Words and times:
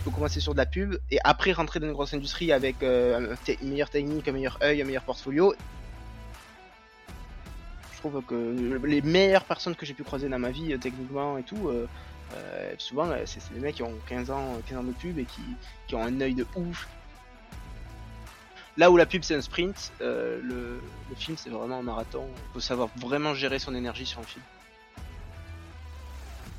tu 0.00 0.04
peux 0.04 0.10
commencer 0.12 0.40
sur 0.40 0.54
de 0.54 0.56
la 0.56 0.64
pub 0.64 0.96
et 1.10 1.18
après 1.24 1.52
rentrer 1.52 1.78
dans 1.78 1.86
une 1.86 1.92
grosse 1.92 2.14
industrie 2.14 2.52
avec 2.52 2.76
une 2.82 3.36
meilleure 3.62 3.90
technique, 3.90 4.26
un 4.28 4.32
meilleur 4.32 4.58
œil, 4.62 4.80
un 4.80 4.86
meilleur 4.86 5.02
portfolio. 5.02 5.54
Je 7.92 7.98
trouve 7.98 8.22
que 8.24 8.80
les 8.86 9.02
meilleures 9.02 9.44
personnes 9.44 9.74
que 9.76 9.84
j'ai 9.84 9.92
pu 9.92 10.02
croiser 10.02 10.30
dans 10.30 10.38
ma 10.38 10.48
vie, 10.48 10.74
techniquement 10.78 11.36
et 11.36 11.42
tout, 11.42 11.70
souvent 12.78 13.10
c'est 13.26 13.52
des 13.52 13.60
mecs 13.60 13.74
qui 13.74 13.82
ont 13.82 13.92
15 14.08 14.30
ans, 14.30 14.56
15 14.70 14.78
ans 14.78 14.84
de 14.84 14.92
pub 14.92 15.18
et 15.18 15.26
qui, 15.86 15.94
ont 15.94 16.02
un 16.02 16.18
œil 16.22 16.32
de 16.32 16.46
ouf, 16.56 16.88
Là 18.78 18.90
où 18.90 18.96
la 18.96 19.04
pub 19.04 19.22
c'est 19.22 19.34
un 19.34 19.42
sprint, 19.42 19.92
euh, 20.00 20.40
le, 20.42 20.80
film 21.16 21.36
c'est 21.36 21.50
vraiment 21.50 21.80
un 21.80 21.82
marathon. 21.82 22.26
Il 22.48 22.52
faut 22.54 22.60
savoir 22.60 22.88
vraiment 22.96 23.34
gérer 23.34 23.58
son 23.58 23.74
énergie 23.74 24.06
sur 24.06 24.20
un 24.20 24.22
film. 24.22 24.42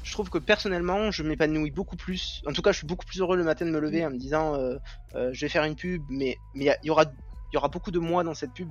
Je 0.03 0.11
trouve 0.11 0.29
que 0.29 0.37
personnellement, 0.37 1.11
je 1.11 1.23
m'épanouis 1.23 1.71
beaucoup 1.71 1.95
plus. 1.95 2.41
En 2.47 2.53
tout 2.53 2.61
cas, 2.61 2.71
je 2.71 2.77
suis 2.77 2.87
beaucoup 2.87 3.05
plus 3.05 3.19
heureux 3.19 3.37
le 3.37 3.43
matin 3.43 3.65
de 3.65 3.71
me 3.71 3.79
lever 3.79 4.05
en 4.05 4.09
me 4.09 4.17
disant 4.17 4.55
euh, 4.55 4.77
euh, 5.15 5.29
je 5.33 5.41
vais 5.41 5.49
faire 5.49 5.63
une 5.63 5.75
pub, 5.75 6.03
mais 6.09 6.37
il 6.55 6.75
y, 6.83 6.89
aura, 6.89 7.05
y 7.53 7.57
aura 7.57 7.67
beaucoup 7.67 7.91
de 7.91 7.99
moi 7.99 8.23
dans 8.23 8.33
cette 8.33 8.53
pub 8.53 8.69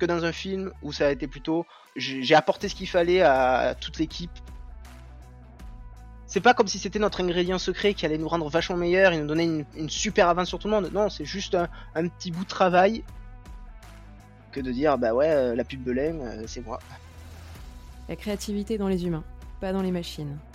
que 0.00 0.06
dans 0.06 0.24
un 0.24 0.32
film 0.32 0.72
où 0.82 0.92
ça 0.92 1.06
a 1.06 1.10
été 1.10 1.28
plutôt 1.28 1.64
j'ai 1.94 2.34
apporté 2.34 2.68
ce 2.68 2.74
qu'il 2.74 2.88
fallait 2.88 3.20
à 3.20 3.76
toute 3.78 3.98
l'équipe 3.98 4.32
c'est 6.32 6.40
pas 6.40 6.54
comme 6.54 6.66
si 6.66 6.78
c'était 6.78 6.98
notre 6.98 7.22
ingrédient 7.22 7.58
secret 7.58 7.92
qui 7.92 8.06
allait 8.06 8.16
nous 8.16 8.26
rendre 8.26 8.48
vachement 8.48 8.78
meilleurs 8.78 9.12
et 9.12 9.18
nous 9.18 9.26
donner 9.26 9.66
une, 9.76 9.90
super 9.90 10.28
avance 10.28 10.48
sur 10.48 10.58
tout 10.58 10.66
le 10.66 10.72
monde. 10.72 10.90
Non, 10.90 11.10
c'est 11.10 11.26
juste 11.26 11.54
un, 11.94 12.08
petit 12.08 12.30
bout 12.30 12.44
de 12.44 12.48
travail 12.48 13.04
que 14.50 14.58
de 14.60 14.72
dire 14.72 14.96
bah 14.96 15.12
ouais, 15.12 15.28
euh, 15.28 15.54
la 15.54 15.62
pub 15.62 15.82
Belém, 15.82 16.22
euh, 16.22 16.44
c'est 16.46 16.64
moi. 16.64 16.78
La 18.08 18.16
créativité 18.16 18.78
dans 18.78 18.88
les 18.88 19.04
humains, 19.04 19.24
pas 19.60 19.74
dans 19.74 19.82
les 19.82 19.90
machines. 19.90 20.38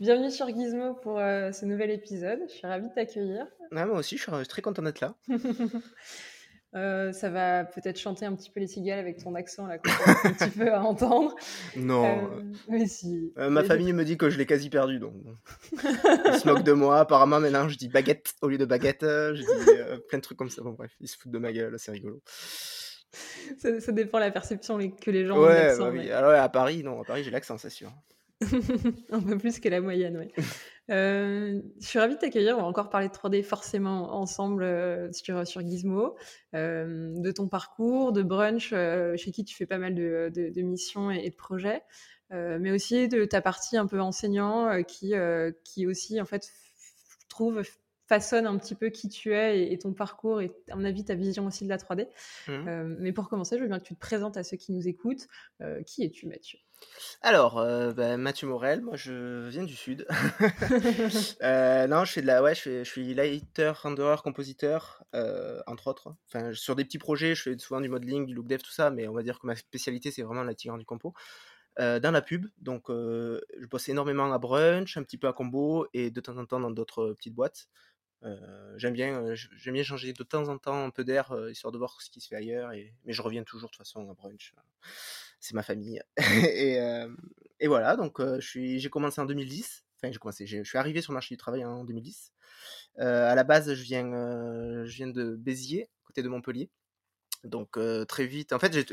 Bienvenue 0.00 0.30
sur 0.30 0.48
Gizmo 0.48 0.94
pour 0.94 1.18
euh, 1.18 1.52
ce 1.52 1.66
nouvel 1.66 1.90
épisode. 1.90 2.38
Je 2.48 2.54
suis 2.54 2.66
ravie 2.66 2.88
de 2.88 2.94
t'accueillir. 2.94 3.46
moi 3.70 3.98
aussi, 3.98 4.16
je 4.16 4.22
suis 4.22 4.46
très 4.48 4.62
content 4.62 4.82
d'être 4.82 5.00
là. 5.00 5.14
Euh, 6.76 7.10
ça 7.10 7.30
va 7.30 7.64
peut-être 7.64 7.98
chanter 7.98 8.26
un 8.26 8.36
petit 8.36 8.48
peu 8.48 8.60
les 8.60 8.68
cigales 8.68 9.00
avec 9.00 9.20
ton 9.20 9.34
accent 9.34 9.66
là, 9.66 9.78
qu'on 9.78 9.90
un 9.90 10.32
petit 10.34 10.56
peu 10.56 10.72
à 10.72 10.80
entendre. 10.80 11.34
Non. 11.76 12.04
Euh, 12.04 12.42
mais 12.68 12.86
si. 12.86 13.32
ma 13.36 13.64
famille 13.64 13.92
me 13.92 14.04
dit 14.04 14.16
que 14.16 14.30
je 14.30 14.38
l'ai 14.38 14.46
quasi 14.46 14.70
perdu, 14.70 15.00
donc 15.00 15.14
ils 15.72 15.80
se 16.38 16.48
moquent 16.48 16.62
de 16.62 16.70
moi. 16.70 17.00
Apparemment, 17.00 17.40
maintenant, 17.40 17.68
je 17.68 17.76
dis 17.76 17.88
baguette 17.88 18.34
au 18.40 18.46
lieu 18.46 18.56
de 18.56 18.66
baguette. 18.66 19.00
Je 19.02 19.40
dis 19.40 20.00
plein 20.06 20.18
de 20.18 20.22
trucs 20.22 20.38
comme 20.38 20.48
ça. 20.48 20.62
Bon, 20.62 20.70
bref, 20.70 20.92
ils 21.00 21.08
se 21.08 21.18
foutent 21.18 21.32
de 21.32 21.38
ma 21.38 21.52
gueule, 21.52 21.74
c'est 21.76 21.90
rigolo. 21.90 22.22
Ça, 23.58 23.90
dépend 23.90 24.18
de 24.18 24.26
la 24.26 24.30
perception 24.30 24.78
que 24.78 25.10
les 25.10 25.26
gens 25.26 25.38
ont 25.38 25.46
ouais, 25.46 25.76
bah 25.76 25.90
oui. 25.90 26.08
Alors, 26.12 26.30
à 26.30 26.48
Paris, 26.48 26.84
non, 26.84 27.02
à 27.02 27.04
Paris, 27.04 27.24
j'ai 27.24 27.32
l'accent, 27.32 27.58
c'est 27.58 27.68
sûr. 27.68 27.92
un 29.10 29.20
peu 29.20 29.36
plus 29.36 29.60
que 29.60 29.68
la 29.68 29.80
moyenne, 29.80 30.16
oui. 30.16 30.44
Euh, 30.90 31.60
je 31.80 31.86
suis 31.86 31.98
ravie 31.98 32.14
de 32.14 32.20
t'accueillir. 32.20 32.56
On 32.56 32.62
va 32.62 32.66
encore 32.66 32.90
parler 32.90 33.08
de 33.08 33.12
3D 33.12 33.42
forcément 33.42 34.14
ensemble 34.14 34.62
euh, 34.62 35.12
sur, 35.12 35.46
sur 35.46 35.60
Gizmo, 35.60 36.16
euh, 36.54 37.12
de 37.16 37.30
ton 37.32 37.48
parcours, 37.48 38.12
de 38.12 38.22
brunch, 38.22 38.70
chez 38.70 39.30
qui 39.30 39.44
tu 39.44 39.54
fais 39.54 39.66
pas 39.66 39.78
mal 39.78 39.94
de, 39.94 40.30
de, 40.34 40.62
missions 40.62 41.10
et, 41.10 41.28
de 41.28 41.34
projets, 41.34 41.82
mais 42.30 42.70
aussi 42.70 43.08
de 43.08 43.24
ta 43.24 43.40
partie 43.40 43.76
un 43.76 43.86
peu 43.86 44.00
enseignant 44.00 44.82
qui, 44.84 45.14
qui 45.64 45.86
aussi 45.86 46.20
en 46.20 46.26
fait 46.26 46.50
trouve 47.28 47.62
façonne 48.08 48.46
un 48.46 48.58
petit 48.58 48.74
peu 48.74 48.88
qui 48.88 49.08
tu 49.08 49.34
es 49.34 49.72
et, 49.72 49.78
ton 49.78 49.92
parcours 49.92 50.40
et 50.40 50.52
à 50.68 50.74
mon 50.74 50.84
avis 50.84 51.04
ta 51.04 51.14
vision 51.14 51.46
aussi 51.46 51.64
de 51.64 51.68
la 51.68 51.76
3D. 51.76 52.08
Mmh. 52.48 52.96
mais 52.98 53.12
pour 53.12 53.28
commencer, 53.28 53.56
je 53.56 53.62
veux 53.62 53.68
bien 53.68 53.78
que 53.78 53.84
tu 53.84 53.94
te 53.94 54.00
présentes 54.00 54.36
à 54.36 54.42
ceux 54.42 54.56
qui 54.56 54.72
nous 54.72 54.88
écoutent. 54.88 55.28
qui 55.86 56.04
es-tu 56.04 56.26
Mathieu? 56.26 56.58
Alors, 57.22 57.58
euh, 57.58 57.92
bah, 57.92 58.16
Mathieu 58.16 58.46
Morel, 58.48 58.80
moi 58.80 58.96
je 58.96 59.48
viens 59.48 59.64
du 59.64 59.76
sud. 59.76 60.06
Euh, 61.42 61.86
non, 61.86 62.04
je 62.04 62.12
fais 62.12 62.22
de 62.22 62.26
la, 62.26 62.42
ouais, 62.42 62.54
je, 62.54 62.84
suis 62.84 63.14
lighter, 63.14 63.72
renderer, 63.82 64.16
compositeur, 64.22 65.04
euh, 65.14 65.60
entre 65.66 65.86
autres. 65.88 66.14
Enfin, 66.26 66.52
sur 66.54 66.76
des 66.76 66.84
petits 66.84 66.98
projets, 66.98 67.34
je 67.34 67.42
fais 67.42 67.58
souvent 67.58 67.80
du 67.80 67.88
modeling, 67.88 68.26
du 68.26 68.34
look 68.34 68.46
dev, 68.46 68.58
tout 68.58 68.70
ça, 68.70 68.90
mais 68.90 69.08
on 69.08 69.12
va 69.12 69.22
dire 69.22 69.38
que 69.38 69.46
ma 69.46 69.56
spécialité 69.56 70.10
c'est 70.10 70.22
vraiment 70.22 70.44
la 70.44 70.54
tigre 70.54 70.78
du 70.78 70.84
compo. 70.84 71.14
dans 71.78 72.10
la 72.12 72.22
pub, 72.22 72.46
donc 72.58 72.84
je 72.88 73.66
bosse 73.66 73.88
énormément 73.88 74.32
à 74.32 74.38
brunch, 74.38 74.96
un 74.96 75.02
petit 75.02 75.18
peu 75.18 75.28
à 75.28 75.32
combo 75.32 75.86
et 75.94 76.10
de 76.10 76.20
temps 76.20 76.36
en 76.36 76.46
temps 76.46 76.60
dans 76.60 76.70
d'autres 76.70 77.14
petites 77.14 77.34
boîtes. 77.34 77.68
j'aime 78.76 78.92
bien, 78.94 79.34
j'aime 79.34 79.74
bien 79.74 79.82
changer 79.82 80.12
de 80.12 80.22
temps 80.22 80.48
en 80.48 80.58
temps 80.58 80.84
un 80.84 80.90
peu 80.90 81.04
d'air 81.04 81.34
histoire 81.50 81.72
de 81.72 81.78
voir 81.78 82.00
ce 82.02 82.10
qui 82.10 82.20
se 82.20 82.28
fait 82.28 82.36
ailleurs, 82.36 82.72
et, 82.72 82.94
mais 83.04 83.12
je 83.12 83.22
reviens 83.22 83.44
toujours 83.44 83.68
de 83.70 83.72
toute 83.72 83.78
façon 83.86 84.10
à 84.10 84.14
brunch 84.14 84.54
c'est 85.40 85.54
ma 85.54 85.62
famille. 85.62 86.00
et, 86.44 86.78
et, 87.60 87.66
voilà, 87.66 87.96
donc 87.96 88.20
j'ai 88.38 88.90
commencé 88.90 89.20
en 89.20 89.26
2010. 89.26 89.84
Enfin, 89.96 90.12
j'ai 90.12 90.18
commencé, 90.18 90.46
je 90.46 90.62
suis 90.62 90.78
arrivé 90.78 91.02
sur 91.02 91.12
le 91.12 91.16
marché 91.16 91.34
du 91.34 91.38
travail 91.38 91.64
en 91.64 91.84
2010. 91.84 92.32
à 92.98 93.34
la 93.34 93.44
base, 93.44 93.74
je 93.74 93.82
viens, 93.82 94.04
je 94.84 94.96
viens 94.96 95.08
de 95.08 95.36
Béziers, 95.36 95.90
côté 96.04 96.22
de 96.22 96.28
Montpellier. 96.28 96.70
Donc 97.44 97.78
très 98.06 98.26
vite, 98.26 98.52
en 98.52 98.58
fait, 98.58 98.72
j'ai, 98.72 98.84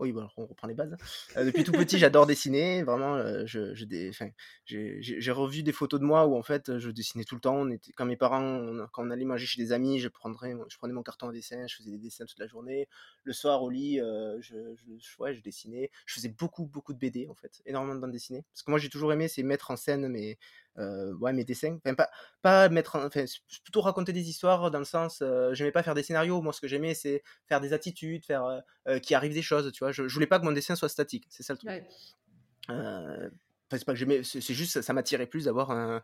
oui, 0.00 0.12
bon, 0.12 0.26
on 0.36 0.46
reprend 0.46 0.66
les 0.66 0.74
bases. 0.74 0.96
Euh, 1.36 1.44
depuis 1.44 1.62
tout 1.62 1.72
petit, 1.72 1.98
j'adore 1.98 2.26
dessiner. 2.26 2.82
Vraiment, 2.82 3.16
euh, 3.16 3.44
j'ai 3.46 5.30
revu 5.30 5.62
des 5.62 5.72
photos 5.72 6.00
de 6.00 6.04
moi 6.04 6.26
où 6.26 6.36
en 6.36 6.42
fait, 6.42 6.78
je 6.78 6.90
dessinais 6.90 7.24
tout 7.24 7.34
le 7.34 7.40
temps. 7.40 7.66
Quand 7.96 8.06
mes 8.06 8.16
parents, 8.16 8.86
quand 8.92 9.06
on 9.06 9.10
allait 9.10 9.26
manger 9.26 9.46
chez 9.46 9.62
des 9.62 9.72
amis, 9.72 9.98
je, 9.98 10.08
prendrais, 10.08 10.54
prenais 10.78 10.94
mon 10.94 11.02
carton 11.02 11.28
à 11.28 11.32
dessin, 11.32 11.66
je 11.66 11.76
faisais 11.76 11.90
des 11.90 11.98
dessins 11.98 12.24
toute 12.24 12.38
la 12.38 12.46
journée. 12.46 12.88
Le 13.24 13.32
soir 13.34 13.62
au 13.62 13.68
lit, 13.68 14.00
euh, 14.00 14.40
je, 14.40 14.74
je, 14.74 15.32
je 15.32 15.40
dessinais. 15.42 15.90
Je 16.06 16.14
faisais 16.14 16.30
beaucoup, 16.30 16.64
beaucoup 16.64 16.94
de 16.94 16.98
BD 16.98 17.28
en 17.28 17.34
fait, 17.34 17.60
énormément 17.66 17.94
de 17.94 18.00
bandes 18.00 18.12
dessinées. 18.12 18.44
Parce 18.52 18.62
que 18.62 18.70
moi, 18.70 18.80
j'ai 18.80 18.88
toujours 18.88 19.12
aimé, 19.12 19.28
c'est 19.28 19.42
mettre 19.42 19.70
en 19.70 19.76
scène 19.76 20.08
mes, 20.08 20.38
euh, 20.78 21.12
ouais, 21.14 21.32
mes 21.32 21.44
dessins. 21.44 21.78
Enfin, 21.84 21.94
pas, 21.94 22.10
pas 22.42 22.68
mettre, 22.68 22.96
enfin, 22.96 23.24
plutôt 23.62 23.80
raconter 23.80 24.12
des 24.12 24.28
histoires 24.28 24.70
dans 24.70 24.78
le 24.78 24.84
sens, 24.84 25.20
euh, 25.22 25.52
j'aimais 25.54 25.72
pas 25.72 25.82
faire 25.82 25.94
des 25.94 26.02
scénarios. 26.02 26.40
Moi, 26.42 26.52
ce 26.52 26.60
que 26.60 26.68
j'aimais, 26.68 26.94
c'est 26.94 27.22
faire 27.46 27.60
des 27.60 27.72
attitudes, 27.72 28.24
faire 28.24 28.44
euh, 28.44 28.60
euh 28.88 28.98
qui 28.98 29.14
arrive 29.14 29.34
des 29.34 29.42
choses, 29.42 29.70
tu 29.72 29.80
vois. 29.84 29.92
Je, 29.92 30.08
je, 30.08 30.14
voulais 30.14 30.26
pas 30.26 30.38
que 30.38 30.44
mon 30.44 30.52
dessin 30.52 30.76
soit 30.76 30.88
statique. 30.88 31.26
C'est 31.28 31.42
ça 31.42 31.54
le 31.54 31.58
truc. 31.58 31.70
Ouais. 31.70 33.30
C'est 33.78 33.84
pas 33.84 33.94
que 33.94 33.98
juste, 33.98 34.72
ça, 34.72 34.82
ça 34.82 34.92
m'attirait 34.92 35.26
plus 35.26 35.44
d'avoir 35.44 35.70
un, 35.70 36.02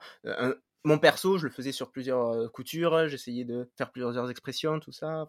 mon 0.86 0.98
perso, 1.00 1.36
je 1.36 1.46
le 1.46 1.52
faisais 1.52 1.72
sur 1.72 1.90
plusieurs 1.90 2.50
coutures, 2.52 3.08
j'essayais 3.08 3.44
de 3.44 3.68
faire 3.76 3.90
plusieurs 3.90 4.30
expressions, 4.30 4.78
tout 4.78 4.92
ça. 4.92 5.28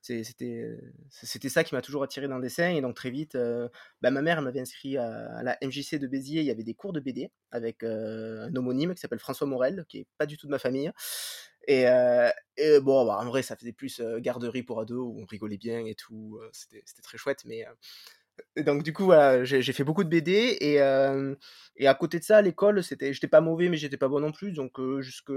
C'était, 0.00 0.78
ça 1.48 1.64
qui 1.64 1.74
m'a 1.74 1.82
toujours 1.82 2.04
attiré 2.04 2.28
dans 2.28 2.36
le 2.36 2.42
dessin. 2.42 2.70
Et 2.70 2.80
donc 2.80 2.94
très 2.94 3.10
vite, 3.10 3.36
bah, 4.02 4.10
ma 4.12 4.22
mère 4.22 4.40
m'avait 4.40 4.60
inscrit 4.60 4.96
à, 4.96 5.42
la 5.42 5.58
MJC 5.62 5.96
de 5.98 6.06
Béziers. 6.06 6.42
Il 6.42 6.46
y 6.46 6.50
avait 6.50 6.62
des 6.62 6.74
cours 6.74 6.92
de 6.92 7.00
BD 7.00 7.32
avec 7.50 7.82
un 7.82 8.54
homonyme 8.54 8.94
qui 8.94 9.00
s'appelle 9.00 9.18
François 9.18 9.48
Morel, 9.48 9.84
qui 9.88 9.98
est 9.98 10.06
pas 10.16 10.26
du 10.26 10.36
tout 10.36 10.46
de 10.46 10.52
ma 10.52 10.60
famille. 10.60 10.92
Et, 11.66 11.86
bon, 12.80 13.04
bah, 13.04 13.18
en 13.20 13.26
vrai, 13.26 13.42
ça 13.42 13.56
faisait 13.56 13.72
plus 13.72 14.00
garderie 14.18 14.62
pour 14.62 14.80
ados 14.80 15.04
où 15.04 15.20
on 15.20 15.26
rigolait 15.26 15.58
bien 15.58 15.84
et 15.84 15.96
tout. 15.96 16.40
c'était 16.52 17.02
très 17.02 17.18
chouette, 17.18 17.44
mais 17.46 17.64
donc 18.56 18.82
du 18.82 18.92
coup 18.92 19.04
voilà, 19.04 19.44
j'ai 19.44 19.72
fait 19.72 19.84
beaucoup 19.84 20.04
de 20.04 20.08
BD 20.08 20.32
et, 20.60 20.74
et 21.76 21.86
à 21.86 21.94
côté 21.94 22.18
de 22.18 22.24
ça 22.24 22.38
à 22.38 22.42
l'école 22.42 22.82
c'était 22.82 23.12
j'étais 23.12 23.28
pas 23.28 23.40
mauvais 23.40 23.68
mais 23.68 23.76
j'étais 23.76 23.96
pas 23.96 24.08
bon 24.08 24.20
non 24.20 24.32
plus 24.32 24.52
donc 24.52 24.80
jusque 25.00 25.32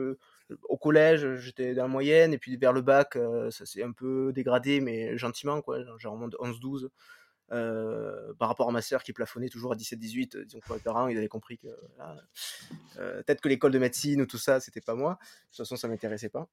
au 0.63 0.77
collège 0.77 1.35
j'étais 1.35 1.73
dans 1.73 1.83
la 1.83 1.87
moyenne 1.87 2.33
et 2.33 2.37
puis 2.37 2.57
vers 2.57 2.73
le 2.73 2.81
bac 2.81 3.17
ça 3.51 3.65
s'est 3.65 3.83
un 3.83 3.91
peu 3.91 4.31
dégradé 4.33 4.81
mais 4.81 5.17
gentiment 5.17 5.61
quoi 5.61 5.79
genre 5.97 6.19
11 6.39 6.59
12 6.59 6.89
par 7.49 8.47
rapport 8.47 8.69
à 8.69 8.71
ma 8.71 8.81
sœur 8.81 9.03
qui 9.03 9.13
plafonnait 9.13 9.49
toujours 9.49 9.71
à 9.71 9.75
17-18, 9.75 10.45
disons 10.45 10.59
que 10.59 10.73
mes 10.73 10.79
parents 10.79 11.07
ils 11.07 11.17
avaient 11.17 11.27
compris 11.27 11.57
que 11.57 11.67
peut-être 12.95 13.41
que 13.41 13.49
l'école 13.49 13.71
de 13.71 13.79
médecine 13.79 14.21
ou 14.21 14.25
tout 14.25 14.37
ça 14.37 14.59
c'était 14.59 14.81
pas 14.81 14.95
moi. 14.95 15.13
De 15.21 15.47
toute 15.49 15.57
façon 15.57 15.75
ça 15.75 15.87
m'intéressait 15.87 16.29
pas. 16.29 16.47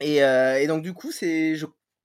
Et, 0.00 0.18
et, 0.18 0.66
donc 0.66 0.82
du 0.82 0.92
coup 0.94 1.12
c'est 1.12 1.54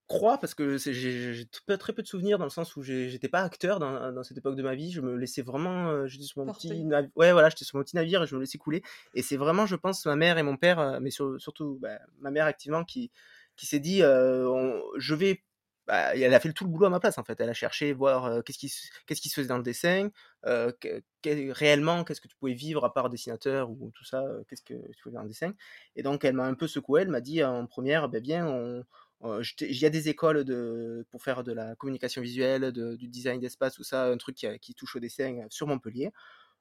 crois, 0.10 0.40
parce 0.40 0.56
que 0.56 0.78
j'ai 0.78 1.46
très 1.78 1.94
peu 1.94 2.02
de 2.02 2.08
souvenirs 2.08 2.40
dans 2.40 2.44
le 2.44 2.50
sens 2.50 2.76
où 2.76 2.82
j'étais 2.82 3.30
pas 3.30 3.44
acteur 3.44 3.80
dans, 3.80 4.12
dans, 4.12 4.24
cette 4.24 4.38
époque 4.38 4.56
de 4.56 4.64
ma 4.64 4.76
vie. 4.76 4.92
Je 4.92 5.02
me 5.02 5.16
laissais 5.16 5.44
vraiment, 5.44 5.90
euh, 5.90 6.08
j'étais 6.08 6.26
sur 6.26 6.44
mon 6.44 6.52
petit 6.52 6.84
navire, 6.84 7.12
ouais 7.16 7.32
voilà, 7.32 7.50
j'étais 7.50 7.64
sur 7.64 7.78
mon 7.78 7.84
petit 7.84 7.96
navire 7.96 8.24
et 8.24 8.28
je 8.28 8.36
me 8.36 8.42
laissais 8.42 8.58
couler. 8.58 8.82
Et 9.14 9.22
c'est 9.22 9.38
vraiment, 9.38 9.68
je 9.68 9.76
pense, 9.76 10.06
ma 10.08 10.16
mère 10.16 10.40
et 10.40 10.44
mon 10.44 10.58
père, 10.58 10.80
euh, 10.80 11.00
mais 11.00 11.12
surtout 11.12 11.78
bah, 11.80 12.00
ma 12.20 12.32
mère 12.32 12.48
activement, 12.48 12.84
qui, 12.84 13.12
qui 13.56 13.68
s'est 13.68 13.80
dit, 13.80 14.02
euh, 14.02 14.82
je 14.98 15.16
vais 15.16 15.44
bah, 15.86 16.16
elle 16.16 16.34
a 16.36 16.40
fait 16.40 16.54
tout 16.54 16.66
le 16.66 16.70
boulot 16.70 16.86
à 16.86 16.90
ma 16.90 17.00
place 17.00 17.18
en 17.18 17.24
fait. 17.24 17.40
Elle 17.40 17.50
a 17.50 17.54
cherché 17.54 17.94
voir 17.94 18.44
qu'est-ce 18.44 18.60
qui 18.60 18.72
qu'est-ce 19.08 19.22
qui 19.22 19.30
se 19.30 19.36
faisait 19.36 19.48
dans 19.48 19.58
le 19.58 19.64
dessin, 19.64 20.10
réellement 20.44 22.04
qu'est-ce 22.04 22.22
que 22.22 22.28
tu 22.28 22.36
pouvais 22.36 22.54
vivre 22.54 22.86
à 22.86 22.94
part 22.94 23.10
dessinateur 23.10 23.72
ou 23.72 23.92
tout 23.96 24.06
ça, 24.06 24.24
qu'est-ce 24.48 24.62
que 24.62 24.74
tu 24.74 25.04
pouvais 25.04 25.14
faire 25.14 25.22
dans 25.22 25.24
le 25.24 25.30
dessin. 25.30 25.54
Et 25.96 26.04
donc 26.04 26.26
elle 26.26 26.36
m'a 26.36 26.46
un 26.46 26.54
peu 26.54 26.68
secoué. 26.68 27.02
Elle 27.02 27.10
m'a 27.10 27.22
dit 27.22 27.44
en 27.44 27.66
première, 27.66 28.08
ben 28.08 28.22
bien, 28.22 28.46
on, 28.46 28.84
il 29.22 29.78
y 29.78 29.86
a 29.86 29.90
des 29.90 30.10
écoles 30.10 30.44
de, 30.44 31.06
pour 31.12 31.22
faire 31.22 31.44
de 31.44 31.52
la 31.52 31.76
communication 31.76 32.22
visuelle, 32.22 32.72
du 32.72 33.08
design 33.08 33.40
d'espace, 33.40 33.76
tout 33.76 33.84
ça, 33.84 34.06
un 34.06 34.18
truc 34.18 34.36
qui, 34.62 34.74
touche 34.76 34.96
au 34.96 35.00
dessin 35.00 35.46
sur 35.50 35.68
Montpellier. 35.68 36.12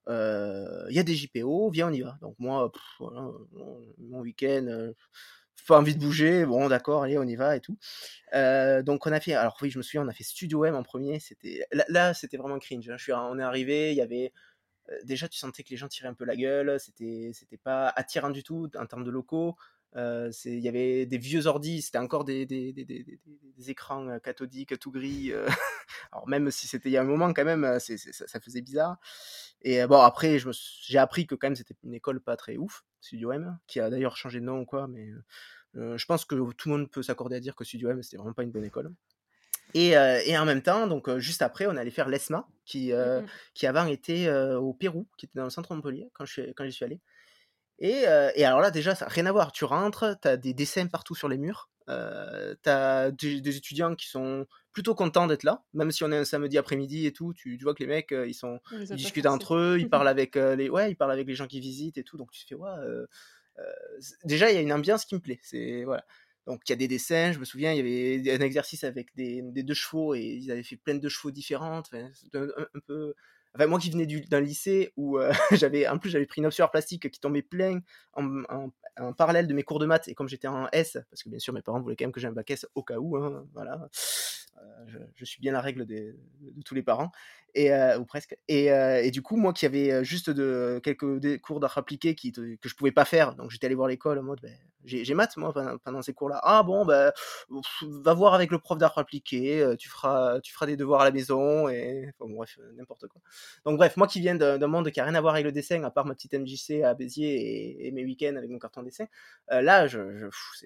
Il 0.08 0.92
y 0.94 0.98
a 0.98 1.02
des 1.02 1.14
JPO, 1.14 1.70
viens, 1.70 1.88
on 1.88 1.92
y 1.92 2.00
va. 2.00 2.18
Donc 2.20 2.34
moi, 2.38 2.72
mon 3.00 4.20
week-end, 4.20 4.92
pas 5.68 5.78
envie 5.78 5.94
de 5.94 6.00
bouger, 6.00 6.46
bon 6.46 6.68
d'accord, 6.68 7.02
allez, 7.02 7.18
on 7.18 7.24
y 7.24 7.36
va 7.36 7.54
et 7.54 7.60
tout. 7.60 7.76
donc 8.32 9.06
on 9.06 9.12
a 9.12 9.20
fait, 9.20 9.34
alors 9.34 9.56
oui, 9.62 9.70
je 9.70 9.78
me 9.78 9.82
souviens, 9.82 10.02
on 10.02 10.08
a 10.08 10.14
fait 10.14 10.24
Studio 10.24 10.64
M 10.64 10.74
en 10.74 10.82
premier, 10.82 11.20
c'était 11.20 11.66
là, 11.88 12.14
c'était 12.14 12.38
vraiment 12.38 12.58
cringe. 12.58 12.88
Hein. 12.88 12.96
Je 12.96 13.02
suis, 13.04 13.12
on 13.12 13.38
est 13.38 13.42
arrivé, 13.42 13.92
il 13.92 13.96
y 13.96 14.00
avait 14.00 14.32
déjà 15.04 15.28
tu 15.28 15.38
sentais 15.38 15.62
que 15.62 15.70
les 15.70 15.76
gens 15.76 15.88
tiraient 15.88 16.08
un 16.08 16.14
peu 16.14 16.24
la 16.24 16.36
gueule, 16.36 16.80
c'était 16.80 17.30
c'était 17.34 17.58
pas 17.58 17.88
attirant 17.94 18.30
du 18.30 18.42
tout 18.42 18.70
en 18.76 18.86
termes 18.86 19.04
de 19.04 19.10
locaux. 19.10 19.56
Il 19.96 20.60
y 20.60 20.68
avait 20.68 21.06
des 21.06 21.18
vieux 21.18 21.46
ordis, 21.46 21.82
c'était 21.82 21.98
encore 21.98 22.24
des, 22.24 22.46
des, 22.46 22.72
des, 22.72 22.84
des, 22.84 23.70
écrans 23.70 24.18
cathodiques 24.20 24.78
tout 24.78 24.90
gris. 24.90 25.32
alors 26.12 26.28
même 26.28 26.50
si 26.50 26.68
c'était 26.68 26.88
il 26.88 26.92
y 26.92 26.96
a 26.96 27.00
un 27.00 27.04
moment 27.04 27.32
quand 27.32 27.44
même, 27.44 27.78
ça, 27.80 27.96
ça, 27.96 28.40
faisait 28.40 28.60
bizarre. 28.60 28.98
Et 29.62 29.84
bon 29.86 30.00
après, 30.00 30.38
j'ai 30.82 30.98
appris 30.98 31.26
que 31.26 31.34
quand 31.34 31.48
même 31.48 31.56
c'était 31.56 31.74
une 31.82 31.94
école 31.94 32.20
pas 32.20 32.36
très 32.36 32.56
ouf, 32.56 32.84
Studio 33.00 33.32
M, 33.32 33.58
qui 33.66 33.80
a 33.80 33.90
d'ailleurs 33.90 34.16
changé 34.16 34.40
de 34.40 34.44
nom 34.44 34.60
ou 34.60 34.64
quoi, 34.64 34.86
mais 34.86 35.10
je 35.74 36.04
pense 36.04 36.24
que 36.24 36.36
tout 36.52 36.68
le 36.68 36.76
monde 36.76 36.90
peut 36.90 37.02
s'accorder 37.02 37.36
à 37.36 37.40
dire 37.40 37.56
que 37.56 37.64
Studio 37.64 37.90
M 37.90 38.02
c'était 38.02 38.18
vraiment 38.18 38.34
pas 38.34 38.42
une 38.42 38.52
bonne 38.52 38.64
école. 38.64 38.92
Et, 39.74 39.90
et, 39.90 40.38
en 40.38 40.46
même 40.46 40.62
temps, 40.62 40.86
donc 40.86 41.14
juste 41.18 41.42
après, 41.42 41.66
on 41.66 41.76
allait 41.76 41.90
faire 41.90 42.08
l'ESMA, 42.08 42.46
qui, 42.64 42.92
mmh 42.92 43.26
qui 43.54 43.66
avant 43.66 43.86
était 43.86 44.30
au 44.30 44.72
Pérou, 44.74 45.08
qui 45.16 45.26
était 45.26 45.38
dans 45.38 45.44
le 45.44 45.50
centre 45.50 45.70
de 45.70 45.74
Montpellier 45.74 46.10
quand 46.12 46.24
je, 46.24 46.52
quand 46.52 46.64
j'y 46.64 46.72
suis 46.72 46.84
allé. 46.84 47.00
Et, 47.78 48.04
et, 48.34 48.44
alors 48.44 48.60
là, 48.60 48.70
déjà, 48.70 48.94
ça 48.94 49.06
rien 49.08 49.26
à 49.26 49.32
voir. 49.32 49.52
Tu 49.52 49.64
rentres, 49.64 50.16
tu 50.20 50.28
as 50.28 50.36
des 50.36 50.54
dessins 50.54 50.86
partout 50.86 51.14
sur 51.14 51.28
les 51.28 51.38
murs. 51.38 51.70
Euh, 51.88 52.54
tu 52.62 52.68
as 52.68 53.10
des, 53.10 53.56
étudiants 53.56 53.94
qui 53.94 54.08
sont 54.08 54.46
plutôt 54.72 54.94
contents 54.94 55.26
d'être 55.26 55.44
là, 55.44 55.62
même 55.72 55.90
si 55.90 56.04
on 56.04 56.12
est 56.12 56.16
un 56.16 56.24
samedi 56.24 56.58
après-midi 56.58 57.06
et 57.06 57.12
tout. 57.12 57.32
Tu, 57.34 57.56
vois 57.62 57.74
que 57.74 57.82
les 57.82 57.88
mecs, 57.88 58.12
ils, 58.12 58.34
sont, 58.34 58.60
ils 58.72 58.96
discutent 58.96 59.26
entre 59.26 59.54
eux, 59.54 59.76
ils 59.78 59.88
parlent, 59.90 60.08
avec, 60.08 60.36
les, 60.36 60.68
ouais, 60.68 60.90
ils 60.90 60.96
parlent 60.96 61.12
avec 61.12 61.26
les 61.26 61.34
gens 61.34 61.46
qui 61.46 61.60
visitent 61.60 61.98
et 61.98 62.04
tout. 62.04 62.16
Donc 62.16 62.30
tu 62.30 62.42
te 62.42 62.48
fais, 62.48 62.54
ouais. 62.54 62.70
déjà, 64.24 64.50
il 64.50 64.54
y 64.54 64.58
a 64.58 64.60
une 64.60 64.72
ambiance 64.72 65.04
qui 65.04 65.14
me 65.14 65.20
plaît. 65.20 65.40
C'est 65.42 65.84
voilà. 65.84 66.04
Donc 66.48 66.62
il 66.66 66.70
y 66.70 66.72
a 66.72 66.76
des 66.76 66.88
dessins, 66.88 67.32
je 67.32 67.38
me 67.38 67.44
souviens, 67.44 67.74
il 67.74 67.76
y 67.76 68.30
avait 68.30 68.36
un 68.36 68.40
exercice 68.40 68.82
avec 68.82 69.14
des, 69.14 69.42
deux 69.42 69.74
chevaux 69.74 70.14
et 70.14 70.22
ils 70.22 70.50
avaient 70.50 70.62
fait 70.62 70.76
plein 70.76 70.94
de 70.94 71.08
chevaux 71.08 71.30
différentes. 71.30 71.90
Enfin, 71.92 72.10
un, 72.34 72.80
peu 72.86 73.14
Enfin, 73.54 73.66
moi 73.66 73.78
qui 73.78 73.90
venais 73.90 74.06
d'un 74.06 74.40
lycée 74.40 74.92
où 74.96 75.18
j'avais, 75.52 75.88
en 75.88 75.98
plus 75.98 76.10
j'avais 76.10 76.26
pris 76.26 76.40
une 76.40 76.46
option 76.46 76.66
plastique 76.68 77.10
qui 77.10 77.20
tombait 77.20 77.42
plein 77.42 77.80
en, 78.14 78.42
en, 78.48 79.12
parallèle 79.12 79.46
de 79.46 79.54
mes 79.54 79.62
cours 79.62 79.78
de 79.78 79.86
maths. 79.86 80.08
Et 80.08 80.14
comme 80.14 80.28
j'étais 80.28 80.48
en 80.48 80.68
S, 80.72 80.98
parce 81.10 81.22
que 81.22 81.28
bien 81.28 81.38
sûr 81.38 81.52
mes 81.52 81.62
parents 81.62 81.80
voulaient 81.80 81.96
quand 81.96 82.04
même 82.04 82.12
que 82.12 82.20
j'ai 82.20 82.28
un 82.28 82.32
bac 82.32 82.50
S 82.50 82.66
au 82.74 82.82
cas 82.82 82.98
où, 82.98 83.16
hein, 83.16 83.46
voilà, 83.54 83.88
je, 85.14 85.24
suis 85.24 85.40
bien 85.40 85.52
la 85.52 85.60
règle 85.60 85.86
de 85.86 86.16
tous 86.64 86.74
les 86.74 86.82
parents 86.82 87.10
et 87.54 87.72
ou 87.98 88.04
presque. 88.04 88.36
Et, 88.48 88.66
et, 88.66 89.10
du 89.10 89.22
coup 89.22 89.36
moi 89.36 89.52
qui 89.52 89.66
avais 89.66 90.04
juste 90.04 90.32
quelques 90.82 91.40
cours 91.40 91.60
d'art 91.60 91.78
appliqué 91.78 92.14
que 92.14 92.68
je 92.68 92.74
pouvais 92.74 92.92
pas 92.92 93.04
faire, 93.04 93.34
donc 93.34 93.50
j'étais 93.50 93.66
allé 93.66 93.74
voir 93.74 93.88
l'école 93.88 94.18
en 94.18 94.22
mode 94.22 94.40
ben, 94.42 94.54
j'ai 94.84 95.14
maths 95.14 95.36
moi 95.36 95.52
pendant, 95.84 96.02
ces 96.02 96.14
cours-là. 96.14 96.40
Ah 96.42 96.62
bon 96.62 96.86
ben 96.86 97.12
va 97.80 98.14
voir 98.14 98.34
avec 98.34 98.50
le 98.50 98.58
prof 98.58 98.78
d'art 98.78 98.96
appliqué, 98.96 99.74
tu 99.78 99.88
feras 99.88 100.40
tu 100.40 100.52
feras 100.52 100.66
des 100.66 100.76
devoirs 100.76 101.02
à 101.02 101.04
la 101.04 101.10
maison 101.10 101.68
et 101.68 102.10
bon, 102.18 102.30
bref 102.30 102.58
n'importe 102.76 103.06
quoi. 103.08 103.20
Donc 103.64 103.76
bref, 103.76 103.96
moi 103.96 104.06
qui 104.06 104.20
viens 104.20 104.34
d'un 104.34 104.66
monde 104.66 104.90
qui 104.90 105.00
a 105.00 105.04
rien 105.04 105.14
à 105.14 105.20
voir 105.20 105.34
avec 105.34 105.44
le 105.44 105.52
dessin, 105.52 105.82
à 105.84 105.90
part 105.90 106.06
ma 106.06 106.14
petite 106.14 106.34
MJC 106.34 106.82
à 106.82 106.94
Béziers 106.94 107.86
et, 107.86 107.90
mes 107.92 108.04
week-ends 108.04 108.36
avec 108.36 108.50
mon 108.50 108.58
carton 108.58 108.82
dessin, 108.82 109.06
euh, 109.52 109.62
là, 109.62 109.86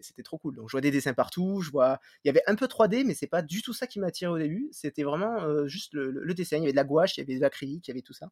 c'était 0.00 0.22
trop 0.22 0.38
cool. 0.38 0.56
Donc 0.56 0.68
je 0.68 0.72
vois 0.72 0.80
des 0.80 0.90
dessins 0.90 1.14
partout, 1.14 1.62
il 1.72 1.98
y 2.24 2.28
avait 2.28 2.42
un 2.46 2.54
peu 2.54 2.66
3D, 2.66 3.04
mais 3.04 3.14
c'est 3.14 3.26
pas 3.26 3.42
du 3.42 3.62
tout 3.62 3.72
ça 3.72 3.81
qui 3.86 4.00
m'a 4.00 4.08
attiré 4.08 4.30
au 4.30 4.38
début. 4.38 4.68
C'était 4.72 5.02
vraiment 5.02 5.42
euh, 5.42 5.66
juste 5.66 5.94
le, 5.94 6.34
dessin. 6.34 6.56
Il 6.56 6.60
y 6.60 6.62
avait 6.64 6.72
de 6.72 6.76
la 6.76 6.84
gouache, 6.84 7.16
il 7.16 7.20
y 7.20 7.22
avait 7.22 7.36
de 7.36 7.40
l'acrylique, 7.40 7.86
il 7.88 7.90
y 7.90 7.92
avait 7.92 8.02
tout 8.02 8.12
ça. 8.12 8.28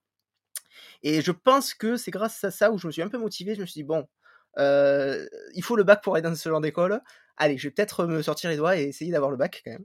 Et 1.02 1.22
je 1.22 1.32
pense 1.32 1.74
que 1.74 1.96
c'est 1.96 2.10
grâce 2.10 2.42
à 2.44 2.50
ça 2.50 2.72
où 2.72 2.78
je 2.78 2.86
me 2.86 2.92
suis 2.92 3.02
un 3.02 3.08
peu 3.08 3.18
motivé. 3.18 3.54
Je 3.54 3.60
me 3.60 3.66
suis 3.66 3.80
dit 3.80 3.84
bon, 3.84 4.08
euh, 4.58 5.26
il 5.54 5.62
faut 5.62 5.76
le 5.76 5.84
bac 5.84 6.02
pour 6.02 6.14
aller 6.14 6.22
dans 6.22 6.34
ce 6.34 6.48
genre 6.48 6.60
d'école. 6.60 7.00
Allez, 7.36 7.58
je 7.58 7.68
vais 7.68 7.72
peut-être 7.72 8.06
me 8.06 8.22
sortir 8.22 8.50
les 8.50 8.56
doigts 8.56 8.76
et 8.76 8.84
essayer 8.84 9.12
d'avoir 9.12 9.30
le 9.30 9.36
bac 9.36 9.62
quand 9.64 9.72
même. 9.72 9.84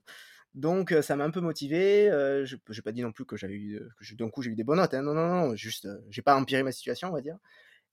Donc 0.54 0.94
ça 1.02 1.16
m'a 1.16 1.26
un 1.26 1.32
peu 1.32 1.42
motivé. 1.42 2.08
je 2.10 2.56
n'ai 2.56 2.82
pas 2.82 2.92
dit 2.92 3.02
non 3.02 3.12
plus 3.12 3.26
que 3.26 3.36
j'avais 3.36 3.56
eu, 3.56 3.82
que 4.00 4.16
d'un 4.16 4.30
coup 4.30 4.42
j'ai 4.42 4.52
eu 4.52 4.56
des 4.56 4.64
bonnes 4.64 4.78
notes. 4.78 4.94
Hein. 4.94 5.02
Non, 5.02 5.14
non, 5.14 5.28
non, 5.28 5.56
juste, 5.56 5.88
j'ai 6.10 6.22
pas 6.22 6.36
empiré 6.36 6.64
ma 6.64 6.72
situation, 6.72 7.10
on 7.10 7.14
va 7.14 7.22
dire. 7.22 7.38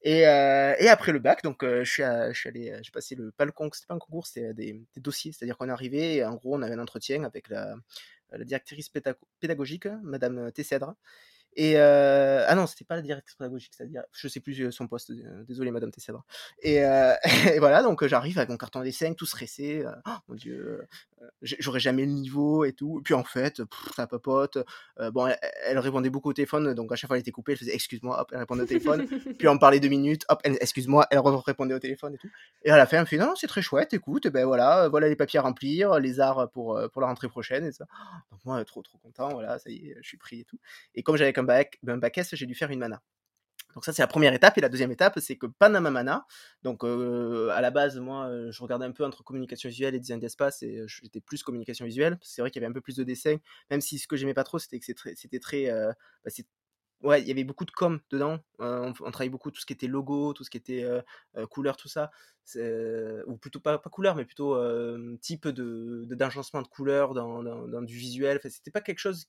Et, 0.04 0.20
et 0.20 0.88
après 0.88 1.12
le 1.12 1.18
bac, 1.18 1.42
donc 1.42 1.64
je 1.64 1.84
suis, 1.84 2.02
je 2.02 2.32
suis 2.34 2.48
allé, 2.48 2.76
j'ai 2.82 2.90
passé 2.90 3.14
le 3.14 3.30
pas 3.30 3.44
le 3.44 3.52
concours, 3.52 3.76
c'était 3.76 3.86
pas 3.86 3.94
un 3.94 3.98
concours, 3.98 4.26
c'était 4.26 4.52
des, 4.54 4.82
dossiers. 4.96 5.32
C'est-à-dire 5.32 5.56
qu'on 5.56 5.68
arrivé 5.68 6.16
et 6.16 6.24
en 6.24 6.34
gros 6.34 6.56
on 6.56 6.62
avait 6.62 6.74
un 6.74 6.80
entretien 6.80 7.24
avec 7.24 7.48
la, 7.48 7.76
la 8.32 8.44
directrice 8.44 8.90
pédagogique, 9.40 9.86
Madame 10.02 10.50
Tessèdre, 10.52 10.94
et 11.56 11.78
ah 11.78 12.54
non, 12.54 12.66
c'était 12.66 12.84
pas 12.84 12.96
la 12.96 13.02
directrice 13.02 13.34
pédagogique, 13.34 13.72
c'est-à-dire, 13.76 14.02
je 14.12 14.28
sais 14.28 14.40
plus 14.40 14.70
son 14.72 14.86
poste, 14.86 15.12
désolé 15.46 15.70
Madame 15.70 15.90
Tessèdre. 15.90 16.24
Et, 16.62 16.80
voilà, 17.58 17.82
donc 17.82 18.04
j'arrive 18.06 18.38
avec 18.38 18.50
mon 18.50 18.56
carton 18.56 18.80
dessin, 18.80 19.12
tout 19.14 19.26
stressé, 19.26 19.84
oh 20.06 20.10
mon 20.28 20.34
Dieu, 20.34 20.86
j'aurais 21.42 21.80
jamais 21.80 22.04
le 22.04 22.12
niveau 22.12 22.64
et 22.64 22.72
tout. 22.72 23.00
Et 23.00 23.02
puis 23.02 23.14
en 23.14 23.24
fait, 23.24 23.62
ça 23.94 24.06
papote. 24.06 24.58
bon, 25.12 25.32
elle, 25.64 25.78
répondait 25.78 26.10
beaucoup 26.10 26.30
au 26.30 26.32
téléphone, 26.32 26.74
donc 26.74 26.92
à 26.92 26.96
chaque 26.96 27.08
fois 27.08 27.16
elle 27.16 27.22
était 27.22 27.30
coupée, 27.30 27.52
elle 27.52 27.58
faisait 27.58 27.74
excuse-moi, 27.74 28.20
hop, 28.20 28.28
elle 28.32 28.38
répondait 28.38 28.62
au 28.62 28.66
téléphone. 28.66 29.06
puis 29.38 29.48
on 29.48 29.58
parlait 29.58 29.80
deux 29.80 29.88
minutes, 29.88 30.24
hop, 30.28 30.40
excuse-moi, 30.44 31.06
elle 31.10 31.20
répondait 31.20 31.74
au 31.74 31.78
téléphone 31.78 32.14
et 32.14 32.18
tout. 32.18 32.30
Et 32.64 32.70
à 32.70 32.76
la 32.76 32.86
fin, 32.86 32.98
elle 32.98 33.02
me 33.02 33.06
fait 33.06 33.18
non, 33.18 33.34
c'est 33.36 33.46
très 33.46 33.62
chouette, 33.62 33.92
écoute, 33.94 34.28
ben 34.28 34.46
voilà, 34.46 34.88
voilà 34.88 35.08
les 35.08 35.16
papiers 35.16 35.38
à 35.38 35.42
remplir, 35.42 35.98
les 35.98 36.20
arts 36.20 36.50
pour, 36.50 36.80
pour 36.92 37.02
la 37.02 37.08
rentrée 37.08 37.28
prochaine 37.28 37.64
et 37.66 37.72
ça. 37.72 37.86
Donc 38.30 38.40
moi, 38.44 38.64
trop 38.64 38.82
trop 38.82 38.98
content, 38.98 39.30
voilà, 39.30 39.58
ça 39.58 39.70
y 39.70 39.88
est, 39.88 39.96
je 40.00 40.08
suis 40.08 40.18
pris 40.18 40.40
et 40.40 40.44
tout. 40.44 40.58
Et 40.94 41.02
comme 41.02 41.16
j'avais 41.16 41.32
un 41.42 41.44
bac, 41.44 41.78
un 41.86 41.98
bac 41.98 42.18
S, 42.18 42.34
j'ai 42.34 42.46
dû 42.46 42.54
faire 42.54 42.70
une 42.70 42.78
mana. 42.78 43.02
Donc 43.74 43.84
ça 43.84 43.92
c'est 43.92 44.02
la 44.02 44.06
première 44.06 44.34
étape 44.34 44.58
et 44.58 44.60
la 44.60 44.68
deuxième 44.68 44.90
étape 44.90 45.18
c'est 45.20 45.36
que 45.36 45.46
Panama 45.46 45.90
Mana, 45.90 46.26
donc 46.62 46.84
à 46.84 47.60
la 47.60 47.70
base 47.70 47.98
moi 47.98 48.30
je 48.50 48.62
regardais 48.62 48.84
un 48.84 48.92
peu 48.92 49.04
entre 49.04 49.22
communication 49.24 49.68
visuelle 49.68 49.94
et 49.94 50.00
design 50.00 50.20
d'espace 50.20 50.62
et 50.62 50.84
j'étais 50.86 51.20
plus 51.20 51.42
communication 51.42 51.86
visuelle. 51.86 52.18
C'est 52.22 52.42
vrai 52.42 52.50
qu'il 52.50 52.60
y 52.60 52.64
avait 52.64 52.70
un 52.70 52.74
peu 52.74 52.80
plus 52.80 52.96
de 52.96 53.04
dessins, 53.04 53.36
même 53.70 53.80
si 53.80 53.98
ce 53.98 54.06
que 54.06 54.16
j'aimais 54.16 54.34
pas 54.34 54.44
trop 54.44 54.58
c'était 54.58 54.78
que 54.78 54.84
c'était 54.84 55.38
très, 55.38 55.70
bah, 56.24 56.30
ouais 57.02 57.22
il 57.22 57.28
y 57.28 57.30
avait 57.30 57.44
beaucoup 57.44 57.64
de 57.64 57.70
com 57.70 58.00
dedans. 58.10 58.40
On, 58.58 58.92
travaillait 58.92 59.30
beaucoup 59.30 59.50
tout 59.50 59.60
ce 59.60 59.66
qui 59.66 59.72
était 59.72 59.88
logo, 59.88 60.34
tout 60.34 60.44
ce 60.44 60.50
qui 60.50 60.58
était 60.58 60.86
couleur, 61.50 61.78
tout 61.78 61.88
ça, 61.88 62.10
ou 63.26 63.36
plutôt 63.38 63.60
pas, 63.60 63.78
couleur 63.78 64.16
mais 64.16 64.26
plutôt 64.26 64.58
type 65.18 65.48
de 65.48 66.04
d'agencement 66.10 66.60
de, 66.60 66.68
couleurs 66.68 67.14
dans, 67.14 67.42
dans, 67.42 67.82
du 67.82 67.96
visuel. 67.96 68.36
Enfin, 68.36 68.50
c'était 68.50 68.70
pas 68.70 68.82
quelque 68.82 68.98
chose 68.98 69.28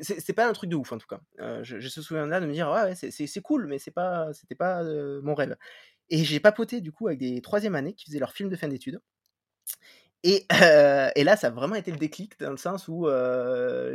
c'est 0.00 0.32
pas 0.32 0.48
un 0.48 0.52
truc 0.52 0.70
de 0.70 0.76
ouf 0.76 0.92
en 0.92 0.98
tout 0.98 1.06
cas. 1.06 1.20
Euh, 1.40 1.62
je, 1.62 1.78
je, 1.78 2.00
me 2.00 2.02
souviens 2.02 2.26
là 2.26 2.40
de 2.40 2.46
me 2.46 2.52
dire 2.52 2.70
ouais, 2.70 2.94
c'est 2.94 3.42
cool, 3.42 3.66
mais 3.66 3.78
c'est 3.78 3.90
pas 3.90 4.32
c'était 4.32 4.54
pas 4.54 4.82
mon 5.22 5.34
rêve. 5.34 5.56
Et 6.08 6.24
j'ai 6.24 6.40
papoté 6.40 6.80
du 6.80 6.92
coup 6.92 7.06
avec 7.08 7.18
des 7.18 7.40
troisième 7.40 7.74
années 7.74 7.94
qui 7.94 8.06
faisaient 8.06 8.18
leur 8.18 8.32
film 8.32 8.48
de 8.48 8.56
fin 8.56 8.68
d'études. 8.68 9.00
Et, 10.22 10.46
là, 10.50 11.36
ça 11.36 11.46
a 11.46 11.50
vraiment 11.50 11.76
été 11.76 11.90
le 11.90 11.96
déclic 11.96 12.38
dans 12.40 12.50
le 12.50 12.58
sens 12.58 12.88
où 12.88 13.08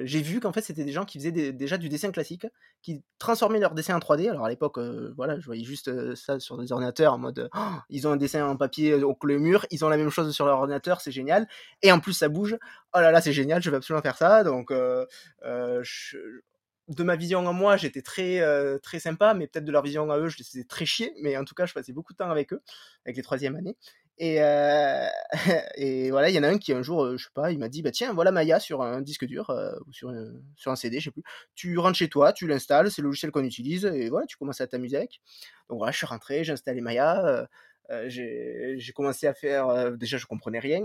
j'ai 0.03 0.21
vu 0.21 0.39
qu'en 0.39 0.51
fait, 0.51 0.61
c'était 0.61 0.83
des 0.83 0.91
gens 0.91 1.05
qui 1.05 1.19
faisaient 1.19 1.51
déjà 1.51 1.77
du 1.77 1.87
dessin 1.87 2.11
classique, 2.11 2.47
qui 2.81 3.03
transformaient 3.19 3.59
leur 3.59 3.75
dessin 3.75 3.95
en 3.95 3.99
3D. 3.99 4.29
Alors 4.29 4.45
à 4.45 4.49
l'époque, 4.49 4.79
voilà, 5.15 5.39
je 5.39 5.45
voyais 5.45 5.63
juste 5.63 6.15
ça 6.15 6.39
sur 6.39 6.57
des 6.57 6.71
ordinateurs 6.71 7.13
en 7.13 7.17
mode 7.19 7.49
«Oh, 7.55 7.59
ils 7.89 8.07
ont 8.07 8.11
un 8.11 8.17
dessin 8.17 8.45
en 8.47 8.57
papier 8.57 8.95
au 8.95 9.15
le 9.23 9.39
mur, 9.39 9.65
ils 9.71 9.83
ont 9.85 9.89
la 9.89 9.97
même 9.97 10.09
chose 10.09 10.31
sur 10.33 10.45
leur 10.45 10.59
ordinateur, 10.59 11.01
c'est 11.01 11.11
génial. 11.11 11.47
Et 11.81 11.91
en 11.91 11.99
plus, 11.99 12.13
ça 12.13 12.27
bouge. 12.27 12.57
Oh 12.95 12.99
là 12.99 13.11
là, 13.11 13.21
c'est 13.21 13.33
génial, 13.33 13.61
je 13.61 13.69
vais 13.69 13.77
absolument 13.77 14.01
faire 14.01 14.17
ça. 14.17 14.43
Donc, 14.43 14.71
de 16.87 17.03
ma 17.03 17.15
vision 17.15 17.39
en 17.45 17.53
moi, 17.53 17.77
j'étais 17.77 18.01
très 18.01 18.41
très 18.79 18.99
sympa, 18.99 19.35
mais 19.35 19.45
peut-être 19.47 19.65
de 19.65 19.71
leur 19.71 19.83
vision 19.83 20.09
à 20.09 20.17
eux, 20.17 20.27
je 20.27 20.37
les 20.39 20.43
faisais 20.43 20.63
très 20.63 20.85
chier. 20.85 21.13
Mais 21.21 21.37
en 21.37 21.45
tout 21.45 21.53
cas, 21.53 21.67
je 21.67 21.73
passais 21.73 21.93
beaucoup 21.93 22.13
de 22.13 22.17
temps 22.17 22.31
avec 22.31 22.51
eux, 22.51 22.61
avec 23.05 23.15
les 23.15 23.23
troisième 23.23 23.55
années. 23.55 23.77
Et, 24.17 24.41
euh, 24.41 25.07
et 25.75 26.09
voilà, 26.09 26.29
il 26.29 26.35
y 26.35 26.39
en 26.39 26.43
a 26.43 26.47
un 26.47 26.57
qui 26.57 26.71
un 26.73 26.81
jour, 26.81 27.03
euh, 27.03 27.17
je 27.17 27.25
sais 27.25 27.31
pas, 27.33 27.51
il 27.51 27.59
m'a 27.59 27.67
dit 27.67 27.81
bah 27.81 27.91
tiens, 27.91 28.13
voilà 28.13 28.31
Maya 28.31 28.59
sur 28.59 28.81
un 28.81 29.01
disque 29.01 29.25
dur 29.25 29.49
euh, 29.49 29.73
ou 29.87 29.93
sur, 29.93 30.13
sur 30.55 30.71
un 30.71 30.75
CD, 30.75 30.99
je 30.99 31.05
sais 31.05 31.11
plus. 31.11 31.23
Tu 31.55 31.77
rentres 31.77 31.97
chez 31.97 32.07
toi, 32.07 32.31
tu 32.31 32.47
l'installes, 32.47 32.89
c'est 32.91 33.01
le 33.01 33.07
logiciel 33.09 33.31
qu'on 33.31 33.43
utilise 33.43 33.85
et 33.85 34.09
voilà, 34.09 34.25
tu 34.25 34.37
commences 34.37 34.61
à 34.61 34.67
t'amuser 34.67 34.97
avec. 34.97 35.21
Donc 35.69 35.79
voilà, 35.79 35.91
je 35.91 35.97
suis 35.97 36.05
rentré, 36.05 36.43
j'ai 36.43 36.53
installé 36.53 36.81
Maya. 36.81 37.47
J'ai 38.07 38.91
commencé 38.93 39.27
à 39.27 39.33
faire. 39.33 39.91
déjà, 39.97 40.17
je 40.17 40.25
comprenais 40.25 40.59
rien. 40.59 40.83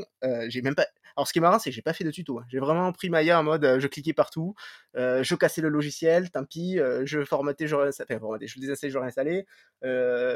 j'ai 0.49 0.63
même 0.63 0.75
pas. 0.75 0.87
Alors, 1.17 1.27
ce 1.27 1.33
qui 1.33 1.41
est 1.41 1.43
marrant, 1.43 1.59
c'est 1.59 1.71
que 1.71 1.75
j'ai 1.75 1.83
pas 1.83 1.93
fait 1.93 2.05
de 2.05 2.11
tuto. 2.11 2.39
Hein. 2.39 2.45
J'ai 2.49 2.61
vraiment 2.61 2.93
pris 2.93 3.11
Maya 3.11 3.41
en 3.41 3.43
mode, 3.43 3.79
je 3.79 3.87
cliquais 3.89 4.13
partout, 4.13 4.55
je 4.95 5.35
cassais 5.35 5.61
le 5.61 5.69
logiciel, 5.69 6.31
tant 6.31 6.45
pis, 6.45 6.79
je 7.05 7.25
formatais, 7.25 7.67
je 7.67 7.77
enfin, 7.77 8.19
formatais, 8.19 8.47
je 8.47 8.57
le 8.57 8.61
désinstallais, 8.61 8.93
je 8.93 8.99
réinstallais. 8.99 9.47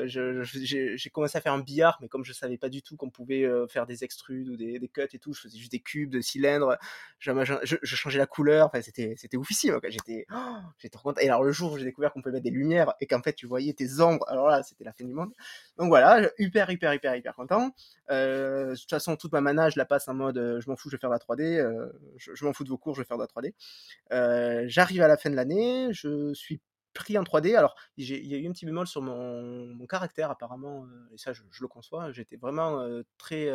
j'ai 0.07 1.11
commencé 1.11 1.39
à 1.39 1.41
faire 1.41 1.53
un 1.53 1.61
billard, 1.61 1.99
mais 2.01 2.09
comme 2.09 2.25
je 2.25 2.33
savais 2.33 2.59
pas 2.59 2.69
du 2.69 2.83
tout 2.83 2.97
qu'on 2.97 3.11
pouvait 3.11 3.49
faire 3.69 3.87
des 3.87 4.05
extrudes 4.05 4.49
ou 4.49 4.57
des, 4.57 4.79
des, 4.79 4.89
cuts 4.89 5.03
et 5.13 5.19
tout, 5.19 5.33
je 5.33 5.43
faisais 5.43 5.59
juste 5.59 5.73
des 5.73 5.81
cubes, 5.81 6.11
de 6.11 6.21
cylindres. 6.21 6.77
Je, 7.19 7.77
changeais 7.85 8.19
la 8.19 8.27
couleur. 8.27 8.67
Enfin, 8.67 8.83
c'était 8.83 9.15
c'était 9.17 9.37
oufissime. 9.37 9.79
J'étais 9.89 10.27
oh, 10.33 10.57
j'étais 10.79 10.99
content. 10.99 11.21
Et 11.21 11.29
alors, 11.29 11.45
le 11.45 11.53
jour 11.53 11.73
où 11.73 11.79
j'ai 11.79 11.85
découvert 11.85 12.13
qu'on 12.13 12.23
pouvait 12.23 12.33
mettre 12.33 12.45
des 12.45 12.51
lumières 12.51 12.95
et 13.01 13.07
qu'en 13.07 13.23
fait, 13.23 13.35
tu 13.35 13.47
voyais 13.47 13.73
tes 13.73 14.01
ombres, 14.01 14.25
alors 14.29 14.49
là, 14.49 14.63
c'était 14.63 14.85
la 14.85 14.93
fin 14.93 15.05
du 15.05 15.15
monde. 15.15 15.33
Donc 15.79 15.89
voilà, 15.89 16.29
hyper, 16.55 16.71
hyper, 16.71 16.95
hyper, 16.95 17.17
hyper 17.17 17.35
content. 17.35 17.75
de 18.09 18.75
toute 18.75 18.91
façon, 18.91 19.17
toute 19.17 19.33
ma 19.33 19.41
mana, 19.41 19.71
je 19.71 19.79
la 19.79 19.85
passe 19.85 20.09
en 20.09 20.15
mode 20.15 20.59
je 20.61 20.71
m'en 20.71 20.77
fous, 20.77 20.89
je 20.91 20.97
vais 20.97 21.01
faire 21.01 21.11
la 21.11 21.19
3D. 21.19 21.91
je, 22.17 22.45
m'en 22.45 22.53
fous 22.53 22.65
de 22.65 22.69
vos 22.69 22.79
cours, 22.79 22.95
je 22.95 23.01
vais 23.01 23.07
faire 23.07 23.19
de 23.19 23.23
la 23.23 23.29
3D. 23.29 24.69
J'arrive 24.69 25.03
à 25.03 25.09
la 25.09 25.17
fin 25.17 25.31
de 25.31 25.37
l'année, 25.37 25.89
je 25.93 26.33
suis 26.35 26.61
pris 26.93 27.19
en 27.19 27.23
3D. 27.25 27.57
Alors, 27.57 27.75
il 27.97 28.27
y 28.27 28.35
a 28.35 28.39
eu 28.39 28.49
un 28.49 28.53
petit 28.53 28.67
bémol 28.67 28.87
sur 28.87 29.03
mon, 29.03 29.87
caractère, 29.87 30.31
apparemment, 30.31 30.87
et 31.13 31.19
ça, 31.19 31.33
je, 31.33 31.43
le 31.61 31.69
conçois. 31.69 32.13
J'étais 32.13 32.37
vraiment 32.37 32.87
très 33.19 33.51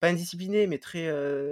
pas 0.00 0.08
indiscipliné, 0.08 0.66
mais 0.66 0.78
très, 0.78 1.10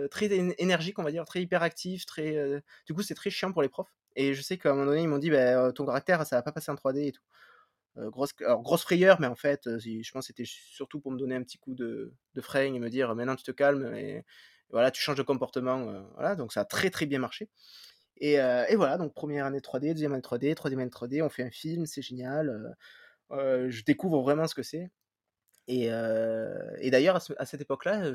très 0.09 0.26
énergique, 0.59 0.99
on 0.99 1.02
va 1.02 1.11
dire, 1.11 1.25
très 1.25 1.43
hyperactif, 1.43 2.07
très. 2.07 2.62
Du 2.87 2.95
coup, 2.95 3.02
c'est 3.02 3.14
très 3.14 3.31
chiant 3.31 3.52
pour 3.52 3.62
les 3.62 3.69
profs. 3.69 3.95
Et 4.17 4.35
je 4.35 4.43
sais 4.43 4.59
qu'à 4.59 4.71
un 4.71 4.75
moment 4.75 4.87
donné, 4.87 5.02
ils 5.02 5.09
m'ont 5.09 5.19
dit, 5.19 5.31
bah, 5.31 5.73
ton 5.73 5.87
caractère, 5.87 6.26
ça 6.26 6.37
va 6.37 6.43
pas 6.43 6.52
passer 6.52 6.71
en 6.71 6.75
3D 6.75 7.09
et 7.09 7.12
tout. 7.12 7.23
Grosse, 7.97 8.33
alors, 8.41 8.63
grosse 8.63 8.83
frayeur, 8.83 9.21
mais 9.21 9.27
en 9.27 9.35
fait, 9.35 9.63
je 9.79 10.11
pense 10.13 10.27
que 10.27 10.27
c'était 10.29 10.45
surtout 10.47 11.01
pour 11.01 11.13
me 11.13 11.19
donner 11.19 11.35
un 11.35 11.43
petit 11.43 11.59
coup 11.59 11.75
de, 11.75 12.15
de 12.35 12.41
frein 12.41 12.75
et 12.75 12.79
me 12.79 12.89
dire, 12.91 13.15
maintenant 13.15 13.37
tu 13.37 13.45
te 13.45 13.51
calmes 13.51 13.95
et, 13.95 14.25
voilà, 14.71 14.91
tu 14.91 15.03
changes 15.03 15.17
de 15.17 15.23
comportement. 15.23 16.05
voilà, 16.15 16.35
donc 16.35 16.53
ça 16.53 16.63
a 16.63 16.65
très 16.65 16.91
très 16.91 17.07
bien 17.07 17.19
marché. 17.19 17.49
Et, 18.19 18.35
et, 18.35 18.77
voilà, 18.77 18.99
donc 18.99 19.15
première 19.15 19.47
année 19.47 19.61
3D, 19.61 19.93
deuxième 19.93 20.13
année 20.13 20.23
3D, 20.23 20.55
troisième 20.55 20.81
année 20.81 20.91
3D, 20.91 21.23
on 21.23 21.29
fait 21.29 21.43
un 21.43 21.51
film, 21.51 21.87
c'est 21.87 22.03
génial. 22.03 22.75
je 23.31 23.85
découvre 23.85 24.23
vraiment 24.23 24.47
ce 24.47 24.55
que 24.55 24.63
c'est. 24.63 24.91
Et, 25.69 25.87
et 25.87 26.91
d'ailleurs, 26.91 27.17
à, 27.39 27.47
cette 27.47 27.61
époque-là, 27.61 28.13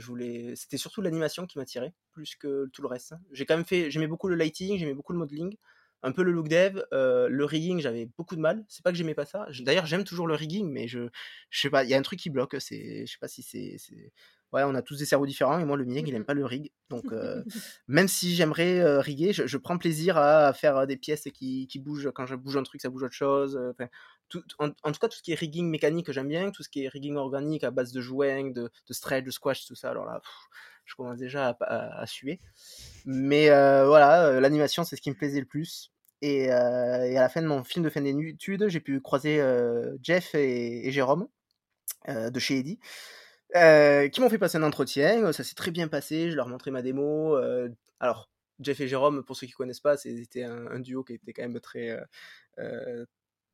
c'était 0.55 0.77
surtout 0.77 1.01
l'animation 1.01 1.45
qui 1.45 1.57
m'attirait 1.57 1.93
plus 2.11 2.35
que 2.35 2.67
tout 2.73 2.81
le 2.81 2.87
reste. 2.87 3.13
Hein. 3.13 3.19
J'ai 3.31 3.45
quand 3.45 3.55
même 3.55 3.65
fait, 3.65 3.89
j'aimais 3.91 4.07
beaucoup 4.07 4.27
le 4.27 4.35
lighting, 4.35 4.77
j'aimais 4.77 4.93
beaucoup 4.93 5.13
le 5.13 5.19
modeling, 5.19 5.55
un 6.03 6.11
peu 6.11 6.23
le 6.23 6.31
look 6.31 6.47
dev, 6.47 6.81
le 6.91 7.45
rigging, 7.45 7.79
j'avais 7.79 8.05
beaucoup 8.17 8.35
de 8.35 8.41
mal. 8.41 8.63
C'est 8.67 8.83
pas 8.83 8.91
que 8.91 8.97
j'aimais 8.97 9.15
pas 9.15 9.25
ça. 9.25 9.47
D'ailleurs, 9.61 9.85
j'aime 9.85 10.03
toujours 10.03 10.27
le 10.27 10.35
rigging, 10.35 10.69
mais 10.71 10.87
je, 10.87 11.09
je 11.49 11.59
sais 11.59 11.69
pas, 11.69 11.83
il 11.83 11.89
y 11.89 11.93
a 11.93 11.97
un 11.97 12.01
truc 12.01 12.19
qui 12.19 12.29
bloque. 12.29 12.55
C'est, 12.59 13.05
je 13.05 13.11
sais 13.11 13.19
pas 13.19 13.27
si 13.27 13.41
c'est, 13.43 13.77
ouais, 14.53 14.63
on 14.63 14.75
a 14.75 14.81
tous 14.81 14.97
des 14.97 15.05
cerveaux 15.05 15.25
différents 15.25 15.59
et 15.59 15.65
moi 15.65 15.77
le 15.77 15.85
mien 15.85 16.01
il 16.05 16.13
aime 16.15 16.21
mmh 16.21 16.25
pas 16.25 16.33
le 16.33 16.45
rig. 16.45 16.71
Donc 16.89 17.05
même 17.87 18.07
si 18.07 18.35
j'aimerais 18.35 18.79
euh, 18.79 18.99
riguer, 18.99 19.33
je, 19.33 19.57
prends 19.57 19.77
plaisir 19.77 20.17
à 20.17 20.53
faire 20.53 20.87
des 20.87 20.97
pièces 20.97 21.27
qui, 21.33 21.67
qui, 21.67 21.79
bougent. 21.79 22.11
Quand 22.13 22.25
je 22.25 22.35
bouge 22.35 22.57
un 22.57 22.63
truc, 22.63 22.81
ça 22.81 22.89
bouge 22.89 23.03
autre 23.03 23.13
chose. 23.13 23.59
tout, 24.29 24.43
en, 24.59 24.69
tout 24.69 24.99
cas, 24.99 25.07
tout 25.07 25.17
ce 25.17 25.23
qui 25.23 25.31
est 25.31 25.35
rigging 25.35 25.69
mécanique, 25.69 26.11
j'aime 26.11 26.27
bien. 26.27 26.51
Tout 26.51 26.63
ce 26.63 26.69
qui 26.69 26.83
est 26.83 26.89
rigging 26.89 27.15
organique 27.15 27.63
à 27.63 27.71
base 27.71 27.91
de 27.91 28.01
jouing, 28.01 28.53
de, 28.53 28.69
de 28.87 28.93
stretch, 28.93 29.25
de 29.25 29.31
squash, 29.31 29.65
tout 29.65 29.75
ça. 29.75 29.91
Alors 29.91 30.05
là, 30.05 30.21
je 30.87 30.95
commence 30.95 31.17
déjà 31.17 31.55
à, 31.61 32.05
suer. 32.07 32.39
Mais 33.05 33.49
voilà, 33.49 34.39
l'animation, 34.39 34.83
c'est 34.83 34.95
ce 34.95 35.01
qui 35.01 35.09
me 35.09 35.15
plaisait 35.15 35.39
le 35.39 35.45
plus. 35.45 35.91
Et, 36.21 36.49
à 36.49 37.07
la 37.07 37.29
fin 37.29 37.41
de 37.41 37.47
mon 37.47 37.63
film 37.63 37.85
de 37.85 37.89
fin 37.89 38.01
d'études, 38.01 38.67
j'ai 38.69 38.79
pu 38.79 38.99
croiser 39.01 39.39
Jeff 40.01 40.33
et, 40.33 40.91
Jérôme 40.91 41.27
de 42.07 42.39
chez 42.39 42.59
Eddy. 42.59 42.79
Euh, 43.55 44.09
qui 44.09 44.19
m'ont 44.19 44.29
fait 44.29 44.37
passer 44.37 44.57
un 44.57 44.63
entretien. 44.63 45.31
Ça 45.31 45.43
s'est 45.43 45.55
très 45.55 45.71
bien 45.71 45.87
passé. 45.87 46.29
Je 46.29 46.35
leur 46.35 46.47
ai 46.47 46.51
montré 46.51 46.71
ma 46.71 46.81
démo. 46.81 47.35
Euh, 47.35 47.69
alors, 47.99 48.29
Jeff 48.59 48.79
et 48.81 48.87
Jérôme, 48.87 49.23
pour 49.23 49.35
ceux 49.37 49.47
qui 49.47 49.53
connaissent 49.53 49.79
pas, 49.79 49.97
c'était 49.97 50.43
un, 50.43 50.79
duo 50.79 51.03
qui 51.03 51.13
était 51.13 51.33
quand 51.33 51.43
même 51.43 51.59
très, 51.59 51.97
euh, 52.59 53.05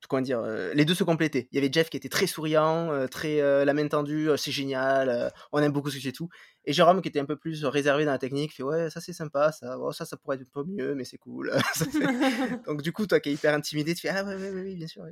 comment 0.07 0.21
dire, 0.21 0.39
euh, 0.39 0.73
les 0.73 0.85
deux 0.85 0.95
se 0.95 1.03
complétaient. 1.03 1.47
Il 1.51 1.55
y 1.55 1.57
avait 1.57 1.71
Jeff 1.71 1.89
qui 1.89 1.97
était 1.97 2.09
très 2.09 2.27
souriant, 2.27 2.91
euh, 2.91 3.07
très 3.07 3.41
euh, 3.41 3.65
la 3.65 3.73
main 3.73 3.87
tendue, 3.87 4.29
c'est 4.37 4.51
génial, 4.51 5.31
on 5.51 5.59
aime 5.59 5.71
beaucoup 5.71 5.89
ce 5.89 5.95
que 5.95 6.01
j'ai 6.01 6.11
tout. 6.11 6.29
Et 6.65 6.73
Jérôme 6.73 7.01
qui 7.01 7.09
était 7.09 7.19
un 7.19 7.25
peu 7.25 7.35
plus 7.35 7.65
réservé 7.65 8.05
dans 8.05 8.11
la 8.11 8.17
technique, 8.17 8.53
fait 8.53 8.63
ouais, 8.63 8.89
ça 8.89 9.01
c'est 9.01 9.13
sympa, 9.13 9.51
ça, 9.51 9.77
oh, 9.79 9.91
ça, 9.91 10.05
ça 10.05 10.17
pourrait 10.17 10.37
être 10.37 10.43
un 10.43 10.63
peu 10.63 10.63
mieux, 10.63 10.95
mais 10.95 11.03
c'est 11.03 11.17
cool. 11.17 11.51
donc 12.67 12.81
du 12.81 12.91
coup, 12.91 13.05
toi 13.05 13.19
qui 13.19 13.29
es 13.29 13.33
hyper 13.33 13.53
intimidé, 13.53 13.93
tu 13.95 14.01
fais 14.01 14.09
ah 14.09 14.23
ouais, 14.23 14.35
ouais, 14.35 14.51
ouais, 14.51 14.75
bien 14.75 14.87
sûr. 14.87 15.03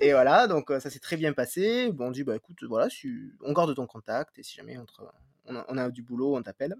Et 0.00 0.12
voilà, 0.12 0.46
donc 0.46 0.70
ça 0.70 0.90
s'est 0.90 1.00
très 1.00 1.16
bien 1.16 1.32
passé. 1.32 1.90
Bon, 1.92 2.08
on 2.08 2.10
dit 2.10 2.24
bah 2.24 2.36
écoute, 2.36 2.62
voilà, 2.64 2.88
on 3.42 3.52
garde 3.52 3.74
ton 3.74 3.86
contact 3.86 4.38
et 4.38 4.42
si 4.42 4.54
jamais 4.56 4.78
on, 4.78 4.86
on, 5.46 5.56
a, 5.56 5.64
on 5.68 5.78
a, 5.78 5.90
du 5.90 6.02
boulot, 6.02 6.36
on 6.36 6.42
t'appelle. 6.42 6.74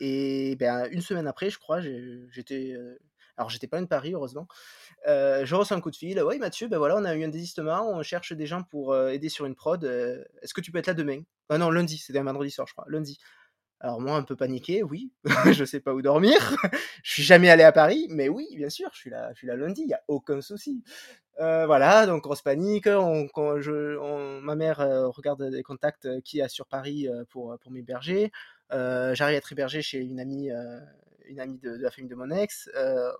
Et 0.00 0.56
ben, 0.56 0.86
une 0.90 1.00
semaine 1.00 1.26
après, 1.26 1.50
je 1.50 1.58
crois, 1.58 1.80
j'étais 1.80 2.76
alors, 3.38 3.50
j'étais 3.50 3.68
pas 3.68 3.78
une 3.78 3.86
Paris, 3.86 4.14
heureusement. 4.14 4.48
Euh, 5.06 5.46
je 5.46 5.54
reçois 5.54 5.76
un 5.76 5.80
coup 5.80 5.92
de 5.92 5.96
fil. 5.96 6.20
Oui, 6.20 6.38
Mathieu, 6.38 6.66
ben 6.66 6.78
voilà, 6.78 6.96
on 6.96 7.04
a 7.04 7.14
eu 7.14 7.22
un 7.22 7.28
désistement. 7.28 7.88
On 7.88 8.02
cherche 8.02 8.32
des 8.32 8.46
gens 8.46 8.64
pour 8.64 8.92
euh, 8.92 9.10
aider 9.10 9.28
sur 9.28 9.46
une 9.46 9.54
prod. 9.54 9.82
Euh, 9.84 10.24
est-ce 10.42 10.52
que 10.52 10.60
tu 10.60 10.72
peux 10.72 10.78
être 10.78 10.88
là 10.88 10.94
demain? 10.94 11.22
Ah 11.48 11.56
non, 11.56 11.70
lundi. 11.70 11.98
C'était 11.98 12.18
un 12.18 12.24
vendredi 12.24 12.50
soir, 12.50 12.66
je 12.66 12.72
crois. 12.72 12.84
Lundi. 12.88 13.16
Alors 13.78 14.00
moi, 14.00 14.16
un 14.16 14.24
peu 14.24 14.34
paniqué, 14.34 14.82
oui, 14.82 15.12
je 15.52 15.64
sais 15.64 15.78
pas 15.78 15.94
où 15.94 16.02
dormir. 16.02 16.34
je 17.04 17.12
suis 17.12 17.22
jamais 17.22 17.48
allé 17.48 17.62
à 17.62 17.70
Paris, 17.70 18.08
mais 18.10 18.28
oui, 18.28 18.48
bien 18.56 18.70
sûr, 18.70 18.90
je 18.92 18.98
suis 18.98 19.10
là, 19.10 19.30
je 19.34 19.38
suis 19.38 19.46
là 19.46 19.54
lundi, 19.54 19.82
il 19.82 19.88
y 19.88 19.94
a 19.94 20.02
aucun 20.08 20.40
souci. 20.40 20.82
voilà, 21.38 22.06
donc 22.06 22.24
panique. 22.42 22.88
On, 22.88 23.28
je, 23.60 24.40
ma 24.40 24.56
mère 24.56 24.78
regarde 25.14 25.48
des 25.48 25.62
contacts 25.62 26.08
qui 26.22 26.42
a 26.42 26.48
sur 26.48 26.66
Paris 26.66 27.06
pour 27.30 27.56
pour 27.60 27.70
m'héberger. 27.70 28.32
J'arrive 28.72 29.20
à 29.20 29.38
être 29.38 29.52
hébergé 29.52 29.80
chez 29.80 30.00
une 30.00 30.18
amie 30.18 30.50
une 31.28 31.40
amie 31.40 31.58
de, 31.58 31.70
la 31.70 31.90
famille 31.90 32.08
de 32.08 32.14
mon 32.14 32.30
ex. 32.30 32.68
Euh, 32.74 33.12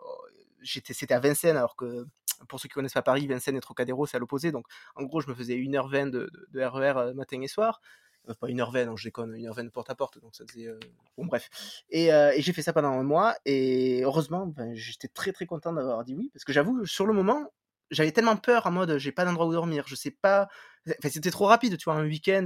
c'était 0.64 1.14
à 1.14 1.20
Vincennes, 1.20 1.56
alors 1.56 1.76
que 1.76 2.06
pour 2.48 2.60
ceux 2.60 2.68
qui 2.68 2.74
connaissent 2.74 2.94
pas 2.94 3.02
Paris, 3.02 3.26
Vincennes 3.26 3.56
et 3.56 3.60
Trocadéro, 3.60 4.06
c'est 4.06 4.16
à 4.16 4.20
l'opposé. 4.20 4.52
Donc, 4.52 4.66
en 4.96 5.04
gros, 5.04 5.20
je 5.20 5.28
me 5.28 5.34
faisais 5.34 5.54
1h20 5.54 6.10
de, 6.10 6.30
de, 6.50 6.60
RER 6.60 6.80
e 6.80 6.96
euh, 6.98 7.14
matin 7.14 7.40
et 7.40 7.48
soir. 7.48 7.80
Euh, 8.28 8.34
pas 8.34 8.48
1h20, 8.48 8.86
donc 8.86 8.98
je 8.98 9.04
déconne, 9.04 9.34
1h20 9.34 9.70
porte 9.70 9.90
à 9.90 9.94
porte. 9.94 10.20
Donc, 10.20 10.34
ça 10.34 10.44
faisait. 10.46 10.68
Bon, 11.16 11.26
bref. 11.26 11.48
Et, 11.90 12.06
et 12.08 12.40
j'ai 12.40 12.52
fait 12.52 12.62
ça 12.62 12.72
pendant 12.72 12.92
un 12.92 13.02
mois. 13.02 13.36
Et 13.44 14.02
heureusement, 14.02 14.46
ben, 14.46 14.74
j'étais 14.74 15.08
très 15.08 15.32
très 15.32 15.46
content 15.46 15.72
d'avoir 15.72 16.04
dit 16.04 16.14
oui. 16.14 16.30
Parce 16.32 16.44
que 16.44 16.52
j'avoue, 16.52 16.86
sur 16.86 17.06
le 17.06 17.12
moment, 17.12 17.52
j'avais 17.90 18.12
tellement 18.12 18.36
peur 18.36 18.66
en 18.66 18.70
mode 18.70 18.98
j'ai 18.98 19.12
pas 19.12 19.24
d'endroit 19.24 19.46
où 19.46 19.52
dormir, 19.52 19.84
je 19.86 19.94
sais 19.94 20.10
pas. 20.10 20.48
Enfin, 20.86 21.08
c'était 21.10 21.30
trop 21.30 21.46
rapide, 21.46 21.76
tu 21.76 21.84
vois, 21.84 21.94
un 21.94 22.04
week-end 22.04 22.44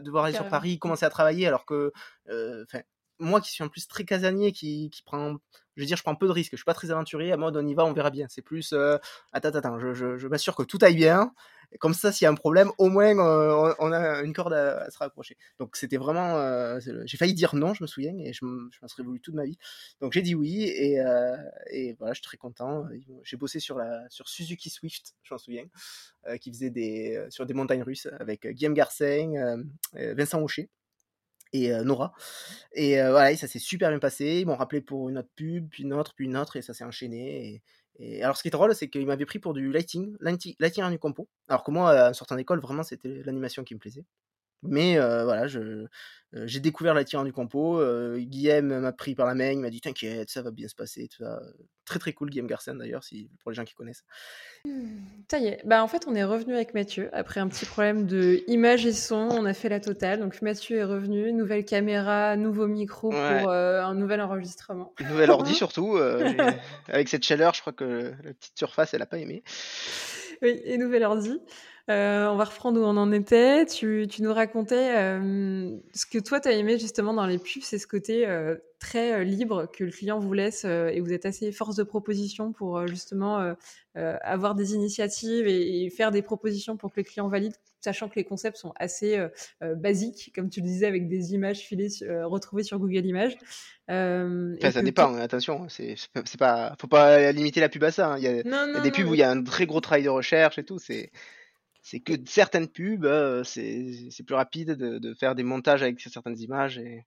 devoir 0.00 0.24
aller 0.24 0.34
sur 0.34 0.48
Paris, 0.48 0.78
commencer 0.78 1.04
à 1.04 1.10
travailler 1.10 1.46
alors 1.46 1.64
que. 1.64 1.92
Enfin, 2.28 2.80
moi 3.20 3.40
qui 3.40 3.52
suis 3.52 3.62
en 3.62 3.68
plus 3.68 3.86
très 3.86 4.04
casanier, 4.04 4.52
qui, 4.52 4.90
qui 4.90 5.02
prend, 5.02 5.36
je 5.76 5.82
veux 5.82 5.86
dire, 5.86 5.96
je 5.96 6.02
prends 6.02 6.14
peu 6.14 6.26
de 6.26 6.32
risques, 6.32 6.52
je 6.52 6.56
suis 6.56 6.64
pas 6.64 6.74
très 6.74 6.90
aventurier, 6.90 7.32
à 7.32 7.36
mode 7.36 7.56
on 7.56 7.66
y 7.66 7.74
va, 7.74 7.84
on 7.84 7.92
verra 7.92 8.10
bien. 8.10 8.26
C'est 8.28 8.42
plus, 8.42 8.72
euh, 8.72 8.96
attends, 9.32 9.50
attends, 9.50 9.78
je, 9.78 10.16
je, 10.16 10.26
m'assure 10.26 10.56
que 10.56 10.62
tout 10.62 10.78
aille 10.82 10.96
bien. 10.96 11.32
comme 11.78 11.94
ça, 11.94 12.10
s'il 12.12 12.24
y 12.24 12.26
a 12.26 12.30
un 12.30 12.34
problème, 12.34 12.70
au 12.78 12.88
moins 12.88 13.16
euh, 13.18 13.74
on, 13.78 13.92
a 13.92 14.22
une 14.22 14.32
corde 14.32 14.54
à, 14.54 14.90
se 14.90 14.98
raccrocher. 14.98 15.36
Donc 15.58 15.76
c'était 15.76 15.98
vraiment, 15.98 16.36
euh, 16.38 16.80
j'ai 16.80 17.16
failli 17.16 17.34
dire 17.34 17.54
non, 17.54 17.74
je 17.74 17.84
me 17.84 17.86
souviens, 17.86 18.14
et 18.18 18.32
je, 18.32 18.40
je 18.40 18.78
m'en 18.82 18.88
serais 18.88 19.02
voulu 19.02 19.20
toute 19.20 19.34
ma 19.34 19.44
vie. 19.44 19.58
Donc 20.00 20.12
j'ai 20.12 20.22
dit 20.22 20.34
oui, 20.34 20.64
et, 20.64 20.98
et 21.70 21.94
voilà, 21.98 22.14
je 22.14 22.18
suis 22.18 22.26
très 22.26 22.38
content. 22.38 22.86
J'ai 23.22 23.36
bossé 23.36 23.60
sur 23.60 23.78
la 23.78 24.08
sur 24.08 24.28
Suzuki 24.28 24.70
Swift, 24.70 25.14
je 25.22 25.34
m'en 25.34 25.38
souviens, 25.38 25.64
qui 26.40 26.50
faisait 26.52 26.70
des 26.70 27.26
sur 27.30 27.46
des 27.46 27.54
montagnes 27.54 27.82
russes 27.82 28.08
avec 28.18 28.46
Guillaume 28.46 28.74
Garcin, 28.74 29.62
Vincent 29.94 30.42
Hocher 30.42 30.70
et 31.52 31.72
Nora. 31.82 32.12
Et 32.72 32.96
voilà, 32.96 33.36
ça 33.36 33.48
s'est 33.48 33.58
super 33.58 33.90
bien 33.90 33.98
passé. 33.98 34.40
Ils 34.40 34.46
m'ont 34.46 34.56
rappelé 34.56 34.80
pour 34.80 35.08
une 35.08 35.18
autre 35.18 35.30
pub, 35.36 35.68
puis 35.68 35.82
une 35.82 35.92
autre, 35.94 36.14
puis 36.14 36.26
une 36.26 36.36
autre, 36.36 36.56
et 36.56 36.62
ça 36.62 36.74
s'est 36.74 36.84
enchaîné. 36.84 37.62
Et, 37.98 38.22
alors, 38.22 38.36
ce 38.36 38.42
qui 38.42 38.48
est 38.48 38.50
drôle, 38.50 38.74
c'est 38.74 38.88
qu'ils 38.88 39.06
m'avaient 39.06 39.26
pris 39.26 39.38
pour 39.38 39.52
du 39.52 39.70
lighting, 39.70 40.16
lighting, 40.20 40.90
du 40.90 40.98
compo. 40.98 41.28
Alors 41.48 41.64
que 41.64 41.70
moi, 41.70 42.10
en 42.10 42.14
sortant 42.14 42.36
d'école, 42.36 42.60
vraiment, 42.60 42.82
c'était 42.82 43.22
l'animation 43.24 43.62
qui 43.64 43.74
me 43.74 43.78
plaisait. 43.78 44.04
Mais 44.62 44.98
voilà, 44.98 45.46
je, 45.46 45.86
j'ai 46.32 46.60
découvert 46.60 46.94
la 46.94 47.04
du 47.04 47.32
compo. 47.32 47.80
Guillaume 48.16 48.80
m'a 48.80 48.92
pris 48.92 49.14
par 49.14 49.26
la 49.26 49.34
main, 49.34 49.50
il 49.50 49.60
m'a 49.60 49.70
dit 49.70 49.80
T'inquiète, 49.80 50.30
ça 50.30 50.42
va 50.42 50.50
bien 50.50 50.68
se 50.68 50.74
passer. 50.74 51.08
Tout 51.08 51.24
ça. 51.24 51.40
Très 51.84 51.98
très 51.98 52.12
cool, 52.12 52.30
Guillaume 52.30 52.46
Garcin 52.46 52.76
d'ailleurs, 52.76 53.02
si, 53.02 53.28
pour 53.40 53.50
les 53.50 53.56
gens 53.56 53.64
qui 53.64 53.74
connaissent. 53.74 54.04
Ça 55.28 55.38
y 55.40 55.48
est, 55.48 55.60
bah, 55.64 55.82
en 55.82 55.88
fait, 55.88 56.04
on 56.06 56.14
est 56.14 56.22
revenu 56.22 56.54
avec 56.54 56.72
Mathieu 56.72 57.10
après 57.12 57.40
un 57.40 57.48
petit 57.48 57.66
problème 57.66 58.06
de 58.06 58.44
image 58.46 58.86
et 58.86 58.92
son. 58.92 59.28
On 59.32 59.44
a 59.44 59.54
fait 59.54 59.68
la 59.68 59.80
totale. 59.80 60.20
Donc, 60.20 60.40
Mathieu 60.40 60.76
est 60.76 60.84
revenu, 60.84 61.32
nouvelle 61.32 61.64
caméra, 61.64 62.36
nouveau 62.36 62.68
micro 62.68 63.10
pour 63.10 63.50
un 63.50 63.94
nouvel 63.94 64.20
enregistrement. 64.20 64.94
Nouvel 65.00 65.30
ordi 65.30 65.54
surtout. 65.54 65.96
avec 66.86 67.08
cette 67.08 67.24
chaleur, 67.24 67.54
je 67.54 67.60
crois 67.60 67.72
que 67.72 68.12
la 68.22 68.34
petite 68.34 68.56
surface, 68.56 68.94
elle 68.94 69.00
n'a 69.00 69.06
pas 69.06 69.18
aimé. 69.18 69.42
Oui, 70.42 70.60
et 70.64 70.78
nouvel 70.78 71.02
ordi. 71.02 71.40
Euh, 71.88 72.28
on 72.28 72.36
va 72.36 72.44
reprendre 72.44 72.80
où 72.80 72.84
on 72.84 72.96
en 72.96 73.10
était. 73.12 73.66
Tu, 73.66 74.06
nous 74.20 74.32
racontais 74.32 74.96
euh, 74.96 75.76
ce 75.94 76.06
que 76.06 76.18
toi, 76.18 76.40
tu 76.40 76.48
as 76.48 76.52
aimé 76.52 76.78
justement 76.78 77.14
dans 77.14 77.26
les 77.26 77.38
pubs, 77.38 77.62
c'est 77.62 77.78
ce 77.78 77.86
côté 77.86 78.26
euh, 78.26 78.56
très 78.78 79.24
libre 79.24 79.66
que 79.72 79.84
le 79.84 79.90
client 79.90 80.18
vous 80.18 80.32
laisse 80.32 80.64
et 80.64 81.00
vous 81.00 81.12
êtes 81.12 81.26
assez 81.26 81.52
force 81.52 81.76
de 81.76 81.82
proposition 81.82 82.52
pour 82.52 82.86
justement 82.86 83.54
avoir 83.94 84.54
des 84.54 84.72
initiatives 84.72 85.46
et, 85.46 85.90
faire 85.90 86.10
des 86.10 86.22
propositions 86.22 86.76
pour 86.78 86.90
que 86.90 87.00
le 87.00 87.04
client 87.04 87.28
valide, 87.28 87.52
sachant 87.80 88.08
que 88.08 88.14
les 88.16 88.24
concepts 88.24 88.56
sont 88.56 88.72
assez 88.76 89.22
basiques, 89.60 90.32
comme 90.34 90.48
tu 90.48 90.60
le 90.60 90.66
disais, 90.66 90.86
avec 90.86 91.08
des 91.08 91.34
images 91.34 91.58
filées, 91.58 91.88
retrouvées 92.24 92.62
sur 92.62 92.78
Google 92.78 93.04
Images. 93.04 93.36
ça 93.86 94.82
dépend, 94.82 95.14
hein, 95.14 95.20
attention, 95.20 95.66
c'est 95.68 95.98
pas, 96.38 96.74
faut 96.80 96.88
pas 96.88 97.32
limiter 97.32 97.60
la 97.60 97.68
pub 97.68 97.84
à 97.84 97.90
ça. 97.90 98.12
Hein. 98.12 98.16
Il 98.16 98.24
y 98.24 98.28
a, 98.28 98.80
des 98.80 98.90
pubs 98.90 99.08
où 99.08 99.14
il 99.14 99.20
y 99.20 99.22
a 99.22 99.30
un 99.30 99.42
très 99.42 99.66
gros 99.66 99.82
travail 99.82 100.04
de 100.04 100.08
recherche 100.08 100.58
et 100.58 100.64
tout. 100.64 100.78
C'est 100.78 101.10
c'est 101.90 101.98
que 101.98 102.12
certaines 102.24 102.68
pubs, 102.68 103.04
euh, 103.04 103.42
c'est 103.42 104.22
plus 104.24 104.36
rapide 104.36 104.76
de, 104.76 105.14
faire 105.14 105.34
des 105.34 105.42
montages 105.42 105.82
avec 105.82 106.00
certaines 106.00 106.38
images 106.38 106.78
et, 106.78 107.04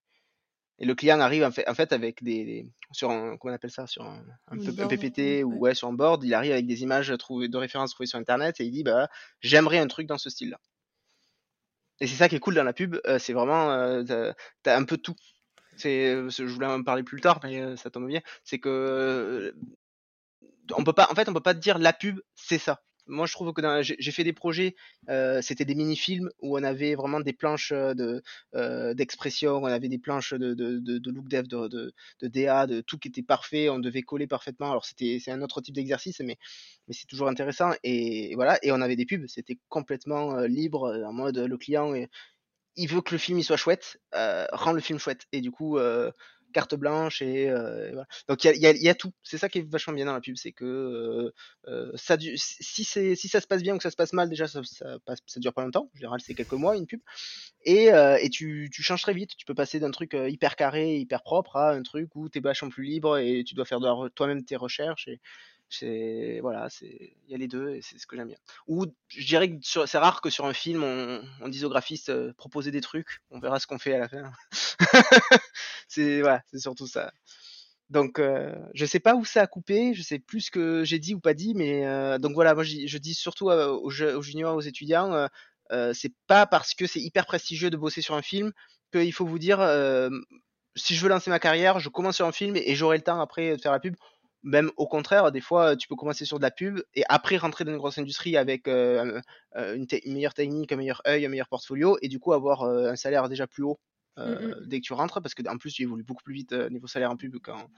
le 0.80 0.94
client 0.96 1.22
arrive 1.22 1.44
en 1.46 1.52
fait, 1.52 1.94
avec 1.94 2.22
des, 2.22 2.70
sur 2.92 3.10
un, 3.10 3.38
comment 3.38 3.54
on 3.54 3.56
appelle 3.56 3.72
ça 3.72 3.88
sur 3.88 4.04
un, 4.04 4.22
PPT 4.58 5.46
ou 5.46 5.60
ouais. 5.60 5.74
sur 5.74 5.88
un 5.88 5.94
board, 5.94 6.26
il 6.26 6.34
arrive 6.34 6.52
avec 6.52 6.66
des 6.66 6.82
images 6.82 7.14
trouvées, 7.18 7.48
de 7.48 7.56
référence 7.56 7.92
trouvées 7.92 8.08
sur 8.08 8.20
internet 8.20 8.60
et 8.60 8.66
il 8.66 8.72
dit 8.72 8.84
bah 8.84 9.08
j'aimerais 9.40 9.78
un 9.78 9.88
truc 9.88 10.08
dans 10.08 10.18
ce 10.18 10.30
style-là. 10.30 10.60
Et 12.02 12.08
c'est 12.08 12.18
ça 12.18 12.28
qui 12.28 12.36
est 12.36 12.40
cool 12.40 12.56
dans 12.56 12.66
la 12.66 12.74
pub, 12.74 12.98
c'est 13.20 13.32
vraiment, 13.32 14.04
tu 14.04 14.12
as 14.12 14.76
un 14.76 14.84
peu 14.84 14.98
tout. 14.98 15.16
C'est, 15.78 16.30
je 16.30 16.44
voulais 16.44 16.68
en 16.68 16.84
parler 16.84 17.04
plus 17.04 17.22
tard, 17.22 17.40
mais 17.44 17.78
ça 17.78 17.90
tombe 17.90 18.08
bien. 18.08 18.22
C'est 18.44 18.60
que 18.60 19.56
on 20.76 20.84
peut 20.84 20.92
pas, 20.92 21.08
en 21.10 21.16
fait, 21.16 21.30
on 21.30 21.34
peut 21.34 21.40
pas 21.40 21.54
te 21.54 21.60
dire 21.60 21.78
la 21.78 21.94
pub, 21.94 22.20
c'est 22.36 22.58
ça. 22.58 22.82
Moi, 23.08 23.26
je 23.26 23.34
trouve 23.34 23.52
que 23.54 23.62
j'ai 23.82 24.12
fait 24.12 24.24
des 24.24 24.34
projets, 24.34 24.76
c'était 25.42 25.66
des 25.66 25.76
mini-films 25.76 26.30
où 26.42 26.58
on 26.58 26.64
avait 26.64 26.96
vraiment 26.96 27.20
des 27.20 27.34
planches 27.34 27.74
de 27.74 28.24
d'expression, 28.94 29.58
on 29.58 29.66
avait 29.66 29.90
des 29.90 30.00
planches 30.00 30.34
de, 30.34 30.54
de, 30.54 30.80
de, 30.80 31.12
look 31.12 31.28
dev, 31.28 31.48
de, 31.48 31.68
de, 31.68 31.94
de, 32.22 32.28
DA, 32.28 32.68
de 32.68 32.82
tout 32.82 32.98
qui 32.98 33.10
était 33.10 33.24
parfait, 33.24 33.70
on 33.70 33.80
devait 33.80 34.04
coller 34.04 34.28
parfaitement. 34.28 34.72
Alors 34.72 34.86
c'était 34.86 35.20
c'est 35.24 35.32
un 35.32 35.42
autre 35.42 35.62
type 35.62 35.76
d'exercice, 35.76 36.20
mais 36.22 36.38
mais 36.88 36.94
c'est 36.94 37.08
toujours 37.08 37.28
intéressant. 37.28 37.72
Et, 37.84 38.36
voilà, 38.36 38.58
et 38.64 38.72
on 38.72 38.82
avait 38.82 38.96
des 38.96 39.06
pubs, 39.06 39.28
c'était 39.28 39.58
complètement 39.70 40.40
libre, 40.42 41.04
en 41.06 41.14
mode 41.14 41.38
le 41.38 41.58
client 41.58 41.94
il 42.76 42.88
veut 42.88 43.02
que 43.02 43.14
le 43.14 43.18
film 43.20 43.38
il 43.38 43.44
soit 43.44 43.58
chouette, 43.58 44.00
rend 44.14 44.72
le 44.74 44.82
film 44.82 45.00
chouette. 45.00 45.26
Et 45.32 45.42
du 45.42 45.52
coup, 45.52 45.78
carte 46.54 46.76
blanche 46.76 47.22
et, 47.22 47.50
voilà. 47.50 48.06
donc 48.28 48.44
il 48.46 48.58
y 48.58 48.90
a, 48.90 48.96
tout. 48.96 49.12
C'est 49.24 49.38
ça 49.38 49.50
qui 49.50 49.60
est 49.60 49.70
vachement 49.70 49.94
bien 49.94 50.06
dans 50.06 50.14
la 50.14 50.22
pub, 50.22 50.38
c'est 50.38 50.52
que 50.52 51.34
ça, 51.96 52.18
si, 52.20 52.84
c'est, 52.84 53.16
si 53.16 53.28
ça 53.28 53.42
se 53.42 53.48
passe 53.48 53.62
bien 53.62 53.76
ou 53.76 53.78
que 53.78 53.84
ça 53.84 53.92
se 53.92 53.96
passe 53.96 54.14
mal, 54.14 54.30
déjà 54.30 54.48
ça, 54.48 54.62
passe, 55.06 55.20
ça 55.26 55.40
dure 55.40 55.54
pas 55.54 55.64
longtemps. 55.64 55.90
En 55.94 55.98
général, 55.98 56.22
c'est 56.22 56.34
quelques 56.34 56.54
mois 56.54 56.78
une 56.78 56.88
pub. 56.88 57.02
Et, 57.66 57.88
et 57.88 58.30
tu, 58.30 58.70
tu, 58.72 58.84
changes 58.84 59.02
très 59.02 59.14
vite. 59.14 59.32
Tu 59.38 59.46
peux 59.46 59.56
passer 59.56 59.80
d'un 59.80 59.92
truc 59.92 60.16
hyper 60.28 60.56
carré, 60.56 60.98
hyper 60.98 61.24
propre 61.24 61.58
à 61.58 61.72
un 61.72 61.84
truc 61.84 62.16
où 62.16 62.30
t'es 62.30 62.40
vachement 62.40 62.70
plus 62.70 62.84
libre 62.84 63.18
et 63.18 63.44
tu 63.44 63.56
dois 63.56 63.66
faire 63.66 63.80
toi-même 64.16 64.44
tes 64.46 64.56
recherches. 64.56 65.08
Et, 65.08 65.20
c'est 65.74 66.40
voilà, 66.42 66.70
c'est 66.70 67.16
il 67.26 67.32
y 67.32 67.36
a 67.36 67.38
les 67.38 67.48
deux 67.48 67.70
et 67.76 67.82
c'est 67.82 67.98
ce 67.98 68.08
que 68.08 68.16
j'aime 68.16 68.28
bien. 68.28 68.38
Ou 68.68 68.86
je 69.08 69.26
dirais 69.26 69.50
que 69.50 69.58
c'est 69.62 69.98
rare 69.98 70.22
que 70.22 70.30
sur 70.30 70.46
un 70.46 70.54
film 70.54 70.84
on, 70.84 71.22
on 71.42 71.50
dise 71.50 71.66
au 71.66 71.70
graphiste 71.70 72.32
proposer 72.34 72.72
des 72.72 72.82
trucs, 72.82 73.22
on 73.32 73.40
verra 73.40 73.60
ce 73.60 73.68
qu'on 73.68 73.80
fait 73.80 73.94
à 73.94 74.00
la 74.00 74.10
fin. 74.10 74.32
c'est 75.88 76.22
voilà, 76.22 76.42
c'est 76.52 76.60
surtout 76.60 76.88
ça. 76.88 77.12
Donc 77.94 78.18
euh, 78.18 78.56
je 78.74 78.86
sais 78.86 79.00
pas 79.00 79.16
où 79.16 79.24
ça 79.24 79.44
a 79.44 79.48
coupé, 79.48 79.94
je 79.94 80.02
sais 80.02 80.18
plus 80.18 80.42
ce 80.42 80.52
que 80.52 80.84
j'ai 80.84 81.00
dit 81.00 81.14
ou 81.14 81.20
pas 81.20 81.36
dit, 81.36 81.54
mais 81.54 81.86
euh, 81.86 82.18
donc 82.18 82.34
voilà, 82.34 82.56
moi 82.56 82.64
je, 82.64 82.98
dis 82.98 83.14
surtout 83.14 83.50
aux, 83.50 83.86
aux, 83.86 84.22
juniors, 84.22 84.56
aux 84.56 84.62
étudiants, 84.62 85.28
euh, 85.72 85.94
c'est 85.94 86.14
pas 86.28 86.48
parce 86.48 86.74
que 86.74 86.88
c'est 86.88 87.00
hyper 87.00 87.28
prestigieux 87.28 87.70
de 87.70 87.78
bosser 87.78 88.02
sur 88.02 88.16
un 88.16 88.24
film 88.24 88.52
qu'il 88.92 89.14
faut 89.14 89.28
vous 89.28 89.40
dire 89.40 89.60
si 90.76 90.96
je 90.96 91.02
veux 91.04 91.10
lancer 91.10 91.30
ma 91.30 91.40
carrière, 91.40 91.80
je 91.80 91.90
commence 91.90 92.16
sur 92.16 92.26
un 92.26 92.32
film 92.32 92.56
et 92.56 92.74
j'aurai 92.74 92.98
le 92.98 93.04
temps 93.04 93.20
après 93.22 93.56
de 93.56 93.62
faire 93.62 93.72
la 93.72 93.80
pub 93.80 93.96
même 94.44 94.72
au 94.76 94.88
contraire, 94.88 95.32
des 95.32 95.42
fois, 95.42 95.76
tu 95.76 95.88
peux 95.88 95.96
commencer 95.96 96.26
sur 96.26 96.38
de 96.38 96.44
la 96.44 96.52
pub 96.52 96.82
et 96.96 97.04
après 97.08 97.38
rentrer 97.38 97.64
dans 97.64 97.72
une 97.72 97.78
grosse 97.78 97.98
industrie 97.98 98.36
avec 98.36 98.68
euh, 98.68 99.22
euh, 99.56 99.76
une, 99.76 100.14
meilleure 100.14 100.34
technique, 100.34 100.72
un 100.72 100.76
meilleur 100.76 101.02
œil, 101.08 101.26
un 101.26 101.30
meilleur 101.30 101.48
portfolio 101.48 101.98
et 102.02 102.10
du 102.10 102.20
coup 102.20 102.34
avoir 102.34 102.64
euh, 102.64 102.92
un 102.92 102.96
salaire 102.98 103.30
déjà 103.30 103.48
plus 103.48 103.64
haut 103.64 103.80
mmh, 104.18 104.24
mmh. 104.24 104.56
dès 104.66 104.82
que 104.82 104.86
tu 104.86 104.94
rentres 104.94 105.22
parce 105.22 105.34
que 105.34 105.48
en 105.48 105.58
plus 105.58 105.72
tu 105.72 105.84
évolues 105.84 106.04
beaucoup 106.04 106.24
plus 106.24 106.34
vite 106.34 106.54
niveau 106.72 106.88
salaire 106.88 107.12
en 107.12 107.18
pub 107.18 107.38
qu'en 107.40 107.70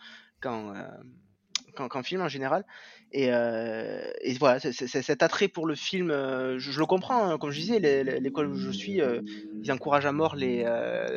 qu'en 1.75 2.03
film 2.03 2.22
en 2.22 2.29
général. 2.29 2.65
Et, 3.12 3.25
et 3.25 4.34
voilà, 4.39 4.60
cet 4.60 5.24
attrait 5.24 5.50
pour 5.50 5.67
le 5.67 5.75
film, 5.75 6.07
je, 6.10 6.79
le 6.79 6.86
comprends. 6.86 7.31
Hein. 7.31 7.38
comme 7.38 7.51
je 7.51 7.60
disais, 7.60 7.79
l'école 8.19 8.48
où 8.48 8.55
je 8.55 8.72
suis, 8.72 9.01
ils 9.62 9.72
encouragent 9.72 10.05
à 10.05 10.13
mort 10.13 10.36
les, 10.38 10.63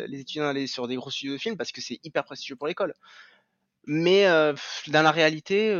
les 0.09 0.21
étudiants 0.21 0.45
à 0.45 0.49
aller 0.49 0.67
sur 0.67 0.89
des 0.89 0.97
gros 0.97 1.11
studios 1.11 1.35
de 1.35 1.39
films 1.39 1.57
parce 1.57 1.71
que 1.71 1.81
c'est 1.81 2.01
hyper 2.03 2.25
prestigieux 2.25 2.57
pour 2.57 2.67
l'école. 2.67 2.93
Mais 3.89 4.25
dans 4.89 5.03
la 5.03 5.11
réalité, 5.11 5.75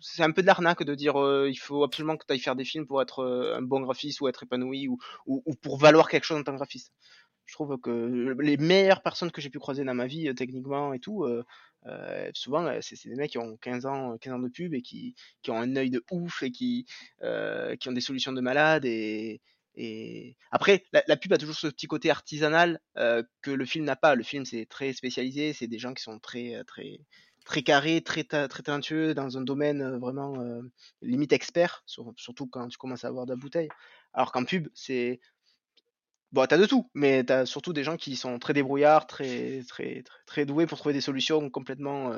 c'est 0.00 0.22
un 0.22 0.30
peu 0.30 0.40
de 0.40 0.46
l'arnaque 0.46 0.84
de 0.84 0.94
dire 0.94 1.14
il 1.48 1.56
faut 1.56 1.82
absolument 1.82 2.16
que 2.16 2.24
tu 2.24 2.32
ailles 2.32 2.38
faire 2.38 2.54
des 2.54 2.64
films 2.64 2.86
pour 2.86 3.02
être 3.02 3.24
un 3.56 3.60
bon 3.60 3.80
graphiste 3.80 4.20
ou 4.20 4.28
être 4.28 4.44
épanoui 4.44 4.86
ou, 4.88 4.98
ou, 5.26 5.54
pour 5.56 5.78
valoir 5.78 6.08
quelque 6.08 6.24
chose 6.24 6.38
en 6.38 6.44
tant 6.44 6.52
que 6.52 6.58
graphiste. 6.58 6.92
Je 7.44 7.54
trouve 7.54 7.76
que 7.78 8.36
les 8.40 8.56
meilleures 8.56 9.02
personnes 9.02 9.32
que 9.32 9.40
j'ai 9.40 9.50
pu 9.50 9.58
croiser 9.58 9.82
dans 9.82 9.94
ma 9.94 10.06
vie, 10.06 10.32
techniquement 10.36 10.92
et 10.92 11.00
tout, 11.00 11.26
souvent, 12.34 12.72
c'est 12.80 13.08
des 13.08 13.16
mecs 13.16 13.32
qui 13.32 13.38
ont 13.38 13.56
15 13.56 13.86
ans, 13.86 14.16
15 14.18 14.34
ans 14.34 14.38
de 14.38 14.48
pub 14.48 14.72
et 14.72 14.82
qui, 14.82 15.16
qui 15.42 15.50
ont 15.50 15.58
un 15.58 15.74
œil 15.74 15.90
de 15.90 16.04
ouf 16.12 16.44
et 16.44 16.52
qui, 16.52 16.86
qui 17.80 17.88
ont 17.88 17.92
des 17.92 18.00
solutions 18.00 18.32
de 18.32 18.40
malade 18.40 18.86
et 19.76 20.36
après, 20.50 20.84
la, 20.92 21.16
pub 21.16 21.32
a 21.32 21.38
toujours 21.38 21.54
ce 21.54 21.68
petit 21.68 21.86
côté 21.86 22.10
artisanal 22.10 22.80
que 22.96 23.50
le 23.50 23.64
film 23.64 23.84
n'a 23.84 23.96
pas. 23.96 24.14
Le 24.14 24.22
film, 24.22 24.44
c'est 24.44 24.66
très 24.66 24.92
spécialisé, 24.92 25.52
c'est 25.52 25.68
des 25.68 25.78
gens 25.78 25.94
qui 25.94 26.02
sont 26.02 26.18
très, 26.18 26.62
très, 26.66 27.00
très 27.44 27.62
carrés, 27.62 28.02
très, 28.02 28.24
très 28.24 28.62
talentueux 28.62 29.14
dans 29.14 29.38
un 29.38 29.42
domaine 29.42 29.98
vraiment 29.98 30.36
limite 31.02 31.32
expert, 31.32 31.84
surtout 31.86 32.46
quand 32.46 32.68
tu 32.68 32.78
commences 32.78 33.04
à 33.04 33.08
avoir 33.08 33.26
de 33.26 33.32
la 33.32 33.36
bouteille. 33.36 33.68
Alors 34.12 34.32
qu'en 34.32 34.44
pub, 34.44 34.68
c'est. 34.74 35.20
Bon, 36.32 36.46
t'as 36.46 36.58
de 36.58 36.66
tout, 36.66 36.88
mais 36.94 37.24
t'as 37.24 37.44
surtout 37.44 37.72
des 37.72 37.82
gens 37.82 37.96
qui 37.96 38.14
sont 38.14 38.38
très 38.38 38.52
débrouillards, 38.52 39.08
très, 39.08 39.64
très, 39.66 40.04
très, 40.26 40.46
doués 40.46 40.66
pour 40.66 40.78
trouver 40.78 40.94
des 40.94 41.00
solutions 41.00 41.50
complètement 41.50 42.12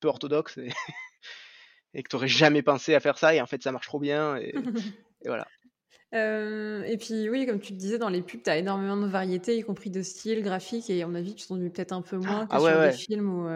peu 0.00 0.08
orthodoxes 0.08 0.56
et, 0.56 0.70
et 1.94 2.02
que 2.02 2.08
t'aurais 2.08 2.28
jamais 2.28 2.62
pensé 2.62 2.94
à 2.94 3.00
faire 3.00 3.18
ça, 3.18 3.34
et 3.34 3.40
en 3.40 3.46
fait, 3.46 3.62
ça 3.62 3.70
marche 3.70 3.86
trop 3.86 4.00
bien, 4.00 4.36
et 4.36 4.54
voilà 5.26 5.46
et 6.12 6.96
puis 6.98 7.28
oui, 7.30 7.46
comme 7.46 7.60
tu 7.60 7.72
te 7.72 7.78
disais, 7.78 7.98
dans 7.98 8.08
les 8.08 8.22
pubs, 8.22 8.42
tu 8.42 8.50
as 8.50 8.56
énormément 8.58 8.96
de 8.96 9.06
variétés, 9.06 9.56
y 9.56 9.62
compris 9.62 9.90
de 9.90 10.02
style, 10.02 10.42
graphique 10.42 10.90
et 10.90 11.02
à 11.02 11.06
mon 11.06 11.14
avis, 11.14 11.34
tu 11.34 11.46
t'ennuies 11.46 11.70
peut-être 11.70 11.92
un 11.92 12.02
peu 12.02 12.16
moins 12.16 12.46
que 12.46 12.56
ah 12.56 12.60
sur 12.60 12.78
des 12.78 12.90
films 12.90 13.28
où, 13.30 13.48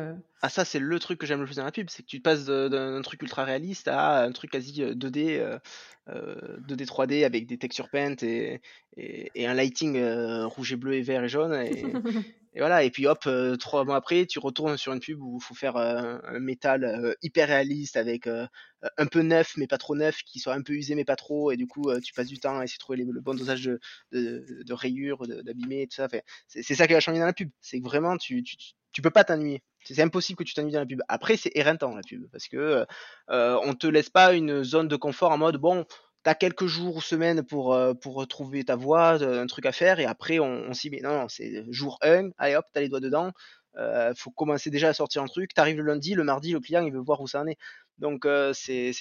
Ah 0.44 0.50
ça, 0.50 0.66
c'est 0.66 0.78
le 0.78 0.98
truc 0.98 1.18
que 1.18 1.26
j'aime 1.26 1.40
le 1.40 1.46
plus 1.46 1.56
dans 1.56 1.64
la 1.64 1.72
pub, 1.72 1.88
c'est 1.88 2.02
que 2.02 2.06
tu 2.08 2.20
passes 2.20 2.44
d'un 2.44 3.00
truc 3.00 3.22
ultra 3.22 3.44
réaliste 3.44 3.88
à 3.88 4.24
un 4.24 4.32
truc 4.32 4.50
quasi, 4.50 4.82
2D, 4.82 5.58
2D, 6.06 6.84
3D 6.84 7.24
avec 7.24 7.46
des 7.46 7.56
textures 7.56 7.88
paint 7.88 8.16
et 8.20 8.60
et 8.96 9.46
un 9.46 9.54
lighting, 9.54 9.98
rouge 10.44 10.74
et 10.74 10.76
bleu 10.76 10.94
et 10.96 11.02
vert 11.02 11.24
et 11.24 11.28
jaune 11.28 11.54
et 11.54 11.82
Et 12.56 12.60
voilà, 12.60 12.84
et 12.84 12.90
puis 12.90 13.06
hop, 13.08 13.24
euh, 13.26 13.56
trois 13.56 13.84
mois 13.84 13.96
après, 13.96 14.26
tu 14.26 14.38
retournes 14.38 14.76
sur 14.76 14.92
une 14.92 15.00
pub 15.00 15.20
où 15.20 15.38
il 15.40 15.44
faut 15.44 15.54
faire 15.54 15.76
euh, 15.76 16.18
un 16.22 16.38
métal 16.38 16.84
euh, 16.84 17.14
hyper 17.20 17.48
réaliste 17.48 17.96
avec 17.96 18.28
un 18.28 19.06
peu 19.06 19.22
neuf 19.22 19.54
mais 19.56 19.66
pas 19.66 19.78
trop 19.78 19.96
neuf, 19.96 20.18
qui 20.24 20.38
soit 20.38 20.54
un 20.54 20.62
peu 20.62 20.74
usé 20.74 20.94
mais 20.94 21.04
pas 21.04 21.16
trop, 21.16 21.50
et 21.50 21.56
du 21.56 21.66
coup 21.66 21.90
tu 22.00 22.12
passes 22.12 22.28
du 22.28 22.38
temps 22.38 22.58
à 22.58 22.64
essayer 22.64 22.76
de 22.76 22.80
trouver 22.80 22.98
le 22.98 23.20
bon 23.20 23.34
dosage 23.34 23.64
de, 23.64 23.80
de, 24.12 24.62
de 24.62 24.72
rayures, 24.72 25.26
d'abîmer, 25.26 25.86
tout 25.88 25.96
ça. 25.96 26.04
Enfin, 26.04 26.18
c'est 26.46 26.62
ça 26.74 26.86
qui 26.86 26.92
va 26.92 27.00
changer 27.00 27.18
dans 27.18 27.26
la 27.26 27.32
pub, 27.32 27.50
c'est 27.60 27.80
que 27.80 27.84
vraiment 27.84 28.16
tu, 28.18 28.42
tu, 28.44 28.56
tu 28.92 29.02
peux 29.02 29.10
pas 29.10 29.24
t'ennuyer. 29.24 29.62
C'est 29.84 30.02
impossible 30.02 30.38
que 30.38 30.44
tu 30.44 30.54
t'ennuies 30.54 30.72
dans 30.72 30.80
la 30.80 30.86
pub. 30.86 31.02
Après, 31.08 31.36
c'est 31.36 31.52
éreintant 31.54 31.94
la 31.94 32.02
pub, 32.02 32.26
parce 32.30 32.48
que 32.48 32.86
euh, 33.30 33.58
on 33.64 33.74
te 33.74 33.86
laisse 33.86 34.10
pas 34.10 34.32
une 34.32 34.64
zone 34.64 34.88
de 34.88 34.96
confort 34.96 35.30
en 35.30 35.38
mode 35.38 35.56
bon, 35.56 35.84
t'as 36.24 36.34
quelques 36.34 36.66
jours 36.66 36.96
ou 36.96 37.00
semaines 37.00 37.44
pour, 37.44 37.74
euh, 37.74 37.94
pour 37.94 38.14
retrouver 38.14 38.64
ta 38.64 38.76
voix, 38.76 39.22
un 39.22 39.46
truc 39.46 39.66
à 39.66 39.72
faire, 39.72 40.00
et 40.00 40.06
après 40.06 40.40
on, 40.40 40.72
s'y 40.72 40.90
met. 40.90 41.00
Non, 41.00 41.20
non, 41.20 41.28
c'est 41.28 41.64
jour 41.70 41.98
1, 42.02 42.30
allez 42.38 42.56
hop, 42.56 42.64
t'as 42.72 42.80
les 42.80 42.88
doigts 42.88 43.00
dedans, 43.00 43.30
euh, 43.76 44.12
faut 44.16 44.30
commencer 44.30 44.70
déjà 44.70 44.88
à 44.88 44.94
sortir 44.94 45.22
un 45.22 45.26
truc, 45.26 45.54
t'arrives 45.54 45.76
le 45.76 45.84
lundi, 45.84 46.14
le 46.14 46.24
mardi, 46.24 46.52
le 46.52 46.60
client 46.60 46.84
il 46.84 46.92
veut 46.92 47.00
voir 47.00 47.20
où 47.20 47.28
ça 47.28 47.40
en 47.42 47.46
est. 47.46 47.58
Donc 47.98 48.24
euh, 48.24 48.52
c'est 48.54 48.92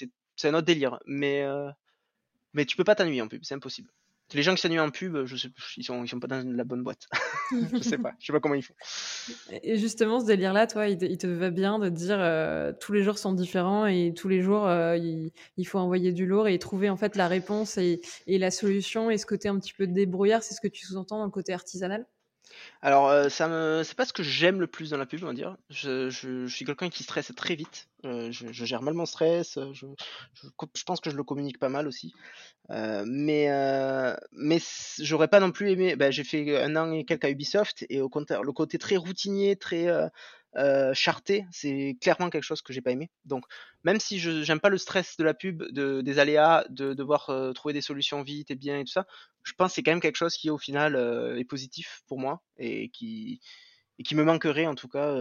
un 0.44 0.54
autre 0.54 0.66
délire, 0.66 0.98
mais, 1.06 1.44
mais 2.52 2.66
tu 2.66 2.76
peux 2.76 2.84
pas 2.84 2.94
t'ennuyer 2.94 3.22
en 3.22 3.28
pub, 3.28 3.42
c'est 3.42 3.54
impossible. 3.54 3.90
Les 4.34 4.42
gens 4.42 4.54
qui 4.54 4.60
s'ennuient 4.60 4.80
en 4.80 4.90
pub, 4.90 5.24
je 5.24 5.36
sais, 5.36 5.48
ils 5.76 5.84
sont, 5.84 6.04
ils 6.04 6.08
sont 6.08 6.20
pas 6.20 6.26
dans 6.26 6.44
la 6.44 6.64
bonne 6.64 6.82
boîte. 6.82 7.06
je 7.72 7.78
sais 7.82 7.98
pas, 7.98 8.12
je 8.18 8.26
sais 8.26 8.32
pas 8.32 8.40
comment 8.40 8.54
ils 8.54 8.62
font. 8.62 8.74
Et 9.62 9.78
justement, 9.78 10.20
ce 10.20 10.26
délire-là, 10.26 10.66
toi, 10.66 10.88
il 10.88 10.98
te, 10.98 11.26
va 11.26 11.50
bien 11.50 11.78
de 11.78 11.88
dire 11.88 12.16
euh, 12.18 12.72
tous 12.78 12.92
les 12.92 13.02
jours 13.02 13.18
sont 13.18 13.32
différents 13.32 13.86
et 13.86 14.12
tous 14.14 14.28
les 14.28 14.42
jours 14.42 14.66
euh, 14.66 14.96
il, 14.96 15.66
faut 15.66 15.78
envoyer 15.78 16.12
du 16.12 16.26
lourd 16.26 16.48
et 16.48 16.58
trouver 16.58 16.90
en 16.90 16.96
fait 16.96 17.16
la 17.16 17.28
réponse 17.28 17.78
et, 17.78 18.00
et 18.26 18.38
la 18.38 18.50
solution 18.50 19.10
et 19.10 19.18
ce 19.18 19.26
côté 19.26 19.48
un 19.48 19.58
petit 19.58 19.72
peu 19.72 19.86
débrouillard, 19.86 20.42
c'est 20.42 20.54
ce 20.54 20.60
que 20.60 20.68
tu 20.68 20.84
sous-entends 20.84 21.18
dans 21.18 21.24
le 21.24 21.30
côté 21.30 21.52
artisanal? 21.52 22.06
Alors, 22.82 23.30
ça 23.30 23.82
c'est 23.84 23.96
pas 23.96 24.04
ce 24.04 24.12
que 24.12 24.22
j'aime 24.22 24.60
le 24.60 24.66
plus 24.66 24.90
dans 24.90 24.98
la 24.98 25.06
pub, 25.06 25.22
on 25.22 25.28
va 25.28 25.32
dire. 25.32 25.56
Je 25.70 26.46
suis 26.48 26.64
quelqu'un 26.64 26.90
qui 26.90 27.02
stresse 27.02 27.32
très 27.34 27.54
vite. 27.54 27.88
Je 28.02 28.64
gère 28.64 28.82
mal 28.82 28.94
mon 28.94 29.06
stress, 29.06 29.58
je 29.72 30.84
pense 30.84 31.00
que 31.00 31.10
je 31.10 31.16
le 31.16 31.24
communique 31.24 31.58
pas 31.58 31.68
mal 31.70 31.88
aussi. 31.88 32.12
Mais 32.70 33.48
mais 34.32 34.58
j'aurais 35.00 35.28
pas 35.28 35.40
non 35.40 35.50
plus 35.50 35.70
aimé 35.70 35.96
bah, 35.96 36.10
j'ai 36.10 36.24
fait 36.24 36.62
un 36.62 36.76
an 36.76 36.92
et 36.92 37.04
quelques 37.04 37.24
à 37.24 37.30
Ubisoft 37.30 37.86
et 37.88 38.00
au 38.00 38.08
contraire, 38.08 38.42
le 38.42 38.52
côté 38.52 38.78
très 38.78 38.96
routinier, 38.96 39.56
très, 39.56 39.88
euh, 40.56 40.94
charté, 40.94 41.46
c'est 41.50 41.96
clairement 42.00 42.30
quelque 42.30 42.44
chose 42.44 42.62
que 42.62 42.72
j'ai 42.72 42.80
pas 42.80 42.92
aimé. 42.92 43.10
Donc, 43.24 43.44
même 43.82 43.98
si 43.98 44.18
je 44.18 44.42
j'aime 44.42 44.60
pas 44.60 44.68
le 44.68 44.78
stress 44.78 45.16
de 45.16 45.24
la 45.24 45.34
pub, 45.34 45.62
de, 45.72 46.00
des 46.00 46.18
aléas, 46.18 46.64
de 46.70 46.94
devoir 46.94 47.30
euh, 47.30 47.52
trouver 47.52 47.74
des 47.74 47.80
solutions 47.80 48.22
vite 48.22 48.50
et 48.50 48.54
bien 48.54 48.78
et 48.78 48.84
tout 48.84 48.92
ça, 48.92 49.06
je 49.42 49.52
pense 49.52 49.70
que 49.70 49.74
c'est 49.76 49.82
quand 49.82 49.92
même 49.92 50.00
quelque 50.00 50.16
chose 50.16 50.36
qui 50.36 50.50
au 50.50 50.58
final 50.58 50.96
euh, 50.96 51.38
est 51.38 51.44
positif 51.44 52.02
pour 52.06 52.18
moi 52.18 52.42
et 52.56 52.88
qui 52.90 53.40
et 53.98 54.02
qui 54.02 54.14
me 54.14 54.24
manquerait 54.24 54.66
en 54.66 54.74
tout 54.74 54.88
cas 54.88 55.14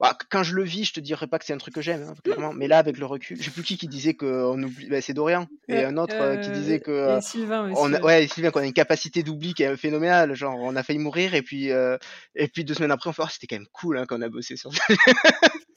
bah, 0.00 0.16
quand 0.30 0.42
je 0.42 0.54
le 0.54 0.64
vis, 0.64 0.86
je 0.86 0.94
te 0.94 1.00
dirais 1.00 1.26
pas 1.26 1.38
que 1.38 1.44
c'est 1.44 1.52
un 1.52 1.58
truc 1.58 1.74
que 1.74 1.82
j'aime, 1.82 2.02
hein, 2.02 2.14
clairement. 2.24 2.54
Mais 2.54 2.68
là, 2.68 2.78
avec 2.78 2.96
le 2.96 3.04
recul, 3.04 3.36
je 3.36 3.42
sais 3.42 3.50
plus 3.50 3.62
qui 3.62 3.76
qui 3.76 3.86
disait 3.86 4.14
qu'on 4.14 4.62
oublie. 4.62 4.88
Bah, 4.88 5.02
c'est 5.02 5.12
Dorian 5.12 5.46
et 5.68 5.84
un 5.84 5.98
autre 5.98 6.14
euh, 6.16 6.36
qui 6.38 6.50
disait 6.50 6.80
que 6.80 6.90
euh, 6.90 7.20
Sylvain 7.20 7.70
aussi. 7.70 7.74
On 7.76 7.92
a, 7.92 8.00
ouais, 8.00 8.26
Sylvain, 8.26 8.50
qu'on 8.50 8.60
a 8.60 8.66
une 8.66 8.72
capacité 8.72 9.22
d'oubli 9.22 9.52
qui 9.52 9.62
est 9.62 9.76
phénoménale. 9.76 10.34
Genre, 10.34 10.56
on 10.58 10.74
a 10.74 10.82
failli 10.82 10.98
mourir 10.98 11.34
et 11.34 11.42
puis 11.42 11.70
euh, 11.70 11.98
et 12.34 12.48
puis 12.48 12.64
deux 12.64 12.72
semaines 12.72 12.90
après, 12.90 13.10
on 13.10 13.12
fait 13.12 13.22
oh, 13.22 13.28
c'était 13.30 13.46
quand 13.46 13.56
même 13.56 13.68
cool 13.72 13.98
hein, 13.98 14.06
qu'on 14.06 14.22
a 14.22 14.28
bossé 14.30 14.56
sur. 14.56 14.70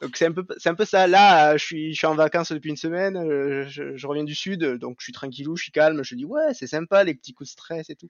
donc 0.00 0.16
c'est 0.16 0.26
un 0.26 0.32
peu, 0.32 0.46
c'est 0.58 0.68
un 0.68 0.74
peu 0.74 0.84
ça. 0.84 1.06
Là, 1.06 1.56
je 1.56 1.64
suis, 1.64 1.92
je 1.92 1.98
suis 1.98 2.06
en 2.06 2.14
vacances 2.14 2.52
depuis 2.52 2.70
une 2.70 2.76
semaine. 2.76 3.18
Je, 3.68 3.96
je, 3.96 4.06
reviens 4.06 4.24
du 4.24 4.34
sud, 4.34 4.64
donc 4.64 4.96
je 5.00 5.04
suis 5.04 5.12
tranquillou, 5.12 5.56
je 5.56 5.64
suis 5.64 5.72
calme. 5.72 6.02
Je 6.02 6.14
dis 6.14 6.24
ouais, 6.24 6.54
c'est 6.54 6.66
sympa 6.66 7.04
les 7.04 7.14
petits 7.14 7.32
coups 7.32 7.48
de 7.48 7.52
stress 7.52 7.90
et 7.90 7.96
tout. 7.96 8.08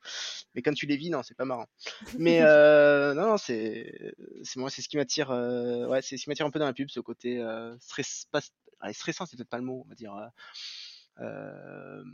Mais 0.54 0.62
quand 0.62 0.72
tu 0.72 0.86
les 0.86 0.96
vis, 0.96 1.10
non, 1.10 1.22
c'est 1.22 1.36
pas 1.36 1.44
marrant. 1.44 1.66
Mais 2.18 2.40
euh, 2.42 3.14
non, 3.14 3.36
c'est, 3.36 4.14
c'est 4.42 4.58
moi, 4.58 4.70
c'est 4.70 4.82
ce 4.82 4.88
qui 4.88 4.96
m'attire. 4.96 5.30
Euh, 5.30 5.86
ouais, 5.86 6.02
c'est 6.02 6.16
ce 6.16 6.24
qui 6.24 6.28
m'attire 6.28 6.46
un 6.46 6.50
peu 6.50 6.58
dans 6.58 6.66
la 6.66 6.72
pub, 6.72 6.90
ce 6.90 7.00
côté 7.00 7.40
euh, 7.40 7.76
stress, 7.80 8.26
pas, 8.30 8.40
allez, 8.80 8.94
stressant, 8.94 9.26
c'est 9.26 9.36
peut-être 9.36 9.48
pas 9.48 9.58
le 9.58 9.64
mot, 9.64 9.82
on 9.84 9.88
va 9.88 9.94
dire. 9.94 10.14
Euh, 11.20 12.04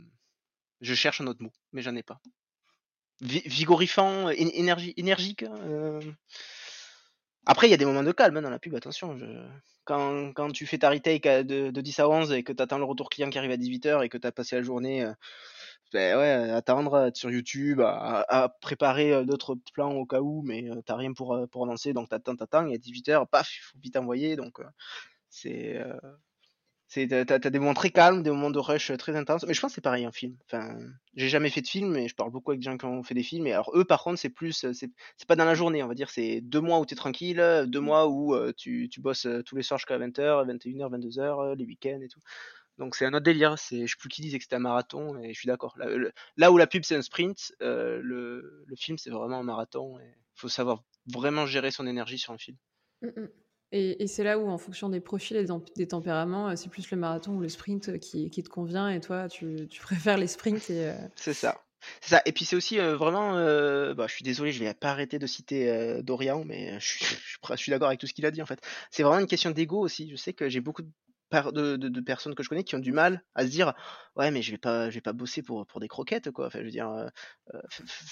je 0.81 0.93
cherche 0.93 1.21
un 1.21 1.27
autre 1.27 1.41
mot, 1.41 1.51
mais 1.71 1.81
j'en 1.81 1.95
ai 1.95 2.03
pas. 2.03 2.19
vigorifiant, 3.21 4.29
énergie, 4.29 4.93
énergique. 4.97 5.43
Hein, 5.43 5.99
après, 7.47 7.67
il 7.67 7.71
y 7.71 7.73
a 7.73 7.77
des 7.77 7.85
moments 7.85 8.03
de 8.03 8.11
calme 8.11 8.37
hein, 8.37 8.41
dans 8.41 8.49
la 8.49 8.59
pub, 8.59 8.75
attention. 8.75 9.17
Quand, 9.85 10.33
quand, 10.33 10.51
tu 10.51 10.65
fais 10.65 10.79
ta 10.79 10.89
retake 10.89 11.23
de, 11.23 11.71
de 11.71 11.81
10 11.81 11.99
à 11.99 12.09
11 12.09 12.33
et 12.33 12.43
que 12.43 12.51
tu 12.51 12.61
attends 12.61 12.77
le 12.77 12.83
retour 12.83 13.09
client 13.09 13.29
qui 13.29 13.37
arrive 13.37 13.51
à 13.51 13.55
18h 13.55 14.03
et 14.03 14.09
que 14.09 14.17
tu 14.17 14.27
as 14.27 14.33
passé 14.33 14.57
la 14.57 14.61
journée 14.63 15.05
euh, 15.05 15.13
ben 15.93 16.49
attendre, 16.49 16.95
à 16.95 17.07
être 17.07 17.15
sur 17.15 17.31
YouTube, 17.31 17.79
à, 17.81 18.53
préparer 18.59 19.13
euh, 19.13 19.23
d'autres 19.23 19.55
plans 19.73 19.93
au 19.93 20.05
cas 20.05 20.19
où, 20.19 20.41
mais 20.43 20.63
tu 20.63 20.83
t'as 20.85 20.97
rien 20.97 21.13
pour, 21.13 21.39
pour 21.49 21.65
lancer, 21.65 21.93
donc 21.93 22.09
t'attends, 22.09 22.35
t'attends, 22.35 22.67
et 22.67 22.73
à 22.73 22.77
18h, 22.77 23.25
paf, 23.29 23.49
il 23.55 23.61
faut 23.61 23.79
vite 23.81 23.95
envoyer. 23.95 24.35
Donc, 24.35 24.59
c'est 25.29 25.81
T'as 26.93 27.37
des 27.39 27.59
moments 27.59 27.73
très 27.73 27.89
calmes, 27.89 28.23
des 28.23 28.29
moments 28.29 28.49
de 28.49 28.59
rush 28.59 28.91
très 28.97 29.15
intenses. 29.15 29.45
Mais 29.45 29.53
je 29.53 29.59
pense 29.59 29.71
que 29.71 29.75
c'est 29.75 29.81
pareil 29.81 30.07
en 30.07 30.11
film. 30.11 30.37
Enfin, 30.45 30.77
j'ai 31.15 31.27
jamais 31.27 31.49
fait 31.49 31.61
de 31.61 31.67
film, 31.67 31.91
mais 31.91 32.07
je 32.07 32.15
parle 32.15 32.31
beaucoup 32.31 32.51
avec 32.51 32.61
des 32.61 32.65
gens 32.65 32.77
qui 32.77 32.85
ont 32.85 33.03
fait 33.03 33.13
des 33.13 33.23
films. 33.23 33.45
Et 33.47 33.53
alors 33.53 33.71
eux, 33.75 33.83
par 33.83 34.03
contre, 34.03 34.19
c'est 34.19 34.29
plus, 34.29 34.65
c'est 34.71 35.27
pas 35.27 35.35
dans 35.35 35.45
la 35.45 35.55
journée, 35.55 35.83
on 35.83 35.87
va 35.87 35.95
dire. 35.95 36.09
C'est 36.09 36.39
deux 36.41 36.61
mois 36.61 36.79
où 36.79 36.85
t'es 36.85 36.95
tranquille, 36.95 37.65
deux 37.67 37.81
mois 37.81 38.07
où 38.07 38.35
tu, 38.53 38.87
tu 38.89 39.01
bosses 39.01 39.27
tous 39.45 39.55
les 39.55 39.63
soirs 39.63 39.79
jusqu'à 39.79 39.97
20h, 39.97 40.47
21h, 40.47 40.89
22h, 40.89 41.55
les 41.57 41.65
week-ends 41.65 41.99
et 42.01 42.07
tout. 42.07 42.21
Donc 42.77 42.95
c'est 42.95 43.05
un 43.05 43.13
autre 43.13 43.25
délire. 43.25 43.59
C'est, 43.59 43.85
je 43.85 43.91
sais 43.91 43.97
plus 43.99 44.09
qui 44.09 44.21
disait 44.21 44.37
que 44.37 44.43
c'était 44.45 44.55
un 44.55 44.59
marathon, 44.59 45.19
et 45.19 45.33
je 45.33 45.39
suis 45.39 45.47
d'accord. 45.47 45.77
Là, 46.37 46.51
où 46.51 46.57
la 46.57 46.67
pub 46.67 46.83
c'est 46.83 46.95
un 46.95 47.01
sprint, 47.01 47.53
le, 47.59 47.99
le, 48.65 48.75
film 48.77 48.97
c'est 48.97 49.09
vraiment 49.09 49.39
un 49.39 49.43
marathon. 49.43 49.99
Il 49.99 50.39
faut 50.39 50.49
savoir 50.49 50.83
vraiment 51.07 51.45
gérer 51.45 51.71
son 51.71 51.85
énergie 51.87 52.17
sur 52.17 52.33
un 52.33 52.37
film. 52.37 52.57
Mmh, 53.01 53.07
mmh. 53.07 53.29
Et, 53.71 54.07
c'est 54.07 54.23
là 54.23 54.39
où, 54.39 54.47
en 54.47 54.57
fonction 54.57 54.89
des 54.89 55.01
profils 55.01 55.35
et 55.35 55.45
des, 55.75 55.87
tempéraments, 55.87 56.49
euh, 56.49 56.55
c'est 56.55 56.69
plus 56.69 56.89
le 56.89 56.97
marathon 56.97 57.35
ou 57.35 57.41
le 57.41 57.49
sprint 57.49 57.89
euh, 57.89 57.97
qui, 57.97 58.29
te 58.29 58.49
convient, 58.49 58.89
et 58.89 59.01
toi, 59.01 59.27
tu, 59.27 59.67
préfères 59.81 60.17
les 60.17 60.27
sprints. 60.27 60.69
Euh 60.69 60.95
c'est 61.15 61.33
ça. 61.33 61.61
C'est 62.01 62.15
ça. 62.15 62.21
Et 62.25 62.31
puis 62.31 62.43
c'est 62.43 62.55
aussi 62.55 62.79
vraiment. 62.79 63.33
bah, 63.93 64.07
je 64.07 64.13
suis 64.13 64.23
désolé, 64.23 64.51
je 64.51 64.63
vais 64.63 64.73
pas 64.73 64.89
arrêter 64.89 65.19
de 65.19 65.27
citer 65.27 66.01
Dorian, 66.01 66.43
mais 66.43 66.79
je 66.79 67.03
je 67.51 67.55
suis 67.55 67.69
d'accord 67.69 67.87
avec 67.87 67.99
tout 67.99 68.07
ce 68.07 68.13
qu'il 68.13 68.25
a 68.25 68.31
dit 68.31 68.41
en 68.41 68.47
fait. 68.47 68.59
C'est 68.89 69.03
vraiment 69.03 69.19
une 69.19 69.27
question 69.27 69.51
d'ego 69.51 69.79
aussi. 69.79 70.09
Je 70.09 70.15
sais 70.15 70.33
que 70.33 70.49
j'ai 70.49 70.59
beaucoup 70.59 70.81
de 70.81 70.89
de, 71.31 72.01
personnes 72.01 72.35
que 72.35 72.43
je 72.43 72.49
connais 72.49 72.63
qui 72.63 72.75
ont 72.75 72.79
du 72.79 72.91
mal 72.91 73.23
à 73.35 73.45
se 73.45 73.49
dire 73.49 73.73
ouais 74.15 74.31
mais 74.31 74.41
je 74.41 74.51
vais 74.51 74.57
pas 74.57 74.89
je 74.89 74.95
vais 74.95 75.01
pas 75.01 75.13
bosser 75.13 75.41
pour 75.41 75.65
pour 75.65 75.79
des 75.79 75.87
croquettes 75.87 76.31
quoi 76.31 76.47
enfin 76.47 76.59
je 76.59 76.65
veux 76.65 76.71
dire 76.71 76.89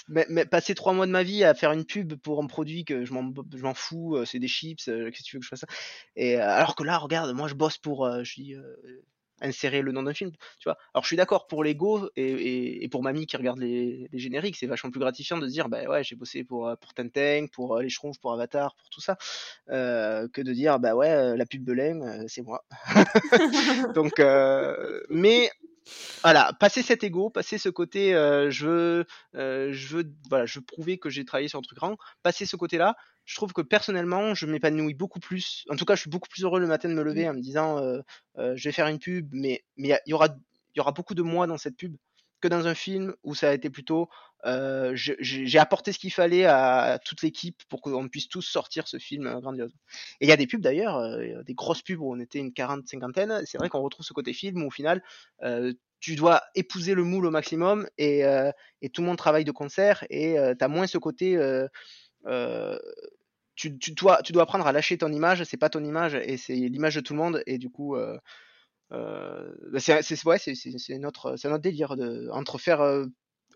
mais, 0.08 0.44
passer 0.44 0.74
trois 0.74 0.92
mois 0.92 1.06
de 1.06 1.12
ma 1.12 1.22
vie 1.22 1.44
à 1.44 1.54
faire 1.54 1.72
une 1.72 1.84
pub 1.84 2.14
pour 2.14 2.42
un 2.42 2.46
produit 2.46 2.84
que 2.84 3.04
je 3.04 3.12
m'en 3.12 3.32
je 3.54 3.62
m'en 3.62 3.74
fous 3.74 4.24
c'est 4.26 4.38
des 4.38 4.48
chips 4.48 4.84
qu'est-ce 4.84 5.10
que 5.10 5.22
tu 5.22 5.36
veux 5.36 5.40
que 5.40 5.44
je 5.44 5.50
fasse 5.50 5.60
ça? 5.60 5.66
Et 6.14 6.36
alors 6.36 6.74
que 6.76 6.84
là 6.84 6.98
regarde 6.98 7.34
moi 7.34 7.48
je 7.48 7.54
bosse 7.54 7.78
pour 7.78 8.08
je 8.22 8.42
insérer 9.40 9.82
le 9.82 9.92
nom 9.92 10.02
d'un 10.02 10.14
film, 10.14 10.30
tu 10.58 10.64
vois. 10.64 10.76
Alors 10.94 11.04
je 11.04 11.08
suis 11.08 11.16
d'accord 11.16 11.46
pour 11.46 11.64
l'ego 11.64 12.08
et, 12.16 12.84
et, 12.84 12.88
pour 12.88 13.02
mamie 13.02 13.26
qui 13.26 13.36
regarde 13.36 13.58
les, 13.58 14.08
génériques, 14.12 14.56
c'est 14.56 14.66
vachement 14.66 14.90
plus 14.90 15.00
gratifiant 15.00 15.38
de 15.38 15.46
dire 15.46 15.68
bah 15.68 15.84
ouais 15.88 16.04
j'ai 16.04 16.16
bossé 16.16 16.44
pour 16.44 16.74
pour 16.80 16.94
Tenteng, 16.94 17.48
pour 17.48 17.78
les 17.78 17.88
Schtroumpfs, 17.88 18.18
pour 18.18 18.32
Avatar, 18.32 18.74
pour 18.76 18.88
tout 18.90 19.00
ça, 19.00 19.16
euh, 19.70 20.28
que 20.28 20.40
de 20.40 20.52
dire 20.52 20.78
bah 20.78 20.94
ouais 20.94 21.36
la 21.36 21.46
pub 21.46 21.64
Belém 21.64 22.26
c'est 22.28 22.42
moi. 22.42 22.64
Donc 23.94 24.18
euh, 24.20 25.00
mais 25.10 25.50
voilà, 26.22 26.52
passer 26.58 26.82
cet 26.82 27.04
ego, 27.04 27.30
passer 27.30 27.58
ce 27.58 27.68
côté, 27.68 28.14
euh, 28.14 28.50
je 28.50 28.66
veux, 28.66 29.06
euh, 29.34 29.72
je 29.72 29.96
veux, 29.96 30.12
voilà, 30.28 30.46
je 30.46 30.58
veux 30.58 30.64
prouver 30.64 30.98
que 30.98 31.10
j'ai 31.10 31.24
travaillé 31.24 31.48
sur 31.48 31.58
un 31.58 31.62
truc 31.62 31.78
grand. 31.78 31.96
Passer 32.22 32.46
ce 32.46 32.56
côté-là, 32.56 32.96
je 33.24 33.36
trouve 33.36 33.52
que 33.52 33.62
personnellement, 33.62 34.34
je 34.34 34.46
m'épanouis 34.46 34.94
beaucoup 34.94 35.20
plus. 35.20 35.64
En 35.70 35.76
tout 35.76 35.84
cas, 35.84 35.94
je 35.94 36.00
suis 36.00 36.10
beaucoup 36.10 36.28
plus 36.28 36.42
heureux 36.44 36.60
le 36.60 36.66
matin 36.66 36.88
de 36.88 36.94
me 36.94 37.02
lever 37.02 37.26
mmh. 37.26 37.30
en 37.30 37.34
me 37.34 37.40
disant, 37.40 37.78
euh, 37.78 38.02
je 38.36 38.68
vais 38.68 38.72
faire 38.72 38.88
une 38.88 38.98
pub, 38.98 39.28
mais 39.32 39.64
mais 39.76 39.98
il 40.06 40.10
y 40.10 40.14
aura, 40.14 40.28
il 40.28 40.78
y 40.78 40.80
aura 40.80 40.92
beaucoup 40.92 41.14
de 41.14 41.22
moi 41.22 41.46
dans 41.46 41.58
cette 41.58 41.76
pub 41.76 41.96
que 42.40 42.48
dans 42.48 42.66
un 42.66 42.74
film 42.74 43.14
où 43.22 43.34
ça 43.34 43.50
a 43.50 43.52
été 43.52 43.70
plutôt 43.70 44.08
euh, 44.46 44.92
j'ai 44.94 45.58
apporté 45.58 45.92
ce 45.92 45.98
qu'il 45.98 46.12
fallait 46.12 46.44
à, 46.44 47.00
toute 47.04 47.22
l'équipe 47.22 47.62
pour 47.68 47.80
qu'on 47.80 48.08
puisse 48.08 48.28
tous 48.28 48.42
sortir 48.42 48.86
ce 48.86 48.98
film 48.98 49.26
euh, 49.26 49.40
grandiose. 49.40 49.72
Et 50.20 50.26
il 50.26 50.28
y 50.28 50.32
a 50.32 50.36
des 50.36 50.46
pubs 50.46 50.60
d'ailleurs, 50.60 50.98
euh, 50.98 51.42
des 51.42 51.54
grosses 51.54 51.82
pubs 51.82 52.00
où 52.00 52.12
on 52.12 52.20
était 52.20 52.38
une 52.38 52.52
quarante, 52.52 52.86
cinquantaine. 52.86 53.42
C'est 53.44 53.58
vrai 53.58 53.68
qu'on 53.68 53.80
retrouve 53.80 54.06
ce 54.06 54.12
côté 54.12 54.32
film 54.32 54.62
où 54.62 54.68
au 54.68 54.70
final, 54.70 55.02
tu 55.98 56.14
dois 56.14 56.42
épouser 56.54 56.94
le 56.94 57.02
moule 57.02 57.26
au 57.26 57.30
maximum 57.30 57.88
et, 57.98 58.22
tout 58.92 59.02
le 59.02 59.06
monde 59.06 59.18
travaille 59.18 59.44
de 59.44 59.52
concert 59.52 60.04
et 60.10 60.36
tu 60.58 60.64
as 60.64 60.68
moins 60.68 60.86
ce 60.86 60.98
côté. 60.98 61.36
Tu, 63.56 63.70
dois, 63.92 64.20
tu 64.22 64.32
dois 64.32 64.42
apprendre 64.42 64.66
à 64.66 64.72
lâcher 64.72 64.98
ton 64.98 65.10
image, 65.10 65.42
c'est 65.44 65.56
pas 65.56 65.70
ton 65.70 65.82
image 65.82 66.14
et 66.14 66.36
c'est 66.36 66.54
l'image 66.54 66.94
de 66.94 67.00
tout 67.00 67.14
le 67.14 67.18
monde 67.18 67.42
et 67.46 67.58
du 67.58 67.70
coup 67.70 67.96
c'est 68.90 70.26
ouais, 70.26 70.38
c'est 70.38 70.98
notre, 70.98 71.36
notre 71.44 71.58
délire 71.58 71.96
entre 72.32 72.58
faire 72.58 72.80
euh, 72.80 73.06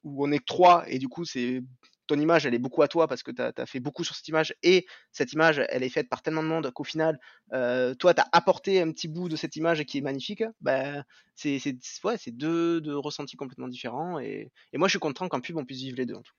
où 0.04 0.24
on 0.26 0.32
est 0.32 0.44
trois 0.44 0.84
et 0.88 0.98
du 0.98 1.08
coup 1.08 1.24
c'est 1.24 1.62
ton 2.06 2.18
image 2.18 2.44
elle 2.44 2.54
est 2.54 2.58
beaucoup 2.58 2.82
à 2.82 2.88
toi 2.88 3.06
parce 3.06 3.22
que 3.22 3.30
tu 3.30 3.40
as, 3.40 3.66
fait 3.66 3.80
beaucoup 3.80 4.02
sur 4.02 4.16
cette 4.16 4.26
image 4.28 4.54
et 4.62 4.86
cette 5.12 5.32
image 5.32 5.62
elle 5.68 5.82
est 5.82 5.88
faite 5.88 6.08
par 6.08 6.22
tellement 6.22 6.42
de 6.42 6.48
monde 6.48 6.70
qu'au 6.72 6.84
final 6.84 7.20
euh, 7.52 7.94
toi 7.94 8.14
tu 8.14 8.20
as 8.20 8.28
apporté 8.32 8.80
un 8.80 8.90
petit 8.90 9.08
bout 9.08 9.28
de 9.28 9.36
cette 9.36 9.56
image 9.56 9.84
qui 9.84 9.98
est 9.98 10.00
magnifique 10.00 10.42
bah, 10.60 11.04
c'est 11.36 11.60
ouais, 12.04 12.16
deux, 12.32 12.80
deux 12.80 12.96
ressentis 12.96 13.36
complètement 13.36 13.68
différents 13.68 14.18
et, 14.18 14.50
moi 14.74 14.88
je 14.88 14.92
suis 14.92 14.98
content 14.98 15.28
qu'en 15.28 15.40
pub 15.40 15.56
on 15.56 15.64
puisse 15.64 15.82
vivre 15.82 15.96
les 15.96 16.06
deux 16.06 16.14
en 16.14 16.22
tout. 16.22 16.34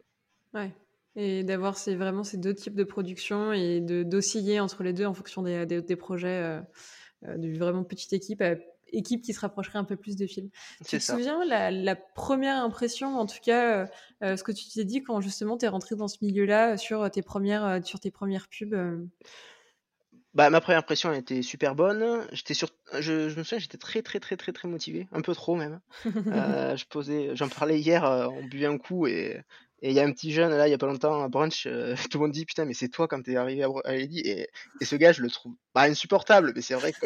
Ouais. 0.54 0.73
Et 1.15 1.43
d'avoir 1.43 1.75
vraiment 1.88 2.23
ces 2.23 2.38
deux 2.38 2.54
types 2.54 2.75
de 2.75 2.86
production 2.86 3.51
et 3.51 3.82
d'osciller 3.82 4.62
entre 4.62 4.84
les 4.84 4.93
deux 4.93 5.06
en 5.06 5.13
fonction 5.13 5.41
des, 5.41 5.65
des, 5.65 5.95
projets 5.97 6.62
euh, 7.25 7.38
de 7.38 7.58
vraiment 7.58 7.84
petite 7.84 8.13
équipe 8.13 8.41
équipe 8.91 9.21
qui 9.21 9.34
se 9.34 9.39
rapprocherait 9.39 9.80
un 9.80 9.84
peu 9.84 9.95
plus 9.95 10.15
de 10.15 10.27
films. 10.27 10.49
Tu 10.86 10.97
te 10.97 11.04
souviens 11.04 11.43
la, 11.45 11.95
première 11.95 12.63
impression, 12.63 13.17
en 13.17 13.25
tout 13.25 13.39
cas, 13.43 13.77
euh, 13.77 13.86
euh, 14.23 14.38
ce 14.38 14.43
que 14.43 14.51
tu 14.51 14.65
t'es 14.69 14.86
dit 14.86 15.04
quand 15.04 15.21
justement 15.21 15.58
tu 15.58 15.65
es 15.65 15.67
rentré 15.67 15.95
dans 15.95 16.08
ce 16.08 16.17
milieu-là 16.21 16.77
sur 16.77 17.10
tes 17.12 17.21
premières, 17.21 17.80
sur 17.84 17.99
tes 17.99 18.12
premières 18.12 18.47
pubs 18.47 19.10
bah, 20.34 20.49
ma 20.49 20.62
première 20.62 20.80
impression 20.80 21.12
était 21.12 21.41
super 21.41 21.75
bonne. 21.75 22.25
J'étais 22.32 22.54
sur, 22.54 22.69
je, 22.99 23.38
me 23.38 23.43
souviens, 23.43 23.60
j'étais 23.60 23.77
très 23.77 24.01
très 24.01 24.21
très 24.21 24.38
très 24.38 24.54
très 24.54 24.69
motivé, 24.69 25.10
un 25.12 25.19
peu 25.19 25.36
trop 25.36 25.56
même. 25.56 25.82
je 26.06 26.86
posais, 26.86 27.36
j'en 27.36 27.49
parlais 27.49 27.82
hier, 27.82 28.04
on 28.06 28.45
buvait 28.45 28.67
un 28.67 28.77
coup 28.77 29.08
et 29.08 29.41
il 29.82 29.91
y 29.91 29.99
a 29.99 30.04
un 30.04 30.12
petit 30.12 30.32
jeune 30.32 30.56
là, 30.56 30.67
il 30.67 30.71
y 30.71 30.73
a 30.73 30.77
pas 30.77 30.88
longtemps, 30.88 31.21
à 31.21 31.27
brunch, 31.27 31.63
tout 32.12 32.17
le 32.17 32.19
monde 32.19 32.32
dit 32.32 32.45
putain, 32.45 32.65
mais 32.65 32.73
c'est 32.73 32.89
toi 32.89 33.08
quand 33.08 33.21
t'es 33.21 33.36
arrivé 33.36 33.63
à, 33.63 33.69
à 33.84 33.93
Lady. 33.93 34.19
Et, 34.19 34.47
et 34.80 34.86
ce 34.86 34.95
gars, 34.95 35.12
je 35.12 35.21
le 35.21 35.30
trouve 35.30 35.56
pas 35.73 35.84
insupportable, 35.84 36.54
mais 36.56 36.62
c'est 36.62 36.75
vrai 36.75 36.93
que 36.93 36.99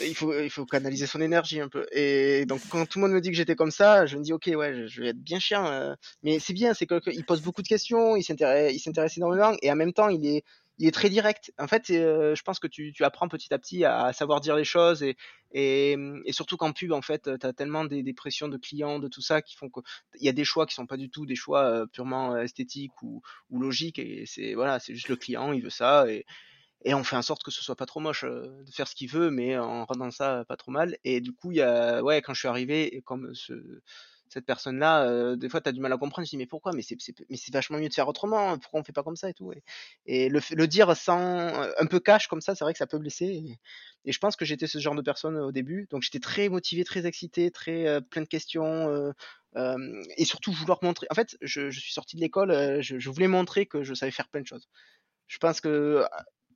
il 0.00 0.14
faut 0.14 0.38
il 0.38 0.50
faut 0.50 0.64
canaliser 0.66 1.06
son 1.06 1.20
énergie 1.20 1.60
un 1.60 1.68
peu 1.68 1.86
et 1.92 2.44
donc 2.46 2.60
quand 2.68 2.86
tout 2.86 2.98
le 2.98 3.06
monde 3.06 3.14
me 3.14 3.20
dit 3.20 3.30
que 3.30 3.36
j'étais 3.36 3.56
comme 3.56 3.70
ça 3.70 4.06
je 4.06 4.16
me 4.16 4.22
dis 4.22 4.32
ok 4.32 4.50
ouais 4.54 4.86
je, 4.86 5.02
vais 5.02 5.08
être 5.08 5.22
bien 5.22 5.38
chiant 5.38 5.66
euh. 5.66 5.94
mais 6.22 6.38
c'est 6.38 6.52
bien 6.52 6.74
c'est 6.74 6.86
qu'il 6.86 7.24
pose 7.24 7.42
beaucoup 7.42 7.62
de 7.62 7.68
questions 7.68 8.16
il 8.16 8.22
s'intéresse 8.22 9.16
énormément 9.16 9.54
et 9.62 9.70
en 9.70 9.76
même 9.76 9.92
temps 9.92 10.08
il 10.08 10.26
est 10.26 10.44
il 10.78 10.88
est 10.88 10.92
très 10.92 11.10
direct 11.10 11.52
en 11.58 11.66
fait 11.66 11.90
euh, 11.90 12.34
je 12.34 12.42
pense 12.42 12.58
que 12.58 12.66
tu, 12.66 12.92
tu 12.92 13.04
apprends 13.04 13.28
petit 13.28 13.52
à 13.52 13.58
petit 13.58 13.84
à, 13.84 14.12
savoir 14.12 14.40
dire 14.40 14.56
les 14.56 14.64
choses 14.64 15.02
et 15.02 15.16
et, 15.54 15.96
surtout 16.30 16.56
qu'en 16.56 16.72
pub 16.72 16.92
en 16.92 17.02
fait 17.02 17.28
tu 17.38 17.46
as 17.46 17.52
tellement 17.52 17.84
des, 17.84 18.14
pressions 18.14 18.48
de 18.48 18.56
clients 18.56 18.98
de 18.98 19.08
tout 19.08 19.20
ça 19.20 19.42
qui 19.42 19.54
font 19.54 19.68
qu'il 19.68 20.24
y 20.24 20.28
a 20.28 20.32
des 20.32 20.44
choix 20.44 20.66
qui 20.66 20.74
sont 20.74 20.86
pas 20.86 20.96
du 20.96 21.10
tout 21.10 21.26
des 21.26 21.36
choix 21.36 21.64
euh, 21.64 21.86
purement 21.86 22.36
esthétiques 22.38 23.02
ou, 23.02 23.20
ou 23.50 23.60
logiques 23.60 23.98
et 23.98 24.24
c'est 24.26 24.54
voilà 24.54 24.78
c'est 24.78 24.94
juste 24.94 25.08
le 25.08 25.16
client 25.16 25.52
il 25.52 25.62
veut 25.62 25.70
ça 25.70 26.10
et 26.10 26.24
et 26.84 26.94
on 26.94 27.04
fait 27.04 27.16
en 27.16 27.22
sorte 27.22 27.42
que 27.42 27.50
ce 27.50 27.62
soit 27.62 27.76
pas 27.76 27.86
trop 27.86 28.00
moche 28.00 28.24
de 28.24 28.70
faire 28.72 28.88
ce 28.88 28.94
qu'il 28.94 29.10
veut 29.10 29.30
mais 29.30 29.56
en 29.58 29.84
rendant 29.84 30.10
ça 30.10 30.44
pas 30.48 30.56
trop 30.56 30.70
mal. 30.70 30.96
Et 31.04 31.20
du 31.20 31.32
coup 31.32 31.52
il 31.52 31.58
y 31.58 31.62
a 31.62 32.02
ouais 32.02 32.22
quand 32.22 32.34
je 32.34 32.40
suis 32.40 32.48
arrivé 32.48 33.02
comme 33.04 33.34
ce, 33.34 33.80
cette 34.28 34.46
personne 34.46 34.78
là 34.78 35.36
des 35.36 35.48
fois 35.48 35.60
tu 35.60 35.68
as 35.68 35.72
du 35.72 35.80
mal 35.80 35.92
à 35.92 35.98
comprendre 35.98 36.26
je 36.26 36.30
dis 36.30 36.36
mais 36.36 36.46
pourquoi? 36.46 36.72
Mais 36.72 36.82
c'est 36.82 37.52
vachement 37.52 37.78
mieux 37.78 37.88
de 37.88 37.94
faire 37.94 38.08
autrement 38.08 38.58
pourquoi 38.58 38.80
on 38.80 38.84
fait 38.84 38.92
pas 38.92 39.02
comme 39.02 39.16
ça 39.16 39.28
et 39.30 39.34
tout 39.34 39.52
et, 40.06 40.28
le, 40.28 40.66
dire 40.66 40.96
sans 40.96 41.52
un 41.78 41.86
peu 41.86 42.00
cash 42.00 42.26
comme 42.26 42.40
ça 42.40 42.54
c'est 42.54 42.64
vrai 42.64 42.72
que 42.72 42.78
ça 42.78 42.86
peut 42.86 42.98
blesser 42.98 43.26
et, 44.04 44.12
je 44.12 44.18
pense 44.18 44.34
que 44.34 44.44
j'étais 44.44 44.66
ce 44.66 44.78
genre 44.78 44.96
de 44.96 45.02
personne 45.02 45.36
au 45.38 45.52
début. 45.52 45.86
Donc 45.90 46.02
j'étais 46.02 46.18
très 46.18 46.48
motivé 46.48 46.84
très 46.84 47.06
excité 47.06 47.50
très 47.50 48.00
plein 48.10 48.22
de 48.22 48.28
questions 48.28 49.12
euh, 49.56 50.02
et 50.16 50.24
surtout 50.24 50.50
vouloir 50.52 50.78
montrer 50.82 51.06
en 51.10 51.14
fait 51.14 51.36
je, 51.42 51.70
suis 51.70 51.92
sorti 51.92 52.16
de 52.16 52.22
l'école 52.22 52.82
je, 52.82 52.98
je 52.98 53.10
voulais 53.10 53.28
montrer 53.28 53.66
que 53.66 53.84
je 53.84 53.94
savais 53.94 54.10
faire 54.10 54.28
plein 54.28 54.40
de 54.40 54.46
choses. 54.46 54.68
Je 55.28 55.38
pense 55.38 55.60
que 55.60 56.04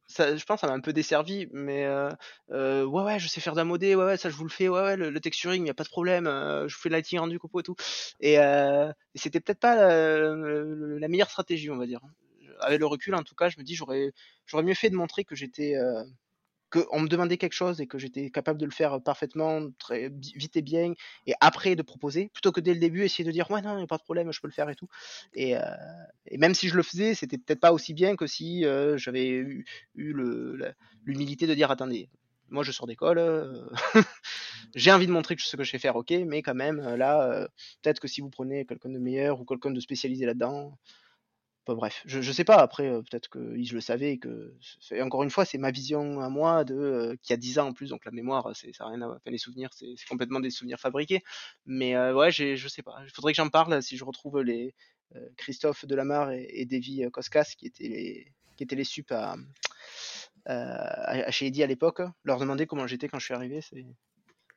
je 0.09 0.45
pense 0.45 0.61
ça 0.61 0.67
m'a 0.67 0.73
un 0.73 0.81
peu 0.81 0.93
desservi, 0.93 1.49
mais 1.53 1.85
euh, 1.85 2.11
euh, 2.51 2.85
ouais, 2.85 3.03
ouais, 3.03 3.19
je 3.19 3.29
sais 3.29 3.41
faire 3.41 3.55
d'un 3.55 3.65
modé, 3.65 3.95
ouais, 3.95 4.05
ouais, 4.05 4.17
ça 4.17 4.31
je 4.31 4.37
vous 4.37 4.45
le 4.45 4.51
fais, 4.51 4.69
ouais, 4.69 4.81
ouais, 4.81 4.97
le, 4.97 5.21
texturing, 5.21 5.61
il 5.61 5.65
n'y 5.65 5.71
a 5.71 5.75
pas 5.75 5.85
de 5.85 5.89
problème, 5.89 6.27
euh, 6.27 6.69
je 6.69 6.77
fais 6.77 6.89
le 6.89 6.95
lighting 6.95 7.19
rendu 7.19 7.39
copo 7.39 7.61
et 7.61 7.63
tout. 7.63 7.77
Et, 8.21 8.35
et 8.35 9.19
c'était 9.19 9.41
peut-être 9.41 9.61
pas 9.61 9.75
la, 9.77 10.35
la, 10.35 11.09
meilleure 11.09 11.31
stratégie, 11.31 11.71
on 11.71 11.77
va 11.77 11.87
dire. 11.87 12.01
Avec 12.61 12.81
le 12.81 12.87
recul, 12.87 13.15
en 13.15 13.23
tout 13.23 13.35
cas, 13.35 13.49
je 13.51 13.59
me 13.59 13.65
dis, 13.65 13.75
j'aurais, 13.75 14.13
j'aurais 14.47 14.63
mieux 14.63 14.75
fait 14.75 14.91
de 14.91 14.97
montrer 14.97 15.25
que 15.25 15.35
j'étais 15.35 15.75
qu'on 16.71 17.01
me 17.01 17.09
demandait 17.09 17.37
quelque 17.37 17.53
chose 17.53 17.81
et 17.81 17.87
que 17.87 17.99
j'étais 17.99 18.31
capable 18.31 18.59
de 18.59 18.65
le 18.65 18.71
faire 18.71 19.01
parfaitement, 19.01 19.71
très 19.79 20.11
vite 20.11 20.57
et 20.57 20.63
bien, 20.63 20.93
et 21.27 21.35
après 21.41 21.77
de 21.77 21.83
proposer, 21.83 22.31
plutôt 22.33 22.53
que 22.53 22.61
dès 22.61 22.75
le 22.75 22.81
début 22.81 23.05
essayer 23.05 23.25
de 23.25 23.31
dire 23.31 23.51
ouais 23.51 23.63
non, 23.63 23.79
il 23.79 23.85
a 23.85 23.87
pas 23.87 23.99
de 23.99 24.03
problème, 24.03 24.33
je 24.33 24.41
peux 24.41 24.49
le 24.49 24.53
faire 24.53 24.69
et 24.69 24.75
tout. 24.75 24.89
Et, 25.35 25.57
euh, 25.57 25.61
et 26.27 26.39
même 26.39 26.55
si 26.55 26.69
je 26.69 26.77
le 26.77 26.83
faisais, 26.83 27.15
c'était 27.15 27.39
peut-être 27.39 27.61
pas 27.61 27.73
aussi 27.73 27.95
bien 27.95 28.17
que 28.17 28.27
si 28.27 28.65
euh, 28.65 28.97
j'avais 28.99 29.29
eu, 29.29 29.65
eu 29.95 30.15
l'humilité 31.05 31.47
de 31.47 31.55
dire 31.55 31.71
attendez, 31.71 32.09
moi 32.49 32.65
je 32.65 32.73
sors 32.73 32.87
d'école, 32.87 33.19
euh, 33.19 33.67
j'ai 34.75 34.93
envie 34.93 35.07
de 35.07 35.13
montrer 35.13 35.37
ce 35.39 35.57
que 35.57 35.65
je 35.65 35.71
sais 35.71 35.79
faire, 35.79 35.97
ok, 35.97 36.11
mais 36.27 36.43
quand 36.43 36.55
même 36.55 36.81
là, 36.97 37.49
peut-être 37.83 38.01
que 38.01 38.09
si 38.09 38.21
vous 38.21 38.31
prenez 38.31 38.67
quelqu'un 38.67 38.91
de 38.91 38.99
meilleur 38.99 39.41
ou 39.41 39.45
quelqu'un 39.45 39.71
de 39.71 39.81
spécialisé 39.81 40.27
là-dedans, 40.27 40.77
bref, 41.75 42.03
je, 42.07 42.21
je 42.21 42.33
sais 42.33 42.45
pas, 42.45 42.57
après, 42.57 42.89
euh, 42.89 43.03
peut-être 43.03 43.29
que 43.29 43.63
je 43.63 43.75
le 43.75 43.81
savais 43.81 44.13
et 44.13 44.19
que. 44.19 44.55
encore 45.01 45.23
une 45.23 45.31
fois, 45.31 45.45
c'est 45.45 45.59
ma 45.59 45.71
vision 45.71 46.21
à 46.21 46.29
moi 46.29 46.65
de 46.65 46.75
euh, 46.75 47.17
qui 47.23 47.33
a 47.33 47.37
10 47.37 47.59
ans 47.59 47.69
en 47.69 47.73
plus, 47.73 47.91
donc 47.91 48.05
la 48.05 48.13
mémoire, 48.13 48.55
c'est 48.55 48.73
ça 48.73 48.87
rien 48.87 49.03
à 49.03 49.19
les 49.27 49.39
souvenirs, 49.39 49.71
c'est 49.73 49.95
complètement 50.09 50.41
des 50.41 50.51
souvenirs 50.51 50.79
fabriqués. 50.79 51.23
Mais 51.67 51.97
euh, 51.97 52.15
ouais, 52.15 52.31
je 52.31 52.69
sais 52.69 52.83
pas. 52.83 52.97
Il 53.05 53.11
faudrait 53.11 53.33
que 53.33 53.37
j'en 53.37 53.49
parle 53.49 53.83
si 53.83 53.97
je 53.97 54.05
retrouve 54.05 54.41
les 54.43 54.75
Christophe 55.37 55.85
Delamarre 55.85 56.33
et, 56.33 56.47
et 56.51 56.67
Davy 56.67 57.09
Koskas 57.13 57.53
qui 57.57 57.67
étaient 57.67 57.89
les 57.89 58.33
qui 58.57 58.65
étaient 58.65 58.77
les 58.77 58.85
sup 58.85 59.13
à, 59.13 59.37
chez 61.31 61.47
Eddy 61.47 61.63
à 61.63 61.67
l'époque, 61.67 62.01
leur 62.25 62.39
demander 62.39 62.67
comment 62.67 62.87
j'étais 62.87 63.09
quand 63.09 63.19
je 63.19 63.25
suis 63.25 63.35
arrivé, 63.35 63.61
c'est 63.61 63.85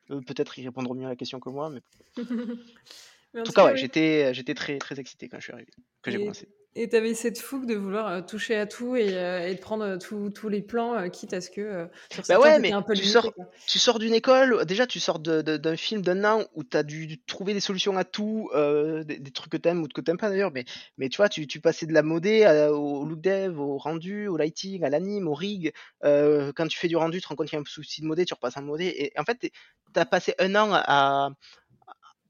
peut-être 0.08 0.58
ils 0.58 0.64
répondront 0.64 0.94
mieux 0.94 1.06
à 1.06 1.10
la 1.10 1.16
question 1.16 1.40
que 1.40 1.50
moi, 1.50 1.70
mais. 1.70 1.80
en, 3.38 3.42
tout 3.42 3.52
cas, 3.52 3.66
ouais, 3.66 3.76
j'étais 3.76 4.34
j'étais 4.34 4.54
très 4.54 4.78
très 4.78 4.98
excité 4.98 5.28
quand 5.28 5.38
je 5.38 5.44
suis 5.44 5.52
arrivé, 5.52 5.72
que 6.02 6.10
j'ai 6.10 6.18
commencé. 6.18 6.48
Et 6.76 6.88
tu 6.88 6.94
avais 6.94 7.14
cette 7.14 7.40
fougue 7.40 7.66
de 7.66 7.74
vouloir 7.74 8.06
euh, 8.06 8.20
toucher 8.20 8.54
à 8.54 8.64
tout 8.64 8.94
et, 8.94 9.16
euh, 9.16 9.48
et 9.48 9.56
de 9.56 9.60
prendre 9.60 9.84
euh, 9.84 10.30
tous 10.30 10.48
les 10.48 10.62
plans, 10.62 11.10
quitte 11.10 11.32
à 11.32 11.40
ce 11.40 11.50
que 11.50 11.88
sur 12.12 12.22
bah 12.28 12.38
ouais, 12.38 12.60
mais 12.60 12.70
un 12.70 12.82
peu 12.82 12.94
tu, 12.94 13.04
sors, 13.04 13.32
tu 13.66 13.80
sors 13.80 13.98
d'une 13.98 14.14
école, 14.14 14.64
déjà 14.66 14.86
tu 14.86 15.00
sors 15.00 15.18
d'un 15.18 15.76
film 15.76 16.00
d'un 16.02 16.24
an 16.24 16.44
où 16.54 16.62
tu 16.62 16.76
as 16.76 16.84
dû 16.84 17.20
trouver 17.24 17.54
des 17.54 17.60
solutions 17.60 17.96
à 17.96 18.04
tout, 18.04 18.50
des, 18.54 19.32
trucs 19.34 19.50
que 19.50 19.56
tu 19.56 19.68
aimes 19.68 19.82
ou 19.82 19.88
que 19.88 20.00
tu 20.00 20.16
pas 20.16 20.28
d'ailleurs, 20.28 20.52
mais, 20.52 20.64
mais 20.96 21.08
tu 21.08 21.16
vois, 21.16 21.28
tu, 21.28 21.48
tu 21.48 21.60
passais 21.60 21.86
de 21.86 21.92
la 21.92 22.02
modée 22.02 22.46
au 22.70 23.04
look 23.04 23.20
dev, 23.20 23.58
au 23.58 23.76
rendu, 23.76 24.28
au 24.28 24.36
lighting, 24.36 24.84
à 24.84 24.90
l'anime, 24.90 25.26
au 25.26 25.34
rig. 25.34 25.72
quand 26.02 26.66
tu 26.68 26.78
fais 26.78 26.88
du 26.88 26.96
rendu, 26.96 27.18
tu 27.18 27.24
te 27.24 27.28
rends 27.28 27.34
compte 27.34 27.48
qu'il 27.48 27.56
y 27.56 27.58
a 27.58 27.62
un 27.62 27.64
souci 27.66 28.00
de 28.00 28.06
modé, 28.06 28.24
tu 28.24 28.34
repasses 28.34 28.56
en 28.56 28.62
modé. 28.62 28.94
Et 28.96 29.12
en 29.18 29.24
fait, 29.24 29.38
tu 29.40 29.50
as 29.96 30.06
passé 30.06 30.34
un 30.38 30.54
an 30.54 30.70
à, 30.72 31.30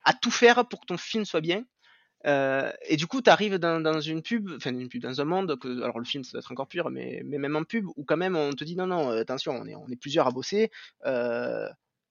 à 0.05 0.13
tout 0.15 0.31
faire 0.31 0.67
pour 0.67 0.81
que 0.81 0.87
ton 0.87 0.97
film 0.97 1.27
soit 1.27 1.43
bien. 1.43 1.65
Euh, 2.27 2.71
et 2.87 2.97
du 2.97 3.07
coup, 3.07 3.23
tu 3.23 3.31
arrives 3.31 3.57
dans, 3.57 3.81
dans, 3.81 4.01
une 4.01 4.23
pub, 4.23 4.51
enfin 4.57 4.71
une 4.71 4.89
pub, 4.89 5.03
dans 5.03 5.21
un 5.21 5.25
monde 5.25 5.59
que, 5.59 5.83
alors 5.83 5.99
le 5.99 6.05
film 6.05 6.23
ça 6.23 6.33
doit 6.33 6.41
être 6.41 6.53
encore 6.53 6.69
pire, 6.69 6.91
mais, 6.91 7.23
mais 7.25 7.39
même 7.39 7.57
en 7.57 7.65
pub 7.65 7.87
où 7.97 8.05
quand 8.05 8.17
même 8.17 8.37
on 8.37 8.53
te 8.53 8.65
dit 8.65 8.77
non 8.77 8.87
non, 8.87 9.11
attention, 9.11 9.53
on 9.53 9.67
est, 9.67 9.75
on 9.75 9.89
est 9.89 9.97
plusieurs 9.97 10.27
à 10.27 10.31
bosser. 10.31 10.71
Il 11.05 11.09
euh, 11.09 11.69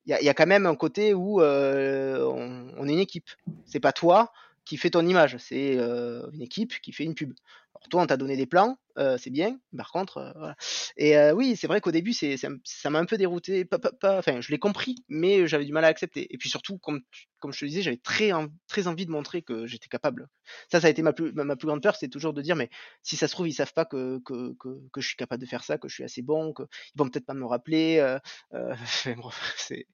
y, 0.08 0.13
a, 0.13 0.22
y, 0.22 0.30
a, 0.30 0.34
quand 0.34 0.48
même 0.48 0.65
un 0.65 0.76
côté 0.76 1.13
où 1.13 1.41
euh, 1.41 2.24
on, 2.26 2.72
on, 2.78 2.88
est 2.88 2.93
une 2.93 3.00
équipe. 3.00 3.30
C'est 3.65 3.80
pas 3.80 3.91
toi 3.91 4.32
qui 4.69 4.77
fait 4.77 4.91
ton 4.91 5.05
image, 5.05 5.38
c'est 5.39 5.73
une 5.73 6.41
équipe 6.41 6.79
qui 6.82 6.91
fait 6.91 7.03
une 7.03 7.15
pub. 7.15 7.34
Alors 7.73 7.89
toi, 7.89 8.01
on 8.03 8.05
t'a 8.05 8.17
donné 8.17 8.38
des 8.38 8.45
plans, 8.45 8.77
euh, 8.99 9.17
c'est 9.17 9.32
bien. 9.32 9.60
Par 9.75 9.91
contre, 9.91 10.17
euh, 10.17 10.32
voilà. 10.36 10.55
Et 10.95 11.17
euh, 11.17 11.34
oui, 11.34 11.55
c'est 11.55 11.65
vrai 11.65 11.82
qu'au 11.82 11.91
début, 11.91 12.13
c'est, 12.13 12.36
ça 12.38 12.89
m'a 12.89 12.99
un 12.99 13.05
peu 13.05 13.17
dérouté. 13.17 13.65
Pas, 13.65 13.79
pas, 13.79 14.19
enfin, 14.19 14.41
je 14.41 14.51
l'ai 14.51 14.60
compris, 14.60 14.95
mais 15.08 15.47
j'avais 15.47 15.65
du 15.65 15.71
mal 15.71 15.86
à 15.86 15.88
accepter. 15.88 16.32
Et 16.32 16.38
puis 16.38 16.49
surtout, 16.49 16.77
comme, 16.77 17.01
comme 17.39 17.51
je 17.51 17.60
te 17.62 17.65
disais, 17.65 17.82
j'avais 17.82 17.97
très, 17.97 18.32
très 18.67 18.88
envie 18.88 19.08
de 19.08 19.12
montrer 19.12 19.41
que 19.41 19.65
j'étais 19.65 19.88
capable. 19.88 20.27
Ça, 20.71 20.82
ça 20.82 20.88
a 20.88 20.89
été 20.91 21.01
ma 21.01 21.13
plus, 21.13 21.32
ma, 21.34 21.55
plus 21.55 21.67
grande 21.67 21.82
peur, 21.82 21.95
c'est 21.95 22.10
toujours 22.10 22.34
de 22.34 22.43
dire, 22.43 22.55
mais 22.55 22.69
si 23.01 23.15
ça 23.15 23.27
se 23.27 23.34
trouve, 23.34 23.47
ils 23.47 23.53
savent 23.53 23.73
pas 23.73 23.86
que, 23.86 24.19
que, 24.25 24.53
que, 24.60 25.01
je 25.01 25.08
suis 25.08 25.17
capable 25.17 25.41
de 25.41 25.47
faire 25.47 25.63
ça, 25.63 25.79
que 25.79 25.88
je 25.88 25.93
suis 25.95 26.03
assez 26.03 26.21
bon, 26.21 26.53
qu'ils 26.53 26.67
vont 26.95 27.10
peut-être 27.10 27.25
pas 27.25 27.34
me 27.34 27.45
rappeler. 27.45 28.17
c'est 29.58 29.88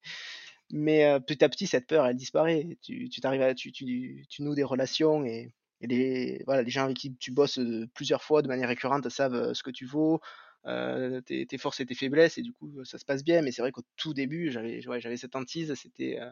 mais 0.71 1.19
petit 1.21 1.43
à 1.43 1.49
petit 1.49 1.67
cette 1.67 1.87
peur 1.87 2.05
elle 2.05 2.15
disparaît 2.15 2.77
tu 2.81 3.09
tu 3.09 3.21
t'arrives 3.21 3.41
à 3.41 3.53
tu, 3.53 3.71
tu, 3.71 4.25
noues 4.39 4.55
des 4.55 4.63
relations 4.63 5.23
et 5.25 5.53
et 5.81 5.87
les, 5.87 6.43
voilà, 6.45 6.63
les 6.63 6.71
gens 6.71 6.85
avec 6.85 6.97
qui 6.97 7.15
tu 7.15 7.31
bosses 7.31 7.59
plusieurs 7.93 8.23
fois 8.23 8.41
de 8.41 8.47
manière 8.47 8.69
récurrente 8.69 9.09
savent 9.09 9.53
ce 9.53 9.61
que 9.61 9.71
tu 9.71 9.85
vaux, 9.85 10.21
euh, 10.67 11.21
tes, 11.21 11.57
forces 11.57 11.79
et 11.79 11.85
tes 11.85 11.95
faiblesses, 11.95 12.37
et 12.37 12.41
du 12.41 12.51
coup, 12.51 12.83
ça 12.85 12.97
se 12.97 13.05
passe 13.05 13.23
bien. 13.23 13.41
Mais 13.41 13.51
c'est 13.51 13.61
vrai 13.61 13.71
qu'au 13.71 13.83
tout 13.97 14.13
début, 14.13 14.51
j'avais 14.51 14.85
ouais, 14.87 14.99
j'avais 14.99 15.17
cette 15.17 15.35
hantise. 15.35 15.73
C'était. 15.75 16.19
Euh... 16.19 16.29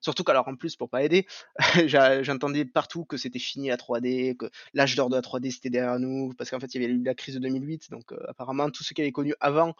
Surtout 0.00 0.22
qu'alors 0.22 0.48
en 0.48 0.54
plus, 0.54 0.76
pour 0.76 0.90
pas 0.90 1.02
aider, 1.02 1.26
j'entendais 2.22 2.66
partout 2.66 3.06
que 3.06 3.16
c'était 3.16 3.38
fini 3.38 3.68
la 3.68 3.76
3D, 3.76 4.36
que 4.36 4.50
l'âge 4.74 4.96
d'or 4.96 5.08
de 5.08 5.16
la 5.16 5.22
3D 5.22 5.50
c'était 5.50 5.70
derrière 5.70 5.98
nous, 5.98 6.34
parce 6.36 6.50
qu'en 6.50 6.60
fait 6.60 6.74
il 6.74 6.82
y 6.82 6.84
avait 6.84 6.92
eu 6.92 7.02
la 7.02 7.14
crise 7.14 7.36
de 7.36 7.40
2008, 7.40 7.90
donc 7.90 8.12
euh, 8.12 8.18
apparemment 8.28 8.68
tous 8.68 8.84
ceux 8.84 8.92
qui 8.92 9.00
avaient 9.00 9.12
connu 9.12 9.34
avant 9.40 9.74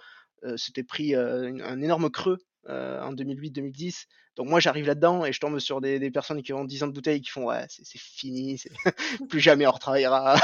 euh, 0.44 0.56
s'étaient 0.56 0.82
pris 0.82 1.14
un 1.14 1.82
énorme 1.82 2.08
creux 2.08 2.38
euh, 2.68 3.00
en 3.02 3.12
2008-2010. 3.12 4.06
Donc 4.36 4.48
moi 4.48 4.58
j'arrive 4.58 4.86
là-dedans 4.86 5.24
et 5.24 5.32
je 5.32 5.40
tombe 5.40 5.58
sur 5.58 5.80
des, 5.80 6.10
personnes 6.10 6.42
qui 6.42 6.52
ont 6.52 6.64
10 6.64 6.82
ans 6.82 6.86
de 6.88 6.92
bouteille 6.92 7.20
qui 7.20 7.30
font 7.30 7.44
ouais 7.44 7.66
c'est 7.68 7.98
fini, 7.98 8.60
plus 9.28 9.40
jamais 9.40 9.66
on 9.66 9.70
retravaillera. 9.70 10.36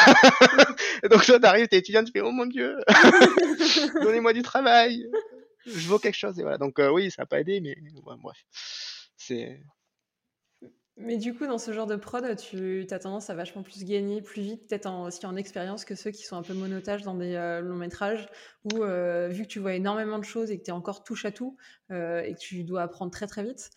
donc 1.10 1.24
toi 1.24 1.40
t'arrives, 1.40 1.66
t'es 1.68 1.78
étudiant, 1.78 2.04
tu 2.04 2.12
fais 2.12 2.20
oh 2.20 2.30
mon 2.30 2.46
dieu, 2.46 2.76
donnez-moi 4.02 4.32
du 4.32 4.42
travail, 4.42 5.06
je 5.66 5.88
vaux 5.88 5.98
quelque 5.98 6.16
chose 6.16 6.38
et 6.38 6.42
voilà. 6.42 6.58
Donc 6.58 6.78
euh, 6.78 6.90
oui 6.90 7.10
ça 7.10 7.22
n'a 7.22 7.26
pas 7.26 7.40
aidé 7.40 7.60
mais 7.60 7.76
bref 8.04 8.36
c'est 9.16 9.60
mais 10.96 11.16
du 11.16 11.34
coup, 11.34 11.46
dans 11.46 11.58
ce 11.58 11.72
genre 11.72 11.86
de 11.86 11.96
prod, 11.96 12.36
tu 12.36 12.86
as 12.90 12.98
tendance 12.98 13.30
à 13.30 13.34
vachement 13.34 13.62
plus 13.62 13.84
gagner 13.84 14.20
plus 14.20 14.42
vite, 14.42 14.68
peut-être 14.68 14.86
en, 14.86 15.06
aussi 15.06 15.24
en 15.24 15.36
expérience 15.36 15.84
que 15.84 15.94
ceux 15.94 16.10
qui 16.10 16.24
sont 16.24 16.36
un 16.36 16.42
peu 16.42 16.52
monotages 16.52 17.02
dans 17.02 17.14
des 17.14 17.34
euh, 17.34 17.60
longs 17.60 17.76
métrages, 17.76 18.28
où 18.64 18.82
euh, 18.82 19.28
vu 19.28 19.44
que 19.44 19.48
tu 19.48 19.60
vois 19.60 19.74
énormément 19.74 20.18
de 20.18 20.24
choses 20.24 20.50
et 20.50 20.58
que 20.58 20.64
tu 20.64 20.70
es 20.70 20.74
encore 20.74 21.02
touche 21.02 21.24
à 21.24 21.32
tout, 21.32 21.56
euh, 21.90 22.22
et 22.22 22.34
que 22.34 22.38
tu 22.38 22.64
dois 22.64 22.82
apprendre 22.82 23.10
très 23.10 23.26
très 23.26 23.42
vite, 23.42 23.70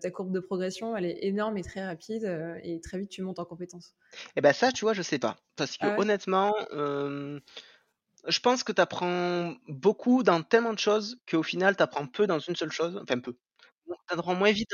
ta 0.00 0.10
courbe 0.10 0.32
de 0.32 0.40
progression, 0.40 0.96
elle 0.96 1.04
est 1.04 1.18
énorme 1.24 1.58
et 1.58 1.62
très 1.62 1.84
rapide, 1.84 2.24
et 2.62 2.80
très 2.80 2.98
vite 2.98 3.10
tu 3.10 3.20
montes 3.20 3.38
en 3.38 3.44
compétences. 3.44 3.94
Et 4.28 4.30
eh 4.36 4.40
ben 4.40 4.54
ça, 4.54 4.72
tu 4.72 4.86
vois, 4.86 4.94
je 4.94 5.02
sais 5.02 5.18
pas. 5.18 5.36
Parce 5.56 5.76
que 5.76 5.84
ah 5.84 5.98
honnêtement, 5.98 6.54
je 6.72 8.40
pense 8.40 8.64
que 8.64 8.72
tu 8.72 8.80
apprends 8.80 9.54
beaucoup 9.68 10.22
dans 10.22 10.40
tellement 10.42 10.72
de 10.72 10.78
choses 10.78 11.18
qu'au 11.30 11.42
final, 11.42 11.76
tu 11.76 11.82
apprends 11.82 12.06
peu 12.06 12.26
dans 12.26 12.38
une 12.38 12.56
seule 12.56 12.72
chose, 12.72 12.98
enfin 13.02 13.20
peu 13.20 13.36
ça 14.08 14.16
te 14.16 14.20
rend 14.20 14.34
moins 14.34 14.52
vite 14.52 14.70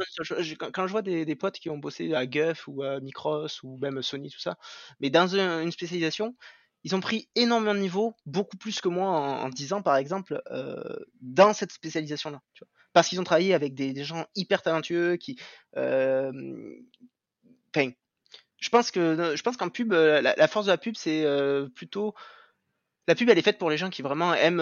quand 0.72 0.86
je 0.86 0.92
vois 0.92 1.02
des 1.02 1.36
potes 1.36 1.58
qui 1.58 1.70
ont 1.70 1.78
bossé 1.78 2.14
à 2.14 2.26
Guff 2.26 2.66
ou 2.68 2.82
à 2.82 3.00
Micros 3.00 3.46
ou 3.62 3.78
même 3.78 4.02
Sony, 4.02 4.30
tout 4.30 4.40
ça, 4.40 4.56
mais 5.00 5.10
dans 5.10 5.28
une 5.36 5.70
spécialisation, 5.72 6.34
ils 6.84 6.94
ont 6.96 7.00
pris 7.00 7.28
énormément 7.36 7.74
de 7.74 7.80
niveau, 7.80 8.14
beaucoup 8.26 8.56
plus 8.56 8.80
que 8.80 8.88
moi 8.88 9.08
en 9.10 9.42
en 9.44 9.48
10 9.50 9.72
ans 9.72 9.82
par 9.82 9.96
exemple, 9.96 10.40
euh, 10.50 10.82
dans 11.20 11.52
cette 11.52 11.72
spécialisation-là? 11.72 12.40
Parce 12.92 13.08
qu'ils 13.08 13.20
ont 13.20 13.24
travaillé 13.24 13.54
avec 13.54 13.74
des 13.74 14.02
gens 14.04 14.26
hyper 14.34 14.62
talentueux 14.62 15.16
qui, 15.16 15.38
enfin, 15.76 16.32
je 18.58 18.68
pense 18.70 18.90
que 18.90 19.34
je 19.36 19.42
pense 19.42 19.56
qu'en 19.56 19.68
pub, 19.70 19.92
la 19.92 20.20
la 20.22 20.48
force 20.48 20.66
de 20.66 20.70
la 20.72 20.78
pub, 20.78 20.96
c'est, 20.96 21.24
plutôt 21.74 22.14
la 23.08 23.14
pub, 23.14 23.28
elle 23.28 23.38
est 23.38 23.42
faite 23.42 23.58
pour 23.58 23.70
les 23.70 23.76
gens 23.78 23.90
qui 23.90 24.02
vraiment 24.02 24.34
aiment, 24.34 24.60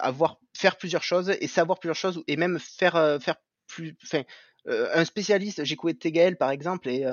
avoir 0.00 0.38
faire 0.56 0.76
plusieurs 0.76 1.02
choses 1.02 1.30
et 1.30 1.46
savoir 1.48 1.78
plusieurs 1.80 1.96
choses 1.96 2.22
et 2.28 2.36
même 2.36 2.58
faire, 2.58 3.18
faire 3.22 3.36
un 4.68 5.04
spécialiste, 5.04 5.64
j'ai 5.64 5.74
écouté 5.74 5.96
Tegel 5.96 6.36
par 6.36 6.50
exemple, 6.50 6.88
et 6.88 7.04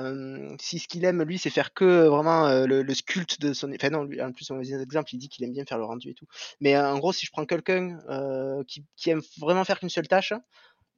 si 0.58 0.78
ce 0.78 0.88
qu'il 0.88 1.04
aime 1.04 1.22
lui, 1.22 1.38
c'est 1.38 1.50
faire 1.50 1.72
que 1.72 2.06
vraiment 2.06 2.48
le, 2.66 2.94
sculpte 2.94 3.40
de 3.40 3.52
son, 3.52 3.72
enfin 3.72 3.90
non, 3.90 4.04
lui, 4.04 4.20
en 4.20 4.32
plus 4.32 4.44
son 4.44 4.60
exemple, 4.60 5.14
il 5.14 5.18
dit 5.18 5.28
qu'il 5.28 5.44
aime 5.44 5.52
bien 5.52 5.64
faire 5.64 5.78
le 5.78 5.84
rendu 5.84 6.10
et 6.10 6.14
tout. 6.14 6.26
Mais 6.60 6.76
en 6.76 6.98
gros, 6.98 7.12
si 7.12 7.26
je 7.26 7.30
prends 7.30 7.46
quelqu'un 7.46 7.98
qui, 8.66 9.10
aime 9.10 9.22
vraiment 9.38 9.64
faire 9.64 9.78
qu'une 9.78 9.88
seule 9.88 10.08
tâche, 10.08 10.32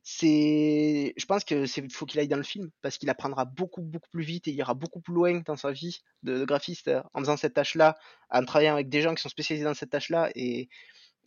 c'est, 0.08 1.14
je 1.16 1.26
pense 1.26 1.42
c'est 1.44 1.92
faut 1.92 2.06
qu'il 2.06 2.20
aille 2.20 2.28
dans 2.28 2.36
le 2.36 2.44
film 2.44 2.70
parce 2.80 2.96
qu'il 2.96 3.10
apprendra 3.10 3.44
beaucoup 3.44 3.82
beaucoup 3.82 4.08
plus 4.08 4.22
vite 4.22 4.46
et 4.46 4.52
il 4.52 4.56
ira 4.56 4.72
beaucoup 4.74 5.00
plus 5.00 5.12
loin 5.12 5.40
dans 5.44 5.56
sa 5.56 5.72
vie 5.72 5.98
de, 6.22 6.44
graphiste 6.44 6.88
en 7.12 7.18
faisant 7.18 7.36
cette 7.36 7.54
tâche-là, 7.54 7.96
en 8.30 8.44
travaillant 8.44 8.74
avec 8.74 8.88
des 8.88 9.02
gens 9.02 9.16
qui 9.16 9.22
sont 9.22 9.28
spécialisés 9.28 9.64
dans 9.64 9.74
cette 9.74 9.90
tâche-là 9.90 10.30
et, 10.36 10.68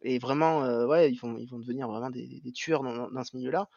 et 0.02 0.18
vraiment, 0.18 0.62
ouais, 0.86 1.12
ils 1.12 1.18
vont 1.18 1.38
ils 1.38 1.50
vont 1.50 1.60
devenir 1.60 1.90
vraiment 1.90 2.10
des, 2.10 2.40
des 2.42 2.52
tueurs 2.54 2.82
dans 2.84 3.24
ce 3.24 3.36
milieu-là. 3.36 3.68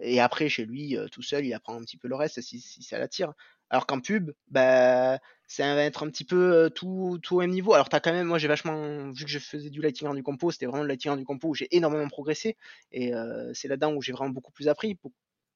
Et 0.00 0.20
après, 0.20 0.48
chez 0.48 0.64
lui, 0.64 0.96
tout 1.12 1.22
seul, 1.22 1.44
il 1.46 1.54
apprend 1.54 1.74
un 1.76 1.82
petit 1.82 1.96
peu 1.96 2.08
le 2.08 2.16
reste 2.16 2.40
si, 2.40 2.60
ça 2.60 2.98
l'attire. 2.98 3.32
Alors 3.68 3.86
qu'en 3.86 4.00
pub, 4.00 4.32
bah, 4.48 5.18
ça 5.46 5.74
va 5.74 5.82
être 5.84 6.02
un 6.04 6.10
petit 6.10 6.24
peu 6.24 6.70
tout, 6.74 7.18
tout 7.22 7.36
au 7.36 7.40
même 7.40 7.50
niveau. 7.50 7.74
Alors, 7.74 7.88
as 7.92 8.00
quand 8.00 8.12
même, 8.12 8.26
moi, 8.26 8.38
j'ai 8.38 8.48
vachement, 8.48 9.10
vu 9.10 9.24
que 9.24 9.30
je 9.30 9.38
faisais 9.38 9.70
du 9.70 9.80
lighting 9.80 10.12
du 10.14 10.22
compo, 10.22 10.50
c'était 10.50 10.66
vraiment 10.66 10.82
le 10.82 10.88
lighting 10.88 11.16
du 11.16 11.24
compo 11.24 11.48
où 11.48 11.54
j'ai 11.54 11.68
énormément 11.74 12.08
progressé. 12.08 12.56
Et 12.92 13.12
c'est 13.54 13.68
là-dedans 13.68 13.94
où 13.94 14.02
j'ai 14.02 14.12
vraiment 14.12 14.30
beaucoup 14.30 14.52
plus 14.52 14.68
appris, 14.68 14.98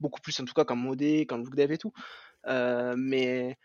beaucoup, 0.00 0.20
plus 0.20 0.38
en 0.40 0.44
tout 0.44 0.54
cas 0.54 0.64
qu'en 0.64 0.76
modé, 0.76 1.26
qu'en 1.26 1.38
look 1.38 1.54
dev 1.56 1.72
et 1.72 1.78
tout. 1.78 1.92
mais 2.46 3.56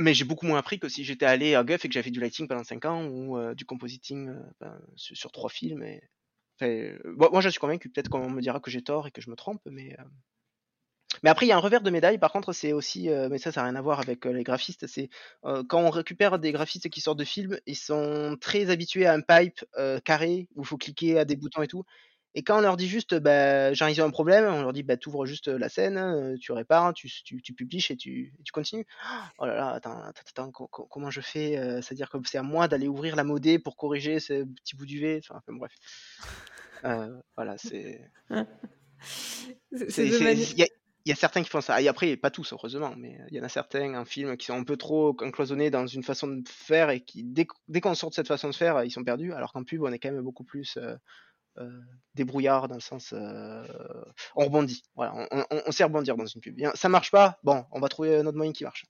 mais 0.00 0.14
j'ai 0.14 0.24
beaucoup 0.24 0.46
moins 0.46 0.58
appris 0.60 0.78
que 0.78 0.88
si 0.88 1.02
j'étais 1.02 1.26
allé 1.26 1.56
à 1.56 1.64
Guff 1.64 1.84
et 1.84 1.88
que 1.88 1.94
j'avais 1.94 2.12
du 2.12 2.20
lighting 2.20 2.46
pendant 2.46 2.62
5 2.62 2.84
ans 2.84 3.04
ou 3.08 3.54
du 3.54 3.64
compositing 3.64 4.32
ben, 4.60 4.80
sur, 4.94 5.16
sur, 5.16 5.32
trois 5.32 5.50
films. 5.50 5.82
Et, 5.82 6.00
moi, 6.62 7.40
je 7.40 7.48
suis 7.48 7.60
convaincu. 7.60 7.88
Peut-être 7.90 8.08
qu'on 8.10 8.30
me 8.30 8.40
dira 8.40 8.60
que 8.60 8.70
j'ai 8.70 8.82
tort 8.82 9.06
et 9.06 9.10
que 9.10 9.20
je 9.20 9.30
me 9.30 9.36
trompe, 9.36 9.62
mais, 9.66 9.96
euh, 9.98 10.04
Mais 11.22 11.30
après, 11.30 11.46
il 11.46 11.48
y 11.48 11.52
a 11.52 11.56
un 11.56 11.60
revers 11.60 11.80
de 11.80 11.90
médaille, 11.90 12.18
par 12.18 12.32
contre, 12.32 12.52
c'est 12.52 12.72
aussi, 12.72 13.08
euh, 13.10 13.28
mais 13.30 13.38
ça, 13.38 13.50
ça 13.50 13.60
n'a 13.62 13.68
rien 13.68 13.76
à 13.76 13.80
voir 13.82 14.00
avec 14.00 14.26
euh, 14.26 14.32
les 14.32 14.44
graphistes, 14.44 14.86
c'est 14.86 15.08
euh, 15.44 15.64
quand 15.68 15.80
on 15.80 15.90
récupère 15.90 16.38
des 16.38 16.52
graphistes 16.52 16.88
qui 16.90 17.00
sortent 17.00 17.18
de 17.18 17.24
films, 17.24 17.58
ils 17.66 17.76
sont 17.76 18.36
très 18.40 18.70
habitués 18.70 19.06
à 19.06 19.14
un 19.14 19.20
pipe 19.20 19.64
carré 20.04 20.48
où 20.54 20.62
il 20.62 20.66
faut 20.66 20.76
cliquer 20.78 21.18
à 21.18 21.24
des 21.24 21.36
boutons 21.36 21.62
et 21.62 21.68
tout. 21.68 21.84
Et 22.34 22.42
quand 22.42 22.58
on 22.58 22.60
leur 22.60 22.76
dit 22.76 22.88
juste, 22.88 23.14
bah, 23.14 23.72
genre, 23.72 23.88
ils 23.88 24.00
ont 24.00 24.04
un 24.04 24.10
problème, 24.10 24.44
on 24.44 24.62
leur 24.62 24.72
dit, 24.72 24.82
bah, 24.82 24.96
ouvres 25.06 25.26
juste 25.26 25.48
la 25.48 25.68
scène, 25.68 26.36
tu 26.40 26.52
répares, 26.52 26.94
tu, 26.94 27.08
tu, 27.24 27.42
tu 27.42 27.52
publies 27.52 27.84
et 27.90 27.96
tu, 27.96 28.32
tu 28.44 28.52
continues. 28.52 28.86
Oh 29.38 29.46
là 29.46 29.54
là, 29.54 29.70
attends, 29.70 30.02
attends, 30.02 30.52
comment 30.52 31.10
je 31.10 31.20
fais 31.20 31.56
C'est-à-dire 31.82 32.10
que 32.10 32.18
c'est 32.24 32.38
à 32.38 32.42
moi 32.42 32.68
d'aller 32.68 32.88
ouvrir 32.88 33.16
la 33.16 33.24
modée 33.24 33.58
pour 33.58 33.76
corriger 33.76 34.20
ce 34.20 34.44
petit 34.44 34.76
bout 34.76 34.86
du 34.86 35.00
V. 35.00 35.20
Enfin, 35.28 35.40
bref. 35.48 35.72
voilà, 37.36 37.56
c'est. 37.58 38.00
Il 41.04 41.10
y, 41.10 41.12
a 41.12 41.14
certains 41.14 41.42
qui 41.42 41.48
font 41.48 41.60
ça. 41.60 41.80
Et 41.80 41.88
après, 41.88 42.16
pas 42.16 42.30
tous, 42.30 42.52
heureusement, 42.52 42.94
mais 42.96 43.18
il 43.30 43.36
y 43.36 43.40
en 43.40 43.44
a 43.44 43.48
certains 43.48 43.94
en 43.94 44.04
film 44.04 44.36
qui 44.36 44.46
sont 44.46 44.58
un 44.58 44.64
peu 44.64 44.76
trop 44.76 45.16
encloisonnés 45.22 45.70
dans 45.70 45.86
une 45.86 46.02
façon 46.02 46.28
de 46.28 46.46
faire 46.46 46.90
et 46.90 47.00
qui, 47.00 47.24
dès, 47.24 47.46
qu'on 47.80 47.94
sort 47.94 48.10
de 48.10 48.14
cette 48.14 48.28
façon 48.28 48.50
de 48.50 48.54
faire, 48.54 48.84
ils 48.84 48.90
sont 48.90 49.04
perdus. 49.04 49.32
Alors 49.32 49.52
qu'en 49.52 49.64
pub, 49.64 49.82
on 49.82 49.92
est 49.92 49.98
quand 49.98 50.12
même 50.12 50.22
beaucoup 50.22 50.44
plus 50.44 50.76
euh, 50.76 50.82
euh, 50.90 50.96
débrouillard 52.14 52.68
dans 52.68 52.74
le 52.74 52.80
sens. 52.80 53.12
Euh, 53.12 53.64
on 54.36 54.44
rebondit. 54.44 54.82
Voilà, 54.96 55.28
on, 55.30 55.72
sait 55.72 55.84
rebondir 55.84 56.16
dans 56.16 56.26
une 56.26 56.40
pub. 56.40 56.58
Ça 56.74 56.88
marche 56.88 57.10
pas, 57.10 57.38
bon, 57.44 57.64
on 57.70 57.80
va 57.80 57.88
trouver 57.88 58.16
un 58.16 58.26
autre 58.26 58.36
moyen 58.36 58.52
qui 58.52 58.64
marche. 58.64 58.84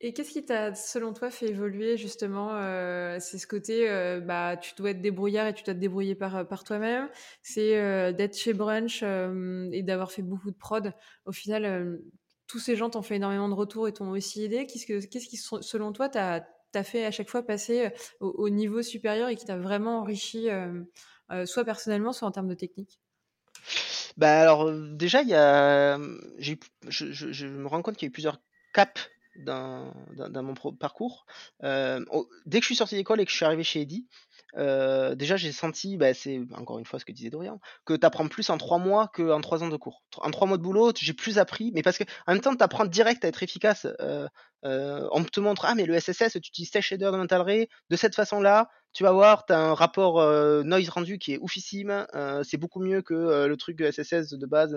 Et 0.00 0.12
qu'est-ce 0.14 0.30
qui 0.30 0.44
t'a, 0.44 0.74
selon 0.74 1.12
toi, 1.12 1.30
fait 1.30 1.48
évoluer 1.48 1.96
justement 1.96 2.50
euh, 2.54 3.18
C'est 3.20 3.38
ce 3.38 3.46
côté, 3.46 3.90
euh, 3.90 4.20
bah, 4.20 4.56
tu 4.56 4.74
dois 4.76 4.90
être 4.90 5.02
débrouillard 5.02 5.46
et 5.46 5.54
tu 5.54 5.62
dois 5.62 5.74
te 5.74 5.78
débrouiller 5.78 6.14
par, 6.14 6.36
euh, 6.36 6.44
toi-même. 6.64 7.08
C'est 7.42 8.12
d'être 8.14 8.36
chez 8.36 8.54
Brunch 8.54 9.02
et 9.02 9.82
d'avoir 9.82 10.10
fait 10.10 10.22
beaucoup 10.22 10.50
de 10.50 10.56
prod. 10.56 10.92
Au 11.26 11.32
final, 11.32 12.00
tous 12.46 12.58
ces 12.58 12.76
gens 12.76 12.90
t'ont 12.90 13.02
fait 13.02 13.16
énormément 13.16 13.48
de 13.48 13.54
retours 13.54 13.88
et 13.88 13.92
t'ont 13.92 14.10
aussi 14.10 14.44
aidé. 14.44 14.66
Qu'est-ce, 14.66 14.86
que, 14.86 15.04
qu'est-ce 15.04 15.28
qui, 15.28 15.36
selon 15.36 15.92
toi, 15.92 16.08
t'as, 16.08 16.42
fait 16.82 17.04
à 17.04 17.10
chaque 17.10 17.28
fois 17.28 17.42
passer 17.42 17.90
au, 18.20 18.48
niveau 18.48 18.82
supérieur 18.82 19.28
et 19.28 19.36
qui 19.36 19.44
t'a 19.44 19.58
vraiment 19.58 20.00
enrichi, 20.00 20.48
soit 21.46 21.64
personnellement, 21.64 22.12
soit 22.12 22.28
en 22.28 22.32
termes 22.32 22.48
de 22.48 22.54
technique? 22.54 23.00
Bah 24.16 24.42
alors 24.42 24.72
déjà 24.72 25.22
il 25.22 25.28
y 25.28 25.34
a 25.34 25.98
je, 26.38 26.54
je, 26.88 27.46
me 27.46 27.66
rends 27.66 27.82
compte 27.82 27.96
qu'il 27.96 28.06
y 28.06 28.08
a 28.08 28.10
eu 28.10 28.12
plusieurs 28.12 28.40
caps 28.72 29.10
dans, 29.36 29.92
mon 30.42 30.54
parcours. 30.54 31.26
Euh, 31.62 32.04
dès 32.46 32.58
que 32.58 32.62
je 32.62 32.68
suis 32.68 32.76
sorti 32.76 32.94
d'école 32.94 33.20
et 33.20 33.24
que 33.24 33.30
je 33.30 33.36
suis 33.36 33.44
arrivé 33.44 33.64
chez 33.64 33.80
Eddy, 33.80 34.06
déjà 34.56 35.36
j'ai 35.36 35.52
senti, 35.52 35.96
bah, 35.96 36.14
c'est 36.14 36.40
encore 36.56 36.78
une 36.78 36.84
fois 36.84 36.98
ce 36.98 37.04
que 37.04 37.12
disait 37.12 37.30
Dorian, 37.30 37.60
que 37.84 37.94
tu 37.94 38.06
apprends 38.06 38.28
plus 38.28 38.50
en 38.50 38.58
trois 38.58 38.78
mois 38.78 39.08
qu'en 39.08 39.40
trois 39.40 39.62
ans 39.62 39.68
de 39.68 39.76
cours. 39.76 40.02
En 40.18 40.30
trois 40.30 40.46
mois 40.46 40.56
de 40.56 40.62
boulot, 40.62 40.92
j'ai 40.96 41.12
plus 41.12 41.38
appris, 41.38 41.72
mais 41.74 41.82
parce 41.82 41.98
que 41.98 42.04
en 42.26 42.32
même 42.32 42.40
temps, 42.40 42.54
tu 42.54 42.62
apprends 42.62 42.84
direct 42.84 43.24
à 43.24 43.28
être 43.28 43.42
efficace. 43.42 43.86
On 44.62 45.24
te 45.24 45.40
montre, 45.40 45.64
ah 45.66 45.74
mais 45.74 45.86
le 45.86 45.98
SSS, 45.98 46.32
tu 46.32 46.38
utilises 46.38 46.70
tes 46.70 46.82
shaders 46.82 47.12
de 47.12 47.16
Mental 47.16 47.44
de 47.90 47.96
cette 47.96 48.14
façon-là, 48.14 48.68
tu 48.92 49.02
vas 49.02 49.12
voir, 49.12 49.44
tu 49.44 49.52
as 49.52 49.58
un 49.58 49.74
rapport 49.74 50.22
noise 50.64 50.88
rendu 50.88 51.18
qui 51.18 51.34
est 51.34 51.38
oufissime, 51.38 52.06
c'est 52.44 52.56
beaucoup 52.56 52.80
mieux 52.80 53.02
que 53.02 53.46
le 53.46 53.56
truc 53.56 53.82
SSS 53.82 54.34
de 54.34 54.46
base, 54.46 54.76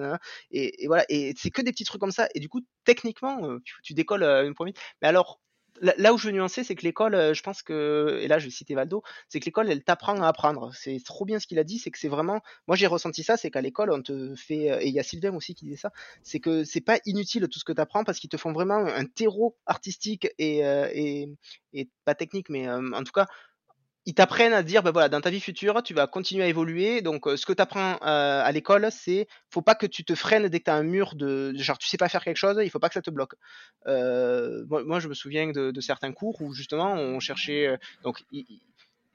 et, 0.51 0.87
voilà, 0.87 1.05
et 1.09 1.33
c'est 1.37 1.51
que 1.51 1.61
des 1.61 1.71
petits 1.71 1.85
trucs 1.85 2.01
comme 2.01 2.11
ça, 2.11 2.27
et 2.35 2.39
du 2.39 2.49
coup, 2.49 2.61
techniquement, 2.83 3.57
tu, 3.83 3.93
décolles 3.93 4.23
une 4.23 4.55
première. 4.55 4.73
Mais 5.01 5.07
alors, 5.07 5.39
là 5.81 6.13
où 6.13 6.17
je 6.17 6.27
veux 6.27 6.33
nuancer, 6.33 6.63
c'est 6.63 6.75
que 6.75 6.83
l'école, 6.83 7.33
je 7.33 7.41
pense 7.41 7.61
que, 7.61 8.19
et 8.21 8.27
là 8.27 8.39
je 8.39 8.45
vais 8.45 8.51
citer 8.51 8.75
Valdo, 8.75 9.03
c'est 9.29 9.39
que 9.39 9.45
l'école, 9.45 9.69
elle 9.69 9.83
t'apprend 9.83 10.21
à 10.21 10.27
apprendre. 10.27 10.71
C'est 10.73 11.01
trop 11.03 11.25
bien 11.25 11.39
ce 11.39 11.47
qu'il 11.47 11.59
a 11.59 11.63
dit, 11.63 11.79
c'est 11.79 11.91
que 11.91 11.99
c'est 11.99 12.07
vraiment, 12.07 12.41
moi 12.67 12.75
j'ai 12.75 12.87
ressenti 12.87 13.23
ça, 13.23 13.37
c'est 13.37 13.51
qu'à 13.51 13.61
l'école, 13.61 13.91
on 13.91 14.01
te 14.01 14.35
fait, 14.35 14.83
et 14.83 14.87
il 14.87 14.93
y 14.93 14.99
a 14.99 15.03
Sylvain 15.03 15.35
aussi 15.35 15.55
qui 15.55 15.65
disait 15.65 15.77
ça, 15.77 15.91
c'est 16.23 16.39
que 16.39 16.63
c'est 16.63 16.81
pas 16.81 16.99
inutile 17.05 17.47
tout 17.47 17.59
ce 17.59 17.65
que 17.65 17.73
tu 17.73 17.81
apprends 17.81 18.03
parce 18.03 18.19
qu'ils 18.19 18.29
te 18.29 18.37
font 18.37 18.53
vraiment 18.53 18.77
un 18.77 19.05
terreau 19.05 19.57
artistique 19.65 20.27
et, 20.37 20.59
et, 20.59 21.29
et 21.73 21.89
pas 22.05 22.15
technique, 22.15 22.49
mais 22.49 22.69
en 22.69 23.03
tout 23.03 23.11
cas, 23.13 23.27
ils 24.07 24.13
t'apprennent 24.13 24.53
à 24.53 24.63
dire, 24.63 24.83
ben 24.83 24.91
voilà, 24.91 25.09
dans 25.09 25.21
ta 25.21 25.29
vie 25.29 25.41
future, 25.41 25.83
tu 25.83 25.93
vas 25.93 26.07
continuer 26.07 26.43
à 26.45 26.47
évoluer. 26.47 27.01
Donc, 27.01 27.25
ce 27.27 27.45
que 27.45 27.53
tu 27.53 27.61
apprends 27.61 27.97
à 28.01 28.49
l'école, 28.53 28.87
c'est 28.89 29.27
faut 29.49 29.61
pas 29.61 29.75
que 29.75 29.85
tu 29.85 30.03
te 30.05 30.15
freines 30.15 30.47
dès 30.47 30.59
que 30.59 30.63
tu 30.63 30.71
as 30.71 30.75
un 30.75 30.83
mur 30.83 31.15
de 31.15 31.53
genre 31.57 31.77
tu 31.77 31.87
sais 31.87 31.97
pas 31.97 32.07
faire 32.07 32.23
quelque 32.23 32.37
chose, 32.37 32.57
il 32.63 32.69
faut 32.69 32.79
pas 32.79 32.87
que 32.87 32.93
ça 32.93 33.01
te 33.01 33.11
bloque. 33.11 33.35
moi, 33.85 34.99
je 34.99 35.07
me 35.09 35.13
souviens 35.13 35.51
de, 35.51 35.81
certains 35.81 36.13
cours 36.13 36.41
où 36.41 36.53
justement 36.53 36.93
on 36.93 37.19
cherchait 37.19 37.77
donc 38.03 38.23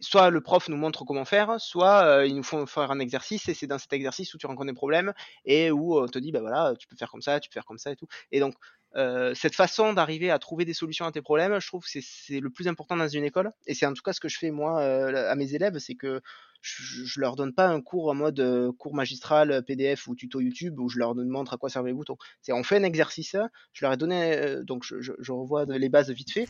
soit 0.03 0.31
le 0.31 0.41
prof 0.41 0.69
nous 0.69 0.77
montre 0.77 1.05
comment 1.05 1.25
faire, 1.25 1.61
soit 1.61 2.27
ils 2.27 2.37
nous 2.37 2.43
font 2.43 2.67
faire 2.67 2.91
un 2.91 2.99
exercice 2.99 3.49
et 3.49 3.55
c'est 3.55 3.67
dans 3.67 3.79
cet 3.79 3.93
exercice 3.93 4.35
où 4.35 4.38
tu 4.38 4.47
rencontres 4.47 4.67
des 4.67 4.75
problèmes 4.75 5.12
et 5.45 5.71
où 5.71 5.99
on 5.99 6.07
te 6.07 6.19
dit 6.19 6.33
ben 6.33 6.41
voilà, 6.41 6.75
tu 6.79 6.87
peux 6.87 6.97
faire 6.97 7.11
comme 7.11 7.23
ça, 7.23 7.41
tu 7.41 7.49
peux 7.49 7.55
faire 7.55 7.65
comme 7.65 7.79
ça 7.79 7.93
et 7.93 7.97
tout. 7.97 8.09
Et 8.33 8.41
donc 8.41 8.55
euh, 8.95 9.33
cette 9.35 9.55
façon 9.55 9.95
d'arriver 9.95 10.31
à 10.31 10.38
trouver 10.38 10.65
des 10.65 10.75
solutions 10.75 11.07
à 11.07 11.12
tes 11.12 11.23
problèmes, 11.23 11.59
je 11.61 11.67
trouve 11.67 11.85
que 11.85 12.01
c'est 12.01 12.41
le 12.41 12.51
plus 12.51 12.69
important 12.69 12.97
dans 12.97 13.09
une 13.09 13.25
école. 13.25 13.51
Et 13.67 13.75
c'est 13.75 13.87
en 13.87 13.95
tout 13.95 14.03
cas 14.03 14.12
ce 14.12 14.21
que 14.21 14.29
je 14.29 14.38
fais 14.38 14.51
moi 14.51 14.81
euh, 14.81 15.31
à 15.31 15.35
mes 15.35 15.55
élèves, 15.55 15.79
c'est 15.79 15.95
que 15.95 16.21
je, 16.61 17.05
je, 17.05 17.21
leur 17.21 17.35
donne 17.35 17.53
pas 17.55 17.67
un 17.67 17.81
cours 17.81 18.09
en 18.09 18.15
mode 18.15 18.38
euh, 18.38 18.71
cours 18.73 18.95
magistral 18.95 19.65
PDF 19.65 20.07
ou 20.07 20.15
tuto 20.15 20.41
YouTube 20.41 20.79
où 20.79 20.88
je 20.88 20.99
leur 20.99 21.15
montre 21.15 21.55
à 21.55 21.57
quoi 21.57 21.71
servent 21.71 21.87
les 21.87 21.93
boutons. 21.93 22.19
C'est 22.43 22.53
on 22.53 22.62
fait 22.62 22.77
un 22.77 22.85
exercice, 22.85 23.37
je 23.73 23.85
leur 23.85 23.95
ai 23.95 23.97
donné, 23.97 24.62
donc 24.62 24.85
je, 24.85 25.01
je, 25.01 25.33
revois 25.33 25.65
les 25.65 25.88
bases 25.88 26.11
vite 26.11 26.31
fait, 26.31 26.47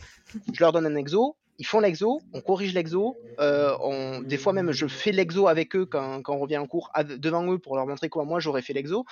je 0.53 0.59
leur 0.59 0.71
donne 0.71 0.85
un 0.85 0.95
exo, 0.95 1.35
ils 1.59 1.65
font 1.65 1.79
l'exo, 1.79 2.21
on 2.33 2.41
corrige 2.41 2.73
l'exo, 2.73 3.17
euh, 3.39 4.21
des 4.23 4.37
fois 4.37 4.53
même 4.53 4.71
je 4.71 4.87
fais 4.87 5.11
l'exo 5.11 5.47
avec 5.47 5.75
eux 5.75 5.85
quand, 5.85 6.21
on 6.27 6.39
revient 6.39 6.57
en 6.57 6.67
cours 6.67 6.91
devant 7.17 7.45
eux 7.51 7.59
pour 7.59 7.75
leur 7.75 7.85
montrer 7.85 8.09
comment 8.09 8.25
moi 8.25 8.39
j'aurais 8.39 8.61
fait 8.61 8.73
l'exo, 8.73 9.05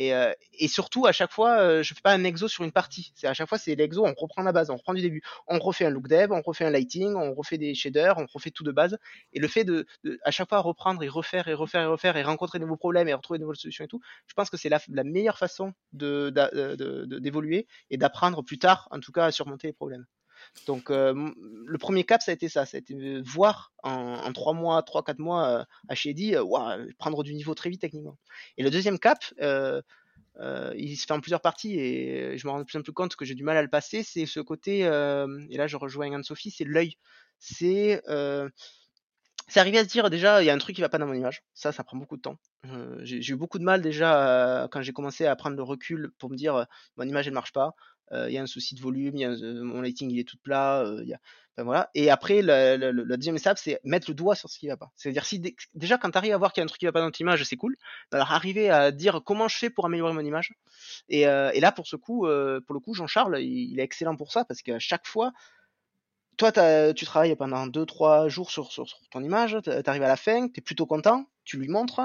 euh, 0.00 0.32
et, 0.58 0.68
surtout, 0.68 1.06
à 1.06 1.12
chaque 1.12 1.32
fois, 1.32 1.58
euh, 1.60 1.82
je 1.82 1.94
fais 1.94 2.00
pas 2.00 2.12
un 2.12 2.24
exo 2.24 2.48
sur 2.48 2.64
une 2.64 2.72
partie. 2.72 3.12
C'est 3.14 3.26
à 3.26 3.34
chaque 3.34 3.48
fois, 3.48 3.58
c'est 3.58 3.74
l'exo, 3.74 4.04
on 4.04 4.14
reprend 4.16 4.42
la 4.42 4.52
base, 4.52 4.70
on 4.70 4.76
reprend 4.76 4.94
du 4.94 5.02
début. 5.02 5.22
On 5.46 5.58
refait 5.58 5.84
un 5.86 5.90
look 5.90 6.08
dev, 6.08 6.32
on 6.32 6.42
refait 6.42 6.64
un 6.64 6.70
lighting, 6.70 7.14
on 7.14 7.34
refait 7.34 7.58
des 7.58 7.74
shaders, 7.74 8.18
on 8.18 8.26
refait 8.32 8.50
tout 8.50 8.64
de 8.64 8.72
base. 8.72 8.98
Et 9.32 9.40
le 9.40 9.48
fait 9.48 9.64
de, 9.64 9.86
à 10.24 10.30
chaque 10.30 10.48
fois 10.48 10.60
reprendre 10.60 11.02
et 11.02 11.08
refaire 11.08 11.48
et 11.48 11.54
refaire 11.54 11.82
et 11.82 11.86
refaire 11.86 12.16
et 12.16 12.22
rencontrer 12.22 12.58
de 12.58 12.64
nouveaux 12.64 12.76
problèmes 12.76 13.08
et 13.08 13.14
retrouver 13.14 13.38
de 13.38 13.44
nouvelles 13.44 13.56
solutions 13.56 13.84
et 13.84 13.88
tout, 13.88 14.00
je 14.26 14.34
pense 14.34 14.50
que 14.50 14.56
c'est 14.56 14.68
la, 14.68 14.80
meilleure 15.04 15.38
façon 15.38 15.72
d'évoluer 15.92 17.66
et 17.90 17.96
d'apprendre 17.96 18.42
plus 18.42 18.58
tard, 18.58 18.88
en 18.90 19.00
tout 19.00 19.12
cas, 19.12 19.26
à 19.26 19.30
surmonter 19.30 19.68
les 19.68 19.72
problèmes. 19.72 20.06
Donc 20.66 20.90
euh, 20.90 21.30
le 21.66 21.78
premier 21.78 22.04
cap, 22.04 22.22
ça 22.22 22.30
a 22.30 22.34
été 22.34 22.48
ça, 22.48 22.64
ça 22.66 22.76
a 22.76 22.80
été 22.80 23.20
voir 23.22 23.72
en, 23.82 24.32
3 24.32 24.52
mois, 24.54 24.80
3-4 24.80 25.20
mois 25.20 25.48
euh, 25.48 25.64
à 25.88 25.94
Shady, 25.94 26.36
euh, 26.36 26.86
prendre 26.98 27.22
du 27.22 27.34
niveau 27.34 27.54
très 27.54 27.70
vite 27.70 27.80
techniquement. 27.80 28.16
Et 28.56 28.62
le 28.62 28.70
deuxième 28.70 28.98
cap, 28.98 29.18
il 29.40 30.96
se 30.96 31.06
fait 31.06 31.12
en 31.12 31.20
plusieurs 31.20 31.40
parties 31.40 31.78
et 31.78 32.38
je 32.38 32.46
me 32.46 32.52
rends 32.52 32.60
de 32.60 32.64
plus 32.64 32.78
en 32.78 32.82
plus 32.82 32.92
compte 32.92 33.16
que 33.16 33.24
j'ai 33.24 33.34
du 33.34 33.44
mal 33.44 33.56
à 33.56 33.62
le 33.62 33.68
passer, 33.68 34.02
c'est 34.02 34.26
ce 34.26 34.40
côté, 34.40 34.80
et 34.80 35.56
là 35.56 35.66
je 35.66 35.76
rejoins 35.76 36.12
Anne-Sophie, 36.12 36.50
c'est 36.50 36.64
l'œil. 36.64 36.96
C'est 37.38 38.02
c'est 39.46 39.60
arrivé 39.60 39.78
à 39.78 39.84
se 39.84 39.88
dire 39.88 40.08
déjà, 40.08 40.42
il 40.42 40.46
y 40.46 40.50
a 40.50 40.54
un 40.54 40.58
truc 40.58 40.74
qui 40.74 40.80
va 40.80 40.88
pas 40.88 40.96
dans 40.96 41.06
mon 41.06 41.12
image. 41.12 41.42
Ça, 41.52 41.70
ça 41.70 41.84
prend 41.84 41.98
beaucoup 41.98 42.16
de 42.16 42.22
temps. 42.22 42.38
j'ai 43.02 43.32
eu 43.32 43.36
beaucoup 43.36 43.58
de 43.58 43.64
mal 43.64 43.82
déjà 43.82 44.68
quand 44.70 44.80
j'ai 44.80 44.92
commencé 44.92 45.26
à 45.26 45.36
prendre 45.36 45.56
le 45.56 45.62
recul 45.62 46.12
pour 46.18 46.30
me 46.30 46.36
dire, 46.36 46.66
mon 46.96 47.04
image 47.04 47.26
elle 47.26 47.34
marche 47.34 47.52
pas 47.52 47.74
il 48.12 48.32
y 48.32 48.38
a 48.38 48.42
un 48.42 48.46
souci 48.46 48.74
de 48.74 48.80
volume, 48.80 49.16
y 49.16 49.24
a, 49.24 49.30
mon 49.30 49.80
lighting 49.80 50.10
il 50.10 50.18
est 50.18 50.28
tout 50.28 50.38
plat, 50.38 50.84
y 51.04 51.14
a, 51.14 51.20
voilà. 51.62 51.90
Et 51.94 52.10
après, 52.10 52.42
la, 52.42 52.76
deuxième 53.16 53.36
étape, 53.36 53.58
c'est 53.58 53.80
mettre 53.84 54.10
le 54.10 54.14
doigt 54.14 54.34
sur 54.34 54.50
ce 54.50 54.58
qui 54.58 54.66
va 54.66 54.76
pas. 54.76 54.90
C'est-à-dire 54.96 55.24
si 55.24 55.40
déjà 55.74 55.98
quand 55.98 56.10
tu 56.10 56.18
arrives 56.18 56.32
à 56.32 56.36
voir 56.36 56.52
qu'il 56.52 56.60
y 56.60 56.62
a 56.62 56.64
un 56.64 56.66
truc 56.66 56.80
qui 56.80 56.86
va 56.86 56.92
pas 56.92 57.00
dans 57.00 57.10
ton 57.10 57.20
image, 57.20 57.44
c'est 57.44 57.56
cool. 57.56 57.76
Alors 58.12 58.32
arriver 58.32 58.70
à 58.70 58.90
dire 58.90 59.22
comment 59.24 59.46
je 59.46 59.56
fais 59.56 59.70
pour 59.70 59.86
améliorer 59.86 60.12
mon 60.12 60.20
image. 60.20 60.52
Et, 61.08 61.22
et 61.22 61.60
là, 61.60 61.70
pour 61.70 61.86
ce 61.86 61.96
coup, 61.96 62.26
pour 62.66 62.74
le 62.74 62.80
coup, 62.80 62.94
Jean-Charles, 62.94 63.40
il, 63.40 63.78
est 63.78 63.84
excellent 63.84 64.16
pour 64.16 64.32
ça 64.32 64.44
parce 64.44 64.62
qu'à 64.62 64.80
chaque 64.80 65.06
fois, 65.06 65.32
toi, 66.36 66.50
tu 66.92 67.04
travailles 67.04 67.36
pendant 67.36 67.68
2-3 67.68 68.28
jours 68.28 68.50
sur, 68.50 68.72
sur, 68.72 68.86
ton 69.10 69.22
image, 69.22 69.56
tu 69.62 69.70
arrives 69.70 70.02
à 70.02 70.08
la 70.08 70.16
fin, 70.16 70.48
tu 70.48 70.58
es 70.58 70.62
plutôt 70.62 70.86
content, 70.86 71.26
tu 71.44 71.58
lui 71.58 71.68
montres. 71.68 72.00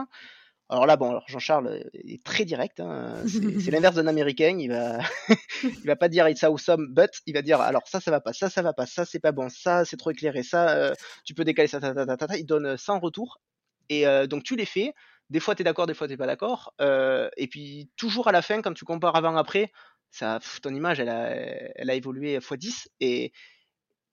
Alors 0.72 0.86
là, 0.86 0.98
bon, 0.98 1.10
alors 1.10 1.24
Jean-Charles 1.28 1.68
euh, 1.68 1.84
est 1.94 2.24
très 2.24 2.46
direct. 2.46 2.80
Hein, 2.80 3.16
c'est 3.26 3.72
l'inverse 3.72 3.96
d'un 3.96 4.06
Américain. 4.08 4.56
Il 4.60 4.70
va, 4.70 5.00
il 5.64 5.86
va 5.86 5.96
pas 5.96 6.10
dire 6.10 6.28
it's 6.28 6.44
awesome, 6.44 6.94
but 6.94 7.10
il 7.26 7.34
va 7.34 7.42
dire 7.42 7.60
alors 7.60 7.88
ça, 7.88 8.00
ça 8.00 8.12
va 8.12 8.22
pas, 8.22 8.34
ça, 8.34 8.50
ça 8.50 8.62
va 8.62 8.74
pas, 8.74 8.86
ça, 8.86 9.04
c'est 9.04 9.20
pas 9.20 9.32
bon, 9.32 9.50
ça, 9.50 9.84
c'est 9.84 9.98
trop 9.98 10.12
éclairé, 10.12 10.44
ça, 10.44 10.70
euh, 10.78 10.94
tu 11.26 11.34
peux 11.34 11.44
décaler 11.44 11.68
ça, 11.68 11.80
ta, 11.80 11.94
ta, 11.94 12.06
ta, 12.06 12.28
ta, 12.28 12.38
Il 12.38 12.46
donne 12.46 12.78
100 12.78 13.00
retours. 13.00 13.42
Et 13.90 14.06
euh, 14.06 14.28
donc 14.28 14.44
tu 14.44 14.56
les 14.56 14.66
fais. 14.66 14.94
Des 15.32 15.40
fois, 15.40 15.56
tu 15.56 15.62
es 15.62 15.64
d'accord, 15.64 15.88
des 15.88 15.94
fois, 15.94 16.08
tu 16.08 16.18
pas 16.18 16.26
d'accord. 16.26 16.74
et 16.80 17.48
puis, 17.48 17.90
toujours 17.98 18.28
à 18.28 18.32
la 18.32 18.42
fin, 18.42 18.64
quand 18.64 18.74
tu 18.74 18.84
compares 18.84 19.16
avant-après, 19.16 19.72
ça, 20.10 20.40
ton 20.64 20.74
image, 20.74 21.00
elle 21.00 21.10
a, 21.10 21.30
elle 21.76 21.90
a 21.90 21.94
évolué 21.94 22.40
x10. 22.40 22.88
Et, 23.00 23.32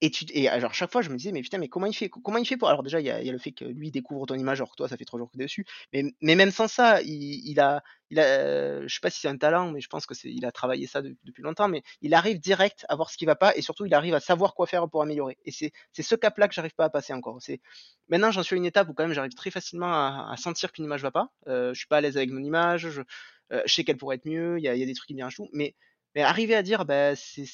et, 0.01 0.11
tu, 0.11 0.25
et 0.31 0.49
alors 0.49 0.75
chaque 0.75 0.93
fois 0.93 1.03
je 1.03 1.11
me 1.11 1.17
disais 1.17 1.33
mais 1.33 1.43
putain 1.43 1.59
mais 1.59 1.69
comment 1.69 1.87
il 1.87 1.95
fait? 1.95 2.09
Comment 2.09 2.39
il 2.39 2.47
fait 2.47 2.57
pour 2.57 2.69
alors 2.69 2.83
déjà 2.83 3.01
il 3.01 3.07
y 3.07 3.11
a, 3.11 3.23
y 3.23 3.29
a, 3.29 3.33
le 3.33 3.39
fait 3.39 3.53
que 3.53 3.65
lui 3.65 3.91
découvre 3.91 4.27
ton 4.27 4.35
image 4.35 4.61
alors 4.61 4.71
que 4.71 4.77
toi 4.77 4.89
ça 4.89 4.97
fait 4.97 5.05
trois 5.05 5.19
jours 5.19 5.31
que 5.31 5.39
dessus 5.39 5.65
mais, 5.93 6.05
mais 6.21 6.35
même 6.35 6.51
sans 6.51 6.69
ça 6.69 7.01
il, 7.03 7.49
il 7.49 7.61
a 7.61 7.83
il 8.11 8.21
a 8.21 8.87
je 8.87 8.93
sais 8.93 9.01
pas 9.01 9.11
si 9.11 9.21
c'est 9.21 9.29
un 9.29 9.37
talent 9.37 9.71
mais 9.71 9.81
je 9.81 9.89
pense 9.89 10.07
que 10.07 10.15
c'est 10.15 10.29
il 10.29 10.45
a 10.45 10.53
travaillé 10.53 10.87
ça 10.87 11.03
depuis 11.03 11.43
longtemps 11.43 11.69
mais 11.69 11.83
il 12.03 12.15
arrive 12.15 12.39
direct 12.39 12.85
à 12.89 12.97
voir 12.97 13.11
ce 13.11 13.17
qui 13.17 13.25
va 13.25 13.37
pas 13.37 13.57
et 13.57 13.63
surtout 13.63 13.87
il 13.87 13.95
arrive 13.95 14.15
à 14.15 14.21
savoir 14.21 14.55
quoi 14.55 14.67
faire 14.67 14.89
pour 14.89 15.03
améliorer. 15.03 15.39
Et 15.45 15.51
c'est 15.51 15.73
c'est 15.93 16.03
ce 16.03 16.15
cap 16.15 16.37
là 16.39 16.49
que 16.49 16.55
j'arrive 16.55 16.75
pas 16.75 16.85
à 16.85 16.91
passer 16.91 17.13
encore. 17.13 17.39
C'est 17.41 17.61
maintenant 18.09 18.31
j'en 18.31 18.43
suis 18.43 18.55
à 18.55 18.59
une 18.59 18.67
étape 18.67 18.89
où 18.89 18.95
quand 18.95 19.05
même 19.05 19.15
j'arrive 19.15 19.35
très 19.35 19.51
facilement 19.51 19.93
à, 19.93 20.29
à 20.31 20.37
sentir 20.37 20.73
qu'une 20.73 20.85
image 20.85 21.03
va 21.03 21.11
pas. 21.11 21.31
Euh, 21.49 21.73
je 21.73 21.79
suis 21.79 21.89
pas 21.89 21.99
à 21.99 22.01
l'aise 22.01 22.17
avec 22.17 22.31
mon 22.31 22.43
image 22.43 22.89
je, 22.91 23.03
je 23.51 23.73
sais 23.73 23.85
qu'elle 23.85 23.97
pourrait 23.97 24.17
être 24.17 24.27
mieux, 24.27 24.59
il 24.59 24.65
y 24.65 24.69
a, 24.69 24.75
y 24.75 24.83
a, 24.83 24.87
des 24.87 24.95
trucs 24.95 25.09
qui 25.09 25.15
me 25.15 25.19
dérangent 25.19 25.37
tout, 25.37 25.49
mais, 25.53 25.75
mais 26.15 26.23
arriver 26.23 26.55
à 26.55 26.63
dire, 26.63 26.85
bah, 26.85 27.15
c'est 27.17 27.45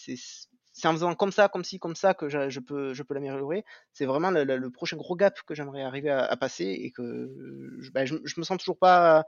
c'est 0.72 0.88
en 0.88 0.92
faisant 0.92 1.14
comme 1.14 1.32
ça, 1.32 1.48
comme 1.48 1.64
ci, 1.64 1.78
comme 1.78 1.94
ça 1.94 2.14
que 2.14 2.28
je, 2.28 2.60
peux, 2.60 2.94
je 2.94 3.02
peux 3.02 3.14
l'améliorer. 3.14 3.64
C'est 3.92 4.06
vraiment 4.06 4.30
le, 4.30 4.70
prochain 4.70 4.96
gros 4.96 5.16
gap 5.16 5.38
que 5.42 5.54
j'aimerais 5.54 5.82
arriver 5.82 6.10
à, 6.10 6.24
à, 6.24 6.36
passer 6.36 6.64
et 6.64 6.90
que 6.90 7.28
bah, 7.92 8.04
je, 8.04 8.16
je 8.24 8.34
me 8.38 8.44
sens 8.44 8.58
toujours 8.58 8.78
pas 8.78 9.26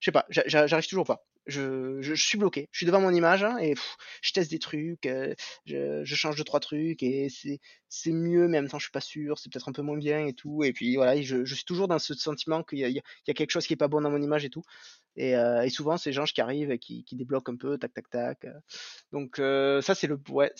je 0.00 0.06
sais 0.06 0.12
pas, 0.12 0.26
j'arrive 0.28 0.86
toujours 0.86 1.06
pas. 1.06 1.26
Je, 1.46 2.14
suis 2.16 2.38
bloqué. 2.38 2.68
Je 2.72 2.78
suis 2.78 2.86
devant 2.86 3.00
mon 3.00 3.12
image 3.12 3.44
hein, 3.44 3.56
et 3.58 3.74
je 4.20 4.32
teste 4.32 4.50
des 4.50 4.58
trucs, 4.58 5.06
euh, 5.06 5.34
je, 5.64 6.04
change 6.04 6.36
deux 6.36 6.44
trois 6.44 6.58
trucs 6.60 7.02
et 7.04 7.28
c'est 7.88 8.12
mieux, 8.12 8.48
mais 8.48 8.58
en 8.58 8.62
même 8.62 8.70
temps 8.70 8.78
je 8.78 8.84
suis 8.84 8.92
pas 8.92 9.00
sûr, 9.00 9.38
c'est 9.38 9.50
peut-être 9.52 9.68
un 9.68 9.72
peu 9.72 9.82
moins 9.82 9.96
bien 9.96 10.26
et 10.26 10.32
tout. 10.32 10.64
Et 10.64 10.72
puis 10.72 10.96
voilà, 10.96 11.20
je, 11.20 11.44
suis 11.44 11.64
toujours 11.64 11.86
dans 11.86 12.00
ce 12.00 12.14
sentiment 12.14 12.64
qu'il 12.64 12.80
y, 12.80 12.98
a, 12.98 13.34
quelque 13.34 13.50
chose 13.50 13.66
qui 13.66 13.74
est 13.74 13.76
pas 13.76 13.86
bon 13.86 14.00
dans 14.00 14.10
mon 14.10 14.20
image 14.20 14.44
et 14.44 14.50
tout. 14.50 14.62
Et, 15.14 15.36
euh, 15.36 15.66
souvent 15.68 15.96
c'est 15.96 16.12
gens 16.12 16.24
qui 16.24 16.40
arrivent 16.40 16.72
et 16.72 16.78
qui, 16.78 17.04
débloquent 17.12 17.52
un 17.52 17.56
peu, 17.56 17.78
tac 17.78 17.94
tac 17.94 18.10
tac. 18.10 18.44
Euh. 18.44 18.52
Donc 19.12 19.36
ça 19.82 19.94
c'est 19.94 20.08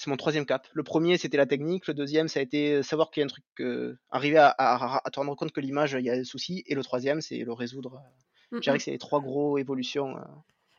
mon 0.07 0.16
troisième 0.16 0.47
cap. 0.47 0.68
Le 0.72 0.84
premier 0.84 1.18
c'était 1.18 1.37
la 1.37 1.47
technique, 1.47 1.89
le 1.89 1.95
deuxième 1.95 2.28
ça 2.28 2.39
a 2.39 2.43
été 2.45 2.82
savoir 2.84 3.11
qu'il 3.11 3.22
y 3.22 3.24
a 3.24 3.26
un 3.26 3.28
truc, 3.28 3.45
arriver 4.11 4.39
à, 4.39 4.51
à, 4.51 5.01
à, 5.05 5.11
te 5.11 5.18
rendre 5.18 5.34
compte 5.34 5.51
que 5.51 5.61
l'image 5.61 5.97
il 5.99 6.05
y 6.05 6.11
a 6.11 6.16
des 6.16 6.24
soucis, 6.24 6.62
et 6.66 6.76
le 6.76 6.84
troisième 6.84 7.20
c'est 7.20 7.39
le 7.39 7.53
résoudre 7.53 8.01
je 8.53 8.59
dirais 8.59 8.79
que 8.79 8.85
c'est 8.85 8.91
les 8.91 8.99
trois 8.99 9.21
gros 9.21 9.59
évolutions. 9.59 10.17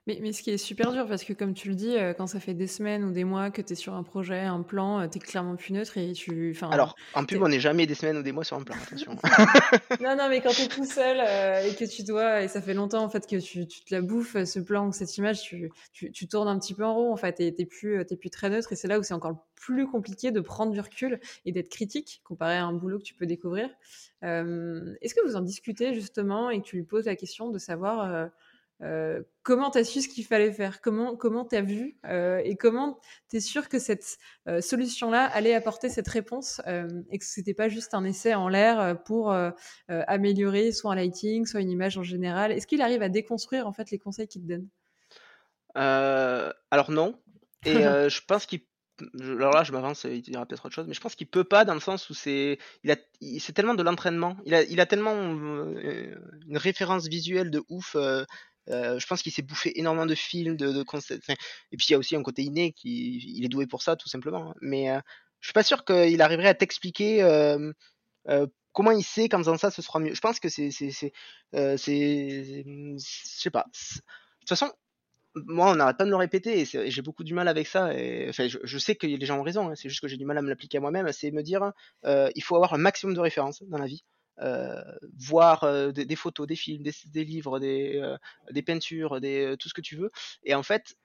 Euh. 0.08 0.14
Mais, 0.14 0.20
mais, 0.22 0.34
ce 0.34 0.42
qui 0.42 0.52
est 0.52 0.58
super 0.58 0.92
dur, 0.92 1.08
parce 1.08 1.24
que 1.24 1.34
comme 1.34 1.54
tu 1.54 1.70
le 1.70 1.76
dis, 1.76 1.96
euh, 1.98 2.14
quand 2.14 2.28
ça 2.28 2.40
fait 2.40 2.54
des 2.54 2.68
semaines 2.68 3.04
ou 3.04 3.12
des 3.12 3.24
mois 3.24 3.52
que 3.52 3.62
tu 3.62 3.74
es 3.74 3.76
sur 3.76 3.94
un 3.94 4.04
projet, 4.04 4.40
un 4.40 4.62
plan, 4.62 5.02
euh, 5.02 5.08
tu 5.08 5.18
es 5.18 5.22
clairement 5.22 5.56
plus 5.56 5.74
neutre 5.74 5.98
et 5.98 6.14
tu. 6.14 6.58
Alors, 6.72 6.96
en 7.14 7.26
pub, 7.26 7.42
on 7.42 7.48
n'est 7.48 7.60
jamais 7.60 7.86
des 7.86 7.96
semaines 7.96 8.18
ou 8.18 8.24
des 8.24 8.32
mois 8.32 8.44
sur 8.44 8.58
un 8.58 8.64
plan, 8.64 8.76
attention. 8.82 9.18
non, 10.02 10.16
non, 10.16 10.30
mais 10.30 10.42
quand 10.42 10.52
tu 10.52 10.62
es 10.62 10.68
tout 10.68 10.86
seul 10.86 11.18
et 11.66 11.76
que 11.76 11.86
tu 11.86 12.04
dois, 12.04 12.42
et 12.44 12.48
ça 12.48 12.62
fait 12.62 12.74
longtemps 12.74 13.04
en 13.04 13.10
fait 13.10 13.28
que 13.28 13.38
tu, 13.38 13.68
tu 13.68 13.82
te 13.82 13.94
la 13.94 14.02
bouffes, 14.02 14.44
ce 14.44 14.60
plan 14.60 14.88
ou 14.88 14.92
cette 14.92 15.16
image, 15.18 15.42
tu, 15.42 15.72
tu, 15.94 16.12
tu, 16.12 16.28
tournes 16.28 16.48
un 16.48 16.60
petit 16.60 16.74
peu 16.74 16.86
en 16.86 16.94
rond 16.94 17.14
en 17.14 17.18
fait, 17.18 17.40
et 17.40 17.54
tu 17.54 17.66
plus, 17.66 18.00
es 18.00 18.16
plus 18.16 18.30
très 18.30 18.50
neutre, 18.50 18.72
et 18.72 18.76
c'est 18.76 18.88
là 18.88 19.00
où 19.00 19.04
c'est 19.04 19.14
encore 19.14 19.46
plus 19.56 19.88
compliqué 19.88 20.32
de 20.32 20.40
prendre 20.40 20.72
du 20.72 20.80
recul 20.80 21.20
et 21.46 21.52
d'être 21.52 21.70
critique 21.70 22.22
comparé 22.24 22.58
à 22.58 22.66
un 22.66 22.74
boulot 22.74 23.00
que 23.00 23.04
tu 23.04 23.14
peux 23.14 23.26
découvrir. 23.26 23.70
Est-ce 24.22 25.14
que 25.14 25.26
vous 25.26 25.36
en 25.36 25.42
discutez 25.42 25.94
justement 25.94 26.50
et 26.50 26.62
que 26.62 26.66
tu 26.66 26.78
lui 26.78 26.84
poses 26.84 27.06
la 27.06 27.16
question 27.16 27.50
de 27.50 27.60
savoir 27.60 28.02
euh, 28.12 28.28
comment 29.44 29.72
tu 29.72 29.80
as 29.80 29.84
su 29.84 30.02
ce 30.02 30.08
qu'il 30.08 30.26
fallait 30.26 30.52
faire? 30.52 30.82
Comment 30.82 31.16
comment 31.16 31.46
tu 31.46 31.56
as 31.56 31.62
vu 31.62 31.98
euh, 32.06 32.42
Et 32.44 32.56
comment 32.56 33.00
tu 33.30 33.38
es 33.38 33.40
sûr 33.40 33.70
que 33.70 33.80
cette 33.80 34.18
euh, 34.48 34.62
solution-là 34.62 35.26
allait 35.26 35.54
apporter 35.54 35.90
cette 35.90 36.08
réponse 36.08 36.62
et 36.66 37.18
que 37.18 37.26
ce 37.26 37.40
n'était 37.40 37.54
pas 37.54 37.70
juste 37.70 37.94
un 37.94 38.04
essai 38.04 38.34
en 38.34 38.50
l'air 38.50 39.02
pour 39.04 39.36
améliorer 39.88 40.72
soit 40.72 40.94
un 40.94 40.96
lighting, 40.96 41.46
soit 41.46 41.62
une 41.62 41.72
image 41.72 41.98
en 41.98 42.04
général? 42.04 42.52
Est-ce 42.52 42.68
qu'il 42.68 42.82
arrive 42.82 43.02
à 43.02 43.10
déconstruire 43.10 43.68
en 43.68 43.74
fait 43.74 43.92
les 43.92 44.00
conseils 44.00 44.28
qu'il 44.28 44.44
te 44.44 44.48
donne? 44.48 44.68
Alors 45.76 46.92
non. 46.92 47.20
Et 47.66 47.74
je 48.10 48.22
pense 48.26 48.46
qu'il 48.46 48.62
alors 49.20 49.52
là, 49.52 49.64
je 49.64 49.72
m'avance, 49.72 50.06
il 50.06 50.22
dira 50.22 50.46
peut-être 50.46 50.66
autre 50.66 50.76
chose, 50.76 50.88
mais 50.88 50.94
je 50.94 51.02
pense 51.02 51.16
qu'il 51.16 51.28
peut 51.28 51.44
pas 51.44 51.66
dans 51.66 51.74
le 51.74 51.80
sens 51.80 52.10
où 52.10 52.14
c'est, 52.14 52.58
il 52.84 52.92
a, 52.92 52.96
c'est 53.40 53.54
tellement 53.54 53.76
de 53.76 53.84
l'entraînement, 53.84 54.38
il 54.46 54.54
a, 54.54 54.64
il 54.64 54.80
a 54.80 54.86
tellement 54.86 55.14
une 55.14 56.58
référence 56.58 57.08
visuelle 57.08 57.52
de 57.52 57.64
ouf, 57.70 57.96
euh, 57.96 58.24
je 58.68 59.06
pense 59.06 59.22
qu'il 59.22 59.32
s'est 59.32 59.42
bouffé 59.42 59.78
énormément 59.80 60.06
de 60.06 60.16
films, 60.16 60.58
de, 60.58 60.84
concepts. 60.84 61.30
et 61.30 61.78
puis 61.78 61.88
il 61.90 61.92
y 61.92 61.96
a 61.96 61.98
aussi 61.98 62.16
un 62.16 62.24
côté 62.24 62.44
inné 62.44 62.72
qui 62.72 63.18
il 63.36 63.46
est 63.46 63.50
doué 63.50 63.68
pour 63.68 63.82
ça 63.82 63.96
tout 63.96 64.10
simplement. 64.10 64.52
Hein. 64.52 64.56
Mais 64.62 64.90
euh, 64.92 65.00
je 65.40 65.48
suis 65.48 65.54
pas 65.54 65.64
sûr 65.64 65.86
qu'il 65.86 66.22
arriverait 66.22 66.50
à 66.50 66.54
t'expliquer 66.54 67.24
euh, 67.24 67.72
comment 68.74 68.92
il 68.92 69.04
sait 69.04 69.30
qu'en 69.30 69.40
faisant 69.40 69.58
ça 69.58 69.72
ce 69.72 69.82
sera 69.82 70.00
mieux. 70.00 70.14
Je 70.14 70.22
pense 70.22 70.40
que 70.40 70.50
c'est 70.50 70.72
c'est 70.72 70.92
c'est 70.92 71.14
je 71.54 72.96
sais 72.98 73.50
pas. 73.50 73.66
De 73.74 74.40
toute 74.40 74.50
façon, 74.50 74.72
moi, 75.46 75.72
on 75.72 75.76
n'arrête 75.76 75.98
pas 75.98 76.06
de 76.06 76.10
le 76.10 76.16
répéter 76.16 76.62
et, 76.62 76.92
j'ai 76.92 77.02
beaucoup 77.02 77.24
du 77.24 77.34
mal 77.34 77.48
avec 77.48 77.68
ça. 77.68 77.86
Enfin, 78.30 78.48
je, 78.48 78.78
sais 78.78 78.96
que 78.96 79.08
les 79.08 79.26
gens 79.26 79.40
ont 79.40 79.44
raison, 79.44 79.70
hein, 79.70 79.76
c'est 79.76 79.90
juste 79.90 80.02
que 80.02 80.08
j'ai 80.08 80.18
du 80.18 80.26
mal 80.26 80.38
à 80.38 80.42
me 80.42 80.50
l'appliquer 80.50 80.78
à 80.78 80.82
moi-même. 80.82 81.12
C'est 81.12 81.32
me 81.32 81.44
dire, 81.44 81.72
euh, 82.06 82.30
il 82.36 82.44
faut 82.44 82.56
avoir 82.56 82.74
un 82.74 82.78
maximum 82.78 83.16
de 83.16 83.20
références 83.20 83.64
dans 83.64 83.78
la 83.78 83.86
vie. 83.86 84.04
Euh, 84.40 84.84
voir 85.18 85.64
euh, 85.64 85.92
des, 85.92 86.16
photos, 86.16 86.46
des 86.46 86.56
films, 86.56 86.84
des, 86.84 87.24
livres, 87.24 87.60
des, 87.60 88.00
euh, 88.00 88.62
peintures, 88.62 89.20
tout 89.60 89.70
ce 89.70 89.74
que 89.74 89.82
tu 89.82 89.96
veux. 89.96 90.12
Et 90.44 90.54
en 90.54 90.64
fait, 90.64 90.96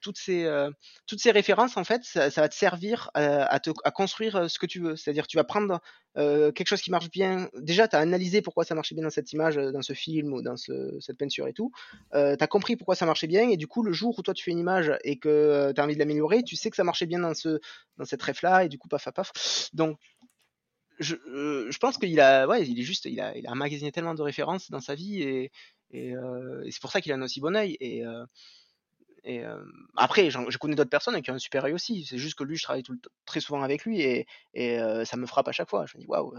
toutes 0.00 0.18
ces 0.18 1.30
références 1.30 1.76
en 1.76 1.84
fait 1.84 2.02
ça, 2.04 2.28
va 2.28 2.48
te 2.48 2.54
servir 2.54 3.10
à, 3.14 3.60
construire 3.94 4.50
ce 4.50 4.58
que 4.58 4.66
tu 4.66 4.80
veux. 4.80 4.96
C'est 4.96 5.10
à 5.10 5.14
dire 5.14 5.26
tu 5.26 5.36
vas 5.36 5.44
prendre 5.44 5.80
quelque 6.16 6.66
chose 6.66 6.82
qui 6.82 6.90
marche 6.90 7.10
bien. 7.10 7.48
Déjà 7.56 7.86
tu 7.86 7.96
as 7.96 8.00
analysé 8.00 8.42
pourquoi 8.42 8.64
ça 8.64 8.74
marchait 8.74 8.94
bien 8.94 9.04
dans 9.04 9.10
cette 9.10 9.32
image 9.32 9.54
dans 9.54 9.82
ce 9.82 9.92
film 9.92 10.32
ou 10.34 10.42
dans 10.42 10.56
cette 10.56 11.16
peinture 11.16 11.46
et 11.46 11.54
tout. 11.54 11.70
Tu 12.12 12.18
as 12.18 12.46
compris 12.48 12.76
pourquoi 12.76 12.96
ça 12.96 13.06
marchait 13.06 13.28
bien. 13.28 13.48
Et 13.48 13.56
du 13.56 13.68
coup 13.68 13.82
le 13.82 13.92
jour 13.92 14.18
où 14.18 14.22
toi 14.22 14.34
tu 14.34 14.44
fais 14.44 14.50
une 14.50 14.58
image 14.58 14.92
et 15.04 15.18
que 15.18 15.72
tu 15.74 15.80
as 15.80 15.84
envie 15.84 15.94
de 15.94 16.00
l'améliorer 16.00 16.42
tu 16.42 16.56
sais 16.56 16.68
que 16.70 16.76
ça 16.76 16.84
marchait 16.84 17.06
bien 17.06 17.20
dans 17.20 17.32
dans 17.96 18.04
cette 18.04 18.22
ref 18.22 18.42
là 18.42 18.64
et 18.64 18.68
du 18.68 18.76
coup 18.76 18.88
paf 18.88 19.04
paf 19.04 19.14
paf. 19.14 19.70
Donc 19.72 19.98
je, 21.00 21.16
euh, 21.26 21.70
je, 21.70 21.78
pense 21.78 21.98
qu'il 21.98 22.20
a, 22.20 22.46
ouais, 22.46 22.66
il 22.68 22.78
est 22.78 22.82
juste, 22.82 23.06
il 23.06 23.20
a, 23.20 23.36
il 23.36 23.46
a 23.46 23.50
emmagasiné 23.50 23.90
tellement 23.90 24.14
de 24.14 24.22
références 24.22 24.70
dans 24.70 24.80
sa 24.80 24.94
vie 24.94 25.22
et, 25.22 25.50
euh, 25.94 26.64
c'est 26.70 26.80
pour 26.80 26.92
ça 26.92 27.00
qu'il 27.00 27.10
a 27.12 27.16
un 27.16 27.22
aussi 27.22 27.40
bon 27.40 27.56
œil. 27.56 27.76
Et, 27.80 28.04
euh, 28.04 29.64
après, 29.96 30.30
je 30.30 30.58
connais 30.58 30.76
d'autres 30.76 30.90
personnes 30.90 31.20
qui 31.22 31.30
ont 31.30 31.34
un 31.34 31.38
super 31.38 31.64
œil 31.64 31.72
aussi. 31.72 32.04
C'est 32.04 32.18
juste 32.18 32.38
que 32.38 32.44
lui, 32.44 32.56
je 32.56 32.62
travaille 32.62 32.84
très 33.26 33.40
souvent 33.40 33.62
avec 33.62 33.84
lui 33.84 34.00
et, 34.00 34.26
et 34.54 34.78
ça 35.04 35.16
me 35.16 35.26
frappe 35.26 35.48
à 35.48 35.52
chaque 35.52 35.68
fois. 35.68 35.86
Je 35.86 35.96
me 35.96 36.02
dis 36.02 36.06
waouh, 36.06 36.32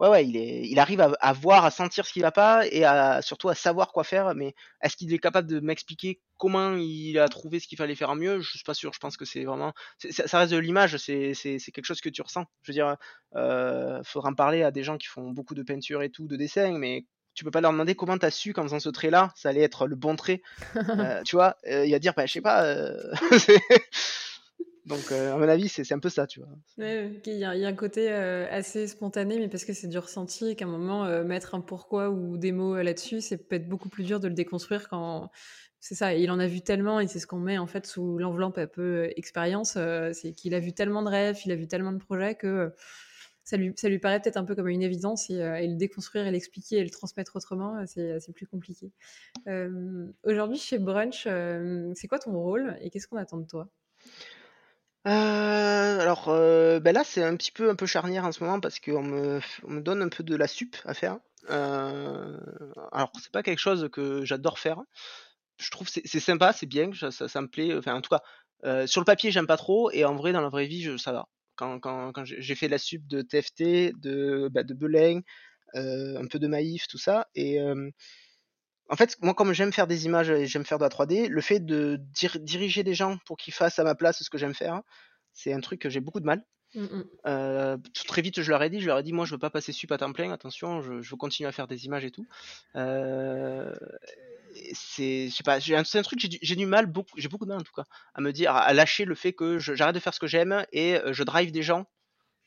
ouais, 0.00 0.08
ouais, 0.08 0.26
il, 0.26 0.36
est, 0.36 0.62
il 0.68 0.78
arrive 0.78 1.00
à, 1.00 1.12
à, 1.20 1.32
voir, 1.32 1.64
à 1.64 1.70
sentir 1.70 2.06
ce 2.06 2.12
qui 2.12 2.20
va 2.20 2.32
pas 2.32 2.66
et 2.66 2.84
à, 2.84 3.22
surtout 3.22 3.48
à 3.48 3.54
savoir 3.54 3.92
quoi 3.92 4.02
faire. 4.02 4.34
Mais 4.34 4.54
est-ce 4.82 4.96
qu'il 4.96 5.12
est 5.12 5.18
capable 5.18 5.48
de 5.48 5.60
m'expliquer 5.60 6.20
comment 6.38 6.74
il 6.74 7.18
a 7.18 7.28
trouvé 7.28 7.60
ce 7.60 7.68
qu'il 7.68 7.78
fallait 7.78 7.94
faire 7.94 8.16
mieux? 8.16 8.40
Je 8.40 8.50
suis 8.50 8.64
pas 8.64 8.74
sûr. 8.74 8.92
Je 8.92 8.98
pense 8.98 9.16
que 9.16 9.24
c'est 9.24 9.44
vraiment, 9.44 9.72
ça 10.10 10.38
reste 10.38 10.52
de 10.52 10.58
l'image. 10.58 10.96
C'est 10.96 11.34
quelque 11.72 11.84
chose 11.84 12.00
que 12.00 12.08
tu 12.08 12.22
ressens. 12.22 12.46
Je 12.62 12.72
veux 12.72 12.74
dire, 12.74 12.96
euh, 13.36 14.00
faudra 14.02 14.30
en 14.30 14.34
parler 14.34 14.62
à 14.62 14.70
des 14.70 14.82
gens 14.82 14.96
qui 14.96 15.06
font 15.06 15.30
beaucoup 15.30 15.54
de 15.54 15.62
peinture 15.62 16.02
et 16.02 16.10
tout, 16.10 16.26
de 16.26 16.36
dessin, 16.36 16.76
mais 16.78 17.04
tu 17.34 17.44
peux 17.44 17.50
pas 17.50 17.60
leur 17.60 17.72
demander 17.72 17.94
comment 17.94 18.18
t'as 18.18 18.30
su 18.30 18.52
qu'en 18.52 18.64
faisant 18.64 18.80
ce 18.80 18.88
trait 18.88 19.08
là 19.08 19.32
ça 19.36 19.50
allait 19.50 19.62
être 19.62 19.86
le 19.86 19.94
bon 19.94 20.16
trait 20.16 20.42
euh, 20.76 21.22
tu 21.22 21.36
vois 21.36 21.56
euh, 21.68 21.86
il 21.86 21.92
va 21.92 22.00
dire 22.00 22.12
bah 22.16 22.26
je 22.26 22.32
sais 22.32 22.40
pas 22.40 22.64
euh... 22.64 22.92
Donc, 24.86 25.12
euh, 25.12 25.34
à 25.34 25.36
mon 25.36 25.48
avis, 25.48 25.68
c'est 25.68 25.92
un 25.92 25.98
peu 25.98 26.08
ça, 26.08 26.26
tu 26.26 26.40
vois. 26.40 26.48
il 26.78 27.18
y, 27.26 27.44
a 27.44 27.50
un 27.50 27.74
côté 27.74 28.10
euh, 28.10 28.46
assez 28.50 28.86
spontané, 28.86 29.38
mais 29.38 29.48
parce 29.48 29.64
que 29.64 29.72
c'est 29.72 29.88
du 29.88 29.98
ressenti, 29.98 30.50
et 30.50 30.56
qu'à 30.56 30.64
un 30.64 30.68
moment, 30.68 31.04
euh, 31.04 31.22
mettre 31.22 31.54
un 31.54 31.60
pourquoi 31.60 32.10
ou 32.10 32.38
des 32.38 32.52
mots 32.52 32.76
là-dessus, 32.80 33.20
c'est 33.20 33.36
peut-être 33.36 33.68
beaucoup 33.68 33.88
plus 33.88 34.04
dur 34.04 34.20
de 34.20 34.28
le 34.28 34.34
déconstruire 34.34 34.88
quand. 34.88 35.30
C'est 35.82 35.94
ça, 35.94 36.14
il 36.14 36.30
en 36.30 36.38
a 36.38 36.46
vu 36.46 36.60
tellement, 36.60 37.00
et 37.00 37.06
c'est 37.06 37.18
ce 37.18 37.26
qu'on 37.26 37.38
met 37.38 37.56
en 37.56 37.66
fait 37.66 37.86
sous 37.86 38.18
l'enveloppe 38.18 38.58
un 38.58 38.66
peu 38.66 39.10
expérience, 39.16 39.78
c'est 40.12 40.32
qu'il 40.32 40.54
a 40.54 40.60
vu 40.60 40.74
tellement 40.74 41.02
de 41.02 41.08
rêves, 41.08 41.38
il 41.46 41.52
a 41.52 41.56
vu 41.56 41.66
tellement 41.68 41.92
de 41.92 41.98
projets 41.98 42.34
que 42.34 42.70
ça 43.44 43.56
lui, 43.56 43.72
ça 43.76 43.88
lui 43.88 43.98
paraît 43.98 44.20
peut-être 44.20 44.36
un 44.36 44.44
peu 44.44 44.54
comme 44.54 44.68
une 44.68 44.82
évidence, 44.82 45.30
et, 45.30 45.36
et 45.36 45.66
le 45.66 45.76
déconstruire 45.76 46.26
et 46.26 46.30
l'expliquer 46.30 46.76
et 46.76 46.84
le 46.84 46.90
transmettre 46.90 47.34
autrement, 47.34 47.82
c'est 47.86 48.32
plus 48.34 48.46
compliqué. 48.46 48.92
Aujourd'hui, 50.24 50.58
chez 50.58 50.78
Brunch, 50.78 51.26
c'est 51.94 52.08
quoi 52.08 52.18
ton 52.18 52.32
rôle 52.32 52.76
et 52.82 52.90
qu'est-ce 52.90 53.08
qu'on 53.08 53.16
attend 53.16 53.38
de 53.38 53.46
toi? 53.46 53.70
Heu, 55.06 55.10
alors, 56.00 56.28
heu, 56.28 56.78
bah, 56.80 56.92
là, 56.92 57.04
c'est 57.04 57.22
un 57.24 57.34
petit 57.36 57.52
peu 57.52 57.70
un 57.70 57.74
peu 57.74 57.86
charnière 57.86 58.24
en 58.26 58.32
ce 58.32 58.42
moment 58.44 58.60
parce 58.60 58.78
qu'on 58.80 59.02
me 59.02 59.40
on 59.64 59.70
me 59.70 59.80
donne 59.80 60.02
un 60.02 60.08
peu 60.08 60.22
de 60.22 60.36
la 60.36 60.46
sup 60.46 60.76
à 60.84 60.92
faire. 60.94 61.18
Heu, 61.48 62.38
alors 62.92 63.10
c'est 63.22 63.32
pas 63.32 63.42
quelque 63.42 63.58
chose 63.58 63.88
que 63.92 64.24
j'adore 64.26 64.58
faire. 64.58 64.78
Je 65.58 65.70
trouve 65.70 65.88
c'est 65.88 66.02
c'est 66.06 66.20
sympa, 66.20 66.52
c'est 66.52 66.66
bien, 66.66 66.90
ça 67.28 67.42
me 67.42 67.48
plaît, 67.48 67.74
enfin 67.76 67.94
en 67.94 68.00
tout 68.02 68.10
cas, 68.10 68.86
sur 68.86 69.00
le 69.02 69.06
papier 69.06 69.30
j'aime 69.30 69.46
pas 69.46 69.56
trop 69.58 69.90
et 69.92 70.04
en 70.04 70.16
vrai 70.16 70.32
dans 70.32 70.40
la 70.42 70.48
vraie 70.50 70.66
vie 70.66 70.82
je 70.82 70.96
ça 70.98 71.12
va. 71.12 71.28
Quand 71.56 71.80
j'ai 72.24 72.54
fait 72.56 72.68
la 72.68 72.78
sup 72.78 73.06
de 73.08 73.22
TFT, 73.22 73.92
de, 73.98 74.48
bah, 74.52 74.62
de 74.64 74.74
un 75.74 76.26
peu 76.28 76.38
de 76.38 76.46
Maïf, 76.48 76.88
tout 76.88 76.98
ça 76.98 77.28
et 77.34 77.58
en 78.90 78.96
fait, 78.96 79.16
moi, 79.22 79.34
comme 79.34 79.52
j'aime 79.52 79.72
faire 79.72 79.86
des 79.86 80.06
images 80.06 80.30
et 80.30 80.46
j'aime 80.46 80.64
faire 80.64 80.78
de 80.78 80.82
la 80.82 80.88
3D, 80.88 81.28
le 81.28 81.40
fait 81.40 81.60
de 81.60 82.00
diriger 82.40 82.82
des 82.82 82.94
gens 82.94 83.18
pour 83.24 83.36
qu'ils 83.36 83.54
fassent 83.54 83.78
à 83.78 83.84
ma 83.84 83.94
place 83.94 84.22
ce 84.22 84.28
que 84.28 84.36
j'aime 84.36 84.54
faire, 84.54 84.82
c'est 85.32 85.52
un 85.52 85.60
truc 85.60 85.80
que 85.80 85.88
j'ai 85.88 86.00
beaucoup 86.00 86.20
de 86.20 86.26
mal. 86.26 86.44
Mmh 86.74 87.02
euh, 87.26 87.76
très 88.06 88.22
vite, 88.22 88.42
je 88.42 88.50
leur 88.50 88.62
ai 88.62 88.70
dit, 88.70 88.80
je 88.80 88.86
leur 88.86 88.98
ai 88.98 89.02
dit, 89.02 89.12
moi, 89.12 89.24
je 89.24 89.32
veux 89.32 89.38
pas 89.38 89.50
passer 89.50 89.72
sup 89.72 89.90
à 89.92 89.98
temps 89.98 90.12
plein. 90.12 90.32
Attention, 90.32 90.82
je, 90.82 90.94
veux 90.94 91.16
continuer 91.16 91.48
à 91.48 91.52
faire 91.52 91.68
des 91.68 91.84
images 91.86 92.04
et 92.04 92.10
tout. 92.10 92.26
Euh, 92.74 93.72
c'est, 94.72 95.28
je 95.28 95.34
sais 95.34 95.42
pas, 95.44 95.60
c'est 95.60 95.74
un, 95.76 96.02
truc, 96.02 96.18
j'ai 96.20 96.56
du, 96.56 96.66
mal, 96.66 96.86
beaucoup, 96.86 97.14
j'ai 97.16 97.28
beaucoup 97.28 97.44
de 97.44 97.50
mal 97.50 97.60
en 97.60 97.64
tout 97.64 97.72
cas, 97.74 97.84
à 98.14 98.20
me 98.20 98.32
dire, 98.32 98.52
à 98.52 98.72
lâcher 98.72 99.04
le 99.04 99.14
fait 99.14 99.32
que 99.32 99.58
j'arrête 99.58 99.94
de 99.94 100.00
faire 100.00 100.14
ce 100.14 100.20
que 100.20 100.26
j'aime 100.26 100.64
et 100.72 100.96
euh, 100.96 101.12
je 101.12 101.22
drive 101.22 101.52
des 101.52 101.62
gens 101.62 101.86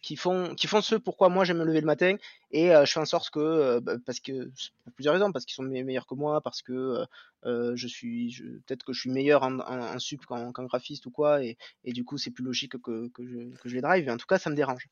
qui 0.03 0.17
font 0.17 0.53
qui 0.53 0.67
font 0.67 0.81
ce 0.81 0.95
pourquoi 0.95 1.29
moi 1.29 1.45
j'aime 1.45 1.57
me 1.59 1.63
lever 1.63 1.79
le 1.79 1.87
matin 1.87 2.17
et 2.51 2.75
euh, 2.75 2.85
je 2.85 2.91
fais 2.91 2.99
en 2.99 3.05
sorte 3.05 3.29
que 3.31 3.39
euh, 3.39 3.79
bah, 3.79 3.95
parce 4.05 4.19
que 4.19 4.51
pour 4.83 4.93
plusieurs 4.93 5.15
raisons 5.15 5.31
parce 5.31 5.45
qu'ils 5.45 5.55
sont 5.55 5.63
meilleurs 5.63 6.05
que 6.05 6.13
moi 6.13 6.41
parce 6.41 6.61
que 6.61 7.05
euh, 7.45 7.75
je 7.75 7.87
suis 7.87 8.35
peut-être 8.67 8.83
que 8.83 8.93
je 8.93 8.99
suis 8.99 9.09
meilleur 9.09 9.43
en, 9.43 9.59
en, 9.59 9.99
sup 9.99 10.25
qu'en 10.25 10.51
graphiste 10.51 11.05
ou 11.05 11.11
quoi 11.11 11.43
et, 11.43 11.57
du 11.85 12.03
coup 12.03 12.17
c'est 12.17 12.31
plus 12.31 12.43
logique 12.43 12.77
que, 12.81 13.07
que, 13.09 13.25
je, 13.25 13.55
que 13.57 13.69
je 13.69 13.75
les 13.75 13.81
drive 13.81 14.07
et 14.07 14.11
en 14.11 14.17
tout 14.17 14.27
cas 14.27 14.37
ça 14.37 14.49
me 14.49 14.55
dérange 14.55 14.89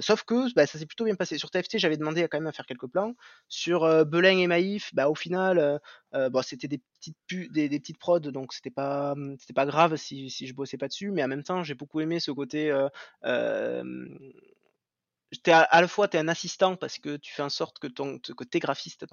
Sauf 0.00 0.22
que 0.24 0.52
bah, 0.54 0.66
ça 0.66 0.78
s'est 0.78 0.86
plutôt 0.86 1.04
bien 1.04 1.14
passé. 1.14 1.38
Sur 1.38 1.50
TFT, 1.50 1.78
j'avais 1.78 1.96
demandé 1.96 2.26
quand 2.28 2.38
même 2.38 2.46
à 2.46 2.52
faire 2.52 2.66
quelques 2.66 2.86
plans. 2.86 3.14
Sur 3.48 3.84
euh, 3.84 4.04
Belin 4.04 4.38
et 4.38 4.46
Maïf, 4.46 4.94
bah, 4.94 5.08
au 5.08 5.14
final, 5.14 5.80
bon, 6.12 6.42
c'était 6.42 6.68
des 6.68 6.80
petites, 7.00 7.52
des, 7.52 7.68
petites 7.68 7.98
prods, 7.98 8.20
donc 8.20 8.52
c'était 8.52 8.70
pas, 8.70 9.12
hum, 9.12 9.36
c'était 9.38 9.52
pas 9.52 9.66
grave 9.66 9.96
si, 9.96 10.30
si 10.30 10.46
je 10.46 10.54
bossais 10.54 10.78
pas 10.78 10.88
dessus. 10.88 11.10
Mais 11.10 11.24
en 11.24 11.28
même 11.28 11.42
temps, 11.42 11.62
j'ai 11.62 11.74
beaucoup 11.74 12.00
aimé 12.00 12.20
ce 12.20 12.30
côté 12.30 12.70
à, 12.70 12.90
à, 15.46 15.80
la 15.80 15.88
fois 15.88 16.08
tu 16.08 16.16
es 16.16 16.20
un 16.20 16.28
assistant 16.28 16.76
parce 16.76 16.98
que 16.98 17.16
tu 17.16 17.32
fais 17.32 17.42
en 17.42 17.48
sorte 17.48 17.78
que, 17.78 17.86
ton, 17.88 18.18
que 18.18 18.44
tes 18.44 18.60
graphistes 18.60 19.06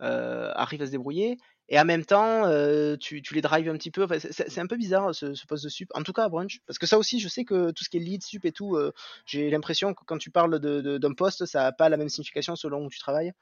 arrivent 0.00 0.82
à 0.82 0.86
se 0.86 0.90
débrouiller 0.90 1.38
et 1.70 1.78
en 1.78 1.84
même 1.84 2.04
temps 2.04 2.46
euh, 2.46 2.96
tu, 2.96 3.22
tu, 3.22 3.34
les 3.34 3.40
drives 3.40 3.68
un 3.68 3.76
petit 3.76 3.90
peu. 3.90 4.04
Enfin, 4.04 4.18
c'est 4.18 4.58
un 4.58 4.66
peu 4.66 4.76
bizarre 4.76 5.14
ce, 5.14 5.34
ce, 5.34 5.46
poste 5.46 5.64
de 5.64 5.68
sup, 5.68 5.90
en 5.94 6.02
tout 6.02 6.12
cas 6.12 6.24
à 6.24 6.28
Brunch, 6.28 6.60
parce 6.66 6.78
que 6.78 6.86
ça 6.86 6.98
aussi 6.98 7.20
je 7.20 7.28
sais 7.28 7.44
que 7.44 7.70
tout 7.70 7.84
ce 7.84 7.88
qui 7.88 7.96
est 7.96 8.00
lead, 8.00 8.22
sup 8.22 8.44
et 8.44 8.52
tout, 8.52 8.76
euh, 8.76 8.92
j'ai 9.24 9.48
l'impression 9.50 9.94
que 9.94 10.04
quand 10.04 10.18
tu 10.18 10.30
parles 10.30 10.58
d'un 10.58 11.14
poste, 11.14 11.46
ça 11.46 11.62
n'a 11.62 11.72
pas 11.72 11.88
la 11.88 11.96
même 11.96 12.08
signification 12.08 12.56
selon 12.56 12.84
où 12.84 12.90
tu 12.90 12.98
travailles. 12.98 13.32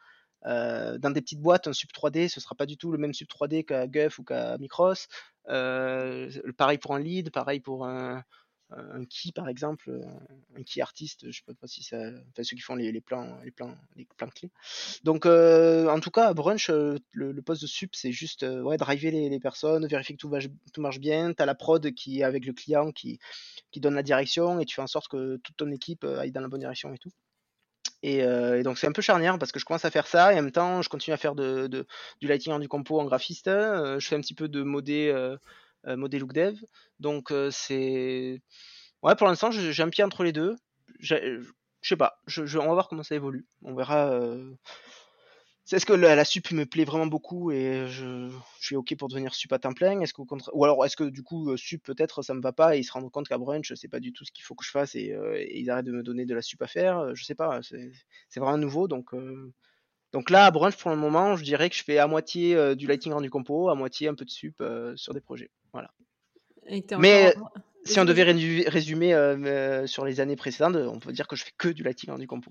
Euh, 0.47 0.99
dans 0.99 1.11
des 1.11 1.21
petites 1.21 1.41
boîtes, 1.41 1.67
un 1.67 1.73
sub 1.73 1.91
3D, 1.91 2.29
ce 2.29 2.41
sera 2.41 2.55
pas 2.55 2.67
du 2.67 2.77
tout 2.77 2.93
le 2.93 2.99
même 2.99 3.13
sub 3.13 3.29
3D 3.29 3.65
qu'à 3.65 3.87
Guff 3.87 4.19
ou 4.19 4.25
qu'à 4.25 4.57
Micros. 4.59 4.95
Euh, 5.49 6.31
pareil 6.57 6.79
pour 6.79 6.95
un 6.95 7.01
lead, 7.01 7.31
pareil 7.31 7.61
pour 7.61 7.87
un, 7.87 8.23
un 8.71 9.05
key 9.05 9.33
par 9.33 9.49
exemple, 9.49 10.01
un 10.57 10.63
key 10.63 10.81
artiste, 10.81 11.31
je 11.31 11.39
sais 11.39 11.55
pas 11.55 11.67
si 11.67 11.83
ça, 11.83 11.97
enfin 11.99 12.43
ceux 12.43 12.57
qui 12.57 12.63
font 12.63 12.75
les, 12.75 13.01
plans, 13.01 13.39
les 13.45 13.51
plans, 13.51 13.75
les 13.97 14.07
plans 14.17 14.29
clés. 14.29 14.51
Donc 15.05 15.27
euh, 15.27 15.89
en 15.89 16.01
tout 16.01 16.11
cas, 16.11 16.29
à 16.29 16.35
Brunch, 16.35 16.71
euh, 16.71 16.99
le, 17.13 17.41
poste 17.43 17.63
de 17.63 17.67
sup, 17.67 17.95
c'est 17.95 18.13
juste 18.13 18.43
euh, 18.43 18.63
ouais, 18.63 18.77
driver 18.77 19.11
les, 19.11 19.29
les, 19.29 19.41
personnes, 19.41 19.87
vérifier 19.87 20.17
que 20.17 20.21
tout, 20.21 20.29
va, 20.29 20.39
tout 20.73 20.81
marche 20.81 20.99
bien. 21.01 21.33
Tu 21.33 21.43
as 21.43 21.47
la 21.47 21.55
prod 21.55 21.93
qui 21.95 22.21
est 22.21 22.25
avec 22.25 22.45
le 22.45 22.53
client 22.53 22.93
qui, 22.93 23.19
qui 23.71 23.81
donne 23.81 23.95
la 23.95 24.03
direction 24.03 24.61
et 24.61 24.67
tu 24.67 24.75
fais 24.75 24.83
en 24.83 24.87
sorte 24.87 25.09
que 25.09 25.37
toute 25.39 25.57
ton 25.57 25.71
équipe 25.71 26.05
aille 26.05 26.33
dans 26.33 26.41
la 26.41 26.49
bonne 26.49 26.61
direction 26.61 26.93
et 26.93 26.99
tout. 26.99 27.13
Et, 28.03 28.23
euh, 28.23 28.63
donc 28.63 28.79
c'est 28.79 28.87
un 28.87 28.93
peu 28.93 29.03
charnière 29.03 29.39
parce 29.39 29.51
que 29.51 29.59
je 29.59 29.65
commence 29.65 29.85
à 29.85 29.91
faire 29.91 30.07
ça 30.07 30.33
et 30.33 30.39
en 30.39 30.43
même 30.43 30.53
temps 30.53 30.83
je 30.83 30.89
continue 30.89 31.15
à 31.15 31.17
faire 31.17 31.35
de, 31.35 31.67
du 32.21 32.29
lighting 32.29 32.59
du 32.61 32.69
compo 32.69 33.01
en 33.01 33.05
graphiste. 33.05 33.47
je 33.47 34.07
fais 34.07 34.15
un 34.15 34.21
petit 34.21 34.35
peu 34.35 34.49
de 34.49 34.63
modé 34.63 35.11
euh, 35.13 35.37
modé 35.97 36.19
look 36.19 36.33
dev. 36.33 36.59
Donc 37.01 37.31
euh, 37.31 37.51
c'est 37.51 38.41
ouais 39.03 39.17
pour 39.17 39.27
l'instant 39.27 39.51
j'ai 39.51 39.83
un 39.83 39.89
pied 39.89 40.05
entre 40.05 40.25
les 40.25 40.33
deux. 40.33 40.57
Je 41.01 41.43
sais 41.83 41.97
pas, 41.97 42.21
je, 42.27 42.59
on 42.59 42.67
va 42.67 42.73
voir 42.73 42.89
comment 42.89 43.03
ça 43.03 43.15
évolue. 43.15 43.47
On 43.63 43.75
verra. 43.75 44.11
Euh... 44.13 44.55
Est-ce 45.71 45.85
que 45.85 45.93
la, 45.93 46.25
sup 46.25 46.51
me 46.53 46.65
plaît 46.65 46.87
vraiment 46.87 47.07
beaucoup 47.07 47.53
et 47.53 47.87
je, 47.89 48.31
suis 48.59 48.75
ok 48.75 48.97
pour 48.97 49.09
devenir 49.09 49.35
sup 49.35 49.53
à 49.53 49.59
temps 49.59 49.75
plein? 49.75 50.01
Est-ce 50.01 50.15
ou 50.55 50.65
alors 50.65 50.85
est-ce 50.87 50.97
que 50.97 51.05
du 51.05 51.23
coup 51.23 51.51
euh, 51.51 51.59
sup 51.59 51.83
peut-être 51.85 52.23
ça 52.23 52.33
me 52.33 52.41
va 52.41 52.53
pas 52.53 52.75
et 52.75 52.81
ils 52.81 52.85
se 52.85 52.93
rendent 52.93 53.11
compte 53.11 53.29
qu'à 53.29 53.37
brunch 53.37 53.75
c'est 53.75 53.89
pas 53.89 54.01
du 54.01 54.15
tout 54.15 54.25
ce 54.25 54.33
qu'il 54.33 54.45
faut 54.45 54.55
que 54.55 54.65
je 54.65 54.71
fasse 54.71 54.95
et, 54.95 55.15
ils 55.55 55.71
arrêtent 55.71 55.85
de 55.85 55.93
me 55.93 56.03
donner 56.03 56.25
de 56.25 56.35
la 56.35 56.41
sup 56.41 56.63
à 56.63 56.67
faire? 56.67 57.15
Je 57.15 57.23
sais 57.23 57.35
pas, 57.35 57.61
c'est 57.63 58.41
vraiment 58.41 58.57
nouveau 58.57 58.89
donc 58.89 59.13
euh, 59.13 59.53
donc 60.13 60.31
là, 60.31 60.47
à 60.47 60.51
Brunch, 60.51 60.77
pour 60.77 60.91
le 60.91 60.97
moment, 60.97 61.37
je 61.37 61.45
dirais 61.45 61.69
que 61.69 61.77
je 61.77 61.85
fais 61.85 61.99
à 61.99 62.07
moitié 62.07 62.55
euh, 62.57 62.75
du 62.75 62.87
lighting 62.87 63.13
rendu 63.13 63.29
compo, 63.29 63.69
à 63.69 63.75
moitié 63.75 64.09
un 64.09 64.15
peu 64.15 64.25
de 64.25 64.31
sup 64.31 64.57
euh, 64.61 64.97
sur 64.97 65.13
des 65.13 65.21
projets. 65.21 65.51
Voilà. 65.73 65.91
Mais 66.99 67.35
si 67.85 67.99
on 68.01 68.05
devait 68.05 68.25
résumer 68.25 69.15
euh, 69.15 69.87
sur 69.87 70.05
les 70.05 70.21
années 70.21 70.37
précédentes, 70.37 70.77
on 70.77 70.99
peut 70.99 71.13
dire 71.13 71.27
que 71.27 71.37
je 71.37 71.45
fais 71.45 71.53
que 71.57 71.69
du 71.69 71.83
lighting 71.83 72.11
rendu 72.11 72.27
compo. 72.27 72.51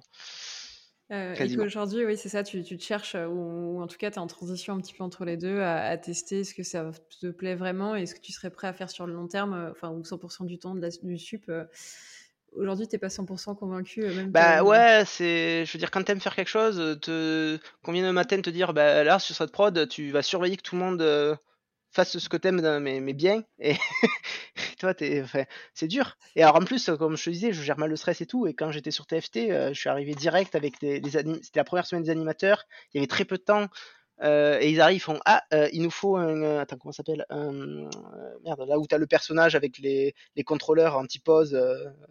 et 1.09 1.55
qu'aujourd'hui, 1.55 2.05
oui, 2.05 2.17
c'est 2.17 2.29
ça, 2.29 2.43
tu, 2.43 2.63
tu, 2.63 2.77
te 2.77 2.83
cherches, 2.83 3.15
ou, 3.15 3.81
en 3.81 3.87
tout 3.87 3.97
cas, 3.97 4.09
tu 4.09 4.15
es 4.15 4.19
en 4.19 4.27
transition 4.27 4.73
un 4.73 4.79
petit 4.79 4.93
peu 4.93 5.03
entre 5.03 5.25
les 5.25 5.37
deux, 5.37 5.61
à, 5.61 5.95
tester 5.97 6.43
ce 6.43 6.53
que 6.53 6.63
ça 6.63 6.89
te 7.21 7.27
plaît 7.27 7.55
vraiment 7.55 7.95
et 7.95 8.05
ce 8.05 8.15
que 8.15 8.21
tu 8.21 8.31
serais 8.31 8.49
prêt 8.49 8.67
à 8.67 8.73
faire 8.73 8.89
sur 8.89 9.05
le 9.05 9.13
long 9.13 9.27
terme, 9.27 9.71
enfin, 9.71 9.89
ou 9.89 10.01
100% 10.01 10.45
du 10.45 10.57
temps 10.57 10.75
de 10.75 10.89
du 11.03 11.17
sup 11.17 11.51
aujourd'hui, 12.57 12.87
t'es 12.87 12.97
pas 12.97 13.07
100% 13.07 13.55
convaincu. 13.55 14.03
Euh, 14.03 14.13
même 14.13 14.31
bah 14.31 14.63
ouais, 14.63 15.03
c'est, 15.05 15.65
je 15.65 15.73
veux 15.73 15.79
dire, 15.79 15.91
quand 15.91 16.03
t'aimes 16.03 16.19
faire 16.19 16.35
quelque 16.35 16.49
chose, 16.49 16.79
euh, 16.79 16.95
te, 16.95 17.59
qu'on 17.83 17.91
vienne 17.91 18.05
le 18.05 18.13
matin 18.13 18.41
te 18.41 18.49
dire, 18.49 18.73
bah 18.73 19.03
là, 19.03 19.19
sur 19.19 19.35
cette 19.35 19.51
prod, 19.51 19.87
tu 19.87 20.11
vas 20.11 20.21
surveiller 20.21 20.57
que 20.57 20.63
tout 20.63 20.75
le 20.75 20.81
monde 20.81 21.01
euh, 21.01 21.35
fasse 21.91 22.17
ce 22.17 22.29
que 22.29 22.37
t'aimes, 22.37 22.61
mais, 22.79 22.99
mais 22.99 23.13
bien. 23.13 23.43
Et 23.59 23.75
toi, 24.79 24.93
t'es, 24.93 25.21
enfin, 25.21 25.45
c'est 25.73 25.87
dur. 25.87 26.17
Et 26.35 26.43
alors 26.43 26.55
en 26.57 26.65
plus, 26.65 26.89
comme 26.99 27.17
je 27.17 27.25
te 27.25 27.29
disais, 27.29 27.53
je 27.53 27.61
gère 27.61 27.77
mal 27.77 27.89
le 27.89 27.95
stress 27.95 28.21
et 28.21 28.25
tout. 28.25 28.47
Et 28.47 28.53
quand 28.53 28.71
j'étais 28.71 28.91
sur 28.91 29.05
TFT, 29.07 29.49
je 29.49 29.73
suis 29.73 29.89
arrivé 29.89 30.13
direct 30.13 30.55
avec 30.55 30.79
des, 30.79 30.99
des 30.99 31.09
c'était 31.09 31.59
la 31.59 31.63
première 31.63 31.85
semaine 31.87 32.03
des 32.03 32.11
animateurs. 32.11 32.65
Il 32.93 32.97
y 32.97 32.99
avait 32.99 33.07
très 33.07 33.25
peu 33.25 33.37
de 33.37 33.43
temps. 33.43 33.67
Euh, 34.23 34.57
et 34.59 34.71
ils 34.71 34.81
arrivent, 34.81 34.97
ils 34.97 34.99
font 35.01 35.19
Ah, 35.25 35.43
euh, 35.53 35.69
il 35.73 35.81
nous 35.83 35.91
faut 35.91 36.17
un. 36.17 36.41
Euh, 36.41 36.59
attends, 36.61 36.77
comment 36.77 36.91
ça 36.91 36.97
s'appelle 36.97 37.25
Merde, 38.43 38.65
là 38.67 38.79
où 38.79 38.87
tu 38.87 38.95
as 38.95 38.97
le 38.97 39.07
personnage 39.07 39.55
avec 39.55 39.77
les, 39.77 40.15
les 40.35 40.43
contrôleurs 40.43 40.97
anti-pause 40.97 41.59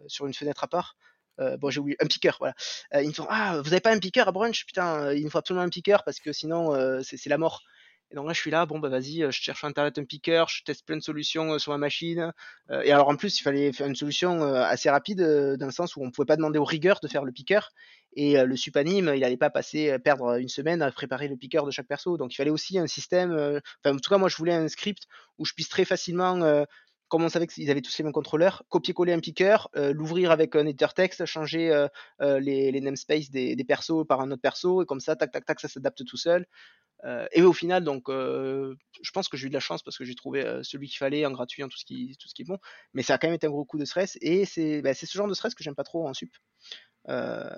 sur 0.07 0.25
une 0.25 0.33
fenêtre 0.33 0.63
à 0.63 0.67
part. 0.67 0.95
bon, 1.37 1.69
j'ai 1.69 1.79
oublié, 1.79 1.97
un 2.01 2.07
picker, 2.07 2.31
voilà. 2.39 2.55
ils 2.93 3.07
me 3.07 3.13
font 3.13 3.27
Ah, 3.29 3.61
vous 3.61 3.73
avez 3.73 3.81
pas 3.81 3.91
un 3.91 3.99
picker 3.99 4.27
à 4.27 4.31
brunch? 4.31 4.65
Putain, 4.65 5.13
il 5.13 5.23
nous 5.23 5.29
faut 5.29 5.37
absolument 5.37 5.65
un 5.65 5.69
picker 5.69 5.97
parce 6.05 6.19
que 6.19 6.31
sinon, 6.31 6.73
c'est 7.03 7.27
la 7.27 7.37
mort. 7.37 7.61
Et 8.11 8.15
donc 8.15 8.25
là, 8.25 8.33
je 8.33 8.39
suis 8.39 8.51
là, 8.51 8.65
bon, 8.65 8.79
bah 8.79 8.87
vas-y, 8.87 9.21
je 9.21 9.31
cherche 9.31 9.59
sur 9.59 9.67
Internet 9.67 9.97
un 9.97 10.05
picker, 10.05 10.45
je 10.47 10.63
teste 10.63 10.85
plein 10.85 10.95
de 10.95 11.01
solutions 11.01 11.59
sur 11.59 11.73
ma 11.73 11.77
machine. 11.77 12.31
et 12.69 12.91
alors, 12.91 13.09
en 13.09 13.17
plus, 13.17 13.39
il 13.39 13.43
fallait 13.43 13.73
faire 13.73 13.87
une 13.87 13.95
solution 13.95 14.43
assez 14.43 14.89
rapide, 14.89 15.19
dans 15.19 15.65
le 15.65 15.71
sens 15.71 15.95
où 15.95 16.03
on 16.03 16.11
pouvait 16.11 16.25
pas 16.25 16.37
demander 16.37 16.57
aux 16.57 16.63
rigueur 16.63 16.99
de 17.01 17.07
faire 17.07 17.25
le 17.25 17.33
picker. 17.33 17.59
Et 18.13 18.41
le 18.41 18.55
supanime, 18.55 19.11
il 19.13 19.19
n'allait 19.19 19.37
pas 19.37 19.49
passer 19.49 19.99
perdre 19.99 20.39
une 20.39 20.47
semaine 20.47 20.81
à 20.81 20.91
préparer 20.91 21.27
le 21.27 21.35
piqueur 21.35 21.65
de 21.65 21.71
chaque 21.71 21.87
perso. 21.87 22.17
Donc 22.17 22.33
il 22.33 22.37
fallait 22.37 22.49
aussi 22.49 22.79
un 22.79 22.87
système. 22.87 23.31
Enfin, 23.83 23.95
en 23.95 23.99
tout 23.99 24.09
cas, 24.09 24.17
moi, 24.17 24.29
je 24.29 24.37
voulais 24.37 24.53
un 24.53 24.69
script 24.69 25.03
où 25.37 25.45
je 25.45 25.53
puisse 25.53 25.69
très 25.69 25.85
facilement 25.85 26.65
comme 27.09 27.23
on 27.23 27.29
savait 27.29 27.47
qu'ils 27.47 27.71
avaient 27.71 27.81
tous 27.81 27.97
les 27.97 28.03
mêmes 28.03 28.13
contrôleurs, 28.13 28.63
copier-coller 28.69 29.13
un 29.13 29.19
picker, 29.19 29.57
l'ouvrir 29.75 30.31
avec 30.31 30.55
un 30.55 30.65
editor 30.65 30.93
texte, 30.93 31.25
changer 31.25 31.87
les, 32.19 32.71
les, 32.71 32.81
namespaces 32.81 33.29
des, 33.29 33.55
des, 33.55 33.63
persos 33.63 34.05
par 34.07 34.21
un 34.21 34.31
autre 34.31 34.41
perso, 34.41 34.83
et 34.83 34.85
comme 34.85 34.99
ça, 34.99 35.15
tac, 35.15 35.31
tac, 35.31 35.45
tac, 35.45 35.59
ça 35.59 35.67
s'adapte 35.67 36.03
tout 36.05 36.17
seul. 36.17 36.45
Et 37.31 37.41
au 37.41 37.53
final, 37.53 37.83
donc, 37.83 38.05
je 38.09 39.11
pense 39.13 39.29
que 39.29 39.37
j'ai 39.37 39.47
eu 39.47 39.49
de 39.49 39.53
la 39.53 39.59
chance 39.59 39.83
parce 39.83 39.97
que 39.97 40.05
j'ai 40.05 40.15
trouvé 40.15 40.43
celui 40.63 40.87
qu'il 40.87 40.97
fallait 40.97 41.25
en 41.25 41.31
gratuit, 41.31 41.63
en 41.63 41.69
tout 41.69 41.77
ce 41.77 41.85
qui, 41.85 42.15
tout 42.19 42.27
ce 42.27 42.33
qui 42.33 42.41
est 42.41 42.45
bon. 42.45 42.57
Mais 42.93 43.03
ça 43.03 43.15
a 43.15 43.17
quand 43.17 43.27
même 43.27 43.35
été 43.35 43.47
un 43.47 43.51
gros 43.51 43.65
coup 43.65 43.77
de 43.77 43.85
stress, 43.85 44.17
et 44.21 44.45
c'est 44.45 44.81
bah, 44.81 44.93
ce 44.93 45.05
genre 45.05 45.27
de 45.27 45.33
stress 45.33 45.55
que 45.55 45.63
j'aime 45.63 45.75
pas 45.75 45.83
trop 45.83 46.07
en 46.07 46.13
sup. 46.13 46.31
Euh, 47.09 47.49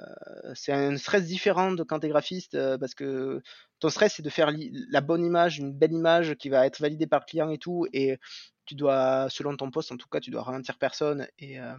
c'est 0.53 0.71
un 0.71 0.95
stress 0.97 1.25
différent 1.25 1.71
de 1.71 1.83
quand 1.83 1.99
tu 1.99 2.05
es 2.05 2.09
graphiste 2.09 2.53
euh, 2.53 2.77
parce 2.77 2.93
que 2.93 3.41
ton 3.79 3.89
stress 3.89 4.13
c'est 4.15 4.21
de 4.21 4.29
faire 4.29 4.51
la 4.91 5.01
bonne 5.01 5.25
image, 5.25 5.57
une 5.57 5.73
belle 5.73 5.93
image 5.93 6.35
qui 6.35 6.49
va 6.49 6.67
être 6.67 6.79
validée 6.79 7.07
par 7.07 7.21
le 7.21 7.25
client 7.25 7.49
et 7.49 7.57
tout 7.57 7.87
et 7.91 8.19
tu 8.65 8.75
dois, 8.75 9.27
selon 9.31 9.57
ton 9.57 9.71
poste 9.71 9.91
en 9.91 9.97
tout 9.97 10.07
cas, 10.07 10.19
tu 10.19 10.29
dois 10.29 10.43
ralentir 10.43 10.77
personne 10.77 11.27
et, 11.39 11.59
euh, 11.59 11.73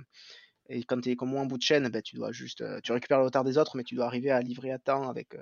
quand 0.89 1.01
tu 1.01 1.11
es 1.11 1.17
comme 1.17 1.31
moi 1.31 1.43
en 1.43 1.47
bout 1.47 1.59
de 1.59 1.63
chaîne, 1.63 1.89
ben, 1.89 2.03
tu 2.03 2.17
dois 2.17 2.33
juste, 2.33 2.65
tu 2.83 2.93
récupères 2.93 3.19
le 3.19 3.25
retard 3.25 3.45
des 3.45 3.57
autres 3.57 3.77
mais 3.77 3.85
tu 3.85 3.95
dois 3.95 4.07
arriver 4.07 4.33
à 4.33 4.41
livrer 4.41 4.73
à 4.73 4.79
temps 4.79 5.09
avec 5.09 5.37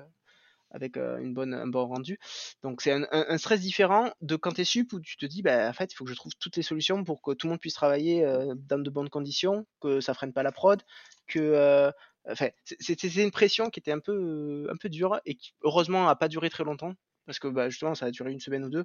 avec 0.70 0.96
une 0.96 1.34
bonne, 1.34 1.54
un 1.54 1.66
bon 1.66 1.86
rendu. 1.86 2.18
Donc 2.62 2.82
c'est 2.82 2.92
un, 2.92 3.38
stress 3.38 3.60
différent 3.60 4.10
de 4.20 4.36
quand 4.36 4.52
tu 4.52 4.62
es 4.62 4.64
sup 4.64 4.92
où 4.92 5.00
tu 5.00 5.16
te 5.16 5.26
dis, 5.26 5.42
bah, 5.42 5.68
en 5.68 5.72
fait, 5.72 5.92
il 5.92 5.96
faut 5.96 6.04
que 6.04 6.10
je 6.10 6.16
trouve 6.16 6.32
toutes 6.38 6.56
les 6.56 6.62
solutions 6.62 7.04
pour 7.04 7.22
que 7.22 7.32
tout 7.32 7.46
le 7.46 7.52
monde 7.52 7.60
puisse 7.60 7.74
travailler 7.74 8.26
dans 8.68 8.78
de 8.78 8.90
bonnes 8.90 9.08
conditions, 9.10 9.66
que 9.80 10.00
ça 10.00 10.14
freine 10.14 10.32
pas 10.32 10.42
la 10.42 10.52
prod, 10.52 10.82
que 11.26 11.90
Enfin, 12.30 12.48
c'était 12.78 13.08
une 13.08 13.30
pression 13.30 13.70
qui 13.70 13.80
était 13.80 13.92
un 13.92 14.00
peu, 14.00 14.66
un 14.70 14.76
peu 14.76 14.90
dure 14.90 15.18
et 15.24 15.34
qui, 15.34 15.54
heureusement, 15.62 16.04
n'a 16.04 16.14
pas 16.14 16.28
duré 16.28 16.50
très 16.50 16.64
longtemps 16.64 16.92
parce 17.26 17.38
que 17.38 17.48
bah, 17.48 17.68
justement, 17.68 17.94
ça 17.94 18.06
a 18.06 18.10
duré 18.10 18.32
une 18.32 18.40
semaine 18.40 18.64
ou 18.64 18.70
deux. 18.70 18.84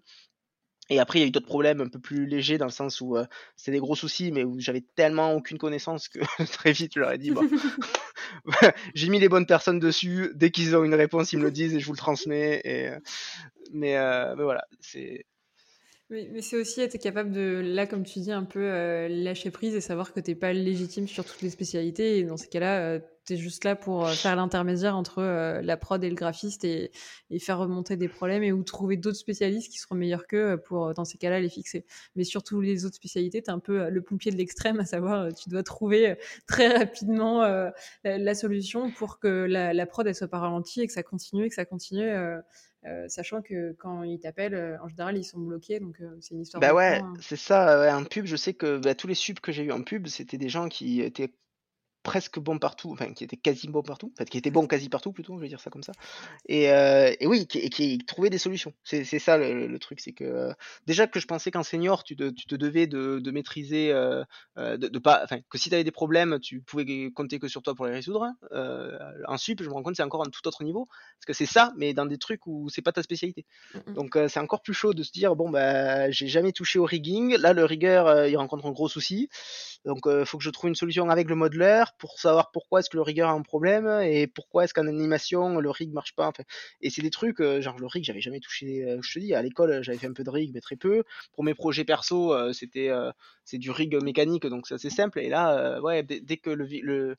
Et 0.93 0.99
après, 0.99 1.19
il 1.19 1.21
y 1.23 1.25
a 1.25 1.27
eu 1.27 1.31
d'autres 1.31 1.47
problèmes 1.47 1.81
un 1.81 1.87
peu 1.87 1.99
plus 1.99 2.25
légers 2.25 2.57
dans 2.57 2.65
le 2.65 2.71
sens 2.71 3.01
où 3.01 3.17
c'était 3.55 3.71
des 3.71 3.79
gros 3.79 3.95
soucis, 3.95 4.31
mais 4.31 4.43
où 4.43 4.59
j'avais 4.59 4.83
tellement 4.95 5.33
aucune 5.33 5.57
connaissance 5.57 6.07
que 6.07 6.19
très 6.51 6.71
vite, 6.71 6.93
je 6.95 6.99
leur 6.99 7.11
ai 7.11 7.17
dit, 7.17 7.31
bon, 7.31 7.41
j'ai 8.93 9.09
mis 9.09 9.19
les 9.19 9.29
bonnes 9.29 9.47
personnes 9.47 9.79
dessus. 9.79 10.31
Dès 10.35 10.51
qu'ils 10.51 10.75
ont 10.75 10.83
une 10.83 10.95
réponse, 10.95 11.33
ils 11.33 11.39
me 11.39 11.43
le 11.43 11.51
disent 11.51 11.73
et 11.75 11.79
je 11.79 11.85
vous 11.85 11.93
le 11.93 11.97
transmets. 11.97 12.61
Et, 12.63 12.89
mais, 13.71 13.95
mais 14.35 14.43
voilà, 14.43 14.65
c'est 14.79 15.25
mais, 16.13 16.41
c'est 16.41 16.57
aussi 16.57 16.81
être 16.81 16.97
capable 16.99 17.31
de, 17.31 17.61
là, 17.63 17.87
comme 17.87 18.03
tu 18.03 18.19
dis, 18.19 18.31
un 18.31 18.43
peu 18.43 18.59
euh, 18.61 19.07
lâcher 19.07 19.49
prise 19.49 19.73
et 19.73 19.81
savoir 19.81 20.13
que 20.13 20.19
tu 20.19 20.31
n'es 20.31 20.35
pas 20.35 20.53
légitime 20.53 21.07
sur 21.07 21.25
toutes 21.25 21.41
les 21.41 21.49
spécialités. 21.49 22.19
Et 22.19 22.23
dans 22.23 22.37
ces 22.37 22.47
cas-là, 22.49 22.81
euh, 22.81 22.99
tu 23.25 23.33
es 23.33 23.37
juste 23.37 23.63
là 23.63 23.75
pour 23.75 24.05
euh, 24.05 24.11
faire 24.11 24.35
l'intermédiaire 24.35 24.95
entre 24.95 25.21
la 25.61 25.77
prod 25.77 26.03
et 26.03 26.09
le 26.09 26.15
graphiste 26.15 26.63
et, 26.63 26.91
faire 27.39 27.57
remonter 27.57 27.97
des 27.97 28.07
problèmes 28.07 28.43
et 28.43 28.51
ou 28.51 28.63
trouver 28.63 28.95
d'autres 28.95 29.17
spécialistes 29.17 29.71
qui 29.71 29.79
seront 29.79 29.95
meilleurs 29.95 30.27
qu'eux 30.27 30.57
pour, 30.57 30.93
dans 30.93 31.05
ces 31.05 31.17
cas-là, 31.17 31.39
les 31.39 31.49
fixer. 31.49 31.85
Mais 32.15 32.23
surtout 32.23 32.61
les 32.61 32.85
autres 32.85 32.95
spécialités, 32.95 33.41
tu 33.41 33.49
es 33.49 33.53
un 33.53 33.59
peu 33.59 33.89
le 33.89 34.01
pompier 34.01 34.31
de 34.31 34.37
l'extrême, 34.37 34.79
à 34.79 34.85
savoir, 34.85 35.33
tu 35.33 35.49
dois 35.49 35.63
trouver 35.63 36.17
très 36.47 36.77
rapidement 36.77 37.41
la, 38.03 38.35
solution 38.35 38.91
pour 38.91 39.19
que 39.19 39.27
la, 39.27 39.73
la 39.73 39.85
prod, 39.85 40.07
elle 40.07 40.15
soit 40.15 40.27
pas 40.27 40.39
ralentie 40.39 40.81
et 40.81 40.87
que 40.87 40.93
ça 40.93 41.03
continue 41.03 41.45
et 41.45 41.49
que 41.49 41.55
ça 41.55 41.65
continue. 41.65 42.11
Euh, 42.85 43.07
sachant 43.07 43.41
que 43.41 43.73
quand 43.79 44.03
ils 44.03 44.19
t'appellent, 44.19 44.55
euh, 44.55 44.77
en 44.81 44.89
général, 44.89 45.17
ils 45.17 45.23
sont 45.23 45.39
bloqués, 45.39 45.79
donc 45.79 45.95
euh, 46.01 46.17
c'est 46.19 46.35
une 46.35 46.41
histoire. 46.41 46.59
Bah 46.59 46.73
ouais, 46.73 46.99
hein. 47.01 47.13
c'est 47.21 47.37
ça. 47.37 47.79
Ouais, 47.79 47.91
en 47.91 48.03
pub, 48.03 48.25
je 48.25 48.35
sais 48.35 48.53
que 48.53 48.77
bah, 48.77 48.93
tous 48.93 49.07
les 49.07 49.15
subs 49.15 49.39
que 49.39 49.53
j'ai 49.53 49.63
eu 49.63 49.71
en 49.71 49.83
pub, 49.83 50.07
c'était 50.07 50.37
des 50.37 50.49
gens 50.49 50.67
qui 50.67 51.01
étaient 51.01 51.33
presque 52.03 52.39
bon 52.39 52.59
partout, 52.59 52.91
enfin 52.91 53.13
qui 53.13 53.23
était 53.23 53.37
quasi 53.37 53.67
bon 53.67 53.81
partout, 53.81 54.11
en 54.13 54.17
fait 54.17 54.29
qui 54.29 54.37
était 54.37 54.51
bon 54.51 54.67
quasi 54.67 54.89
partout 54.89 55.11
plutôt, 55.13 55.35
je 55.37 55.41
vais 55.41 55.47
dire 55.47 55.59
ça 55.61 55.69
comme 55.69 55.83
ça. 55.83 55.93
Et, 56.47 56.69
euh, 56.71 57.13
et 57.19 57.25
oui, 57.27 57.47
qui, 57.47 57.69
qui 57.69 57.97
trouvait 57.99 58.29
des 58.29 58.37
solutions. 58.37 58.73
C'est 58.83 59.03
ça 59.05 59.37
le, 59.37 59.67
le 59.67 59.79
truc, 59.79 59.99
c'est 60.01 60.11
que 60.11 60.23
euh, 60.23 60.53
déjà 60.85 61.07
que 61.07 61.19
je 61.19 61.27
pensais 61.27 61.49
qu'en 61.49 61.63
senior, 61.63 62.03
tu 62.03 62.15
te, 62.15 62.29
tu 62.29 62.45
te 62.45 62.55
devais 62.55 62.87
de, 62.87 63.19
de 63.19 63.31
maîtriser, 63.31 63.91
euh, 63.91 64.23
euh, 64.57 64.77
de, 64.77 64.87
de, 64.89 64.99
pas, 64.99 65.21
enfin 65.23 65.37
que 65.49 65.57
si 65.57 65.69
tu 65.69 65.75
avais 65.75 65.83
des 65.83 65.91
problèmes, 65.91 66.39
tu 66.39 66.61
pouvais 66.61 67.11
compter 67.11 67.39
que 67.39 67.47
sur 67.47 67.61
toi 67.61 67.73
pour 67.73 67.85
les 67.85 67.93
résoudre. 67.93 68.27
Euh, 68.51 68.97
en 69.27 69.37
sup, 69.37 69.63
je 69.63 69.69
me 69.69 69.73
rends 69.73 69.83
compte 69.83 69.95
c'est 69.95 70.03
encore 70.03 70.25
un 70.25 70.29
tout 70.29 70.45
autre 70.47 70.63
niveau, 70.63 70.87
parce 71.17 71.25
que 71.27 71.33
c'est 71.33 71.45
ça, 71.45 71.71
mais 71.77 71.93
dans 71.93 72.05
des 72.05 72.17
trucs 72.17 72.45
où 72.47 72.69
c'est 72.69 72.81
pas 72.81 72.91
ta 72.91 73.03
spécialité. 73.03 73.45
Mmh 73.73 73.93
Donc 73.93 74.17
c'est 74.27 74.39
encore 74.39 74.61
plus 74.61 74.73
chaud 74.73 74.93
de 74.93 75.03
se 75.03 75.11
dire 75.11 75.35
bon 75.35 75.49
bah 75.49 76.11
j'ai 76.11 76.27
jamais 76.27 76.51
touché 76.51 76.79
au 76.79 76.85
rigging, 76.85 77.37
là 77.37 77.53
le 77.53 77.63
rigger 77.63 78.25
il 78.29 78.35
rencontre 78.37 78.65
un 78.65 78.71
gros 78.71 78.89
souci, 78.89 79.29
donc 79.85 80.01
il 80.05 80.25
faut 80.25 80.37
que 80.37 80.43
je 80.43 80.49
trouve 80.49 80.69
une 80.69 80.75
solution 80.75 81.09
avec 81.09 81.29
le 81.29 81.35
modeler 81.35 81.83
pour 81.99 82.19
savoir 82.19 82.51
pourquoi 82.51 82.79
est-ce 82.79 82.89
que 82.89 82.97
le 82.97 83.03
rigueur 83.03 83.29
a 83.29 83.33
un 83.33 83.41
problème 83.41 83.87
et 84.03 84.27
pourquoi 84.27 84.63
est-ce 84.63 84.73
qu'en 84.73 84.87
animation 84.87 85.59
le 85.59 85.69
rig 85.69 85.91
marche 85.91 86.15
pas. 86.15 86.31
Et 86.81 86.89
c'est 86.89 87.01
des 87.01 87.09
trucs, 87.09 87.39
euh, 87.39 87.61
genre 87.61 87.79
le 87.79 87.87
rig, 87.87 88.03
j'avais 88.03 88.21
jamais 88.21 88.39
touché. 88.39 88.83
Euh, 88.83 88.99
je 89.01 89.13
te 89.13 89.19
dis, 89.19 89.33
à 89.33 89.41
l'école, 89.41 89.83
j'avais 89.83 89.97
fait 89.97 90.07
un 90.07 90.13
peu 90.13 90.23
de 90.23 90.29
rig, 90.29 90.51
mais 90.53 90.61
très 90.61 90.75
peu. 90.75 91.03
Pour 91.33 91.43
mes 91.43 91.53
projets 91.53 91.85
perso, 91.85 92.33
euh, 92.33 92.53
c'était 92.53 92.91
c'est 93.43 93.57
du 93.57 93.71
rig 93.71 93.95
mécanique, 94.01 94.45
donc 94.47 94.67
c'est 94.67 94.75
assez 94.75 94.89
simple. 94.89 95.19
Et 95.19 95.29
là, 95.29 95.81
ouais, 95.81 96.03
dès, 96.03 96.37
que 96.37 96.49
le, 96.49 96.65
le 96.81 97.15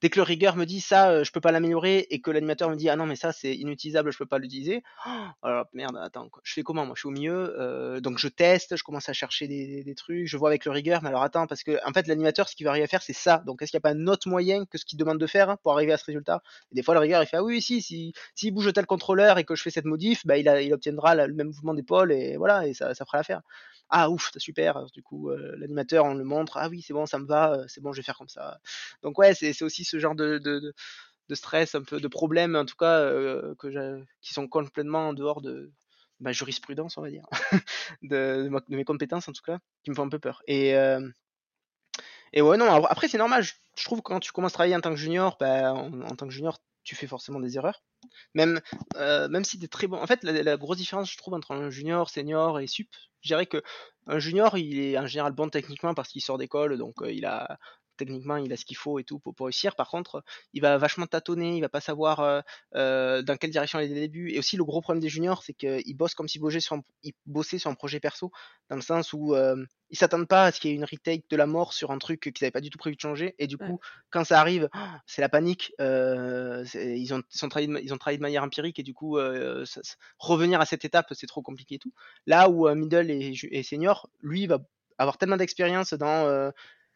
dès 0.00 0.10
que 0.10 0.18
le 0.18 0.22
rigueur 0.22 0.56
me 0.56 0.64
dit 0.64 0.80
ça, 0.80 1.10
euh, 1.10 1.24
je 1.24 1.32
peux 1.32 1.40
pas 1.40 1.52
l'améliorer 1.52 2.06
et 2.10 2.20
que 2.20 2.30
l'animateur 2.30 2.70
me 2.70 2.76
dit 2.76 2.88
ah 2.88 2.96
non 2.96 3.06
mais 3.06 3.16
ça 3.16 3.32
c'est 3.32 3.54
inutilisable, 3.54 4.12
je 4.12 4.18
peux 4.18 4.26
pas 4.26 4.38
l'utiliser. 4.38 4.82
Oh, 5.06 5.10
alors 5.42 5.66
merde, 5.72 5.96
attends, 6.00 6.28
je 6.42 6.52
fais 6.52 6.62
comment 6.62 6.84
Moi? 6.86 6.94
Je 6.96 7.00
suis 7.00 7.08
au 7.08 7.12
milieu, 7.12 7.54
euh, 7.58 8.00
donc 8.00 8.18
je 8.18 8.28
teste, 8.28 8.76
je 8.76 8.82
commence 8.82 9.08
à 9.08 9.12
chercher 9.12 9.48
des, 9.48 9.94
trucs, 9.94 10.26
je 10.26 10.36
vois 10.36 10.48
avec 10.48 10.64
le 10.64 10.72
rigueur, 10.72 11.02
mais 11.02 11.08
alors 11.08 11.22
attends 11.22 11.46
parce 11.46 11.62
que 11.62 11.78
en 11.88 11.92
fait 11.92 12.06
l'animateur 12.06 12.48
ce 12.48 12.56
qu'il 12.56 12.64
va 12.64 12.70
arriver 12.70 12.84
à 12.84 12.88
faire 12.88 13.02
c'est 13.02 13.12
ça. 13.12 13.42
Donc 13.46 13.62
est-ce 13.62 13.70
qu'il 13.70 13.78
n'y 13.78 13.82
a 13.82 13.88
pas 13.88 13.96
un 13.96 14.06
autre 14.06 14.28
moyen 14.28 14.64
que 14.66 14.78
ce 14.78 14.84
qu'il 14.84 14.98
demande 14.98 15.18
de 15.18 15.26
faire 15.26 15.50
hein, 15.50 15.58
pour 15.62 15.72
arriver 15.72 15.92
à 15.92 15.98
ce 15.98 16.04
résultat? 16.04 16.42
Et 16.72 16.74
Des 16.74 16.82
fois 16.82 16.94
le 16.94 17.00
rigueur 17.00 17.22
il 17.22 17.26
fait 17.26 17.36
ah 17.36 17.44
oui 17.44 17.62
si 17.62 17.82
si 17.82 18.12
s'il 18.34 18.52
bouge 18.52 18.72
tel 18.72 18.86
contrôleur 18.86 19.38
et 19.38 19.44
que 19.44 19.54
je 19.54 19.62
fais 19.62 19.70
cette 19.70 19.84
modif, 19.84 20.26
bah, 20.26 20.36
il 20.38 20.72
obtiendra 20.72 21.14
le 21.14 21.34
même 21.34 21.48
mouvement 21.48 21.74
d'épaule 21.74 22.12
et 22.12 22.36
voilà 22.36 22.66
et 22.66 22.74
ça, 22.74 22.94
ça 22.94 23.04
fera 23.04 23.18
l'affaire. 23.18 23.42
Ah 23.90 24.10
ouf, 24.10 24.32
super. 24.38 24.86
Du 24.92 25.02
coup, 25.02 25.30
l'animateur, 25.30 26.04
on 26.04 26.14
le 26.14 26.24
montre. 26.24 26.56
Ah 26.56 26.68
oui, 26.68 26.82
c'est 26.82 26.92
bon, 26.92 27.06
ça 27.06 27.18
me 27.18 27.26
va. 27.26 27.64
C'est 27.68 27.80
bon, 27.80 27.92
je 27.92 27.98
vais 27.98 28.02
faire 28.04 28.18
comme 28.18 28.28
ça. 28.28 28.58
Donc 29.02 29.18
ouais, 29.18 29.34
c'est 29.34 29.62
aussi 29.62 29.84
ce 29.84 29.98
genre 29.98 30.14
de, 30.14 30.38
de, 30.38 30.74
de, 31.28 31.34
stress, 31.34 31.74
un 31.74 31.82
peu 31.82 32.00
de 32.00 32.08
problèmes, 32.08 32.56
en 32.56 32.64
tout 32.64 32.76
cas, 32.76 33.10
que 33.58 34.04
qui 34.20 34.34
sont 34.34 34.48
complètement 34.48 35.08
en 35.08 35.12
dehors 35.12 35.42
de 35.42 35.72
ma 36.20 36.32
jurisprudence, 36.32 36.96
on 36.96 37.02
va 37.02 37.10
dire, 37.10 37.26
de, 38.02 38.48
mes 38.68 38.84
compétences 38.84 39.28
en 39.28 39.32
tout 39.32 39.42
cas, 39.42 39.58
qui 39.82 39.90
me 39.90 39.94
font 39.94 40.04
un 40.04 40.08
peu 40.08 40.18
peur. 40.18 40.42
Et 40.46 40.74
et 42.34 42.42
ouais, 42.42 42.56
non. 42.56 42.84
Après, 42.86 43.08
c'est 43.08 43.18
normal. 43.18 43.44
Je, 43.44 43.84
trouve 43.84 44.00
que 44.00 44.08
quand 44.08 44.20
tu 44.20 44.32
commences 44.32 44.52
à 44.52 44.54
travailler 44.54 44.74
en 44.76 44.80
tant 44.80 44.90
que 44.90 44.96
junior, 44.96 45.36
bah, 45.38 45.72
en 45.72 46.16
tant 46.16 46.26
que 46.26 46.32
junior, 46.32 46.58
tu 46.84 46.94
fais 46.94 47.06
forcément 47.06 47.40
des 47.40 47.56
erreurs. 47.56 47.82
Même, 48.34 48.60
euh, 48.96 49.42
si 49.44 49.58
tu 49.58 49.64
es 49.64 49.68
très 49.68 49.86
bon. 49.86 49.96
En 49.96 50.06
fait, 50.06 50.22
la, 50.22 50.56
grosse 50.56 50.76
différence, 50.76 51.10
je 51.10 51.16
trouve, 51.16 51.34
entre 51.34 51.52
un 51.52 51.70
junior, 51.70 52.10
senior 52.10 52.60
et 52.60 52.66
sup, 52.66 52.88
je 53.22 53.28
dirais 53.28 53.46
que 53.46 53.62
un 54.06 54.18
junior, 54.18 54.56
il 54.58 54.78
est 54.78 54.98
en 54.98 55.06
général 55.06 55.32
bon 55.32 55.48
techniquement 55.48 55.94
parce 55.94 56.10
qu'il 56.10 56.22
sort 56.22 56.38
d'école, 56.38 56.76
donc 56.78 57.02
euh, 57.02 57.12
il 57.12 57.24
a 57.24 57.58
techniquement 57.96 58.36
il 58.36 58.52
a 58.52 58.56
ce 58.56 58.64
qu'il 58.64 58.76
faut 58.76 58.98
et 58.98 59.04
tout 59.04 59.18
pour, 59.18 59.34
pour, 59.34 59.46
réussir. 59.46 59.76
Par 59.76 59.88
contre, 59.88 60.24
il 60.52 60.62
va 60.62 60.78
vachement 60.78 61.06
tâtonner, 61.06 61.56
il 61.56 61.60
va 61.60 61.68
pas 61.68 61.80
savoir 61.80 62.20
euh, 62.20 62.40
euh, 62.74 63.22
dans 63.22 63.36
quelle 63.36 63.50
direction 63.50 63.78
aller 63.78 63.88
dès 63.88 63.94
le 63.94 64.00
début. 64.00 64.30
Et 64.30 64.38
aussi 64.38 64.56
le 64.56 64.64
gros 64.64 64.80
problème 64.80 65.00
des 65.00 65.08
juniors, 65.08 65.42
c'est 65.42 65.54
qu'ils 65.54 65.96
bossent 65.96 66.14
comme 66.14 66.28
s'ils 66.28 66.40
bossaient 66.40 66.60
sur, 66.60 66.76
un, 66.76 66.82
bossaient 67.26 67.58
sur 67.58 67.70
un 67.70 67.74
projet 67.74 68.00
perso, 68.00 68.30
dans 68.70 68.76
le 68.76 68.82
sens 68.82 69.12
où 69.12 69.34
euh, 69.34 69.64
ils 69.90 69.98
s'attendent 69.98 70.28
pas 70.28 70.44
à 70.44 70.52
ce 70.52 70.60
qu'il 70.60 70.70
y 70.70 70.74
ait 70.74 70.76
une 70.76 70.84
retake 70.84 71.24
de 71.28 71.36
la 71.36 71.46
mort 71.46 71.72
sur 71.72 71.90
un 71.90 71.98
truc 71.98 72.20
qu'ils 72.20 72.32
n'avaient 72.42 72.50
pas 72.50 72.60
du 72.60 72.70
tout 72.70 72.78
prévu 72.78 72.96
de 72.96 73.00
changer. 73.00 73.34
Et 73.38 73.46
du 73.46 73.56
coup, 73.56 73.80
quand 74.10 74.24
ça 74.24 74.40
arrive, 74.40 74.68
c'est 75.06 75.22
la 75.22 75.28
panique. 75.28 75.72
ils, 75.78 77.14
ont, 77.14 77.22
ils, 77.34 77.44
ont 77.44 77.48
travaillé 77.48 77.68
de, 77.68 77.78
ils 77.80 77.92
ont 77.92 77.98
travaillé 77.98 78.18
de 78.18 78.22
manière 78.22 78.42
empirique 78.42 78.78
et 78.78 78.82
du 78.82 78.94
coup, 78.94 79.18
revenir 80.18 80.60
à 80.60 80.66
cette 80.66 80.84
étape, 80.84 81.12
c'est 81.12 81.26
trop 81.26 81.42
compliqué 81.42 81.76
et 81.76 81.78
tout. 81.78 81.92
Là 82.26 82.48
où 82.48 82.68
middle 82.74 83.10
et, 83.10 83.34
et 83.50 83.62
senior, 83.62 84.08
lui, 84.20 84.46
va 84.46 84.58
avoir 84.98 85.18
tellement 85.18 85.36
d'expérience 85.36 85.94
dans 85.94 86.52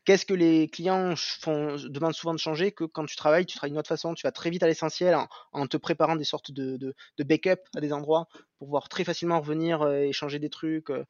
Qu'est-ce 0.08 0.24
que 0.24 0.32
les 0.32 0.68
clients 0.68 1.12
font, 1.16 1.76
demandent 1.76 2.14
souvent 2.14 2.32
de 2.32 2.38
changer 2.38 2.72
que 2.72 2.84
quand 2.84 3.04
tu 3.04 3.14
travailles, 3.14 3.44
tu 3.44 3.58
travailles 3.58 3.72
d'une 3.72 3.78
autre 3.78 3.90
façon, 3.90 4.14
tu 4.14 4.26
vas 4.26 4.32
très 4.32 4.48
vite 4.48 4.62
à 4.62 4.66
l'essentiel 4.66 5.14
en, 5.52 5.66
te 5.66 5.76
préparant 5.76 6.16
des 6.16 6.24
sortes 6.24 6.50
de, 6.50 6.78
de, 6.78 7.24
backup 7.24 7.60
à 7.76 7.82
des 7.82 7.92
endroits 7.92 8.26
pour 8.56 8.68
pouvoir 8.68 8.88
très 8.88 9.04
facilement 9.04 9.38
revenir 9.38 9.82
euh, 9.82 9.98
et 9.98 10.12
changer 10.12 10.38
des 10.38 10.48
trucs. 10.48 10.88
Euh, 10.88 11.04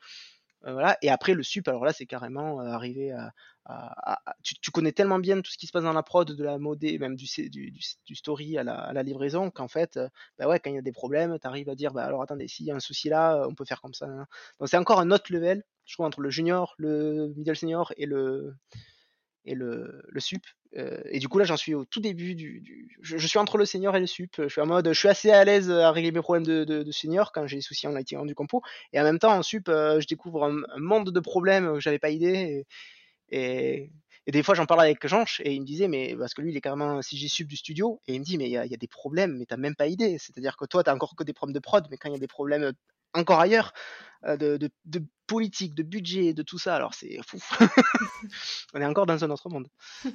euh, 0.67 0.73
voilà. 0.73 0.99
Et 1.03 1.11
après, 1.11 1.35
le 1.35 1.45
sup, 1.45 1.69
alors 1.69 1.85
là, 1.85 1.93
c'est 1.93 2.07
carrément 2.07 2.59
arriver 2.59 3.13
à. 3.13 3.33
Tu, 4.43 4.71
connais 4.71 4.93
tellement 4.93 5.19
bien 5.19 5.41
tout 5.41 5.51
ce 5.51 5.59
qui 5.59 5.67
se 5.67 5.73
passe 5.73 5.85
dans 5.85 5.93
la 5.93 6.03
prod, 6.03 6.31
de 6.31 6.45
la 6.45 6.59
modée, 6.59 6.99
même 6.99 7.17
du, 7.17 7.27
story 8.15 8.59
à 8.59 8.65
la, 8.65 9.03
livraison, 9.03 9.51
qu'en 9.51 9.69
fait, 9.69 9.99
bah 10.39 10.49
ouais, 10.49 10.61
quand 10.61 10.71
il 10.71 10.77
y 10.77 10.79
a 10.79 10.83
des 10.83 10.93
problèmes, 10.93 11.39
tu 11.41 11.47
arrives 11.47 11.69
à 11.69 11.75
dire 11.75 11.93
bah 11.93 12.05
alors 12.05 12.23
attendez, 12.23 12.49
s'il 12.49 12.67
y 12.67 12.71
a 12.71 12.77
un 12.77 12.81
souci 12.81 13.09
là, 13.09 13.47
on 13.49 13.55
peut 13.55 13.65
faire 13.65 13.81
comme 13.81 13.95
ça. 13.95 14.07
Donc 14.59 14.69
c'est 14.69 14.77
encore 14.77 15.01
un 15.01 15.11
autre 15.11 15.33
level 15.33 15.63
je 15.89 15.95
trouve, 15.95 16.07
entre 16.07 16.21
le 16.21 16.31
junior, 16.31 16.75
le 16.77 17.33
middle 17.35 17.57
senior 17.57 17.93
et 17.97 18.05
le, 18.05 18.55
et 19.47 19.55
le, 19.55 20.03
sup. 20.19 20.43
Euh, 20.77 21.01
et 21.07 21.19
du 21.19 21.29
coup, 21.29 21.39
là, 21.39 21.47
j'en 21.47 21.57
suis 21.57 21.75
au 21.75 21.87
tout 21.87 22.01
début 22.01 22.35
du. 22.35 22.95
je, 23.01 23.27
suis 23.27 23.39
entre 23.39 23.57
le 23.57 23.65
senior 23.65 23.97
et 23.97 24.01
le 24.01 24.07
sup. 24.07 24.35
Je 24.39 24.49
suis 24.49 24.61
en 24.61 24.67
mode, 24.67 24.87
je 24.87 24.99
suis 24.99 25.09
assez 25.09 25.31
à 25.31 25.43
l'aise 25.45 25.71
à 25.71 25.91
régler 25.91 26.13
mes 26.13 26.21
problèmes 26.21 26.45
de, 26.45 26.91
senior 26.93 27.33
quand 27.33 27.47
j'ai 27.47 27.57
des 27.57 27.63
soucis 27.63 27.87
en 27.87 27.93
lighting 27.93 28.25
du 28.27 28.35
compo. 28.35 28.63
Et 28.93 29.01
en 29.01 29.05
même 29.05 29.19
temps, 29.19 29.33
en 29.33 29.43
sup, 29.43 29.69
euh, 29.71 29.99
je 29.99 30.07
découvre 30.07 30.45
un, 30.45 30.61
monde 30.77 31.11
de 31.11 31.21
problèmes 31.21 31.73
que 31.73 31.81
j'avais 31.81 31.99
pas 31.99 32.11
idée. 32.11 32.67
Et, 33.31 33.91
des 34.27 34.43
fois, 34.43 34.55
j'en 34.55 34.67
parle 34.67 34.83
avec 34.83 35.07
Jean 35.07 35.25
et 35.41 35.55
il 35.55 35.61
me 35.61 35.67
disait, 35.67 35.89
mais 35.89 36.15
parce 36.19 36.35
que 36.35 36.43
lui, 36.43 36.53
il 36.53 36.57
est 36.57 36.61
carrément 36.61 37.01
CG 37.01 37.29
sup 37.29 37.49
du 37.49 37.57
studio. 37.57 38.01
Et 38.07 38.15
il 38.15 38.21
me 38.21 38.25
dit, 38.25 38.37
mais 38.37 38.45
il 38.45 38.53
y, 38.53 38.57
a 38.57 38.67
des 38.67 38.89
problèmes, 38.89 39.39
mais 39.39 39.47
t'as 39.47 39.57
même 39.57 39.75
pas 39.75 39.87
idée. 39.87 40.19
C'est-à-dire 40.19 40.57
que 40.57 40.67
toi, 40.67 40.85
t'as 40.85 40.95
encore 40.95 41.17
que 41.17 41.25
des 41.25 41.33
problèmes 41.33 41.55
de 41.55 41.61
prod, 41.61 41.87
mais 41.91 41.97
quand 41.97 42.11
il 42.11 42.13
y 42.13 42.17
a 42.17 42.19
des 42.19 42.27
problèmes 42.27 42.73
encore 43.15 43.41
ailleurs, 43.41 43.73
euh, 44.25 44.37
de, 44.37 44.71
politique, 45.29 45.75
de 45.75 45.85
budget, 45.85 46.33
de 46.33 46.43
tout 46.43 46.59
ça. 46.59 46.75
Alors 46.75 46.95
c'est 46.95 47.21
fou. 47.25 47.39
On 48.75 48.81
est 48.81 48.85
encore 48.85 49.07
dans 49.07 49.23
un 49.25 49.31
autre 49.31 49.49
monde. 49.49 49.69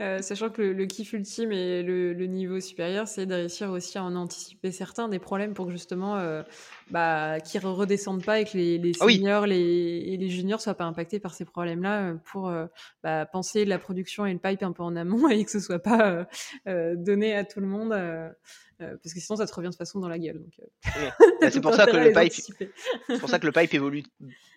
Euh, 0.00 0.22
sachant 0.22 0.48
que 0.48 0.62
le, 0.62 0.86
kiff 0.86 1.12
ultime 1.12 1.50
et 1.50 1.82
le, 1.82 2.14
niveau 2.26 2.60
supérieur, 2.60 3.08
c'est 3.08 3.26
de 3.26 3.34
réussir 3.34 3.68
aussi 3.72 3.98
à 3.98 4.04
en 4.04 4.14
anticiper 4.14 4.70
certains 4.70 5.08
des 5.08 5.18
problèmes 5.18 5.54
pour 5.54 5.66
que 5.66 5.72
justement, 5.72 6.16
euh, 6.18 6.44
bah, 6.92 7.40
qu'ils 7.40 7.60
ne 7.62 7.66
redescendent 7.66 8.24
pas 8.24 8.38
et 8.38 8.44
que 8.44 8.56
les, 8.56 8.78
les 8.78 8.92
ah 9.00 9.08
seniors 9.08 9.48
les, 9.48 9.56
et 9.56 10.16
les 10.16 10.30
juniors 10.30 10.60
soient 10.60 10.76
pas 10.76 10.84
impactés 10.84 11.18
par 11.18 11.34
ces 11.34 11.44
problèmes-là 11.44 12.14
pour 12.26 12.48
bah, 13.02 13.26
penser 13.26 13.64
la 13.64 13.80
production 13.80 14.24
et 14.24 14.32
le 14.32 14.38
pipe 14.38 14.62
un 14.62 14.70
peu 14.70 14.84
en 14.84 14.94
amont 14.94 15.28
et 15.30 15.44
que 15.44 15.50
ce 15.50 15.58
soit 15.58 15.82
pas 15.82 16.28
donné 16.64 17.34
à 17.34 17.42
tout 17.42 17.58
le 17.58 17.66
monde. 17.66 17.92
Euh, 18.80 18.96
parce 19.02 19.12
que 19.12 19.20
sinon 19.20 19.36
ça 19.36 19.46
te 19.46 19.54
revient 19.54 19.70
de 19.70 19.74
façon 19.74 19.98
dans 19.98 20.08
la 20.08 20.18
gueule. 20.18 20.44
Euh. 20.60 21.10
Bah, 21.40 21.50
c'est 21.50 21.60
pour 21.60 21.74
ça 21.74 21.86
que 21.86 21.96
le 21.96 22.12
pipe, 22.12 22.32
c'est 22.32 23.18
pour 23.18 23.28
ça 23.28 23.38
que 23.38 23.46
le 23.46 23.52
pipe 23.52 23.74
évolue. 23.74 24.04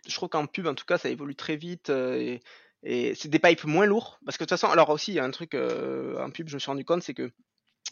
Je 0.08 0.14
trouve 0.14 0.30
qu'en 0.30 0.46
pub, 0.46 0.68
en 0.68 0.76
tout 0.76 0.86
cas, 0.86 0.98
ça 0.98 1.10
évolue 1.10 1.36
très 1.36 1.56
vite 1.56 1.90
euh, 1.90 2.38
et, 2.84 3.16
c'est 3.16 3.30
des 3.30 3.40
pipes 3.40 3.64
moins 3.66 3.86
lourds. 3.86 4.20
Parce 4.26 4.38
que 4.38 4.44
de 4.44 4.50
toute 4.50 4.60
façon, 4.60 4.72
alors 4.72 4.90
aussi, 4.90 5.12
il 5.12 5.16
y 5.16 5.20
a 5.20 5.24
un 5.24 5.32
truc 5.32 5.56
en 5.56 6.30
pub, 6.32 6.50
je 6.50 6.56
me 6.56 6.60
suis 6.60 6.70
rendu 6.70 6.86
compte, 6.86 7.04
c'est 7.04 7.14
que 7.14 7.32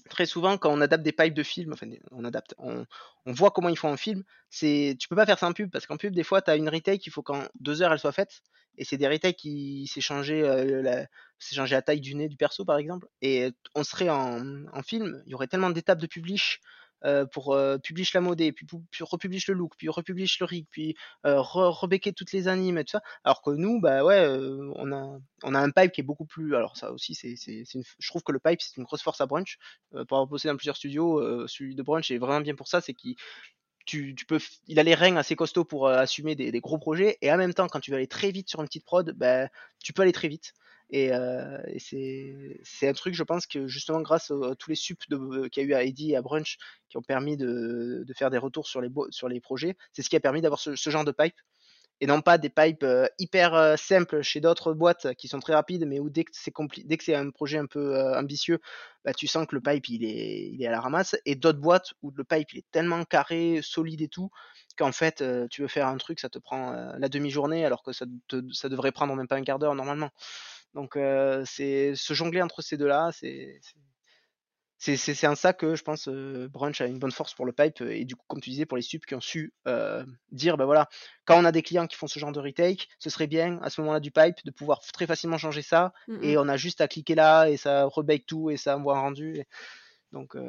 très 0.10 0.26
souvent 0.26 0.58
quand 0.58 0.72
on 0.72 0.82
adapte 0.82 1.04
des 1.04 1.12
pipes 1.12 1.34
de 1.34 1.44
film, 1.44 1.74
enfin 1.74 1.88
on 2.12 2.24
adapte, 2.26 2.56
on, 2.58 2.86
voit 3.26 3.52
comment 3.52 3.70
ils 3.70 3.78
font 3.78 3.92
un 3.92 3.98
film, 3.98 4.24
c'est 4.50 4.96
tu 5.00 5.08
peux 5.08 5.16
pas 5.16 5.26
faire 5.26 5.40
ça 5.40 5.48
en 5.48 5.54
pub 5.54 5.70
parce 5.70 5.86
qu'en 5.86 5.98
pub 5.98 6.14
des 6.14 6.24
fois 6.24 6.42
tu 6.42 6.50
as 6.52 6.56
une 6.56 6.70
retake, 6.70 7.06
il 7.06 7.12
faut 7.12 7.22
qu'en 7.22 7.44
deux 7.60 7.82
heures 7.82 7.94
elle 7.94 8.00
soit 8.00 8.12
faite 8.12 8.42
et 8.80 8.86
c'est 8.86 8.98
des 8.98 9.20
qui 9.38 9.88
s'est 9.88 10.02
changé, 10.02 10.42
euh, 10.42 11.04
changé 11.38 11.76
la 11.76 11.82
taille 11.82 12.02
du 12.02 12.16
nez 12.16 12.30
du 12.30 12.38
perso 12.38 12.66
par 12.66 12.78
exemple 12.78 13.08
et 13.22 13.52
on 13.76 13.84
serait 13.84 14.10
en, 14.10 14.66
en 14.74 14.82
film, 14.82 15.22
il 15.26 15.32
y 15.32 15.36
aurait 15.36 15.48
tellement 15.48 15.70
d'étapes 15.70 16.00
de 16.00 16.08
publish 16.08 16.60
pour 17.32 17.58
publish 17.82 18.14
la 18.14 18.20
modée, 18.20 18.52
puis, 18.52 18.68
republish 19.02 19.48
le 19.48 19.54
look, 19.54 19.74
puis 19.78 19.88
republish 19.88 20.40
le 20.42 20.46
rig, 20.46 20.66
puis 20.70 20.96
euh, 21.26 21.40
re 21.40 21.88
toutes 22.14 22.34
les 22.34 22.50
animes 22.50 22.78
et 22.78 22.84
tout 22.84 22.92
ça. 22.92 23.02
Alors 23.24 23.42
que 23.42 23.52
nous, 23.52 23.80
bah 23.80 24.04
ouais, 24.04 24.28
on 24.76 24.92
a 24.92 25.18
on 25.44 25.56
a 25.56 25.60
un 25.60 25.72
pipe 25.72 25.94
qui 25.94 26.02
est 26.02 26.04
beaucoup 26.04 26.26
plus. 26.26 26.56
Alors 26.56 26.76
ça 26.76 26.92
aussi, 26.92 27.16
c'est 27.16 27.36
je 27.38 28.08
trouve 28.10 28.24
que 28.24 28.34
le 28.34 28.40
pipe 28.40 28.62
c'est 28.62 28.76
une 28.76 28.84
grosse 28.84 29.02
force 29.02 29.22
à 29.22 29.28
Brunch. 29.28 29.58
pour 29.92 30.18
avoir 30.18 30.28
bossé 30.28 30.50
dans 30.50 30.58
plusieurs 30.58 30.76
studios, 30.76 31.48
celui 31.48 31.76
de 31.76 31.84
Brunch 31.84 32.12
est 32.12 32.18
vraiment 32.18 32.42
bien 32.42 32.56
pour 32.56 32.68
ça, 32.68 32.82
c'est 32.82 32.94
tu, 33.90 34.26
peux, 34.28 34.40
il 34.68 34.80
a 34.80 34.84
les 34.84 34.94
règnes 34.94 35.18
assez 35.18 35.36
costauds 35.36 35.66
pour 35.66 35.88
assumer 35.88 36.36
des, 36.36 36.60
gros 36.60 36.78
projets 36.78 37.18
et 37.22 37.32
en 37.32 37.38
même 37.38 37.54
temps 37.54 37.68
quand 37.68 37.80
tu 37.80 37.92
veux 37.92 37.98
aller 37.98 38.08
très 38.08 38.32
vite 38.32 38.50
sur 38.50 38.62
une 38.62 38.68
petite 38.68 38.86
prod, 38.86 39.12
bah, 39.18 39.50
tu 39.84 39.94
peux 39.94 40.04
aller 40.04 40.12
très 40.12 40.28
vite. 40.28 40.54
Et, 40.92 41.14
euh, 41.14 41.58
c'est 41.78 42.88
un 42.88 42.94
truc, 42.94 43.14
je 43.14 43.24
pense, 43.24 43.46
que 43.46 43.68
justement, 43.68 44.02
grâce 44.02 44.32
à, 44.32 44.56
tous 44.56 44.70
les 44.70 44.76
sups 44.76 45.06
qu'il 45.06 45.50
y 45.56 45.60
a 45.60 45.64
eu 45.64 45.74
à 45.74 45.84
Eddie 45.84 46.12
et 46.12 46.16
à 46.16 46.22
Brunch, 46.22 46.58
qui 46.90 46.98
ont 46.98 47.02
permis 47.02 47.38
de, 47.38 48.06
faire 48.16 48.30
des 48.30 48.38
retours 48.38 48.68
sur 48.68 48.82
les, 48.82 48.90
sur 49.12 49.28
les 49.28 49.40
projets, 49.40 49.76
c'est 49.94 50.02
ce 50.02 50.10
qui 50.10 50.16
a 50.16 50.20
permis 50.20 50.42
d'avoir 50.42 50.60
ce, 50.60 50.76
genre 50.90 51.06
de 51.06 51.12
pipe. 51.12 51.36
Et 52.02 52.08
non 52.08 52.22
pas 52.22 52.38
des 52.38 52.50
pipes 52.50 52.84
euh, 52.84 53.08
hyper 53.18 53.54
euh, 53.56 53.76
simples 53.76 54.22
chez 54.22 54.40
d'autres 54.40 54.74
boîtes 54.74 55.14
qui 55.16 55.28
sont 55.28 55.40
très 55.40 55.54
rapides, 55.54 55.86
mais 55.86 56.00
où 56.00 56.10
dès 56.10 56.24
que 56.24 56.32
c'est 56.34 57.16
un 57.16 57.30
projet 57.30 57.58
un 57.58 57.66
peu 57.66 57.96
euh, 57.96 58.18
ambitieux, 58.18 58.60
bah, 59.04 59.14
tu 59.14 59.28
sens 59.28 59.46
que 59.46 59.56
le 59.56 59.62
pipe 59.62 59.90
il 59.90 60.06
est, 60.06 60.50
il 60.54 60.62
est 60.64 60.68
à 60.68 60.72
la 60.72 60.80
ramasse. 60.80 61.18
Et 61.26 61.36
d'autres 61.36 61.60
boîtes 61.60 61.94
où 62.02 62.12
le 62.16 62.24
pipe 62.24 62.54
il 62.54 62.60
est 62.60 62.72
tellement 62.72 63.04
carré, 63.04 63.60
solide 63.62 64.02
et 64.02 64.08
tout, 64.08 64.30
qu'en 64.78 64.94
fait 64.94 65.24
tu 65.50 65.62
veux 65.62 65.68
faire 65.68 65.88
un 65.88 65.98
truc, 65.98 66.20
ça 66.20 66.30
te 66.30 66.40
prend 66.40 66.72
la 66.98 67.10
demi-journée 67.10 67.66
alors 67.66 67.84
que 67.84 67.92
ça, 67.92 68.06
ça 68.54 68.70
devrait 68.70 68.94
prendre 68.94 69.16
même 69.16 69.28
pas 69.28 69.36
un 69.36 69.44
quart 69.44 69.60
d'heure 69.60 69.76
normalement. 69.76 70.10
Donc 70.74 70.98
c'est 71.46 71.96
se 71.96 72.14
jongler 72.14 72.42
entre 72.42 72.62
ces 72.62 72.78
deux-là, 72.78 73.10
c'est 73.12 73.60
c'est 74.80 74.98
c'est 74.98 75.28
en 75.28 75.36
ça 75.36 75.54
que 75.54 75.76
je 75.76 75.84
pense 75.84 76.08
Brunch 76.08 76.82
a 76.82 76.88
une 76.88 77.00
bonne 77.00 77.12
force 77.12 77.34
pour 77.34 77.46
le 77.46 77.52
pipe 77.52 77.82
et 77.82 78.06
du 78.06 78.16
coup 78.16 78.24
comme 78.28 78.42
tu 78.42 78.50
disais 78.50 78.66
pour 78.66 78.78
les 78.78 78.82
subs 78.82 79.06
qui 79.06 79.14
ont 79.14 79.22
su 79.22 79.54
dire 80.32 80.58
ben 80.58 80.66
voilà 80.66 80.88
quand 81.26 81.40
on 81.40 81.46
a 81.46 81.52
des 81.52 81.62
clients 81.62 81.86
qui 81.86 81.98
font 81.98 82.08
ce 82.08 82.18
genre 82.18 82.32
de 82.32 82.40
retake 82.40 82.88
ce 82.98 83.10
serait 83.10 83.28
bien 83.28 83.60
à 83.62 83.70
ce 83.70 83.82
moment-là 83.82 84.00
du 84.00 84.12
pipe 84.12 84.38
de 84.46 84.52
pouvoir 84.52 84.82
très 84.94 85.06
facilement 85.06 85.38
changer 85.38 85.62
ça 85.62 85.94
Mmh 86.08 86.24
et 86.24 86.38
on 86.38 86.48
a 86.48 86.58
juste 86.58 86.82
à 86.82 86.88
cliquer 86.88 87.16
là 87.16 87.50
et 87.50 87.58
ça 87.58 87.86
rebake 87.86 88.26
tout 88.26 88.50
et 88.50 88.58
ça 88.58 88.78
envoie 88.78 88.98
un 88.98 89.02
rendu 89.02 89.44
donc 90.12 90.36
ouais. 90.36 90.42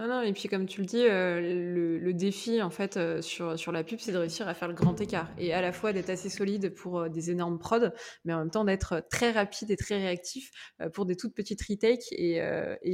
Non, 0.00 0.06
non 0.08 0.22
et 0.22 0.32
puis 0.32 0.48
comme 0.48 0.64
tu 0.64 0.80
le 0.80 0.86
dis, 0.86 0.96
heu, 1.02 1.40
le 1.42 1.98
le 1.98 2.14
défi 2.14 2.62
en 2.62 2.70
fait, 2.70 2.96
heu, 2.96 3.20
sur 3.20 3.58
sur 3.58 3.70
la 3.70 3.84
pub, 3.84 3.98
c'est 3.98 4.12
de 4.12 4.16
réussir 4.16 4.48
à 4.48 4.54
faire 4.54 4.66
le 4.68 4.72
grand 4.72 4.98
écart 4.98 5.30
et 5.36 5.52
à 5.52 5.60
la 5.60 5.72
fois 5.72 5.92
d'être 5.92 6.08
assez 6.08 6.30
solide 6.30 6.72
pour, 6.74 7.00
heu, 7.02 7.10
des 7.10 7.30
énormes 7.30 7.58
prods, 7.58 7.90
mais 8.24 8.32
en 8.32 8.38
même 8.38 8.50
temps 8.50 8.64
d'être 8.64 9.04
très 9.10 9.30
rapide 9.30 9.70
et 9.70 9.76
très 9.76 9.96
réactif, 9.98 10.50
pour 10.94 11.04
des 11.04 11.16
toutes 11.16 11.34
petites 11.34 11.60
retakes 11.68 12.06
et 12.12 12.40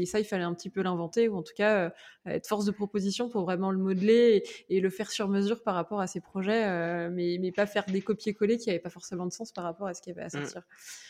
ça, 0.06 0.18
il 0.18 0.24
fallait 0.24 0.42
un 0.42 0.54
petit 0.54 0.68
peu 0.70 0.82
l'inventer 0.82 1.28
ou 1.28 1.36
en 1.36 1.44
tout 1.44 1.52
cas, 1.56 1.92
être 2.26 2.48
force 2.48 2.64
de 2.64 2.72
proposition 2.72 3.28
pour 3.28 3.42
vraiment 3.44 3.70
le 3.70 3.78
modeler 3.78 4.42
et 4.68 4.76
et 4.78 4.80
le 4.80 4.90
faire 4.90 5.12
sur 5.12 5.28
mesure 5.28 5.62
par 5.62 5.76
rapport 5.76 6.00
à 6.00 6.08
ses 6.08 6.20
projets, 6.20 7.08
mais 7.10 7.38
mais 7.40 7.52
pas 7.52 7.66
faire 7.66 7.88
des 7.88 8.02
copier-coller 8.02 8.56
qui 8.58 8.70
avaient 8.70 8.80
pas 8.80 8.90
forcément 8.90 9.26
de 9.26 9.32
sens 9.32 9.52
par 9.52 9.62
rapport 9.62 9.86
à 9.86 9.94
ce 9.94 10.02
qu'il 10.02 10.12
y 10.12 10.16
avait 10.16 10.26
à 10.26 10.30
Mmh. 10.32 10.48
sortir. 10.48 10.62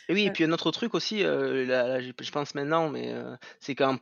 Et 0.09 0.15
oui 0.15 0.25
et 0.27 0.31
puis 0.33 0.45
un 0.45 0.53
autre 0.53 0.71
truc 0.73 0.95
aussi, 0.95 1.23
heu, 1.25 1.65
là 1.67 1.89
là, 1.89 2.01
je 2.01 2.31
pense 2.33 2.55
maintenant, 2.55 2.91
mais 2.91 3.15
c'est 3.61 3.75
qu'en 3.77 3.99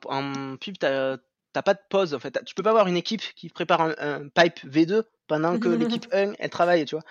pub, 0.59 0.79
tu 0.79 0.87
as 0.87 1.19
tu 1.55 1.59
as 1.59 1.63
pas 1.63 1.75
de 1.75 1.81
pause 1.91 2.15
en 2.15 2.19
fait. 2.21 2.39
Tu 2.47 2.55
peux 2.55 2.63
pas 2.65 2.71
avoir 2.71 2.89
une 2.89 2.97
équipe 2.99 3.23
qui 3.37 3.49
prépare 3.51 3.81
un 3.83 3.95
un 3.99 4.29
pipe 4.29 4.61
V2 4.67 5.05
pendant 5.29 5.59
que 5.59 5.69
l'équipe 5.71 6.07
1 6.13 6.35
elle 6.39 6.51
travaille, 6.51 6.85
tu 6.85 6.97
vois? 6.97 7.05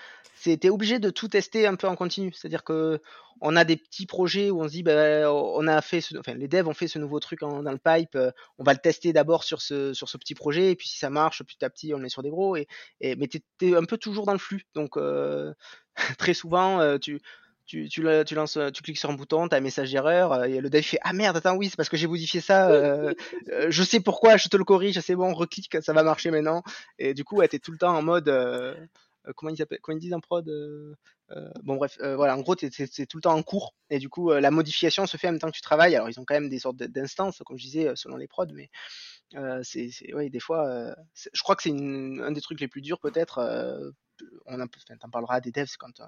Es 0.46 0.70
obligé 0.70 1.00
de 1.00 1.10
tout 1.10 1.30
tester 1.30 1.68
un 1.68 1.76
peu 1.76 1.88
en 1.88 1.96
continu. 1.96 2.34
C'est-à-dire 2.34 2.64
qu'on 2.66 3.56
a 3.56 3.64
des 3.64 3.78
petits 3.78 4.06
projets 4.06 4.52
où 4.52 4.62
on 4.62 4.68
se 4.68 4.74
dit: 4.74 4.84
«Bah, 4.84 5.32
on 5.32 5.68
a 5.68 5.82
fait 5.82 6.02
ce» 6.02 6.18
enfin 6.18 6.34
les 6.34 6.48
devs 6.50 6.68
ont 6.68 6.74
fait 6.74 6.88
ce 6.90 7.00
nouveau 7.00 7.20
truc 7.22 7.44
en 7.44 7.64
dans 7.64 7.72
le 7.72 7.78
pipe, 7.78 8.16
heu, 8.16 8.32
on 8.58 8.64
va 8.64 8.74
le 8.74 8.80
tester 8.80 9.14
d'abord 9.14 9.44
sur 9.46 9.62
ce 9.62 9.94
sur 9.94 10.10
ce 10.10 10.18
petit 10.18 10.36
projet 10.36 10.72
et 10.72 10.76
puis 10.76 10.88
si 10.90 10.98
ça 10.98 11.10
marche 11.10 11.44
petit 11.44 11.64
à 11.64 11.70
petit 11.70 11.94
on 11.94 11.98
le 11.98 12.04
met 12.04 12.10
sur 12.10 12.24
des 12.24 12.30
gros 12.30 12.56
et 12.58 12.68
et 13.00 13.16
mais 13.16 13.28
tu 13.28 13.38
es 13.38 13.42
tu 13.60 13.70
es 13.72 13.76
un 13.76 13.86
peu 13.86 13.98
toujours 13.98 14.26
dans 14.26 14.34
le 14.34 14.38
flux 14.40 14.64
donc 14.76 14.98
heu, 14.98 15.54
très 16.18 16.34
souvent, 16.34 16.82
heu, 16.82 17.00
tu 17.00 17.20
tu 17.66 17.88
tu 17.90 18.02
le 18.02 18.24
tu 18.26 18.36
lances, 18.36 18.58
tu 18.74 18.84
cliques 18.84 18.98
sur 18.98 19.10
un 19.10 19.14
bouton, 19.14 19.48
tu 19.48 19.56
as 19.56 19.58
un 19.58 19.62
message 19.62 19.92
d'erreur, 19.92 20.46
et 20.46 20.60
le 20.62 20.70
dev 20.70 20.82
fait: 20.82 21.00
«Ah 21.04 21.14
merde, 21.14 21.38
attends, 21.38 21.56
oui, 21.56 21.70
c'est 21.70 21.78
parce 21.78 21.90
que 21.90 21.98
j'ai 21.98 22.08
modifié 22.08 22.42
ça, 22.42 22.70
heu, 22.72 23.16
je 23.70 23.84
sais 23.84 24.00
pourquoi, 24.00 24.38
je 24.38 24.50
te 24.50 24.58
le 24.58 24.64
corrige, 24.64 25.00
c'est 25.00 25.16
bon, 25.16 25.34
reclique, 25.34 25.78
ça 25.82 25.94
va 25.94 26.04
marcher 26.04 26.32
maintenant» 26.32 26.64
et 27.00 27.14
du 27.14 27.24
coup, 27.24 27.38
ouais, 27.38 27.48
tu 27.48 27.56
es 27.56 27.60
tout 27.60 27.72
le 27.72 27.78
temps 27.78 27.96
en 27.96 28.02
mode, 28.02 28.30
comment 29.36 29.52
ils 29.54 29.62
appellent 29.62 29.80
comment 29.82 29.98
ils 29.98 30.02
disent 30.02 30.14
en 30.14 30.20
prod, 30.20 30.46
bon 31.64 31.76
bref, 31.76 31.98
voilà, 32.02 32.36
en 32.36 32.42
gros, 32.42 32.56
tu 32.56 32.66
es 32.66 32.70
tu 32.70 32.84
es 32.84 33.06
tout 33.06 33.18
le 33.18 33.22
temps 33.22 33.34
en 33.36 33.44
cours 33.44 33.74
et 33.90 34.00
du 34.00 34.10
coup, 34.10 34.32
la 34.32 34.52
modification 34.52 35.06
se 35.06 35.18
fait 35.18 35.28
en 35.28 35.32
même 35.32 35.40
temps 35.40 35.50
que 35.50 35.56
tu 35.56 35.62
travailles. 35.62 35.96
Alors 35.96 36.10
ils 36.10 36.20
ont 36.20 36.26
quand 36.26 36.36
même 36.36 36.50
des 36.50 36.60
sortes 36.60 36.78
d'instances, 36.78 37.42
comme 37.46 37.58
je 37.58 37.64
disais, 37.64 37.92
selon 37.96 38.18
les 38.18 38.28
prods, 38.28 38.48
mais 38.54 38.70
c'est 39.64 39.90
ouais, 40.14 40.30
des 40.30 40.40
fois, 40.40 40.94
je 41.16 41.42
crois 41.42 41.56
que 41.56 41.64
c'est 41.64 41.72
un 41.72 42.32
des 42.32 42.42
trucs 42.42 42.60
les 42.60 42.68
plus 42.68 42.82
durs 42.82 43.00
peut-être, 43.00 43.40
on 44.46 44.68
tu 44.68 44.94
en 45.02 45.10
parleras 45.10 45.42
des 45.42 45.52
devs 45.52 45.76
quand 45.80 46.02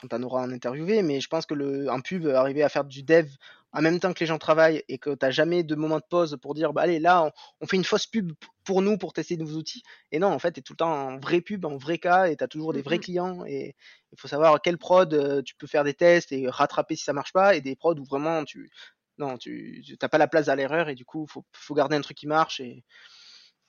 quand 0.00 0.08
tu 0.08 0.14
en 0.16 0.22
auras 0.22 0.42
en 0.42 0.50
interviewé, 0.50 1.02
mais 1.02 1.20
je 1.20 1.28
pense 1.28 1.46
que 1.46 1.54
le 1.54 1.90
en 1.90 2.00
pub, 2.00 2.26
arriver 2.26 2.62
à 2.62 2.68
faire 2.68 2.84
du 2.84 3.02
dev 3.02 3.28
en 3.72 3.82
même 3.82 4.00
temps 4.00 4.12
que 4.12 4.20
les 4.20 4.26
gens 4.26 4.38
travaillent 4.38 4.82
et 4.88 4.98
que 4.98 5.10
tu 5.14 5.24
as 5.26 5.30
jamais 5.30 5.62
de 5.62 5.74
moment 5.76 5.98
de 5.98 6.04
pause 6.08 6.36
pour 6.42 6.54
dire: 6.54 6.72
«Bah, 6.72 6.82
allez, 6.82 6.98
là, 6.98 7.24
on 7.24 7.30
on 7.60 7.66
fait 7.66 7.76
une 7.76 7.84
fausse 7.84 8.06
pub 8.06 8.32
pour 8.64 8.82
nous, 8.82 8.98
pour 8.98 9.12
tester 9.12 9.36
de 9.36 9.42
nouveaux 9.42 9.58
outils» 9.58 9.82
et 10.12 10.18
non, 10.18 10.28
en 10.28 10.38
fait, 10.38 10.52
tu 10.52 10.60
es 10.60 10.62
tout 10.62 10.72
le 10.74 10.78
temps 10.78 10.92
en 10.92 11.18
vraie 11.20 11.40
pub, 11.40 11.64
en 11.66 11.76
vrai 11.76 11.98
cas 11.98 12.26
et 12.28 12.36
tu 12.36 12.44
as 12.44 12.48
toujours 12.48 12.72
des 12.72 12.82
Mmh 12.82 12.82
vrais 12.82 12.98
mh. 12.98 13.00
clients 13.00 13.44
et 13.46 13.74
il 14.12 14.18
faut 14.20 14.28
savoir 14.28 14.60
quelle 14.62 14.78
prod, 14.78 15.12
heu, 15.14 15.42
tu 15.42 15.54
peux 15.56 15.66
faire 15.66 15.84
des 15.84 15.94
tests 15.94 16.32
et 16.32 16.48
rattraper 16.48 16.96
si 16.96 17.04
ça 17.04 17.12
marche 17.12 17.32
pas 17.32 17.54
et 17.56 17.60
des 17.60 17.76
prods 17.76 17.94
où 17.98 18.04
vraiment 18.04 18.44
tu 18.44 18.70
non, 19.18 19.36
tu 19.38 19.82
tu 19.84 19.96
as 20.00 20.08
pas 20.08 20.16
la 20.18 20.28
place 20.28 20.48
à 20.48 20.56
l'erreur 20.56 20.88
et 20.88 20.94
du 20.94 21.04
coup, 21.04 21.26
faut 21.28 21.44
faut 21.52 21.74
garder 21.74 21.96
un 21.96 22.00
truc 22.00 22.16
qui 22.16 22.26
marche 22.26 22.60
et 22.60 22.84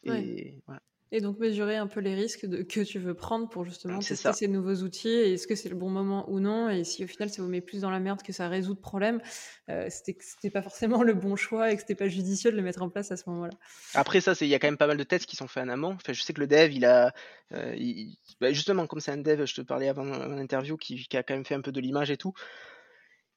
Ouais. 0.07 0.31
et 0.33 0.61
voilà. 0.67 0.81
Et 1.13 1.19
donc 1.19 1.39
mesurer 1.39 1.75
un 1.75 1.87
peu 1.87 1.99
les 1.99 2.15
risques 2.15 2.45
de 2.45 2.61
que 2.63 2.79
tu 2.81 2.97
veux 2.97 3.13
prendre 3.13 3.49
pour 3.49 3.65
justement 3.65 4.01
tester 4.03 4.31
ça. 4.31 4.33
ces 4.33 4.47
nouveaux 4.47 4.75
outils 4.83 5.09
et 5.09 5.33
est-ce 5.33 5.45
que 5.45 5.55
c'est 5.55 5.67
le 5.67 5.75
bon 5.75 5.89
moment 5.89 6.29
ou 6.31 6.39
non 6.39 6.69
et 6.69 6.85
si 6.85 7.03
au 7.03 7.07
final 7.07 7.29
ça 7.29 7.41
vous 7.41 7.49
met 7.49 7.59
plus 7.59 7.81
dans 7.81 7.89
la 7.89 7.99
merde 7.99 8.21
que 8.23 8.31
ça 8.31 8.47
résout 8.47 8.73
de 8.75 8.79
problème, 8.79 9.21
heu, 9.69 9.87
c'était 9.89 10.15
c'était 10.21 10.49
pas 10.49 10.61
forcément 10.61 11.03
le 11.03 11.13
bon 11.13 11.35
choix 11.35 11.69
et 11.71 11.75
que 11.75 11.81
c'était 11.81 11.95
pas 11.95 12.07
judicieux 12.07 12.51
de 12.51 12.55
le 12.55 12.63
mettre 12.63 12.81
en 12.81 12.89
place 12.89 13.11
à 13.11 13.17
ce 13.17 13.29
moment-là. 13.29 13.57
Après 13.93 14.21
ça, 14.21 14.33
il 14.39 14.47
y 14.47 14.55
a 14.55 14.59
quand 14.59 14.67
même 14.67 14.77
pas 14.77 14.87
mal 14.87 14.97
de 14.97 15.03
tests 15.03 15.25
qui 15.25 15.35
sont 15.35 15.47
faits 15.49 15.63
en 15.65 15.69
amont. 15.69 15.93
Enfin, 15.93 16.13
je 16.13 16.21
sais 16.21 16.33
que 16.33 16.39
le 16.39 16.47
dev, 16.47 16.71
il 16.71 16.85
a, 16.85 17.13
il 17.51 18.17
bah, 18.39 18.53
justement, 18.53 18.87
comme 18.87 19.01
c'est 19.01 19.11
un 19.11 19.17
dev, 19.17 19.45
je 19.45 19.53
te 19.55 19.61
parlais 19.61 19.89
avant 19.89 20.03
en 20.09 20.37
interview, 20.37 20.77
qui 20.77 21.05
qui 21.07 21.17
a 21.17 21.23
quand 21.23 21.33
même 21.33 21.45
fait 21.45 21.55
un 21.55 21.61
peu 21.61 21.73
de 21.73 21.81
l'image 21.81 22.09
et 22.09 22.15
tout 22.17 22.33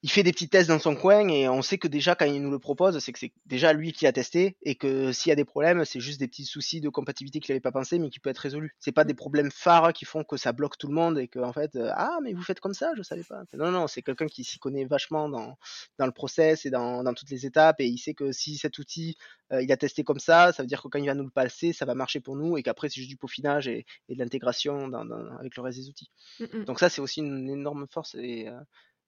il 0.05 0.11
fait 0.11 0.23
des 0.23 0.33
petits 0.33 0.51
tests 0.51 0.69
dans 0.69 0.79
son 0.79 0.95
coin 0.97 1.29
et 1.29 1.49
on 1.49 1.63
sait 1.63 1.79
que 1.79 1.89
déjà 1.89 2.15
quand 2.15 2.27
il 2.27 2.43
nous 2.43 2.51
le 2.51 2.59
propose, 2.59 2.99
c'est 2.99 3.11
que 3.13 3.19
c'est 3.19 3.33
déjà 3.47 3.73
lui 3.73 3.93
qui 3.93 4.07
a 4.07 4.13
testé 4.13 4.59
et 4.63 4.75
que 4.77 5.13
s'il 5.13 5.31
y 5.31 5.33
a 5.33 5.37
des 5.37 5.47
problèmes, 5.47 5.85
c'est 5.87 5.99
juste 6.01 6.21
des 6.21 6.29
petits 6.29 6.45
soucis 6.45 6.83
de 6.83 6.91
compatibilité 6.91 7.41
qu'il 7.41 7.53
avait 7.53 7.61
pas 7.61 7.73
pensé, 7.73 7.99
mais 7.99 8.11
qui 8.11 8.21
peut 8.21 8.29
être 8.31 8.39
résolu. 8.39 8.73
C'est 8.81 8.93
pas 8.93 9.05
des 9.05 9.15
problèmes 9.15 9.51
phares 9.51 9.95
qui 9.95 10.05
font 10.05 10.23
que 10.23 10.37
ça 10.37 10.53
bloque 10.53 10.77
tout 10.79 10.89
le 10.89 10.95
monde 10.95 11.19
et 11.19 11.27
qu'en 11.29 11.55
fait, 11.55 11.75
heu: 11.77 11.89
«Ah 11.93 12.19
mais 12.23 12.35
vous 12.35 12.43
faites 12.43 12.61
comme 12.61 12.75
ça? 12.75 12.93
Je 12.97 13.03
savais 13.03 13.25
pas». 13.25 13.45
Non, 13.55 13.71
non, 13.71 13.87
c'est 13.89 14.03
quelqu'un 14.03 14.27
qui 14.27 14.45
s'y 14.45 14.59
connaît 14.59 14.85
vachement 14.85 15.31
dans 15.31 15.57
dans 15.99 16.07
le 16.07 16.13
process 16.13 16.67
et 16.67 16.71
dans 16.71 17.03
dans 17.03 17.15
toutes 17.15 17.31
les 17.31 17.47
étapes 17.47 17.81
et 17.81 17.87
il 17.87 17.99
sait 17.99 18.15
que 18.15 18.33
si 18.33 18.59
cet 18.59 18.79
outil, 18.79 19.17
heu, 19.53 19.63
il 19.63 19.73
a 19.73 19.77
testé 19.79 20.05
comme 20.05 20.19
ça, 20.21 20.53
ça 20.53 20.63
veut 20.63 20.67
dire 20.67 20.83
que 20.83 20.89
quand 20.89 20.99
il 20.99 21.07
va 21.07 21.15
nous 21.15 21.25
le 21.25 21.31
passer, 21.31 21.73
ça 21.73 21.87
va 21.87 21.95
marcher 21.95 22.21
pour 22.21 22.37
nous 22.37 22.59
et 22.59 22.63
qu'après 22.63 22.89
c'est 22.91 22.97
juste 23.01 23.09
du 23.11 23.17
peaufinage 23.17 23.69
et 23.69 23.87
et 24.11 24.15
de 24.15 24.19
l'intégration 24.19 24.89
dans 24.89 25.05
dans 25.07 25.27
avec 25.39 25.57
le 25.57 25.63
reste 25.63 25.79
des 25.79 25.89
outils. 25.89 26.11
Mmh 26.39 26.47
mh. 26.53 26.67
Donc 26.67 26.81
ça, 26.81 26.89
c'est 26.89 27.01
aussi 27.03 27.21
une 27.21 27.49
énorme 27.51 27.87
force 27.91 28.15
et 28.17 28.49
heu 28.49 28.59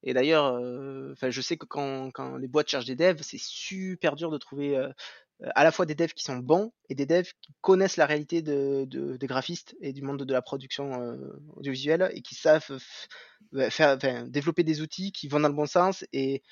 et 0.03 0.15
d'ailleurs, 0.15 0.55
enfin, 1.13 1.31
je 1.31 1.41
sais 1.41 1.57
que 1.57 1.67
quand 1.67 2.11
quand 2.13 2.37
les 2.37 2.49
boîtes 2.49 2.69
cherchent 2.69 2.87
des 2.87 2.97
devs, 2.97 3.23
c'est 3.23 3.41
super 3.41 4.17
dur 4.17 4.31
de 4.31 4.39
trouver, 4.39 4.77
heu, 4.77 4.93
à 5.55 5.65
la 5.65 5.73
fois 5.73 5.87
des 5.87 5.95
devs 5.95 6.13
qui 6.15 6.25
sont 6.25 6.37
bons 6.39 6.73
et 6.89 6.95
des 6.95 7.07
devs 7.07 7.31
qui 7.43 7.55
connaissent 7.63 7.97
la 7.99 8.07
réalité 8.07 8.43
de 8.43 8.85
de 8.89 9.17
des 9.17 9.27
graphistes 9.27 9.77
et 9.81 9.93
du 9.93 10.03
monde 10.03 10.23
de 10.25 10.33
la 10.33 10.43
production, 10.43 10.93
audiovisuelle 11.57 12.11
et 12.15 12.23
qui 12.23 12.35
savent 12.35 12.79
faire 13.71 13.99
développer 14.29 14.65
des 14.65 14.81
outils 14.83 15.13
qui 15.13 15.29
vont 15.29 15.41
dans 15.41 15.49
le 15.49 15.55
bon 15.55 15.67
sens 15.67 16.05
et 16.13 16.43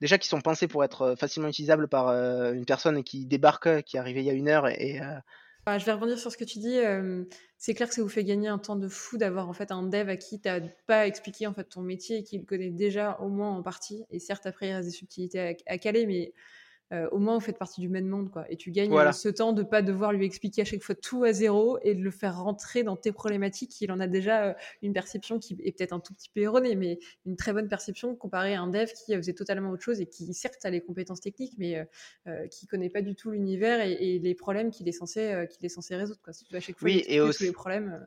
déjà 0.00 0.18
qui 0.18 0.28
sont 0.28 0.40
pensés 0.42 0.68
pour 0.68 0.84
être 0.84 1.14
facilement 1.18 1.48
utilisables 1.48 1.88
par, 1.88 2.08
une 2.10 2.66
personne 2.66 3.02
qui 3.04 3.26
débarque, 3.26 3.82
qui 3.84 3.96
est 3.96 4.00
arrivée 4.00 4.20
il 4.20 4.26
y 4.26 4.30
a 4.30 4.34
1 4.34 4.48
heure 4.48 4.68
et 4.68 5.00
Bah, 5.66 5.78
je 5.78 5.84
vais 5.84 5.92
rebondir 5.92 6.16
sur 6.16 6.30
ce 6.30 6.36
que 6.36 6.44
tu 6.44 6.60
dis, 6.60 6.78
c'est 7.58 7.74
clair 7.74 7.88
que 7.88 7.94
ça 7.96 8.00
vous 8.00 8.08
fait 8.08 8.22
gagner 8.22 8.46
un 8.46 8.58
temps 8.58 8.76
de 8.76 8.86
fou 8.86 9.16
d'avoir 9.18 9.48
en 9.48 9.52
fait 9.52 9.72
un 9.72 9.82
dev 9.82 10.08
à 10.08 10.16
qui 10.16 10.40
tu 10.40 10.48
as 10.48 10.60
pas 10.86 11.08
expliqué 11.08 11.48
en 11.48 11.54
fait 11.54 11.64
ton 11.64 11.82
métier 11.82 12.18
et 12.18 12.22
qui 12.22 12.38
le 12.38 12.44
connaît 12.44 12.70
déjà 12.70 13.18
au 13.20 13.28
moins 13.28 13.50
en 13.50 13.62
partie. 13.64 14.04
Et 14.10 14.20
certes 14.20 14.46
après 14.46 14.68
il 14.68 14.74
reste 14.74 14.86
des 14.88 14.94
subtilités 14.94 15.56
à 15.66 15.78
caler 15.78 16.06
mais 16.06 16.32
heu, 16.92 17.08
au 17.12 17.18
moins 17.18 17.34
vous 17.34 17.40
faites 17.40 17.58
partie 17.58 17.80
du 17.80 17.88
même 17.88 18.06
monde 18.06 18.30
quoi 18.30 18.50
et 18.50 18.56
tu 18.56 18.70
gagnes, 18.70 18.98
Voilà. 18.98 19.12
ce 19.12 19.28
temps 19.28 19.52
de 19.52 19.62
pas 19.62 19.82
devoir 19.82 20.12
lui 20.12 20.24
expliquer 20.26 20.62
à 20.62 20.64
chaque 20.64 20.82
fois 20.82 20.94
tout 20.94 21.24
à 21.24 21.32
0 21.32 21.78
et 21.82 21.94
de 21.94 22.02
le 22.02 22.10
faire 22.10 22.38
rentrer 22.42 22.82
dans 22.84 22.96
tes 22.96 23.12
problématiques. 23.12 23.80
Il 23.80 23.90
en 23.92 24.00
a 24.00 24.06
déjà, 24.06 24.50
heu, 24.50 24.54
une 24.82 24.92
perception 24.92 25.38
qui 25.38 25.56
est 25.64 25.72
peut-être 25.76 25.92
un 25.92 26.00
tout 26.00 26.14
petit 26.14 26.30
peu 26.30 26.40
erronée, 26.40 26.76
mais 26.76 26.98
une 27.26 27.36
très 27.36 27.52
bonne 27.52 27.68
perception 27.68 28.14
comparée 28.16 28.54
à 28.54 28.60
un 28.62 28.68
dev 28.68 28.88
qui 28.92 29.14
faisait 29.16 29.32
totalement 29.34 29.70
autre 29.70 29.82
chose 29.82 30.00
et 30.00 30.06
qui 30.06 30.32
certes 30.34 30.64
a 30.64 30.70
les 30.70 30.80
compétences 30.80 31.20
techniques 31.20 31.54
mais 31.58 31.86
heu, 32.28 32.48
qui 32.50 32.66
connaît 32.66 32.90
pas 32.90 33.02
du 33.02 33.14
tout 33.16 33.30
l'univers 33.30 33.80
et 33.80 33.92
et 33.96 34.18
les 34.18 34.34
problèmes 34.34 34.70
qu'il 34.70 34.88
est 34.88 34.92
censé, 34.92 35.46
qu'il 35.50 35.64
est 35.64 35.68
censé 35.70 35.96
résoudre 35.96 36.20
quoi. 36.22 36.32
Si 36.32 36.44
tu 36.44 36.54
à 36.56 36.60
chaque 36.60 36.78
fois 36.78 36.90
Oui 36.90 37.02
et 37.06 37.18
expliquer 37.18 37.30
tous 37.30 37.42
les 37.42 37.52
problèmes, 37.52 38.06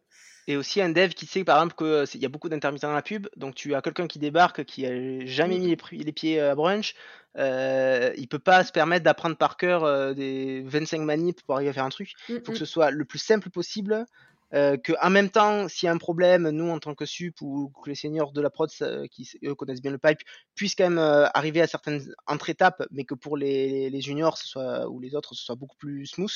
et 0.52 0.58
aussi 0.58 0.82
un 0.82 0.90
dev 0.90 1.10
qui 1.14 1.26
sait 1.26 1.44
par 1.44 1.58
exemple 1.58 1.76
que 1.76 2.06
c'est 2.06 2.18
il 2.18 2.22
y 2.22 2.26
a 2.26 2.30
beaucoup 2.30 2.50
d'intermittents 2.50 2.88
dans 2.90 2.94
la 2.96 3.02
pub, 3.02 3.28
donc 3.38 3.56
tu 3.56 3.76
as 3.76 3.82
quelqu'un 3.82 4.08
qui 4.08 4.20
débarque, 4.20 4.66
qui 4.66 4.86
a 4.86 5.26
jamais 5.26 5.58
Mmh 5.58 5.60
mis 5.60 5.76
les 5.92 6.12
pieds 6.14 6.40
à 6.42 6.56
Brunch, 6.56 6.96
heu, 7.38 8.14
il 8.18 8.28
peut 8.28 8.40
pas 8.40 8.64
se 8.64 8.72
permettre 8.72 9.04
d'apprendre 9.06 9.38
par 9.38 9.58
cœur, 9.58 9.86
heu, 9.86 10.16
des 10.16 10.62
25 10.66 11.02
manips 11.02 11.42
pour 11.44 11.56
arriver 11.56 11.70
à 11.70 11.74
faire 11.74 11.86
un 11.86 11.90
truc. 11.90 12.14
Il 12.42 12.46
faut 12.46 12.52
que 12.52 12.58
ce 12.58 12.66
mh. 12.66 12.66
soit 12.66 12.92
le 12.92 13.06
plus 13.06 13.20
simple 13.20 13.50
possible, 13.50 14.06
heu, 14.54 14.78
qu'en 14.84 15.10
même 15.10 15.30
temps, 15.30 15.68
s'il 15.68 15.88
y 15.88 15.90
a 15.90 15.94
un 15.94 15.98
problème, 15.98 16.50
nous 16.50 16.70
en 16.70 16.80
tant 16.80 16.96
que 16.96 17.06
sup 17.06 17.42
ou 17.42 17.72
que 17.84 17.90
les 17.90 17.96
seniors 17.96 18.32
de 18.34 18.42
la 18.42 18.50
prod 18.50 18.70
qui 19.12 19.30
eux 19.46 19.56
connaissent 19.56 19.82
bien 19.82 19.92
le 19.92 19.98
pipe, 20.00 20.20
puissent 20.56 20.76
quand 20.76 20.90
même, 20.90 21.00
heu, 21.00 21.26
arriver 21.34 21.62
à 21.62 21.68
certaines 21.68 22.02
entre 22.28 22.50
étapes, 22.50 22.84
mais 22.92 23.06
que 23.06 23.16
pour 23.16 23.38
les 23.38 24.02
juniors, 24.02 24.38
ce 24.38 24.48
soit 24.48 24.90
ou 24.90 25.00
les 25.00 25.16
autres, 25.16 25.36
ce 25.36 25.44
soit 25.46 25.56
beaucoup 25.56 25.78
plus 25.78 26.06
smooth. 26.08 26.32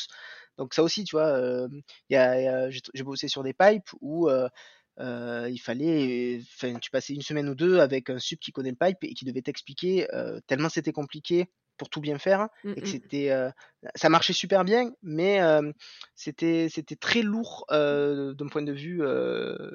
Donc 0.57 0.73
ça 0.73 0.83
aussi, 0.83 1.03
tu 1.05 1.15
vois, 1.15 1.67
a 2.13 2.69
j'ai 2.69 3.03
bossé 3.03 3.27
sur 3.27 3.43
des 3.43 3.53
pipes 3.53 3.89
où, 4.01 4.29
heu, 4.29 4.47
il 5.49 5.59
fallait 5.59 6.41
tu 6.81 6.91
passais 6.91 7.13
1 7.13 7.21
semaine 7.21 7.49
ou 7.49 7.55
2 7.55 7.79
avec 7.79 8.09
un 8.09 8.19
sup 8.19 8.39
qui 8.39 8.51
connaît 8.51 8.71
le 8.71 8.75
pipe 8.87 8.99
et 9.03 9.13
qui 9.15 9.25
devait 9.25 9.41
t'expliquer, 9.41 10.07
tellement 10.47 10.69
c'était 10.69 10.91
compliqué 10.93 11.47
pour 11.83 11.89
tout 11.89 11.99
bien 12.01 12.17
faire 12.17 12.47
Mmh 12.63 12.73
et 12.75 12.81
que 12.81 12.87
mh. 12.87 12.91
c'était, 12.91 13.29
ça 13.95 14.07
marchait 14.07 14.31
super 14.33 14.63
bien, 14.63 14.91
mais 15.01 15.39
c'était 16.15 16.69
c'était 16.69 16.95
très 16.95 17.21
lourd, 17.21 17.65
d'un 17.69 18.47
point 18.49 18.61
de 18.61 18.71
vue, 18.71 19.01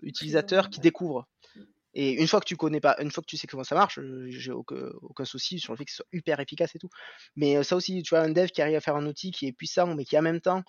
utilisateur 0.03 0.71
qui 0.71 0.81
découvre 0.81 1.29
Mmh. 1.55 1.63
et 1.95 2.13
une 2.21 2.27
fois 2.29 2.41
que 2.41 2.47
tu 2.47 2.57
connais 2.57 2.81
pas 2.81 2.97
une 3.01 3.11
fois 3.11 3.23
que 3.23 3.27
tu 3.29 3.37
sais 3.37 3.47
comment 3.47 3.65
ça 3.65 3.75
marche, 3.75 3.99
j'ai 4.29 4.53
aucun 4.53 4.91
aucun 5.03 5.25
souci 5.25 5.59
sur 5.59 5.73
le 5.73 5.77
fait 5.79 5.85
que 5.85 5.91
ce 5.91 5.97
soit 5.99 6.07
hyper 6.13 6.41
efficace 6.41 6.75
et 6.75 6.79
tout. 6.79 6.91
Mais 7.37 7.63
ça 7.63 7.77
aussi, 7.77 8.03
tu 8.03 8.11
vois, 8.15 8.21
un 8.25 8.31
dev 8.31 8.49
qui 8.49 8.63
arrive 8.63 8.77
à 8.77 8.81
faire 8.81 8.97
un 8.97 9.07
outil 9.07 9.31
qui 9.31 9.47
est 9.47 9.53
puissant, 9.53 9.95
mais 9.95 10.05
qui 10.05 10.19
en 10.19 10.23
même 10.23 10.41
temps 10.41 10.63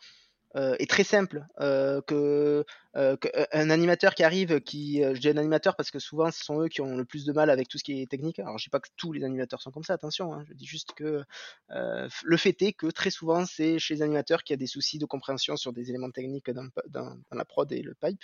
euh, 0.56 0.76
est 0.80 0.90
très 0.90 1.04
simple, 1.04 1.46
euh, 1.60 2.02
que, 2.02 2.66
euh, 2.96 3.16
un 3.52 3.70
animateur 3.70 4.16
qui 4.16 4.24
arrive, 4.24 4.62
qui, 4.62 5.04
je 5.04 5.20
dis 5.20 5.30
un 5.30 5.38
animateur 5.38 5.76
parce 5.76 5.92
que 5.92 6.00
souvent 6.00 6.32
ce 6.32 6.44
sont 6.44 6.62
eux 6.62 6.68
qui 6.68 6.82
ont 6.82 6.98
le 6.98 7.06
plus 7.06 7.24
de 7.24 7.32
mal 7.32 7.52
avec 7.52 7.68
tout 7.68 7.78
ce 7.78 7.84
qui 7.84 8.02
est 8.02 8.10
technique. 8.10 8.40
Alors 8.40 8.58
je 8.58 8.64
dis 8.64 8.70
pas 8.72 8.80
que 8.80 8.90
tous 8.98 9.14
les 9.14 9.24
animateurs 9.24 9.62
sont 9.62 9.70
comme 9.70 9.84
ça, 9.84 9.94
attention. 9.94 10.34
Hein, 10.34 10.44
je 10.48 10.54
dis 10.56 10.66
juste 10.66 10.94
que 10.94 11.24
le 11.70 12.38
fait 12.38 12.60
est 12.64 12.74
que 12.74 12.88
très 12.88 13.12
souvent 13.12 13.46
c'est 13.46 13.78
chez 13.78 13.94
les 13.94 14.02
animateurs 14.02 14.44
qu'il 14.44 14.54
y 14.54 14.58
a 14.58 14.58
des 14.58 14.66
soucis 14.66 14.98
de 14.98 15.06
compréhension 15.06 15.56
sur 15.56 15.72
des 15.72 15.90
éléments 15.90 16.10
techniques 16.10 16.50
dans, 16.50 16.68
dans, 16.88 17.16
la 17.32 17.46
prod 17.46 17.72
et 17.72 17.84
le 17.84 17.94
pipe. 17.94 18.24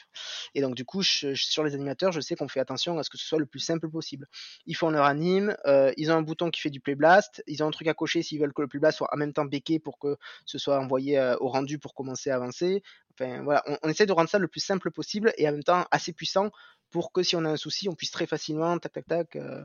Et 0.56 0.62
donc 0.62 0.74
du 0.74 0.84
coup 0.84 1.04
sur 1.04 1.64
les 1.64 1.76
animateurs, 1.76 2.12
je 2.12 2.22
sais 2.22 2.36
qu'on 2.36 2.48
fait 2.48 2.60
attention 2.60 2.98
à 2.98 3.04
ce 3.04 3.12
que 3.12 3.20
ce 3.20 3.26
soit 3.28 3.40
le 3.40 3.46
plus 3.46 3.60
simple 3.60 3.88
possible. 3.88 4.28
Ils 4.66 4.76
font 4.76 4.90
leur 4.90 5.06
anime, 5.06 5.56
ils 5.96 6.12
ont 6.12 6.16
un 6.16 6.24
bouton 6.24 6.50
qui 6.50 6.62
fait 6.62 6.72
du 6.72 6.80
play 6.80 6.96
blast, 6.96 7.44
ils 7.46 7.64
ont 7.64 7.68
un 7.68 7.72
truc 7.72 7.88
à 7.88 7.94
cocher 7.94 8.24
s'ils 8.24 8.40
veulent 8.40 8.54
que 8.54 8.64
le 8.64 8.68
play 8.68 8.80
blast 8.80 8.98
soit 8.98 9.10
en 9.14 9.18
même 9.18 9.32
temps 9.32 9.46
béqué 9.46 9.78
pour 9.78 10.00
que 10.00 10.18
ce 10.48 10.58
soit 10.58 10.80
envoyé 10.80 11.20
au 11.40 11.50
rendu 11.50 11.78
pour 11.78 11.94
commencer 11.94 12.15
avancer. 12.32 12.82
Enfin, 13.14 13.44
voilà, 13.44 13.64
on, 13.84 13.90
essaie 13.90 14.06
de 14.06 14.12
rendre 14.12 14.30
ça 14.30 14.40
le 14.40 14.48
plus 14.48 14.60
simple 14.60 14.92
possible 14.92 15.34
et 15.38 15.48
en 15.48 15.52
même 15.52 15.64
temps 15.64 15.86
assez 15.92 16.14
puissant 16.14 16.52
pour 16.92 17.12
que 17.12 17.24
si 17.24 17.36
on 17.36 17.46
a 17.46 17.50
un 17.50 17.58
souci, 17.58 17.90
on 17.90 17.96
puisse 17.96 18.12
très 18.12 18.28
facilement, 18.28 18.78
tac, 18.78 18.94
tac, 18.94 19.06
tac, 19.08 19.36
euh, 19.36 19.64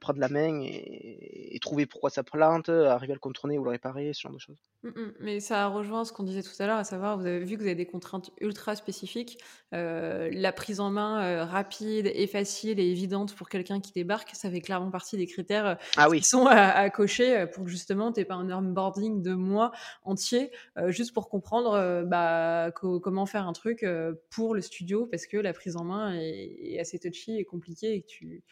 prendre 0.00 0.20
la 0.20 0.28
main 0.28 0.60
et, 0.62 1.58
trouver 1.60 1.86
pourquoi 1.86 2.08
ça 2.08 2.22
plante, 2.22 2.68
arriver 2.68 3.12
à 3.12 3.16
le 3.16 3.20
contourner 3.20 3.58
ou 3.58 3.64
le 3.64 3.70
réparer, 3.70 4.12
ce 4.14 4.20
genre 4.22 4.32
de 4.32 4.38
choses. 4.38 4.56
Mmh, 4.84 4.88
mmh. 4.88 5.12
Mais 5.20 5.40
ça 5.40 5.66
rejoint 5.66 6.04
ce 6.04 6.12
qu'on 6.12 6.22
disait 6.22 6.42
tout 6.42 6.50
à 6.60 6.66
l'heure, 6.66 6.78
à 6.78 6.84
savoir, 6.84 7.18
vous 7.18 7.26
avez 7.26 7.40
vu 7.40 7.56
que 7.56 7.62
vous 7.62 7.66
avez 7.66 7.74
des 7.74 7.86
contraintes 7.86 8.30
ultra 8.40 8.76
spécifiques. 8.76 9.38
Euh, 9.74 10.30
la 10.32 10.52
prise 10.52 10.80
en 10.80 10.90
main 10.90 11.22
euh, 11.22 11.44
rapide 11.44 12.10
et 12.14 12.26
facile 12.26 12.80
et 12.80 12.90
évidente 12.90 13.34
pour 13.34 13.48
quelqu'un 13.48 13.80
qui 13.80 13.92
débarque, 13.92 14.30
ça 14.34 14.50
fait 14.50 14.60
clairement 14.60 14.90
partie 14.90 15.16
des 15.16 15.26
critères 15.26 15.66
euh, 15.66 15.74
ah 15.96 16.08
oui. 16.08 16.20
qui 16.20 16.26
sont 16.26 16.46
à, 16.46 16.88
cocher 16.90 17.46
pour 17.52 17.64
que 17.64 17.70
justement 17.70 18.12
tu 18.12 18.24
pas 18.24 18.34
un 18.34 18.50
onboarding 18.50 19.22
de 19.22 19.34
mois 19.34 19.72
entier 20.02 20.50
juste 20.88 21.12
pour 21.12 21.28
comprendre 21.28 22.04
bah, 22.06 22.70
comment 22.72 23.26
faire 23.26 23.46
un 23.46 23.52
truc 23.52 23.84
pour 24.30 24.54
le 24.54 24.62
studio 24.62 25.06
parce 25.06 25.26
que 25.26 25.36
la 25.36 25.52
prise 25.52 25.76
en 25.76 25.84
main 25.84 26.14
est, 26.14 26.74
est 26.74 26.80
assez 26.80 26.98
touchy 26.98 27.36
et 27.38 27.44
compliquée 27.44 27.94
et 27.94 28.02
que 28.02 28.06
tu 28.06 28.42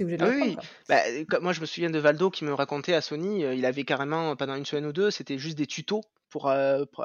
ah 0.00 0.28
oui, 0.28 0.56
bah, 0.88 1.00
moi 1.40 1.52
je 1.52 1.60
me 1.60 1.66
souviens 1.66 1.90
de 1.90 1.98
Valdo 1.98 2.30
qui 2.30 2.44
me 2.44 2.52
racontait 2.52 2.94
à 2.94 3.00
Sony, 3.00 3.42
il 3.42 3.64
avait 3.64 3.84
carrément 3.84 4.36
pendant 4.36 4.54
une 4.54 4.66
semaine 4.66 4.86
ou 4.86 4.92
deux, 4.92 5.10
c'était 5.10 5.38
juste 5.38 5.56
des 5.56 5.66
tutos 5.66 6.02
pour, 6.30 6.50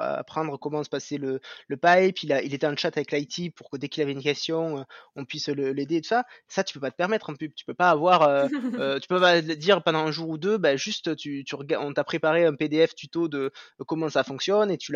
apprendre 0.00 0.58
comment 0.58 0.84
se 0.84 0.90
passait 0.90 1.16
le, 1.16 1.40
le 1.68 1.76
pipe. 1.76 2.22
Il, 2.22 2.32
a, 2.32 2.42
il 2.42 2.54
était 2.54 2.66
en 2.66 2.76
chat 2.76 2.96
avec 2.96 3.12
l'IT 3.12 3.54
pour 3.54 3.70
que 3.70 3.76
dès 3.76 3.88
qu'il 3.88 4.02
avait 4.02 4.12
une 4.12 4.22
question, 4.22 4.84
on 5.16 5.24
puisse 5.24 5.48
l'aider 5.48 5.96
et 5.96 6.00
tout 6.00 6.08
ça. 6.08 6.24
Ça, 6.48 6.64
tu 6.64 6.74
peux 6.74 6.80
pas 6.80 6.90
te 6.90 6.96
permettre 6.96 7.30
en 7.30 7.34
pub. 7.34 7.52
Tu 7.54 7.64
peux 7.64 7.74
pas 7.74 7.90
avoir, 7.90 8.48
tu 9.00 9.08
peux 9.08 9.20
pas 9.20 9.40
dire 9.40 9.82
pendant 9.82 10.06
un 10.06 10.10
jour 10.10 10.28
ou 10.28 10.38
deux, 10.38 10.58
bah, 10.58 10.76
juste 10.76 11.16
tu, 11.16 11.44
tu 11.44 11.56
on 11.78 11.92
t'a 11.92 12.04
préparé 12.04 12.44
un 12.44 12.54
PDF 12.54 12.94
tuto 12.94 13.28
de, 13.28 13.52
comment 13.86 14.08
ça 14.08 14.24
fonctionne 14.24 14.70
et 14.70 14.78
tu 14.78 14.92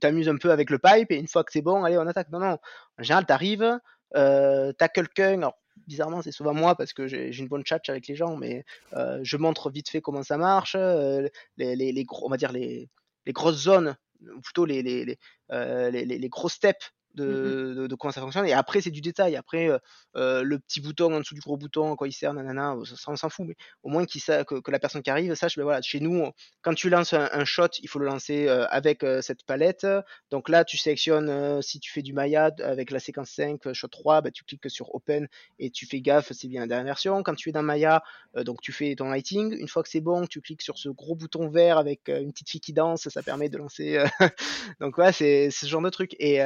t'amuses 0.00 0.26
tu, 0.26 0.30
un 0.30 0.36
peu 0.36 0.50
avec 0.50 0.70
le 0.70 0.78
pipe 0.78 1.10
et 1.10 1.16
une 1.16 1.28
fois 1.28 1.44
que 1.44 1.52
c'est 1.52 1.62
bon, 1.62 1.84
allez, 1.84 1.98
on 1.98 2.06
attaque. 2.06 2.30
Non, 2.30 2.40
non. 2.40 2.58
En 2.98 3.02
général, 3.02 3.26
t'arrives, 3.26 3.78
euh, 4.16 4.72
t'as 4.78 4.88
quelqu'un, 4.88 5.50
bizarrement, 5.86 6.22
c'est 6.22 6.32
souvent 6.32 6.54
moi 6.54 6.74
parce 6.74 6.92
que 6.92 7.06
j'ai 7.06 7.36
une 7.36 7.48
bonne 7.48 7.64
chat 7.64 7.80
avec 7.88 8.06
les 8.08 8.16
gens, 8.16 8.36
mais 8.36 8.64
euh, 8.94 9.20
je 9.22 9.36
montre 9.36 9.70
vite 9.70 9.88
fait 9.88 10.00
comment 10.00 10.22
ça 10.22 10.36
marche, 10.36 10.74
euh, 10.78 11.28
les, 11.56 12.04
gros, 12.04 12.26
on 12.26 12.30
va 12.30 12.36
dire 12.36 12.52
les, 12.52 12.88
grosses 13.28 13.62
zones, 13.62 13.96
plutôt 14.42 14.64
les, 14.64 14.82
les, 14.82 15.04
les, 15.04 15.18
euh, 15.52 15.90
les, 15.90 16.04
les 16.04 16.28
gros 16.28 16.48
steps 16.48 16.92
Mmh 17.16 17.76
de, 17.76 17.86
de, 17.86 17.94
comment 17.94 18.12
ça 18.12 18.20
fonctionne. 18.20 18.46
Et 18.46 18.52
après, 18.52 18.80
c'est 18.80 18.90
du 18.90 19.00
détail. 19.00 19.36
Après, 19.36 19.70
euh, 19.70 19.78
euh, 20.16 20.42
le 20.42 20.58
petit 20.58 20.80
bouton 20.80 21.14
en 21.14 21.20
dessous 21.20 21.34
du 21.34 21.40
gros 21.40 21.56
bouton, 21.56 21.96
quoi 21.96 22.08
il 22.08 22.12
sert, 22.12 22.34
nanana, 22.34 22.76
ça, 22.84 23.10
on 23.10 23.16
s'en 23.16 23.28
fout. 23.28 23.46
Mais 23.46 23.56
au 23.82 23.88
moins 23.88 24.04
qu'il 24.04 24.22
que, 24.22 24.60
que, 24.60 24.70
la 24.70 24.78
personne 24.78 25.02
qui 25.02 25.10
arrive 25.10 25.34
sache, 25.34 25.56
ben 25.56 25.62
voilà, 25.62 25.80
chez 25.82 26.00
nous, 26.00 26.30
quand 26.62 26.74
tu 26.74 26.90
lances 26.90 27.12
un, 27.14 27.44
shot, 27.44 27.68
il 27.82 27.88
faut 27.88 27.98
le 27.98 28.06
lancer 28.06 28.48
euh, 28.48 28.66
avec 28.68 29.04
cette 29.20 29.44
palette. 29.44 29.86
Donc 30.30 30.48
là, 30.48 30.64
tu 30.64 30.76
sélectionnes 30.76 31.62
si 31.62 31.80
tu 31.80 31.90
fais 31.90 32.02
du 32.02 32.12
Maya 32.12 32.50
avec 32.62 32.90
la 32.90 32.98
séquence 32.98 33.30
5, 33.30 33.72
shot 33.72 33.88
3, 33.88 34.22
ben, 34.22 34.32
tu 34.32 34.44
cliques 34.44 34.70
sur 34.70 34.94
Open 34.94 35.28
et 35.58 35.70
tu 35.70 35.86
fais 35.86 36.00
gaffe, 36.00 36.32
c'est 36.32 36.48
bien 36.48 36.62
la 36.62 36.66
dernière 36.66 36.86
version. 36.86 37.22
Quand 37.22 37.34
tu 37.34 37.48
es 37.48 37.52
dans 37.52 37.62
Maya, 37.62 38.02
donc 38.34 38.60
tu 38.60 38.72
fais 38.72 38.94
ton 38.94 39.08
lighting. 39.08 39.56
Une 39.56 39.68
fois 39.68 39.82
que 39.82 39.88
c'est 39.88 40.00
bon, 40.00 40.26
tu 40.26 40.40
cliques 40.40 40.62
sur 40.62 40.78
ce 40.78 40.88
gros 40.88 41.14
bouton 41.14 41.48
vert 41.48 41.78
avec 41.78 42.08
une 42.08 42.32
petite 42.32 42.50
fille 42.50 42.60
qui 42.60 42.72
danse, 42.72 43.08
ça 43.08 43.22
permet 43.22 43.48
de 43.48 43.58
lancer. 43.58 44.02
donc 44.80 44.98
ouais, 44.98 45.12
c'est 45.12 45.50
ce 45.50 45.66
genre 45.66 45.82
de 45.82 45.90
truc. 45.90 46.14
Et 46.18 46.40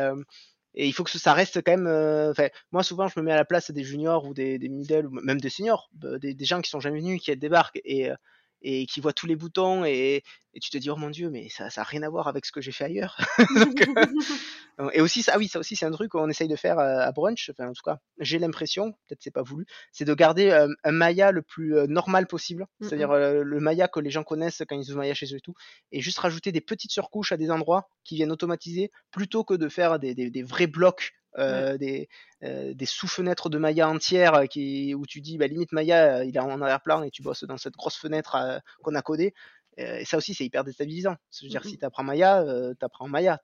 et 0.75 0.87
il 0.87 0.93
faut 0.93 1.05
que 1.05 1.11
ça 1.11 1.33
reste 1.33 1.63
quand 1.63 1.73
même. 1.73 1.87
Euh, 1.87 2.33
moi, 2.73 2.83
souvent, 2.83 3.09
je 3.09 3.19
me 3.19 3.25
mets 3.25 3.33
à 3.33 3.37
la 3.37 3.45
place 3.45 3.71
des 3.71 3.85
juniors 3.85 4.27
ou 4.27 4.35
des, 4.35 4.59
des 4.59 4.69
middle 4.69 5.07
ou 5.07 5.11
même 5.11 5.41
des 5.41 5.51
seniors, 5.51 5.91
des, 5.95 6.35
des, 6.35 6.45
gens 6.45 6.61
qui 6.61 6.71
sont 6.71 6.81
jamais 6.81 7.01
venus, 7.01 7.21
qui 7.23 7.35
débarquent 7.37 7.81
et, 7.85 8.11
euh, 8.11 8.15
et 8.63 8.87
qui 8.87 9.01
voient 9.01 9.13
tous 9.13 9.27
les 9.27 9.37
boutons 9.37 9.85
et, 9.85 10.23
et, 10.55 10.61
tu 10.61 10.71
te 10.71 10.79
dis 10.79 10.91
oh 10.91 10.97
mon 10.97 11.11
dieu 11.11 11.31
mais 11.31 11.49
ça 11.49 11.71
ça 11.71 11.83
a 11.83 11.85
rien 11.85 12.03
à 12.03 12.09
voir 12.09 12.29
avec 12.29 12.45
ce 12.45 12.53
que 12.53 12.61
j'ai 12.61 12.73
fait 12.73 12.85
ailleurs. 12.85 13.17
Euh, 14.79 14.89
et 14.95 15.01
aussi 15.01 15.23
ça 15.23 15.37
oui 15.37 15.49
ça 15.49 15.59
aussi 15.59 15.75
c'est 15.75 15.85
un 15.85 15.91
truc 15.91 16.13
qu'on 16.13 16.29
essaye 16.31 16.49
de 16.49 16.57
faire 16.57 16.79
à 16.79 17.11
brunch. 17.13 17.51
Enfin 17.51 17.69
en 17.69 17.73
tout 17.73 17.83
cas 17.85 17.99
j'ai 18.19 18.39
l'impression 18.39 18.93
peut-être 18.93 19.21
c'est 19.21 19.33
pas 19.33 19.43
voulu 19.43 19.67
c'est 19.91 20.05
de 20.07 20.15
garder 20.15 20.53
un 20.85 20.93
Maya 20.93 21.33
le 21.33 21.43
plus 21.43 21.75
normal 21.89 22.27
possible. 22.27 22.63
Mmh 22.79 22.87
c'est-à-dire 22.87 23.13
le 23.13 23.61
Maya 23.61 23.89
que 23.89 24.01
les 24.01 24.11
gens 24.11 24.23
connaissent 24.23 24.63
quand 24.67 24.77
ils 24.77 24.89
usent 24.89 24.97
Maya 24.97 25.13
chez 25.13 25.27
eux 25.35 25.39
et 25.39 25.41
tout 25.41 25.55
et 25.93 26.01
juste 26.01 26.19
rajouter 26.21 26.53
des 26.53 26.61
petites 26.63 26.93
surcouches 26.93 27.33
à 27.33 27.37
des 27.37 27.51
endroits 27.51 27.89
qui 28.05 28.15
viennent 28.15 28.33
automatiser 28.33 28.91
plutôt 29.11 29.45
que 29.45 29.55
de 29.55 29.69
faire 29.69 29.99
des, 29.99 30.15
des, 30.15 30.31
des 30.31 30.43
vrais 30.43 30.69
blocs 30.69 31.13
euh, 31.39 31.79
des, 31.79 32.09
euh, 32.43 32.75
des 32.75 32.87
sous-fenêtres 32.87 33.51
de 33.51 33.59
Maya 33.59 33.89
entières 33.89 34.35
euh, 34.35 34.47
qui, 34.47 34.95
où 34.95 35.07
tu 35.07 35.21
dis 35.21 35.39
bah, 35.39 35.47
limite 35.47 35.73
Maya 35.73 36.25
il 36.25 36.37
est 36.37 36.41
en 36.41 36.61
arrière-plan 36.61 37.03
et 37.03 37.11
tu 37.11 37.23
bosses 37.23 37.45
dans 37.45 37.57
cette 37.57 37.75
grosse 37.75 37.97
fenêtre 37.97 38.37
qu'on 38.83 38.95
a 38.95 39.03
codée. 39.03 39.35
et 39.77 40.05
ça 40.05 40.17
aussi 40.17 40.35
c'est 40.35 40.45
hyper 40.45 40.65
déstabilisant. 40.65 41.17
Je 41.33 41.47
veux 41.47 41.51
dire, 41.51 41.65
si 41.65 41.79
tu 41.79 41.85
apprends 41.85 42.03
Maya, 42.03 42.45
tu 42.79 42.85
apprends 42.85 43.09
Maya. 43.09 43.39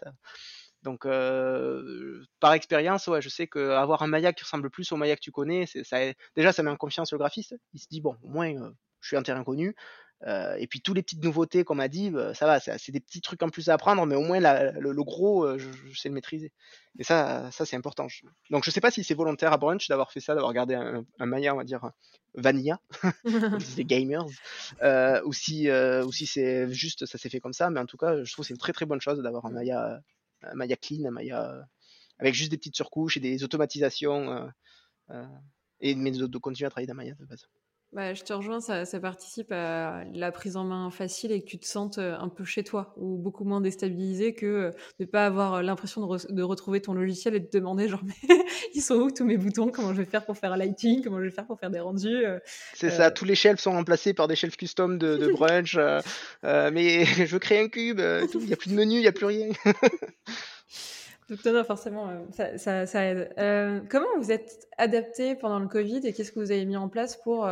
Donc, 0.82 1.06
par 2.40 2.52
expérience, 2.52 3.06
ouais, 3.06 3.22
je 3.22 3.28
sais 3.28 3.46
qu'avoir 3.46 4.02
un 4.02 4.06
Maya 4.06 4.32
qui 4.32 4.44
ressemble 4.44 4.70
plus 4.70 4.90
au 4.92 4.96
Maya 4.96 5.16
que 5.16 5.20
tu 5.20 5.32
connais, 5.32 5.66
ça, 5.66 5.98
déjà 6.34 6.52
ça 6.52 6.62
met 6.62 6.70
en 6.70 6.76
confiance 6.76 7.12
le 7.12 7.18
graphiste. 7.18 7.56
Il 7.72 7.80
se 7.80 7.86
dit, 7.90 8.00
bon, 8.00 8.16
au 8.22 8.28
moins, 8.28 8.52
je 9.00 9.08
suis 9.08 9.16
un 9.16 9.22
terrain 9.22 9.44
connu. 9.44 9.74
Euh, 10.24 10.56
et 10.56 10.66
puis 10.66 10.80
tous 10.80 10.94
les 10.94 11.02
petites 11.02 11.22
nouveautés 11.22 11.64
qu'on 11.64 11.74
m'a 11.74 11.88
dit, 11.88 12.10
bah, 12.10 12.32
ça 12.32 12.46
va, 12.46 12.58
c'est 12.58 12.90
des 12.90 13.00
petits 13.00 13.20
trucs 13.20 13.42
en 13.42 13.50
plus 13.50 13.68
à 13.68 13.74
apprendre, 13.74 14.06
mais 14.06 14.16
au 14.16 14.22
moins 14.22 14.40
le, 14.40 15.02
gros, 15.02 15.44
euh, 15.44 15.58
je, 15.58 15.98
sais 15.98 16.08
le 16.08 16.14
maîtriser. 16.14 16.52
Et 16.98 17.04
ça, 17.04 17.50
ça 17.52 17.66
c'est 17.66 17.76
important. 17.76 18.06
Donc 18.50 18.64
je 18.64 18.70
sais 18.70 18.80
pas 18.80 18.90
si 18.90 19.04
c'est 19.04 19.14
volontaire 19.14 19.52
à 19.52 19.58
Brunch 19.58 19.88
d'avoir 19.88 20.10
fait 20.10 20.20
ça, 20.20 20.34
d'avoir 20.34 20.52
gardé 20.54 20.74
un, 20.74 21.26
Maya, 21.26 21.54
on 21.54 21.58
va 21.58 21.64
dire 21.64 21.90
vanilla, 22.34 22.80
les 23.76 23.84
gamers, 23.84 24.26
euh, 24.82 25.22
ou 25.24 25.32
si, 25.32 25.68
si 26.12 26.26
c'est 26.26 26.72
juste 26.72 27.06
ça 27.06 27.18
s'est 27.18 27.28
fait 27.28 27.40
comme 27.40 27.52
ça. 27.52 27.68
Mais 27.70 27.80
en 27.80 27.86
tout 27.86 27.98
cas, 27.98 28.24
je 28.24 28.32
trouve 28.32 28.44
c'est 28.44 28.54
une 28.54 28.58
très 28.58 28.72
très 28.72 28.86
bonne 28.86 29.00
chose 29.00 29.20
d'avoir 29.22 29.44
un 29.44 29.50
Maya, 29.50 30.00
un 30.42 30.54
Maya 30.54 30.76
clean, 30.76 31.04
un 31.06 31.10
Maya 31.10 31.66
avec 32.18 32.34
juste 32.34 32.50
des 32.50 32.56
petites 32.56 32.76
surcouches 32.76 33.18
et 33.18 33.20
des 33.20 33.44
automatisations. 33.44 34.50
et 35.80 35.94
de, 35.94 36.26
de 36.26 36.38
continuer 36.38 36.66
à 36.66 36.70
travailler 36.70 36.86
dans 36.86 36.94
Maya 36.94 37.14
de 37.14 37.26
base. 37.26 37.46
Bah, 37.92 38.14
je 38.14 38.22
te 38.22 38.32
rejoins, 38.32 38.60
ça, 38.60 38.84
ça, 38.84 39.00
participe 39.00 39.52
à 39.52 40.02
la 40.12 40.32
prise 40.32 40.56
en 40.56 40.64
main 40.64 40.90
facile 40.90 41.30
et 41.32 41.40
que 41.40 41.46
tu 41.46 41.58
te 41.58 41.66
sentes 41.66 41.98
euh, 41.98 42.16
un 42.18 42.28
peu 42.28 42.44
chez 42.44 42.64
toi 42.64 42.92
ou 42.96 43.16
beaucoup 43.16 43.44
moins 43.44 43.60
déstabilisé 43.60 44.34
que 44.34 44.46
euh, 44.46 44.70
de 44.98 45.04
ne 45.04 45.06
pas 45.06 45.24
avoir 45.24 45.54
euh, 45.54 45.62
l'impression 45.62 46.04
de, 46.04 46.32
de, 46.32 46.42
retrouver 46.42 46.82
ton 46.82 46.94
logiciel 46.94 47.36
et 47.36 47.40
de 47.40 47.46
te 47.46 47.56
demander 47.56 47.88
genre 47.88 48.02
mais 48.04 48.36
ils 48.74 48.82
sont 48.82 48.96
où 48.96 49.10
tous 49.10 49.24
mes 49.24 49.38
boutons? 49.38 49.70
Comment 49.70 49.94
je 49.94 50.02
vais 50.02 50.04
faire 50.04 50.26
pour 50.26 50.36
faire 50.36 50.52
un 50.52 50.56
lighting? 50.56 51.02
Comment 51.04 51.20
je 51.20 51.24
vais 51.24 51.30
faire 51.30 51.46
pour 51.46 51.58
faire 51.58 51.70
des 51.70 51.80
rendus? 51.80 52.24
C'est 52.74 52.90
ça, 52.90 53.10
tous 53.10 53.24
les 53.24 53.36
shelves 53.36 53.60
sont 53.60 53.72
remplacés 53.72 54.12
par 54.14 54.26
des 54.26 54.36
shelves 54.36 54.56
custom 54.56 54.98
de, 54.98 55.16
de 55.16 55.28
brunch. 55.28 55.78
mais 56.42 57.04
je 57.26 57.32
veux 57.32 57.38
créer 57.38 57.60
un 57.60 57.68
cube, 57.68 58.00
il 58.00 58.40
n'y 58.40 58.52
a 58.52 58.56
plus 58.56 58.70
de 58.70 58.76
menu, 58.76 58.96
il 58.96 59.02
n'y 59.02 59.06
a 59.06 59.12
plus 59.12 59.26
rien. 59.26 59.48
Donc 61.28 61.44
non, 61.44 61.64
forcément, 61.64 62.08
ça, 62.30 62.86
ça, 62.86 63.04
aide. 63.04 63.32
Euh, 63.38 63.80
comment 63.90 64.06
vous 64.16 64.30
êtes 64.30 64.68
adapté 64.78 65.34
pendant 65.34 65.58
le 65.58 65.66
Covid 65.66 66.00
et 66.04 66.12
qu'est-ce 66.12 66.30
que 66.30 66.38
vous 66.38 66.52
avez 66.52 66.64
mis 66.64 66.76
en 66.76 66.88
place 66.88 67.16
pour 67.16 67.48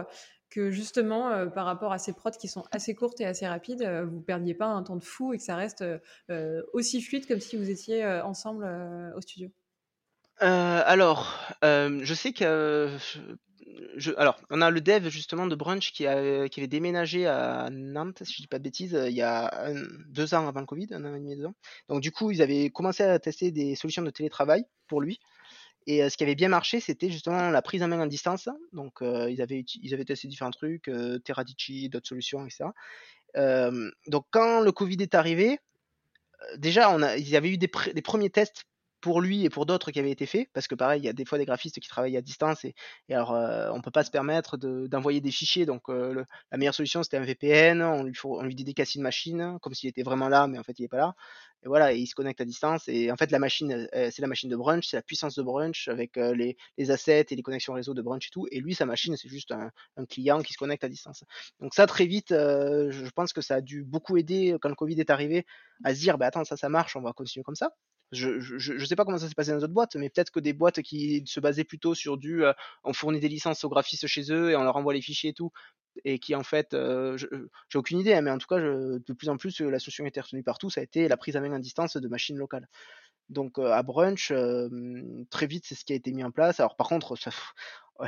que 0.54 0.70
justement, 0.70 1.30
euh, 1.30 1.46
par 1.46 1.66
rapport 1.66 1.92
à 1.92 1.98
ces 1.98 2.12
prods 2.12 2.30
qui 2.30 2.46
sont 2.46 2.64
assez 2.70 2.94
courtes 2.94 3.20
et 3.20 3.26
assez 3.26 3.46
rapides, 3.46 3.82
euh, 3.82 4.04
vous 4.04 4.20
perdiez 4.20 4.54
pas 4.54 4.66
un 4.66 4.84
temps 4.84 4.94
de 4.94 5.02
fou 5.02 5.32
et 5.32 5.38
que 5.38 5.42
ça 5.42 5.56
reste 5.56 5.84
euh, 6.30 6.62
aussi 6.72 7.02
fluide 7.02 7.26
comme 7.26 7.40
si 7.40 7.56
vous 7.56 7.70
étiez 7.70 8.06
ensemble 8.06 8.64
au 9.16 9.20
studio? 9.20 9.50
Alors, 10.38 11.38
je 11.62 12.14
sais 12.14 12.32
que 12.32 12.88
alors, 14.16 14.40
on 14.50 14.60
a 14.60 14.70
le 14.70 14.80
dev 14.80 15.08
justement 15.08 15.46
de 15.46 15.54
Brunch 15.54 15.92
qui, 15.92 16.06
avait 16.06 16.66
déménagé 16.66 17.26
à 17.26 17.68
Nantes, 17.70 18.22
si 18.24 18.34
je 18.34 18.42
dis 18.42 18.46
pas 18.48 18.58
de 18.58 18.64
bêtises, 18.64 18.98
il 19.06 19.14
y 19.14 19.22
a 19.22 19.72
deux 20.08 20.34
ans 20.34 20.48
avant 20.48 20.60
le 20.60 20.66
Covid, 20.66 20.88
un 20.92 21.04
an 21.04 21.14
et 21.14 21.18
demi, 21.18 21.36
deux 21.36 21.46
ans. 21.46 21.54
Donc 21.88 22.00
du 22.00 22.10
coup, 22.10 22.30
ils 22.30 22.42
avaient 22.42 22.70
commencé 22.70 23.02
à 23.02 23.18
tester 23.18 23.50
des 23.50 23.74
solutions 23.74 24.02
de 24.02 24.10
télétravail 24.10 24.64
pour 24.88 25.00
lui. 25.00 25.20
Et 25.86 26.08
ce 26.08 26.16
qui 26.16 26.24
avait 26.24 26.34
bien 26.34 26.48
marché, 26.48 26.80
c'était 26.80 27.10
justement 27.10 27.50
la 27.50 27.62
prise 27.62 27.82
en 27.82 27.88
main 27.88 28.00
en 28.00 28.06
distance. 28.06 28.48
Donc, 28.72 29.00
ils, 29.02 29.42
avaient, 29.42 29.64
ils 29.82 29.92
avaient 29.92 30.04
testé 30.04 30.28
différents 30.28 30.50
trucs, 30.50 30.90
Teradici, 31.24 31.88
d'autres 31.90 32.08
solutions, 32.08 32.46
etc. 32.46 32.70
donc, 34.06 34.26
quand 34.30 34.60
le 34.60 34.72
Covid 34.72 34.96
est 35.00 35.14
arrivé, 35.14 35.58
déjà, 36.56 36.96
ils 37.18 37.36
avaient 37.36 37.50
eu 37.50 37.58
des 37.58 37.68
premiers 37.68 38.30
tests 38.30 38.64
pour 39.04 39.20
lui 39.20 39.44
et 39.44 39.50
pour 39.50 39.66
d'autres 39.66 39.90
qui 39.90 39.98
avaient 39.98 40.10
été 40.10 40.24
faits, 40.24 40.48
parce 40.54 40.66
que 40.66 40.74
pareil, 40.74 41.02
il 41.02 41.04
y 41.04 41.10
a 41.10 41.12
des 41.12 41.26
fois 41.26 41.36
des 41.36 41.44
graphistes 41.44 41.78
qui 41.78 41.88
travaillent 41.90 42.16
à 42.16 42.22
distance 42.22 42.64
et, 42.64 42.74
alors 43.10 43.32
on 43.74 43.82
peut 43.82 43.90
pas 43.90 44.02
se 44.02 44.10
permettre 44.10 44.56
d'envoyer 44.56 45.20
des 45.20 45.30
fichiers. 45.30 45.66
Donc 45.66 45.82
la 45.88 46.56
meilleure 46.56 46.74
solution 46.74 47.02
c'était 47.02 47.18
un 47.18 47.24
VPN, 47.24 47.82
on 47.82 48.04
lui, 48.04 48.14
faut, 48.14 48.40
on 48.40 48.44
lui 48.44 48.54
dédicace 48.54 48.94
une 48.94 49.02
machine, 49.02 49.58
comme 49.60 49.74
s'il 49.74 49.90
était 49.90 50.02
vraiment 50.02 50.30
là, 50.30 50.46
mais 50.46 50.58
en 50.58 50.62
fait 50.62 50.78
il 50.78 50.84
est 50.84 50.88
pas 50.88 50.96
là. 50.96 51.14
Et 51.64 51.68
voilà, 51.68 51.92
et 51.92 51.98
il 51.98 52.06
se 52.06 52.14
connecte 52.14 52.40
à 52.40 52.46
distance. 52.46 52.88
Et 52.88 53.12
en 53.12 53.16
fait 53.16 53.30
la 53.30 53.38
machine, 53.38 53.86
c'est 53.92 54.20
la 54.20 54.26
machine 54.26 54.48
de 54.48 54.56
Brunch, 54.56 54.88
c'est 54.88 54.96
la 54.96 55.02
puissance 55.02 55.34
de 55.34 55.42
Brunch 55.42 55.88
avec 55.88 56.16
les, 56.16 56.56
assets 56.90 57.26
et 57.28 57.36
les 57.36 57.42
connexions 57.42 57.74
réseau 57.74 57.92
de 57.92 58.00
Brunch 58.00 58.28
et 58.28 58.30
tout. 58.30 58.46
Et 58.50 58.60
lui, 58.60 58.74
sa 58.74 58.86
machine, 58.86 59.18
c'est 59.18 59.28
juste 59.28 59.52
un, 59.52 59.70
un, 59.98 60.06
client 60.06 60.40
qui 60.40 60.54
se 60.54 60.58
connecte 60.58 60.84
à 60.84 60.88
distance. 60.88 61.24
Donc 61.60 61.74
ça 61.74 61.86
très 61.86 62.06
vite, 62.06 62.30
je 62.30 63.10
pense 63.10 63.34
que 63.34 63.42
ça 63.42 63.56
a 63.56 63.60
dû 63.60 63.84
beaucoup 63.84 64.16
aider 64.16 64.56
quand 64.62 64.70
le 64.70 64.74
Covid 64.74 64.98
est 64.98 65.10
arrivé 65.10 65.44
à 65.84 65.94
se 65.94 66.00
dire, 66.00 66.16
bah 66.16 66.28
attends, 66.28 66.44
ça 66.44 66.56
ça 66.56 66.70
marche, 66.70 66.96
on 66.96 67.02
va 67.02 67.12
continuer 67.12 67.44
comme 67.44 67.54
ça. 67.54 67.70
Je, 68.12 68.38
je, 68.38 68.84
sais 68.84 68.96
pas 68.96 69.04
comment 69.04 69.18
ça 69.18 69.28
s'est 69.28 69.34
passé 69.34 69.50
dans 69.50 69.58
d'autres 69.58 69.72
boîtes, 69.72 69.96
mais 69.96 70.08
peut-être 70.08 70.30
que 70.30 70.40
des 70.40 70.52
boîtes 70.52 70.82
qui 70.82 71.24
se 71.26 71.40
basaient 71.40 71.64
plutôt 71.64 71.94
sur 71.94 72.16
du 72.16 72.44
on 72.84 72.92
fournit 72.92 73.18
des 73.18 73.28
licences 73.28 73.64
aux 73.64 73.68
graphistes 73.68 74.06
chez 74.06 74.30
eux 74.32 74.50
et 74.50 74.56
on 74.56 74.62
leur 74.62 74.76
envoie 74.76 74.94
les 74.94 75.02
fichiers 75.02 75.30
et 75.30 75.34
tout, 75.34 75.50
et 76.04 76.18
qui 76.18 76.34
en 76.34 76.44
fait, 76.44 76.76
j'ai 77.16 77.78
aucune 77.78 77.98
idée, 77.98 78.14
hein, 78.14 78.20
mais 78.20 78.30
en 78.30 78.38
tout 78.38 78.46
cas, 78.46 78.60
de 78.60 79.12
plus 79.12 79.28
en 79.28 79.36
plus, 79.36 79.60
la 79.60 79.78
solution 79.80 80.06
était 80.06 80.20
retenue 80.20 80.44
partout, 80.44 80.70
ça 80.70 80.80
a 80.80 80.84
été 80.84 81.08
la 81.08 81.16
prise 81.16 81.36
à 81.36 81.40
main 81.40 81.52
à 81.52 81.58
distance 81.58 81.96
de 81.96 82.08
machines 82.08 82.38
locales. 82.38 82.68
Donc 83.30 83.58
à 83.58 83.82
Brunch, 83.82 84.32
très 85.30 85.46
vite, 85.46 85.64
c'est 85.66 85.74
ce 85.74 85.84
qui 85.84 85.92
a 85.92 85.96
été 85.96 86.12
mis 86.12 86.24
en 86.24 86.30
place. 86.30 86.60
Alors 86.60 86.76
par 86.76 86.88
contre, 86.88 87.16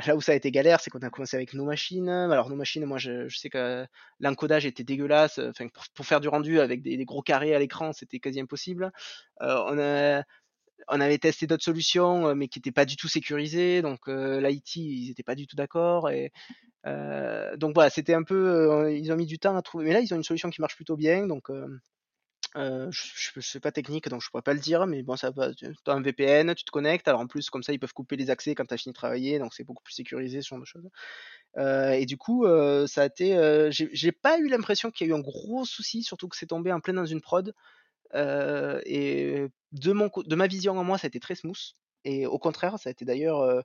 là 0.05 0.15
où 0.15 0.21
ça 0.21 0.33
a 0.33 0.35
été 0.35 0.51
galère, 0.51 0.79
c'est 0.79 0.89
qu'on 0.89 0.99
a 0.99 1.09
commencé 1.09 1.35
avec 1.37 1.53
nos 1.53 1.65
machines. 1.65 2.09
Alors 2.09 2.49
nos 2.49 2.55
machines, 2.55 2.85
moi 2.85 2.97
je, 2.97 3.27
sais 3.29 3.49
que 3.49 3.85
l'encodage 4.19 4.65
était 4.65 4.83
dégueulasse. 4.83 5.39
Enfin, 5.39 5.67
pour, 5.95 6.05
faire 6.05 6.19
du 6.19 6.27
rendu 6.27 6.59
avec 6.59 6.81
des, 6.81 7.03
gros 7.05 7.21
carrés 7.21 7.55
à 7.55 7.59
l'écran, 7.59 7.93
c'était 7.93 8.19
quasi 8.19 8.39
impossible. 8.39 8.91
on 9.39 11.01
avait 11.01 11.17
testé 11.17 11.47
d'autres 11.47 11.63
solutions, 11.63 12.35
mais 12.35 12.47
qui 12.47 12.59
n'étaient 12.59 12.71
pas 12.71 12.85
du 12.85 12.95
tout 12.95 13.07
sécurisées. 13.07 13.81
Donc 13.81 14.07
l'IT, 14.07 14.75
ils 14.75 15.07
n'étaient 15.09 15.23
pas 15.23 15.35
du 15.35 15.47
tout 15.47 15.55
d'accord. 15.55 16.09
Et 16.09 16.31
donc 16.85 17.73
voilà, 17.73 17.89
c'était 17.89 18.13
un 18.13 18.23
peu, 18.23 18.93
ils 18.93 19.11
ont 19.11 19.15
mis 19.15 19.25
du 19.25 19.39
temps 19.39 19.55
à 19.55 19.61
trouver. 19.61 19.85
Mais 19.85 19.93
là, 19.93 20.01
ils 20.01 20.13
ont 20.13 20.17
une 20.17 20.23
solution 20.23 20.49
qui 20.49 20.61
marche 20.61 20.75
plutôt 20.75 20.97
bien. 20.97 21.27
Donc 21.27 21.49
je, 22.55 23.31
ne 23.35 23.41
sais 23.41 23.59
pas 23.59 23.71
technique, 23.71 24.07
donc 24.09 24.21
je 24.21 24.29
pourrais 24.29 24.41
pas 24.41 24.53
le 24.53 24.59
dire, 24.59 24.87
mais 24.87 25.03
bon, 25.03 25.15
ça 25.15 25.31
va. 25.31 25.53
Tu 25.53 25.65
as 25.65 25.91
un 25.91 26.01
VPN, 26.01 26.55
tu 26.55 26.63
te 26.63 26.71
connectes. 26.71 27.07
Alors 27.07 27.21
en 27.21 27.27
plus, 27.27 27.49
comme 27.49 27.63
ça, 27.63 27.73
ils 27.73 27.79
peuvent 27.79 27.93
couper 27.93 28.15
les 28.15 28.29
accès 28.29 28.55
quand 28.55 28.65
tu 28.65 28.73
as 28.73 28.77
fini 28.77 28.93
de 28.93 28.97
travailler, 28.97 29.39
donc 29.39 29.53
c'est 29.53 29.63
beaucoup 29.63 29.83
plus 29.83 29.93
sécurisé, 29.93 30.41
ce 30.41 30.49
genre 30.49 30.59
de 30.59 30.65
choses. 30.65 30.89
et 31.57 32.05
du 32.05 32.17
coup, 32.17 32.45
ça 32.87 33.03
a 33.03 33.05
été. 33.05 33.69
J'ai 33.71 34.11
pas 34.11 34.39
eu 34.39 34.47
l'impression 34.47 34.91
qu'il 34.91 35.07
y 35.07 35.11
a 35.11 35.13
eu 35.13 35.17
un 35.17 35.21
gros 35.21 35.65
souci, 35.65 36.03
surtout 36.03 36.27
que 36.27 36.37
c'est 36.37 36.47
tombé 36.47 36.71
en 36.71 36.79
plein 36.79 36.93
dans 36.93 37.05
une 37.05 37.21
prod. 37.21 37.53
et 38.15 39.47
de, 39.71 39.91
mon, 39.91 40.09
de 40.15 40.35
ma 40.35 40.47
vision 40.47 40.77
en 40.77 40.83
moi, 40.83 40.97
ça 40.97 41.07
a 41.07 41.09
été 41.09 41.19
très 41.19 41.35
smooth. 41.35 41.75
Et 42.05 42.25
au 42.25 42.39
contraire, 42.39 42.79
ça 42.79 42.89
a 42.89 42.91
été 42.91 43.03
d'ailleurs 43.05 43.63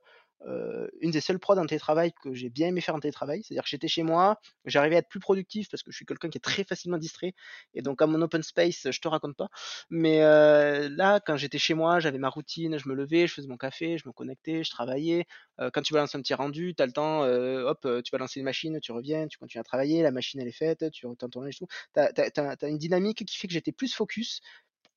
une 1.01 1.11
des 1.11 1.20
seules 1.20 1.38
prods 1.38 1.59
en 1.59 1.66
télétravail 1.66 2.12
que 2.22 2.34
j'ai 2.34 2.51
bien 2.51 2.68
aimé 2.68 2.80
faire 2.80 2.95
en 2.95 3.01
télétravail. 3.01 3.43
C'est-à-dire 3.43 3.62
que 3.62 3.68
j'étais 3.68 3.88
chez 3.88 4.03
moi, 4.03 4.40
j'arrivais 4.64 4.97
à 4.97 4.99
être 4.99 5.09
plus 5.09 5.20
productif 5.20 5.68
parce 5.70 5.82
que 5.82 5.90
je 5.90 5.97
suis 5.97 6.07
quelqu'un 6.07 6.28
qui 6.28 6.38
est 6.38 6.43
très 6.43 6.64
facilement 6.64 6.99
distrait. 6.99 7.34
Et 7.74 7.82
donc, 7.82 8.03
à 8.03 8.07
mon 8.07 8.20
open 8.22 8.43
space, 8.43 8.90
je 8.90 9.01
te 9.01 9.09
raconte 9.09 9.36
pas. 9.36 9.49
Mais 9.90 10.20
là, 10.20 11.20
quand 11.20 11.36
j'étais 11.36 11.59
chez 11.59 11.74
moi, 11.74 12.01
j'avais 12.01 12.18
ma 12.18 12.28
routine, 12.28 12.78
je 12.78 12.88
me 12.88 12.95
levais, 12.95 13.26
je 13.26 13.34
faisais 13.34 13.49
mon 13.49 13.57
café, 13.57 13.99
je 13.99 14.09
me 14.09 14.12
connectais, 14.12 14.64
je 14.64 14.70
travaillais. 14.70 15.26
quand 15.72 15.82
tu 15.82 15.95
vas 15.95 16.01
lancer 16.01 16.18
un 16.18 16.22
petit 16.22 16.34
rendu, 16.34 16.74
tu 16.74 16.82
as 16.82 16.86
le 16.86 16.93
temps, 16.93 17.22
hop, 17.22 17.86
tu 18.05 18.11
vas 18.11 18.18
lancer 18.18 18.40
une 18.40 18.45
machine, 18.45 18.80
tu 18.80 18.93
reviens, 18.93 19.26
tu 19.28 19.38
continues 19.38 19.61
à 19.61 19.64
travailler, 19.64 20.03
la 20.03 20.11
machine 20.11 20.40
elle 20.40 20.49
est 20.49 20.53
faite, 20.53 20.90
tu 20.93 21.07
retournes 21.07 21.49
et 21.49 21.53
tout. 21.53 21.66
Tu 21.95 22.01
as, 22.01 22.68
une 22.68 22.78
dynamique 22.78 23.24
qui 23.24 23.36
fait 23.36 23.49
que 23.49 23.55
j'étais 23.55 23.72
plus 23.72 23.95
focus 23.95 24.40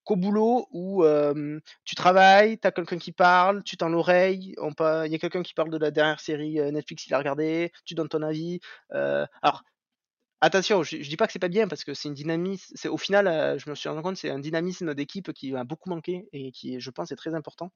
qu'au 0.05 0.15
boulot 0.15 0.67
où 0.71 1.03
tu 1.83 1.95
travailles, 1.95 2.57
tu 2.59 2.67
as 2.67 2.71
quelqu'un 2.71 2.97
qui 2.97 3.11
parle, 3.11 3.63
tu 3.63 3.77
tends 3.77 3.89
l'oreille, 3.89 4.55
il 4.57 5.11
y 5.11 5.15
a 5.15 5.17
quelqu'un 5.17 5.43
qui 5.43 5.53
parle 5.53 5.69
de 5.69 5.77
la 5.77 5.91
dernière 5.91 6.19
série 6.19 6.59
Netflix 6.71 7.03
qu'il 7.03 7.13
a 7.13 7.17
regardé, 7.17 7.71
tu 7.85 7.95
donnes 7.95 8.09
ton 8.09 8.21
avis. 8.21 8.59
alors, 8.89 9.63
attention, 10.41 10.83
je, 10.83 11.01
je, 11.01 11.09
dis 11.09 11.17
pas 11.17 11.27
que 11.27 11.33
c'est 11.33 11.39
pas 11.39 11.47
bien 11.49 11.67
parce 11.67 11.83
que 11.83 11.93
c'est 11.93 12.07
une 12.07 12.13
dynamisme, 12.13 12.73
c'est 12.75 12.87
au 12.87 12.97
final, 12.97 13.59
je 13.59 13.69
me 13.69 13.75
suis 13.75 13.89
rendu 13.89 14.01
compte, 14.01 14.17
c'est 14.17 14.29
un 14.29 14.39
dynamisme 14.39 14.93
d'équipe 14.93 15.33
qui 15.33 15.55
a 15.55 15.63
beaucoup 15.63 15.89
manqué 15.89 16.27
et 16.31 16.51
qui, 16.51 16.79
je 16.79 16.89
pense, 16.91 17.11
est 17.11 17.15
très 17.15 17.33
important. 17.33 17.71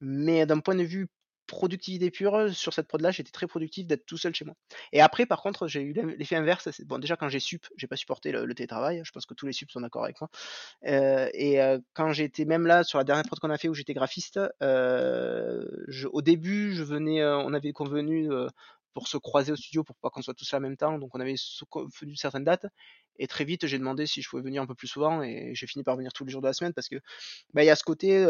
Mais 0.00 0.46
d'un 0.46 0.60
point 0.60 0.74
de 0.74 0.82
vue 0.82 1.08
productivité 1.54 2.10
pure, 2.10 2.52
sur 2.52 2.74
cette 2.74 2.88
prod 2.88 3.00
là, 3.00 3.10
j'étais 3.10 3.30
très 3.30 3.46
productif 3.46 3.86
d'être 3.86 4.04
tout 4.06 4.16
seul 4.16 4.34
chez 4.34 4.44
moi. 4.44 4.54
Et 4.92 5.00
après, 5.00 5.24
par 5.24 5.40
contre, 5.42 5.68
j'ai 5.68 5.80
eu 5.82 5.92
l'effet 5.92 6.36
inverse. 6.36 6.68
Bon, 6.82 6.98
déjà, 6.98 7.16
quand 7.16 7.28
j'ai 7.28 7.40
sup, 7.40 7.66
j'ai 7.76 7.86
pas 7.86 7.96
supporté 7.96 8.32
le, 8.32 8.52
télétravail. 8.54 9.02
Je 9.04 9.12
pense 9.12 9.24
que 9.24 9.34
tous 9.34 9.46
les 9.46 9.52
sups 9.52 9.72
sont 9.72 9.80
d'accord 9.80 10.04
avec 10.04 10.20
moi. 10.20 10.28
Euh, 10.86 11.28
et 11.32 11.62
euh, 11.62 11.78
quand 11.94 12.12
j'étais 12.12 12.44
même 12.44 12.66
là, 12.66 12.84
sur 12.84 12.98
la 12.98 13.04
dernière 13.04 13.24
prod 13.24 13.38
qu'on 13.38 13.50
a 13.50 13.58
fait 13.58 13.68
où 13.68 13.74
j'étais 13.74 13.94
graphiste, 13.94 14.40
euh, 14.62 15.64
au 16.12 16.22
début, 16.22 16.74
je 16.74 16.82
venais, 16.82 17.24
on 17.24 17.54
avait 17.54 17.72
convenu 17.72 18.28
pour 18.92 19.08
se 19.08 19.16
croiser 19.16 19.52
au 19.52 19.56
studio 19.56 19.82
pour 19.84 19.96
pas 19.96 20.10
qu'on 20.10 20.22
soit 20.22 20.34
tous 20.34 20.52
en 20.54 20.60
même 20.60 20.76
temps. 20.76 20.98
Donc, 20.98 21.14
on 21.14 21.20
avait 21.20 21.36
convenu 21.70 22.16
certaines 22.16 22.44
dates. 22.44 22.66
Et 23.16 23.28
très 23.28 23.44
vite, 23.44 23.66
j'ai 23.66 23.78
demandé 23.78 24.06
si 24.06 24.22
je 24.22 24.28
pouvais 24.28 24.42
venir 24.42 24.60
un 24.62 24.66
peu 24.66 24.74
plus 24.74 24.88
souvent. 24.88 25.22
Et 25.22 25.52
j'ai 25.54 25.66
fini 25.66 25.84
par 25.84 25.96
venir 25.96 26.12
tous 26.12 26.24
les 26.24 26.32
jours 26.32 26.42
de 26.42 26.48
la 26.48 26.52
semaine 26.52 26.74
parce 26.74 26.88
que, 26.88 26.96
bah, 27.52 27.62
il 27.62 27.66
y 27.66 27.70
a 27.70 27.76
ce 27.76 27.84
côté, 27.84 28.24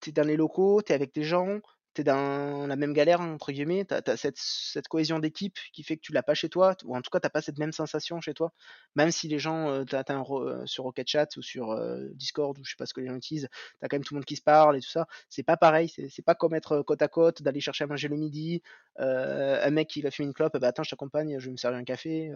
tu 0.00 0.12
dans 0.12 0.26
les 0.26 0.36
locaux, 0.36 0.82
tu 0.82 0.92
es 0.92 0.94
avec 0.94 1.14
des 1.14 1.24
gens, 1.24 1.60
tu 1.94 2.00
es 2.00 2.04
dans 2.04 2.66
la 2.66 2.76
même 2.76 2.92
galère, 2.92 3.20
entre 3.20 3.52
guillemets, 3.52 3.84
tu 3.84 3.94
as, 3.94 4.16
cette, 4.16 4.36
cette, 4.36 4.88
cohésion 4.88 5.18
d'équipe 5.20 5.56
qui 5.72 5.82
fait 5.82 5.96
que 5.96 6.02
tu 6.02 6.12
l'as 6.12 6.22
pas 6.22 6.34
chez 6.34 6.48
toi, 6.48 6.76
ou 6.84 6.96
en 6.96 7.02
tout 7.02 7.10
cas, 7.10 7.20
tu 7.20 7.28
pas 7.28 7.40
cette 7.40 7.58
même 7.58 7.72
sensation 7.72 8.20
chez 8.20 8.34
toi. 8.34 8.52
Même 8.96 9.10
si 9.10 9.28
les 9.28 9.38
gens, 9.38 9.84
tu 9.84 9.94
euh, 9.94 10.66
sur 10.66 10.84
Rocket 10.84 11.08
Chat 11.08 11.36
ou 11.36 11.42
sur 11.42 11.78
Discord, 12.14 12.58
ou 12.58 12.64
je 12.64 12.70
sais 12.70 12.76
pas 12.76 12.86
ce 12.86 12.94
que 12.94 13.00
les 13.00 13.06
gens 13.06 13.16
utilisent, 13.16 13.48
tu 13.80 13.84
as 13.84 13.88
quand 13.88 13.96
même 13.96 14.04
tout 14.04 14.14
le 14.14 14.18
monde 14.18 14.24
qui 14.24 14.36
se 14.36 14.42
parle 14.42 14.76
et 14.76 14.80
tout 14.80 14.90
ça. 14.90 15.06
C'est 15.28 15.44
pas 15.44 15.56
pareil, 15.56 15.88
c'est 15.88 16.24
pas 16.24 16.34
comme 16.34 16.54
être 16.54 16.82
côte 16.82 17.02
à 17.02 17.08
côte, 17.08 17.42
d'aller 17.42 17.60
chercher 17.60 17.84
à 17.84 17.86
manger 17.86 18.08
le 18.08 18.16
midi, 18.16 18.62
un 18.98 19.70
mec 19.70 19.88
qui 19.88 20.02
va 20.02 20.10
fumer 20.10 20.26
une 20.26 20.34
clope, 20.34 20.56
bah 20.58 20.68
attends, 20.68 20.82
je 20.82 20.90
t'accompagne, 20.90 21.38
je 21.38 21.46
vais 21.46 21.52
me 21.52 21.56
servir 21.56 21.78
un 21.78 21.84
café. 21.84 22.32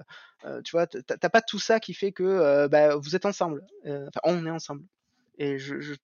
tu 0.65 0.73
vois, 0.73 0.87
t'as 0.87 1.29
pas 1.29 1.43
tout 1.43 1.59
ça 1.59 1.81
qui 1.81 1.95
fait 1.95 2.13
que 2.13 2.69
bah, 2.69 2.97
vous 2.97 3.17
êtes 3.17 3.27
ensemble. 3.27 3.67
Enfin, 3.85 4.21
on 4.25 4.47
est 4.47 4.51
ensemble. 4.51 4.85
Et 5.39 5.59
je, 5.59 5.81
je 5.81 5.95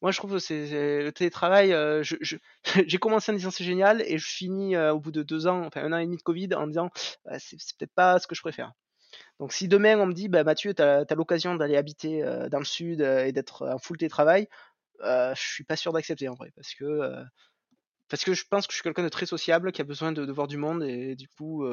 moi, 0.00 0.12
je 0.12 0.18
trouve 0.18 0.38
que 0.38 1.04
le 1.04 1.10
télétravail. 1.10 1.72
Euh, 1.72 2.02
j'ai 2.86 2.98
commencé 2.98 3.32
en 3.32 3.34
disant 3.34 3.50
c'est 3.50 3.64
génial 3.64 4.02
et 4.02 4.18
je 4.18 4.26
finis 4.26 4.76
euh, 4.76 4.92
au 4.92 5.00
bout 5.00 5.10
de 5.10 5.22
deux 5.22 5.46
ans, 5.46 5.64
enfin 5.66 5.82
un 5.82 5.92
an 5.92 5.98
et 5.98 6.04
demi 6.04 6.16
de 6.16 6.22
Covid, 6.22 6.54
en 6.54 6.66
disant 6.66 6.90
bah, 7.24 7.38
c'est 7.38 7.56
peut-être 7.78 7.94
pas 7.94 8.18
ce 8.18 8.26
que 8.26 8.34
je 8.34 8.40
préfère. 8.40 8.72
Donc, 9.40 9.52
si 9.52 9.68
demain 9.68 9.98
on 9.98 10.06
me 10.06 10.12
dit 10.12 10.28
bah, 10.28 10.44
Mathieu, 10.44 10.74
tu 10.74 10.82
as, 10.82 11.06
l'occasion 11.16 11.56
d'aller 11.56 11.76
habiter 11.76 12.22
euh, 12.22 12.48
dans 12.48 12.58
le 12.58 12.64
sud 12.64 13.00
et 13.00 13.32
d'être 13.32 13.66
en 13.68 13.78
full 13.78 13.98
télétravail, 13.98 14.48
je 15.02 15.34
suis 15.36 15.64
pas 15.64 15.76
sûr 15.76 15.92
d'accepter 15.92 16.28
en 16.28 16.34
vrai 16.34 16.52
parce 16.56 16.74
que 16.74 17.24
parce 18.08 18.24
que 18.24 18.34
je 18.34 18.44
pense 18.48 18.66
que 18.66 18.72
je 18.72 18.76
suis 18.76 18.82
quelqu'un 18.82 19.04
de 19.04 19.08
très 19.08 19.26
sociable 19.26 19.70
qui 19.70 19.80
a 19.80 19.84
besoin 19.84 20.12
de, 20.12 20.24
de 20.24 20.32
voir 20.32 20.48
du 20.48 20.56
monde 20.56 20.82
et 20.82 21.14
du 21.14 21.28
coup 21.28 21.64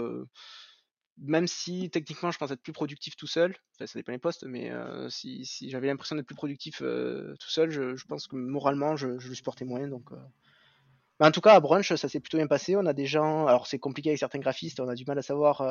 même 1.18 1.48
si 1.48 1.90
techniquement 1.90 2.32
je 2.32 2.38
pense 2.38 2.52
être 2.52 2.62
plus 2.62 2.74
productif 2.74 3.16
tout 3.16 3.28
seul, 3.28 3.56
ça 3.80 3.86
dépend 3.96 4.12
des 4.12 4.18
postes, 4.18 4.44
mais 4.44 4.72
euh, 4.72 5.10
si, 5.10 5.46
j'avais 5.70 5.88
l'impression 5.88 6.16
d'être 6.16 6.26
plus 6.26 6.36
productif 6.36 6.82
euh, 6.82 7.36
tout 7.40 7.50
seul, 7.50 7.72
je, 7.72 7.96
je, 7.96 8.06
pense 8.06 8.28
que 8.28 8.36
moralement 8.36 8.96
je, 8.96 9.18
je 9.18 9.30
le 9.30 9.36
supportais 9.36 9.66
moins. 9.66 9.88
Donc, 9.88 10.12
euh. 10.12 11.26
en 11.26 11.32
tout 11.32 11.42
cas, 11.42 11.54
à 11.54 11.60
Brunch, 11.60 11.94
ça 11.94 12.10
s'est 12.10 12.20
plutôt 12.20 12.38
bien 12.38 12.48
passé. 12.48 12.76
On 12.76 12.86
a 12.86 12.94
des 12.94 13.06
gens, 13.06 13.48
alors 13.48 13.68
c'est 13.68 13.80
compliqué 13.80 14.10
avec 14.10 14.20
certains 14.20 14.40
graphistes, 14.40 14.80
on 14.80 14.90
a 14.90 14.96
du 14.96 15.06
mal 15.06 15.18
à 15.18 15.22
savoir 15.22 15.64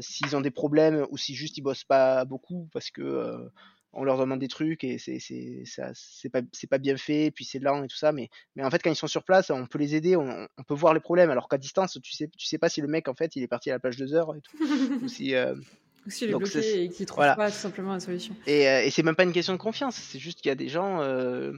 s'ils 0.00 0.34
ont 0.36 0.40
des 0.40 0.50
problèmes 0.50 1.06
ou 1.10 1.18
si 1.18 1.34
juste 1.34 1.58
ils 1.58 1.62
bossent 1.62 1.84
pas 1.84 2.24
beaucoup 2.24 2.68
parce 2.72 2.90
que 2.90 3.50
on 3.96 4.04
leur 4.04 4.18
demande 4.18 4.38
des 4.38 4.48
trucs 4.48 4.84
et 4.84 4.98
c'est 4.98 5.18
c'est 5.18 6.28
pas 6.28 6.42
c'est 6.52 6.66
pas 6.66 6.78
bien 6.78 6.96
fait 6.96 7.30
puis 7.30 7.44
c'est 7.44 7.58
lent 7.58 7.82
et 7.82 7.88
tout 7.88 7.96
ça 7.96 8.12
mais 8.12 8.28
mais 8.54 8.64
en 8.64 8.70
fait 8.70 8.82
quand 8.82 8.90
ils 8.90 8.96
sont 8.96 9.06
sur 9.06 9.24
place 9.24 9.50
on 9.50 9.66
peut 9.66 9.78
les 9.78 9.94
aider 9.94 10.16
on, 10.16 10.48
on 10.56 10.62
peut 10.62 10.74
voir 10.74 10.94
les 10.94 11.00
problèmes 11.00 11.30
alors 11.30 11.48
qu'à 11.48 11.58
distance 11.58 11.98
tu 12.02 12.12
sais 12.12 12.28
tu 12.36 12.46
sais 12.46 12.58
pas 12.58 12.68
si 12.68 12.80
le 12.80 12.88
mec 12.88 13.08
en 13.08 13.14
fait 13.14 13.36
il 13.36 13.42
est 13.42 13.48
parti 13.48 13.70
à 13.70 13.74
la 13.74 13.78
plage 13.80 13.96
deux 13.96 14.14
heures 14.14 14.34
et 14.36 14.40
tout 14.40 14.56
ou 15.02 15.08
si 15.08 15.34
euh... 15.34 15.54
Ou 16.06 16.10
s'il 16.10 16.30
est 16.30 16.34
bloqué 16.34 16.84
et 16.84 16.88
qu'il 16.88 17.04
trouve 17.04 17.24
pas 17.24 17.50
tout 17.50 17.56
simplement 17.56 17.92
la 17.92 18.00
solution. 18.00 18.36
Et, 18.46 18.68
euh, 18.68 18.84
et 18.84 18.90
c'est 18.90 19.02
même 19.02 19.16
pas 19.16 19.24
une 19.24 19.32
question 19.32 19.52
de 19.52 19.58
confiance, 19.58 19.96
c'est 19.96 20.20
juste 20.20 20.40
qu'il 20.40 20.50
y 20.50 20.52
a 20.52 20.54
des 20.54 20.68
gens, 20.68 21.00
euh, 21.02 21.52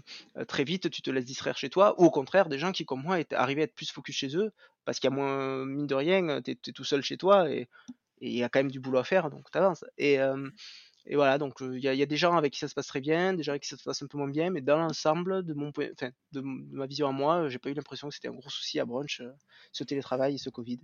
très 0.47 0.65
vite, 0.65 0.89
tu 0.89 1.03
te 1.03 1.11
laisses 1.11 1.27
distraire 1.27 1.59
chez 1.59 1.69
toi, 1.69 1.95
ou 2.01 2.07
au 2.07 2.11
contraire, 2.11 2.49
des 2.49 2.59
gens 2.59 2.73
qui, 2.73 2.87
comme 2.87 3.03
moi, 3.03 3.19
arrivaient 3.33 3.61
à 3.61 3.65
être 3.65 3.75
plus 3.75 3.91
focus 3.91 4.17
chez 4.17 4.37
eux, 4.37 4.51
parce 4.87 5.01
qu'il 5.01 5.11
y 5.11 5.13
a 5.13 5.17
moins, 5.17 5.67
mine 5.67 5.87
de 5.87 5.95
rien, 5.95 6.41
tu 6.41 6.53
es, 6.53 6.73
tout 6.73 6.85
seul 6.85 7.03
chez 7.03 7.19
toi, 7.19 7.51
et 7.51 7.69
il 8.23 8.33
y 8.33 8.43
a 8.43 8.49
quand 8.49 8.61
même 8.61 8.71
du 8.71 8.81
boulot 8.81 8.99
à 8.99 9.05
faire, 9.05 9.29
donc 9.29 9.51
tu 9.51 9.59
avances. 9.59 9.85
Et, 9.99 10.19
euh, 10.19 10.49
et 11.11 11.17
voilà, 11.17 11.39
donc 11.39 11.55
il 11.61 11.79
y, 11.79 11.89
a 11.89 12.07
des 12.07 12.17
gens 12.19 12.37
avec 12.37 12.53
qui 12.53 12.59
ça 12.59 12.69
se 12.69 12.75
passe 12.75 12.87
très 12.87 13.01
bien, 13.01 13.33
des 13.33 13.43
gens 13.43 13.53
avec 13.53 13.63
qui 13.63 13.69
ça 13.71 13.79
se 13.79 13.83
passe 13.83 14.03
un 14.03 14.07
peu 14.07 14.19
moins 14.19 14.29
bien, 14.29 14.51
mais 14.51 14.61
dans 14.61 14.77
l'ensemble 14.77 15.43
de 15.43 15.55
mon 15.55 15.71
enfin, 15.71 16.11
de, 16.33 16.43
ma 16.43 16.87
vision 16.87 17.09
à 17.09 17.13
moi, 17.13 17.49
j'ai 17.49 17.59
pas 17.59 17.71
eu 17.71 17.75
l'impression 17.75 18.09
que 18.09 18.15
c'était 18.15 18.29
un 18.29 18.35
gros 18.35 18.51
souci 18.51 18.79
à 18.79 18.85
Brunch, 18.85 19.23
ce 19.73 19.85
télétravail 19.85 20.35
et 20.35 20.39
ce 20.39 20.51
Covid. 20.51 20.79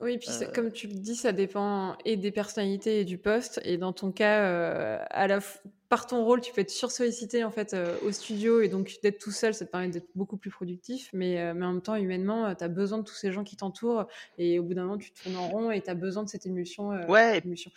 Oui, 0.00 0.14
et 0.14 0.18
puis 0.18 0.28
comme 0.52 0.70
tu 0.70 0.86
le 0.86 0.94
dis, 0.94 1.14
ça 1.14 1.32
dépend 1.32 1.96
et 2.04 2.16
des 2.16 2.30
personnalités 2.30 3.00
et 3.00 3.04
du 3.04 3.16
poste. 3.16 3.60
Et 3.64 3.78
dans 3.78 3.92
ton 3.94 4.12
cas, 4.12 4.98
à 5.10 5.26
la 5.28 5.40
par 5.88 6.06
ton 6.06 6.24
rôle, 6.24 6.40
tu 6.40 6.52
peux 6.52 6.60
être 6.60 6.70
sursollicité 6.70 7.44
en 7.44 7.52
fait 7.52 7.76
au 8.04 8.10
studio 8.10 8.60
et 8.60 8.68
donc 8.68 8.96
d'être 9.02 9.18
tout 9.18 9.30
seul, 9.30 9.54
ça 9.54 9.64
te 9.64 9.70
permet 9.70 9.88
d'être 9.88 10.08
beaucoup 10.16 10.36
plus 10.36 10.50
productif. 10.50 11.08
Mais, 11.12 11.54
mais 11.54 11.64
en 11.64 11.72
même 11.72 11.82
temps, 11.82 11.94
humainement, 11.94 12.52
tu 12.54 12.64
as 12.64 12.68
besoin 12.68 12.98
de 12.98 13.04
tous 13.04 13.14
ces 13.14 13.30
gens 13.30 13.44
qui 13.44 13.56
t'entourent 13.56 14.06
et 14.36 14.58
au 14.58 14.64
bout 14.64 14.74
d'un 14.74 14.82
moment, 14.82 14.98
tu 14.98 15.12
te 15.12 15.22
tournes 15.22 15.36
en 15.36 15.48
rond 15.48 15.70
et 15.70 15.80
tu 15.80 15.88
as 15.88 15.94
besoin 15.94 16.24
de 16.24 16.28
cette 16.28 16.44
émulsion. 16.44 16.88
ouais. 17.08 17.38
émulsion. 17.38 17.70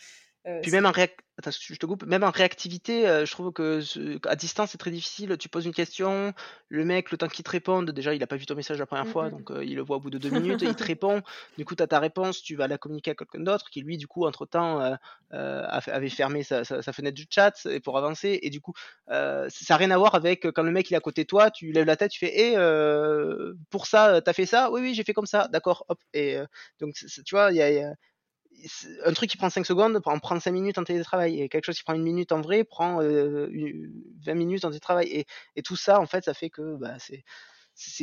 Puis 0.62 0.72
même 0.72 0.86
en 0.88 0.92
réac 0.92 1.18
attends, 1.40 1.52
je 1.52 1.76
te 1.76 1.86
coupe, 1.86 2.04
même 2.06 2.24
en 2.24 2.32
réactivité, 2.32 3.04
je 3.26 3.32
trouve 3.32 3.54
que 3.54 3.80
à 4.28 4.36
distance, 4.36 4.72
c'est 4.72 4.80
très 4.80 4.90
difficile. 4.90 5.38
Tu 5.38 5.50
poses 5.50 5.66
une 5.68 5.74
question, 5.74 6.34
le 6.68 6.84
mec, 6.84 7.12
le 7.12 7.18
temps 7.18 7.28
qu'il 7.28 7.44
te 7.46 7.52
réponde, 7.52 7.92
déjà, 7.92 8.16
il 8.16 8.24
a 8.24 8.28
pas 8.28 8.38
vu 8.38 8.48
ton 8.48 8.56
message 8.56 8.80
la 8.80 8.88
première 8.88 9.08
fois, 9.08 9.30
donc 9.30 9.52
il 9.62 9.76
le 9.76 9.84
voit 9.84 9.98
au 9.98 10.00
bout 10.00 10.10
de 10.10 10.18
2 10.18 10.32
minutes, 10.32 10.64
il 10.64 10.76
te 10.76 10.84
répond. 10.84 11.22
Du 11.58 11.64
coup, 11.66 11.76
tu 11.76 11.84
as 11.84 11.88
ta 11.88 12.00
réponse, 12.00 12.42
tu 12.42 12.56
vas 12.56 12.68
la 12.68 12.80
communiquer 12.80 13.12
à 13.12 13.16
quelqu'un 13.16 13.42
d'autre 13.42 13.70
qui 13.70 13.82
lui, 13.82 13.98
du 13.98 14.08
coup, 14.08 14.26
entre 14.26 14.48
temps, 14.48 14.98
avait 15.30 16.10
fermé 16.10 16.42
sa 16.44 16.64
sa 16.64 16.82
sa 16.82 16.92
fenêtre 16.94 17.16
du 17.16 17.28
chat 17.30 17.54
pour 17.84 17.98
avancer 17.98 18.40
et 18.42 18.50
du 18.50 18.60
coup, 18.62 18.74
ça 19.08 19.48
a 19.70 19.78
rien 19.78 19.92
à 19.92 19.98
voir 19.98 20.16
avec 20.16 20.44
quand 20.52 20.64
le 20.64 20.72
mec 20.72 20.90
il 20.90 20.96
est 20.96 20.98
à 20.98 21.02
côté 21.02 21.22
de 21.24 21.28
toi, 21.28 21.52
tu 21.52 21.72
lèves 21.72 21.86
la 21.86 21.98
tête, 21.98 22.12
tu 22.12 22.20
fais: 22.20 22.32
«Eh, 22.36 22.56
heu, 22.58 23.58
pour 23.70 23.86
ça, 23.88 24.22
tu 24.22 24.30
as 24.30 24.34
fait 24.34 24.46
ça? 24.48 24.72
Oui, 24.72 24.82
oui, 24.82 24.94
j'ai 24.96 25.04
fait 25.04 25.14
comme 25.14 25.26
ça. 25.28 25.48
D'accord, 25.50 25.86
hop» 25.90 26.00
et 26.14 26.40
donc 26.80 26.96
tu 26.96 27.36
vois, 27.36 27.52
il 27.52 27.58
y 27.58 27.62
a 27.62 27.72
y 27.72 27.94
un 29.06 29.14
truc 29.14 29.30
qui 29.30 29.38
prend 29.38 29.50
5 29.50 29.66
secondes 29.66 30.02
en 30.06 30.20
prend 30.20 30.40
5 30.40 30.52
minutes 30.52 30.78
en 30.78 30.84
télétravail 30.84 31.42
et 31.42 31.50
quelque 31.50 31.66
chose 31.66 31.78
qui 31.78 31.84
prend 31.84 31.94
1 31.96 32.04
minute 32.04 32.32
en 32.32 32.42
vrai 32.42 32.64
prend, 32.64 33.02
heu, 33.02 33.50
u 33.52 33.94
20 34.26 34.36
minutes 34.36 34.66
en 34.66 34.70
télétravail. 34.70 35.08
Et 35.10 35.26
et 35.56 35.62
tout 35.64 35.76
ça, 35.76 36.00
en 36.00 36.06
fait, 36.08 36.26
ça 36.26 36.34
fait 36.34 36.50
que, 36.50 36.76
bah, 36.78 36.98
c'est 37.00 37.24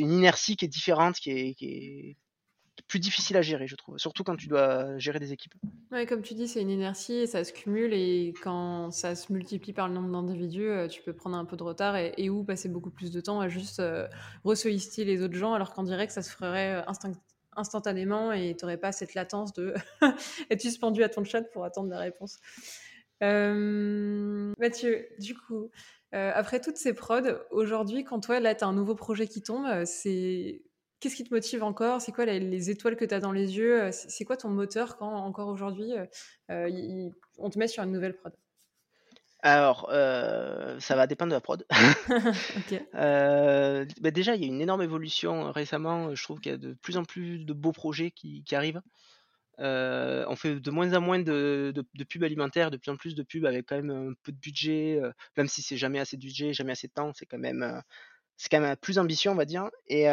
une 0.01 0.11
inertie 0.13 0.57
qui 0.57 0.65
est 0.65 0.69
différente, 0.69 1.15
qui 1.17 1.31
est 1.31 2.17
plus 2.87 2.99
difficile 2.99 3.37
à 3.37 3.43
gérer, 3.43 3.67
je 3.67 3.75
trouve, 3.77 3.97
surtout 3.99 4.23
quand 4.25 4.37
tu 4.37 4.47
dois 4.49 4.97
gérer 4.99 5.19
des 5.19 5.33
équipes. 5.33 5.55
Ouais, 5.91 6.07
comme 6.07 6.23
tu 6.23 6.33
dis, 6.33 6.47
c'est 6.47 6.61
une 6.61 6.71
inertie 6.71 7.27
ça 7.27 7.43
se 7.43 7.53
cumule. 7.53 7.93
Et 7.93 8.33
quand 8.41 8.89
ça 8.91 9.15
se 9.15 9.31
multiplie 9.31 9.71
par 9.71 9.87
le 9.87 9.93
nombre 9.93 10.09
d'individus, 10.11 10.63
heu, 10.67 10.87
tu 10.87 11.01
peux 11.03 11.13
prendre 11.13 11.37
un 11.37 11.45
peu 11.45 11.55
de 11.57 11.63
retard. 11.63 11.95
Et 11.95 12.29
ou 12.29 12.43
passer 12.43 12.69
beaucoup 12.69 12.89
plus 12.89 13.11
de 13.11 13.21
temps 13.21 13.39
à 13.39 13.49
juste, 13.49 13.81
resolliciter 14.43 15.05
les 15.05 15.21
autres 15.21 15.35
gens 15.35 15.53
alors 15.53 15.73
qu'en 15.73 15.83
direct, 15.83 16.11
ça 16.11 16.23
se 16.23 16.31
ferait, 16.31 16.83
instinct 16.87 17.11
instantanément 17.55 18.31
et 18.31 18.55
tu 18.57 18.65
aurais 18.65 18.77
pas 18.77 18.91
cette 18.91 19.13
latence 19.15 19.53
de 19.53 19.73
être 20.49 20.61
suspendu 20.61 21.03
à 21.03 21.09
ton 21.09 21.23
chat 21.23 21.41
pour 21.43 21.63
attendre 21.65 21.89
la 21.89 21.99
réponse. 21.99 22.37
Hem, 23.21 24.53
Mathieu, 24.59 25.07
du 25.19 25.35
coup, 25.35 25.71
heu, 26.13 26.31
après 26.33 26.59
toutes 26.59 26.77
ces 26.77 26.93
prods, 26.93 27.21
aujourd'hui, 27.51 28.03
quand 28.03 28.19
toi, 28.19 28.39
là, 28.39 28.55
tu 28.55 28.63
as 28.63 28.67
un 28.67 28.73
nouveau 28.73 28.95
projet 28.95 29.27
qui 29.27 29.41
tombe, 29.41 29.85
c'est 29.85 30.63
qu'est-ce 30.99 31.15
qui 31.15 31.23
te 31.23 31.33
motive 31.33 31.63
encore? 31.63 32.01
C'est 32.01 32.11
quoi 32.11 32.25
les 32.25 32.39
les 32.39 32.69
étoiles 32.69 32.95
que 32.97 33.05
tu 33.05 33.13
as 33.13 33.19
dans 33.19 33.31
les 33.31 33.57
yeux? 33.57 33.89
C'est 33.91 34.25
quoi 34.25 34.37
ton 34.37 34.49
moteur 34.49 34.97
quand 34.97 35.13
encore 35.15 35.47
aujourd'hui, 35.49 35.91
on 36.49 37.49
te 37.49 37.59
met 37.59 37.67
sur 37.67 37.83
une 37.83 37.91
nouvelle 37.91 38.15
prod? 38.15 38.33
Alors, 39.45 39.87
heu, 39.93 40.79
ça 40.79 40.95
va 40.95 41.05
dépendre 41.05 41.29
de 41.29 41.35
la 41.35 41.39
prod. 41.41 41.63
OK. 42.57 42.81
Heu, 42.95 43.87
bah, 44.01 44.09
déjà, 44.09 44.35
il 44.35 44.41
y 44.41 44.45
a 44.45 44.47
une 44.47 44.59
énorme 44.59 44.81
évolution 44.81 45.51
récemment, 45.51 46.15
je 46.15 46.23
trouve 46.23 46.39
qu'il 46.39 46.51
y 46.51 46.55
a 46.55 46.57
de 46.57 46.73
plus 46.81 46.97
en 46.97 47.03
plus 47.05 47.45
de 47.45 47.53
beaux 47.53 47.71
projets 47.71 48.09
qui 48.09 48.43
qui 48.43 48.55
arrivent. 48.55 48.81
On 49.59 50.35
fait 50.35 50.59
de 50.59 50.71
moins 50.71 50.93
en 50.95 51.01
moins 51.01 51.19
de 51.19 51.71
de 51.75 51.85
de 51.93 52.03
pub 52.03 52.23
alimentaire, 52.23 52.71
de 52.71 52.77
plus 52.77 52.89
en 52.91 52.97
plus 52.97 53.13
de 53.13 53.21
pubs 53.21 53.45
avec 53.45 53.67
quand 53.67 53.75
même 53.75 53.91
un 53.91 54.13
peu 54.23 54.31
de 54.31 54.37
budget, 54.39 54.99
même 55.37 55.47
si 55.47 55.61
c'est 55.61 55.77
jamais 55.77 55.99
assez 55.99 56.17
de 56.17 56.21
budget, 56.21 56.53
jamais 56.53 56.71
assez 56.71 56.87
de 56.87 56.93
temps, 56.93 57.11
c'est 57.13 57.27
quand 57.27 57.37
même, 57.37 57.81
c'est 58.37 58.49
quand 58.49 58.61
même 58.61 58.75
plus 58.77 58.99
ambitieux, 58.99 59.31
on 59.31 59.35
va 59.35 59.45
dire 59.45 59.69
et 59.87 60.07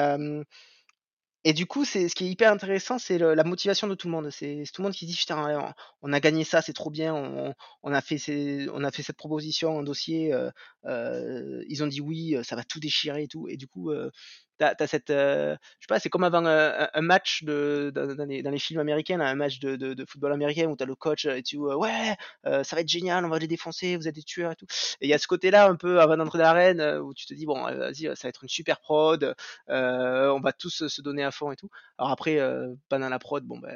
et 1.45 1.53
du 1.53 1.67
coup, 1.67 1.85
c'est 1.85 2.09
ce 2.09 2.15
qui 2.15 2.25
est 2.27 2.31
hyper 2.31 2.53
intéressant, 2.53 2.99
c'est 2.99 3.19
la 3.19 3.43
motivation 3.45 3.89
de 3.89 3.95
tout 3.97 4.07
le 4.09 4.13
monde. 4.13 4.31
C'est 4.31 4.63
tout 4.73 4.81
le 4.83 4.85
monde 4.85 4.95
qui 4.95 5.07
dit: 5.07 5.15
«Putain, 5.17 5.75
on 6.03 6.13
a 6.13 6.21
gagné 6.21 6.45
ça, 6.45 6.63
c'est 6.63 6.73
trop 6.73 6.91
bien, 6.91 7.15
on 7.15 7.55
on 7.83 7.93
a 7.93 8.01
fait 8.01 8.19
ces 8.19 8.69
on 8.73 8.85
a 8.85 8.91
fait 8.93 9.03
cette 9.03 9.17
proposition 9.17 9.77
en 9.79 9.83
dossier, 9.83 10.33
heu 10.33 10.51
heu, 10.87 11.65
ils 11.69 11.83
ont 11.83 11.89
dit 11.89 12.01
oui, 12.01 12.37
ça 12.45 12.55
va 12.57 12.63
tout 12.65 12.79
déchirer 12.81 13.25
et 13.25 13.29
tout» 13.29 13.49
et 13.49 13.57
du 13.57 13.67
coup, 13.67 13.91
heu, 13.91 14.11
tu 14.63 14.83
as 14.83 14.85
as 14.85 14.87
cette, 14.87 15.11
heu, 15.11 15.57
je 15.81 15.85
sais 15.85 15.89
pas, 15.89 15.99
c'est 16.01 16.09
comme 16.11 16.25
avant, 16.25 16.45
un 16.47 16.89
un 16.93 17.01
match 17.03 17.45
de 17.45 17.91
dans 17.95 18.51
les 18.51 18.59
films 18.59 18.81
américains, 18.81 19.21
un 19.21 19.35
match 19.35 19.59
de 19.61 19.77
de 19.77 20.05
football 20.07 20.33
américain 20.33 20.67
où 20.69 20.77
tu 20.77 20.83
as 20.83 20.87
le 20.87 20.95
coach 20.95 21.27
et 21.27 21.43
tu: 21.43 21.59
«Ouais, 21.59 22.17
heu, 22.47 22.63
ça 22.65 22.77
va 22.77 22.83
être 22.83 22.89
génial, 22.89 23.25
on 23.25 23.29
va 23.29 23.39
les 23.39 23.47
défoncer, 23.49 23.97
vous 23.97 24.09
êtes 24.09 24.15
des 24.15 24.23
tueurs 24.23 24.53
et 24.53 24.57
tout» 24.57 24.67
et 25.01 25.07
il 25.07 25.09
y 25.11 25.15
a 25.15 25.19
ce 25.19 25.27
côté-là 25.27 25.67
un 25.69 25.77
peu 25.77 26.01
avant 26.01 26.17
d'entrer 26.17 26.39
dans 26.39 26.45
l'arène, 26.45 26.81
où 27.03 27.15
tu 27.15 27.27
te 27.27 27.35
dis: 27.35 27.47
«Bon, 27.47 27.63
vas-y, 27.63 28.05
ça 28.17 28.23
va 28.25 28.29
être 28.31 28.43
une 28.45 28.49
super 28.49 28.81
prod, 28.81 29.35
on 29.69 30.41
va 30.41 30.53
tous 30.53 30.87
se 30.89 31.03
donner 31.03 31.25
à 31.25 31.31
fond 31.31 31.53
et 31.53 31.57
tout». 31.57 31.69
Alors 31.99 32.11
après, 32.13 32.39
pendant 32.89 33.09
la 33.09 33.19
prod, 33.19 33.45
bon, 33.45 33.59
bah, 33.59 33.71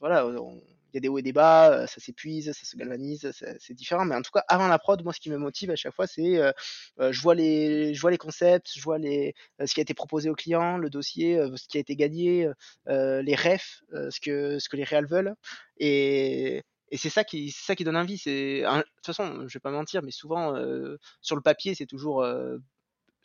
voilà, 0.00 0.26
on 0.26 0.60
y 0.94 0.98
a 0.98 1.00
des 1.00 1.08
hauts 1.08 1.18
et 1.18 1.22
des 1.22 1.32
bas, 1.32 1.86
ça 1.86 2.00
s'épuise, 2.00 2.52
ça 2.52 2.64
se 2.66 2.76
galvanise, 2.76 3.30
c'est 3.58 3.74
différent, 3.74 4.04
mais 4.04 4.14
en 4.14 4.22
tout 4.22 4.30
cas, 4.32 4.44
avant 4.48 4.68
la 4.68 4.78
prod, 4.78 5.02
moi, 5.04 5.12
ce 5.12 5.20
qui 5.20 5.30
me 5.30 5.38
motive 5.38 5.70
à 5.70 5.76
chaque 5.76 5.94
fois, 5.94 6.06
c'est, 6.06 6.36
heu 6.38 6.52
heu, 7.00 7.12
je 7.12 7.20
vois 7.20 7.34
les 7.34 7.94
je 7.94 8.00
vois 8.00 8.10
les 8.10 8.18
concepts, 8.18 8.70
je 8.76 8.82
vois 8.82 8.98
les 8.98 9.34
ce 9.64 9.72
qui 9.74 9.80
a 9.80 9.82
été 9.82 9.94
proposé 9.94 10.30
aux 10.30 10.34
clients, 10.34 10.78
le 10.78 10.90
dossier, 10.90 11.38
ce 11.56 11.68
qui 11.68 11.76
a 11.78 11.80
été 11.80 11.96
gagné, 11.96 12.48
les 12.86 13.34
refs, 13.36 13.82
ce 13.92 14.20
que 14.20 14.58
ce 14.58 14.68
que 14.68 14.76
les 14.76 14.84
réals 14.84 15.06
veulent 15.06 15.34
et 15.78 16.62
et 16.92 16.96
c'est 16.98 17.10
ça 17.10 17.24
qui 17.24 17.50
ça 17.50 17.74
qui 17.74 17.82
donne 17.84 17.96
envie. 17.96 18.16
C'est 18.18 18.60
de 18.62 18.82
toute 18.96 19.06
façon, 19.06 19.46
je 19.48 19.54
vais 19.58 19.60
pas 19.60 19.70
mentir, 19.72 20.02
mais 20.02 20.12
souvent, 20.12 20.56
heu, 20.56 20.98
sur 21.20 21.34
le 21.36 21.42
papier, 21.42 21.74
c'est 21.74 21.86
toujours, 21.86 22.22
heu, 22.24 22.62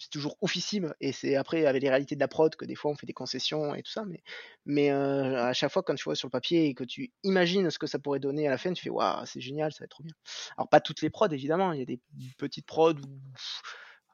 c'est 0.01 0.09
toujours 0.09 0.37
oufissime 0.41 0.93
et 1.01 1.11
c'est 1.11 1.35
après 1.35 1.65
avec 1.67 1.83
les 1.83 1.89
réalités 1.89 2.15
de 2.15 2.19
la 2.21 2.27
prod 2.27 2.55
que 2.55 2.65
des 2.65 2.75
fois 2.75 2.91
on 2.91 2.95
fait 2.95 3.07
des 3.07 3.13
concessions 3.13 3.75
et 3.75 3.83
tout 3.83 3.91
ça, 3.91 4.03
mais 4.05 4.23
mais 4.65 4.91
heu, 4.91 5.37
à 5.37 5.53
chaque 5.53 5.71
fois 5.71 5.83
quand 5.83 5.95
tu 5.95 6.03
vois 6.05 6.15
sur 6.15 6.27
le 6.27 6.31
papier 6.31 6.65
et 6.67 6.73
que 6.73 6.83
tu 6.83 7.11
imagines 7.23 7.69
ce 7.71 7.79
que 7.79 7.87
ça 7.87 7.99
pourrait 7.99 8.19
donner 8.19 8.47
à 8.47 8.51
la 8.51 8.57
fin, 8.57 8.73
tu 8.73 8.83
fais: 8.83 8.89
«Waouh, 8.89 9.25
c'est 9.25 9.41
génial, 9.41 9.71
ça 9.73 9.79
va 9.81 9.85
être 9.85 9.91
trop 9.91 10.03
bien». 10.03 10.13
Alors 10.57 10.69
pas 10.69 10.81
toutes 10.81 11.01
les 11.01 11.09
prods 11.11 11.29
évidemment, 11.29 11.73
il 11.73 11.79
y 11.79 11.83
a 11.83 11.85
des 11.85 11.99
petites 12.37 12.65
prods 12.65 12.93
où, 12.95 13.19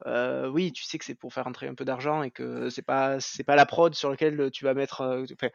heu, 0.06 0.50
oui, 0.50 0.72
tu 0.74 0.84
sais 0.84 0.98
que 0.98 1.06
c'est 1.06 1.16
pour 1.16 1.34
faire 1.34 1.46
rentrer 1.46 1.68
un 1.68 1.76
peu 1.76 1.86
d'argent 1.86 2.24
et 2.24 2.32
que 2.32 2.70
c'est 2.70 2.82
pas 2.82 3.18
pas 3.46 3.56
la 3.56 3.66
prod 3.66 3.94
sur 3.96 4.10
laquelle 4.10 4.52
tu 4.52 4.66
vas 4.66 4.74
mettre, 4.74 5.02
enfin, 5.34 5.50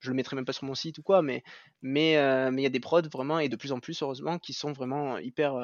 je 0.00 0.10
le 0.10 0.16
mettrai 0.16 0.36
même 0.36 0.44
pas 0.44 0.52
sur 0.52 0.64
mon 0.66 0.74
site 0.74 0.98
ou 0.98 1.02
quoi, 1.02 1.22
mais 1.22 1.42
mais 1.82 2.12
il 2.14 2.60
y 2.60 2.66
a 2.66 2.70
des 2.70 2.80
prods 2.80 3.02
vraiment 3.12 3.38
et 3.40 3.48
de 3.48 3.56
plus 3.56 3.72
en 3.72 3.80
plus 3.80 4.02
heureusement 4.02 4.38
qui 4.38 4.52
sont 4.54 4.72
vraiment 4.72 5.18
hyper 5.18 5.54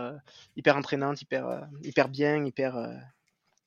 entraînantes, 0.76 1.22
hyper, 1.22 1.68
hyper 1.82 2.08
bien, 2.08 2.44
hyper, 2.46 2.76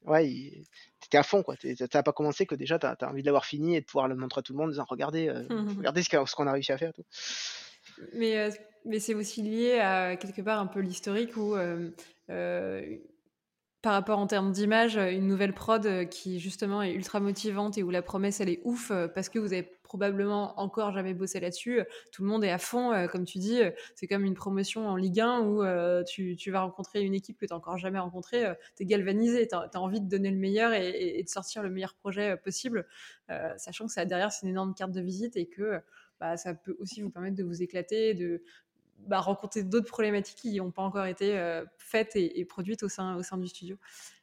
ouais, 0.06 0.28
i 0.28 0.64
tu 1.02 1.08
étais 1.08 1.18
à 1.18 1.24
fond, 1.24 1.43
quoi. 1.43 1.56
Tu 1.58 1.70
es 1.70 1.76
tu 1.76 1.97
as 1.97 2.04
pas 2.04 2.14
commencé 2.14 2.45
que 2.45 2.56
déjà 2.56 2.80
tu 2.80 2.86
as 2.86 3.10
envie 3.10 3.22
de 3.22 3.26
l'avoir 3.26 3.45
fini 3.45 3.76
et 3.76 3.82
de 3.82 3.86
pouvoir 3.86 4.08
le 4.08 4.16
montrer 4.16 4.39
à 4.39 4.41
tout 4.41 4.54
le 4.54 4.58
monde 4.58 4.68
en 4.68 4.72
disant: 4.72 4.86
«Regardez, 4.88 5.28
heu, 5.30 5.47
regardez 5.78 6.04
ce 6.04 6.36
qu'on 6.36 6.47
a 6.47 6.52
réussi 6.52 6.72
à 6.72 6.78
faire 6.78 6.93
tout». 6.93 7.04
Mais 8.14 8.38
heu, 8.38 8.52
mais 8.86 8.99
c'est 8.99 9.14
aussi 9.14 9.41
lié 9.41 9.80
à 9.80 10.16
quelque 10.16 10.41
part 10.41 10.60
un 10.60 10.68
peu 10.68 10.80
l'historique 10.80 11.36
où, 11.38 11.56
heu 11.56 11.93
heu, 12.30 13.02
par 13.82 13.93
rapport 13.93 14.19
en 14.19 14.27
termes 14.27 14.51
d'image, 14.51 14.95
une 14.95 15.27
nouvelle 15.27 15.53
prod 15.53 16.07
qui 16.09 16.39
justement 16.39 16.84
est 16.84 16.93
ultra 16.93 17.19
motivante 17.19 17.77
et 17.77 17.84
où 17.84 17.89
la 17.89 18.01
promesse 18.01 18.39
elle 18.39 18.49
est 18.49 18.61
ouf, 18.63 18.91
parce 19.15 19.29
que 19.29 19.39
vous 19.39 19.53
avez 19.53 19.63
probablement 19.84 20.57
encore 20.59 20.91
jamais 20.91 21.13
bossé 21.13 21.39
là-dessus. 21.39 21.82
Tout 22.11 22.21
le 22.23 22.29
monde 22.29 22.43
est 22.43 22.51
à 22.51 22.57
fond, 22.59 23.07
comme 23.11 23.25
tu 23.25 23.39
dis, 23.39 23.59
c'est 23.95 24.07
comme 24.07 24.23
une 24.23 24.36
promotion 24.36 24.88
en 24.88 24.95
Ligue 24.95 25.19
1 25.19 25.41
où, 25.41 25.63
tu 26.05 26.36
tu 26.36 26.51
vas 26.51 26.61
rencontrer 26.61 27.01
une 27.01 27.13
équipe 27.13 27.38
que 27.38 27.45
tu 27.45 27.53
as 27.53 27.55
encore 27.55 27.77
jamais 27.77 27.99
rencontrée, 27.99 28.45
tu 28.77 28.84
es 28.84 28.86
galvanisé, 28.86 29.47
tu 29.47 29.55
as 29.55 29.82
envie 29.82 29.99
de 29.99 30.07
donner 30.07 30.29
le 30.29 30.38
meilleur 30.38 30.73
et 30.73 31.21
de 31.23 31.29
sortir 31.29 31.63
le 31.63 31.69
meilleur 31.69 31.95
projet 31.95 32.38
possible, 32.38 32.86
sachant 33.57 33.88
que 33.88 33.91
ça 33.91 34.05
derrière 34.05 34.32
c'est 34.32 34.45
une 34.45 34.51
énorme 34.51 34.75
carte 34.75 34.91
de 34.91 35.01
visite 35.01 35.38
et 35.38 35.47
que, 35.47 35.82
bah, 36.19 36.38
ça 36.38 36.53
peut 36.53 36.75
aussi 36.77 37.01
vous 37.01 37.09
permettre 37.09 37.36
de 37.36 37.43
vous 37.43 37.63
éclater, 37.63 38.13
de, 38.13 38.43
bah, 39.08 39.20
rencontrer 39.20 39.64
d'autres 39.64 39.88
problématiques 39.88 40.38
qui 40.39 40.62
ont 40.62 40.72
pas 40.72 40.82
encore 40.84 41.06
été, 41.06 41.38
heu, 41.38 41.68
faites 41.78 42.16
et 42.16 42.45
produites 42.45 42.84
au 42.84 42.89
sein 42.89 43.38
du 43.38 43.47
studio. 43.47 43.78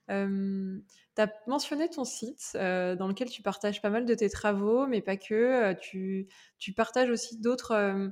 Hem, 0.09 0.83
tu 1.17 1.23
as 1.23 1.33
mentionné 1.47 1.89
ton 1.91 2.05
site, 2.05 2.53
heu, 2.57 2.97
dans 2.97 3.09
lequel 3.09 3.31
tu 3.31 3.43
partages 3.43 3.83
pas 3.83 3.91
mal 3.91 4.07
de 4.07 4.15
tes 4.15 4.31
travaux, 4.31 4.87
mais 4.87 5.03
pas 5.03 5.17
que, 5.17 5.75
tu 5.75 6.29
tu 6.59 6.73
partages 6.73 7.11
aussi 7.11 7.39
d'autres, 7.41 8.11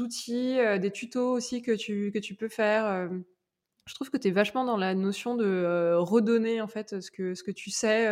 outils, 0.00 0.58
des 0.80 0.90
tutos 0.92 1.32
aussi 1.32 1.62
que 1.62 1.72
tu 2.20 2.34
peux 2.36 2.48
faire, 2.48 3.08
je 3.86 3.94
trouve 3.94 4.10
que 4.10 4.16
tu 4.16 4.28
es 4.28 4.30
vachement 4.30 4.64
dans 4.64 4.76
la 4.76 4.94
notion 4.94 5.34
de, 5.36 5.94
redonner 5.98 6.60
en 6.60 6.68
fait 6.68 7.00
ce 7.00 7.10
que 7.10 7.34
ce 7.34 7.42
que 7.42 7.50
tu 7.50 7.70
sais, 7.70 8.08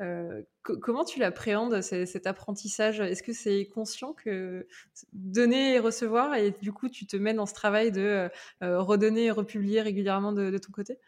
heu, 0.00 0.46
co 0.62 0.76
comment 0.78 1.04
tu 1.04 1.18
l'appréhendes 1.20 1.82
ce 1.82 2.04
cet 2.06 2.26
apprentissage? 2.26 3.00
Est-ce 3.00 3.22
que 3.22 3.32
c'est 3.32 3.66
conscient 3.66 4.12
que 4.14 4.66
donner 5.12 5.74
et 5.74 5.78
recevoir 5.78 6.34
et 6.34 6.52
du 6.62 6.72
coup 6.72 6.88
tu 6.88 7.06
te 7.06 7.16
mets 7.16 7.34
dans 7.34 7.46
ce 7.46 7.54
travail 7.54 7.92
de, 7.92 8.30
redonner 8.60 9.26
et 9.26 9.30
republier 9.30 9.82
régulièrement 9.82 10.32
de 10.32 10.56
ton 10.58 10.72
côté? 10.72 10.98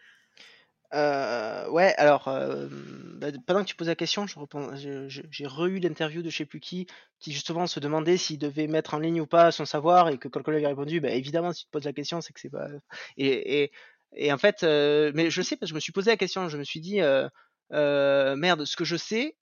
Ouais, 0.92 1.94
alors, 1.96 2.24
bah, 2.26 3.28
pendant 3.46 3.62
que 3.64 3.68
tu 3.68 3.74
poses 3.76 3.88
la 3.88 3.94
question, 3.96 4.26
j'ai 4.26 5.46
re-eu 5.46 5.78
l'interview 5.80 6.22
de 6.22 6.30
je 6.30 6.36
sais 6.36 6.44
plus 6.46 6.60
qui, 6.60 6.86
qui 7.18 7.32
justement 7.32 7.66
se 7.66 7.80
demandait 7.80 8.16
s'il 8.16 8.38
devait 8.38 8.66
mettre 8.68 8.94
en 8.94 8.98
ligne 8.98 9.20
ou 9.20 9.26
pas 9.26 9.50
son 9.52 9.64
savoir 9.64 10.08
et 10.08 10.18
que 10.18 10.28
le 10.32 10.42
collègue 10.42 10.64
a 10.64 10.68
répondu: 10.68 11.00
«Bah, 11.00 11.10
évidemment, 11.10 11.52
si 11.52 11.62
tu 11.62 11.66
te 11.66 11.70
poses 11.72 11.84
la 11.84 11.92
question, 11.92 12.20
c'est 12.20 12.32
que 12.32 12.40
c'est 12.40 12.50
pas» 12.50 12.68
et 13.16 13.72
et 14.16 14.32
en 14.32 14.38
fait, 14.38 14.62
heu, 14.64 15.12
mais 15.14 15.30
je 15.30 15.42
sais 15.42 15.56
parce 15.56 15.68
que 15.70 15.70
je 15.70 15.74
me 15.74 15.80
suis 15.80 15.92
posé 15.92 16.10
la 16.10 16.16
question, 16.16 16.48
je 16.48 16.58
me 16.58 16.64
suis 16.64 16.80
dit, 16.80 17.00
heu 17.00 17.28
heu: 17.72 18.36
«Merde, 18.36 18.64
ce 18.64 18.76
que 18.76 18.84
je 18.84 18.96
sais, 18.96 19.36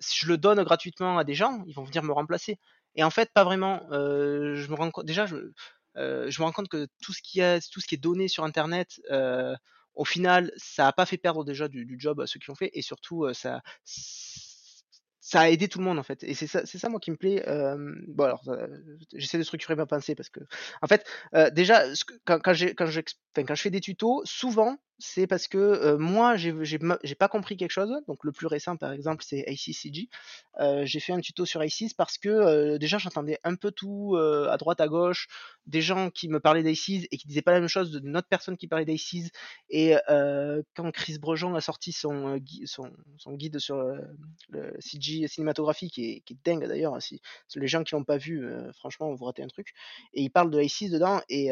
si 0.00 0.18
je 0.24 0.28
le 0.28 0.38
donne 0.38 0.62
gratuitement 0.64 1.18
à 1.18 1.24
des 1.24 1.34
gens, 1.34 1.62
ils 1.66 1.74
vont 1.74 1.84
venir 1.84 2.02
me 2.02 2.12
remplacer» 2.12 2.58
et 2.94 3.04
en 3.04 3.10
fait, 3.10 3.30
pas 3.32 3.44
vraiment, 3.44 3.82
je 3.92 4.68
me 4.68 4.74
rends 4.74 4.90
déjà, 5.04 5.26
je, 5.26 5.36
je 5.96 6.40
me 6.40 6.44
rends 6.44 6.52
compte 6.52 6.68
que 6.68 6.88
tout 7.02 7.12
ce 7.12 7.22
qui 7.22 7.40
est 7.40 7.96
donné 8.02 8.28
sur 8.28 8.44
internet, 8.44 9.00
au 9.94 10.04
final, 10.04 10.52
ça 10.56 10.88
a 10.88 10.92
pas 10.92 11.06
fait 11.06 11.18
perdre 11.18 11.44
déjà 11.44 11.68
du 11.68 11.84
du 11.84 11.98
job 11.98 12.20
à 12.20 12.26
ceux 12.26 12.38
qui 12.40 12.46
l'ont 12.48 12.54
fait 12.54 12.70
et 12.72 12.82
surtout, 12.82 13.26
ça 13.34 13.62
ça 15.28 15.40
a 15.40 15.50
aidé 15.50 15.68
tout 15.68 15.78
le 15.78 15.84
monde 15.84 15.98
en 15.98 16.02
fait. 16.02 16.24
Et 16.24 16.32
c'est 16.32 16.46
ça, 16.46 16.64
c'est 16.64 16.78
ça 16.78 16.88
moi 16.88 17.00
qui 17.00 17.10
me 17.10 17.16
plaît. 17.16 17.46
Euh, 17.46 17.76
bon 18.06 18.24
alors, 18.24 18.42
j'essaie 19.12 19.36
de 19.36 19.42
structurer 19.42 19.74
ma 19.74 19.84
pensée 19.84 20.14
parce 20.14 20.30
que, 20.30 20.40
en 20.80 20.86
fait, 20.86 21.06
euh, 21.34 21.50
déjà, 21.50 21.84
quand, 22.24 22.40
quand, 22.40 22.54
quand, 22.54 22.86
quand 23.36 23.54
je 23.54 23.62
fais 23.62 23.70
des 23.70 23.82
tutos, 23.82 24.22
souvent 24.24 24.78
c'est 24.98 25.28
parce 25.28 25.46
que 25.46 25.58
euh, 25.58 25.98
moi, 25.98 26.36
j'ai 26.36 27.14
pas 27.14 27.28
compris 27.28 27.56
quelque 27.56 27.70
chose. 27.70 27.90
Donc 28.08 28.24
le 28.24 28.32
plus 28.32 28.46
récent, 28.46 28.76
par 28.76 28.92
exemple, 28.92 29.24
c'est 29.26 29.46
ACCG. 29.46 30.08
Euh, 30.60 30.84
j'ai 30.84 30.98
fait 30.98 31.12
un 31.12 31.20
tuto 31.20 31.46
sur 31.46 31.60
ACES 31.60 31.94
parce 31.96 32.18
que 32.18 32.28
euh, 32.28 32.78
déjà, 32.78 32.98
j'entendais 32.98 33.38
un 33.44 33.54
peu 33.54 33.70
tout 33.70 34.16
à 34.16 34.56
droite, 34.56 34.80
à 34.80 34.88
gauche, 34.88 35.28
des 35.66 35.82
gens 35.82 36.10
qui 36.10 36.28
me 36.28 36.40
parlaient 36.40 36.62
d'ACES 36.62 37.06
et 37.10 37.16
qui 37.16 37.28
disaient 37.28 37.42
pas 37.42 37.52
la 37.52 37.60
même 37.60 37.68
chose 37.68 37.92
d'une 37.92 38.16
autre 38.16 38.28
personne 38.28 38.56
qui 38.56 38.66
parlait 38.66 38.84
d'ACES. 38.84 39.30
Et 39.70 39.94
quand 40.74 40.90
Chris 40.92 41.18
Brejon 41.18 41.54
a 41.54 41.60
sorti 41.60 41.92
son, 41.92 42.36
guide 42.38 43.58
sur 43.58 43.76
le 44.48 44.74
CG 44.80 45.28
cinématographie, 45.28 45.90
qui 45.90 46.10
est, 46.10 46.20
qui 46.20 46.36
dingue 46.44 46.66
d'ailleurs, 46.66 47.00
si, 47.00 47.20
les 47.54 47.68
gens 47.68 47.84
qui 47.84 47.94
l'ont 47.94 48.04
pas 48.04 48.16
vu, 48.16 48.48
franchement, 48.74 49.14
vous 49.14 49.24
ratez 49.24 49.42
un 49.42 49.48
truc. 49.48 49.74
Et 50.14 50.22
il 50.22 50.30
parle 50.30 50.50
de 50.50 50.58
ACES 50.58 50.90
dedans 50.90 51.20
et 51.28 51.50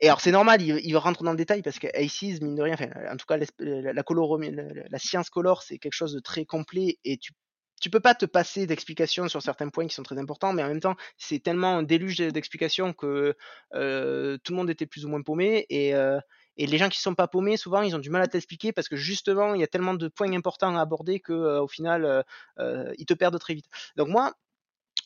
et 0.00 0.06
alors 0.06 0.20
c'est 0.20 0.32
normal, 0.32 0.62
il, 0.62 0.80
il, 0.84 0.96
rentre 0.96 1.22
dans 1.22 1.32
le 1.32 1.36
détail 1.36 1.62
parce 1.62 1.78
que 1.78 1.86
ACES, 1.88 2.40
mine 2.40 2.54
de 2.54 2.62
rien, 2.62 2.74
enfin, 2.74 2.88
en 3.10 3.16
tout 3.16 3.26
cas 3.26 3.36
la, 3.36 3.46
la, 3.58 4.02
la, 4.02 4.98
science 4.98 5.30
color, 5.30 5.62
c'est 5.62 5.78
quelque 5.78 5.94
chose 5.94 6.14
de 6.14 6.20
très 6.20 6.44
complet 6.44 6.98
et 7.04 7.18
tu 7.18 7.32
tu 7.80 7.88
peux 7.88 8.00
pas 8.00 8.14
te 8.14 8.26
passer 8.26 8.66
d'explications 8.66 9.26
sur 9.28 9.40
certains 9.40 9.70
points 9.70 9.86
qui 9.86 9.94
sont 9.94 10.02
très 10.02 10.18
importants, 10.18 10.52
mais 10.52 10.62
en 10.62 10.68
même 10.68 10.80
temps, 10.80 10.96
c'est 11.16 11.42
tellement 11.42 11.78
un 11.78 11.82
déluge 11.82 12.18
d'explications 12.18 12.92
que 12.92 13.34
euh, 13.74 14.36
tout 14.44 14.52
le 14.52 14.56
monde 14.58 14.68
était 14.68 14.84
plus 14.84 15.06
ou 15.06 15.08
moins 15.08 15.22
paumé. 15.22 15.64
Et, 15.70 15.94
euh, 15.94 16.20
et 16.56 16.66
les 16.66 16.76
gens 16.76 16.90
qui 16.90 17.00
sont 17.00 17.14
pas 17.14 17.26
paumés, 17.26 17.56
souvent, 17.56 17.80
ils 17.80 17.96
ont 17.96 18.00
du 18.00 18.10
mal 18.10 18.20
à 18.20 18.28
t'expliquer 18.28 18.70
parce 18.70 18.86
que 18.86 18.96
justement, 18.96 19.54
il 19.54 19.62
y 19.62 19.64
a 19.64 19.66
tellement 19.66 19.94
de 19.94 20.08
points 20.08 20.32
importants 20.34 20.76
à 20.76 20.82
aborder 20.82 21.18
que 21.18 21.32
euh, 21.32 21.62
au 21.62 21.68
final, 21.68 22.04
euh, 22.04 22.22
euh, 22.58 22.92
ils 22.98 23.06
te 23.06 23.14
perdent 23.14 23.38
très 23.38 23.54
vite. 23.54 23.64
Donc 23.96 24.08
moi, 24.08 24.34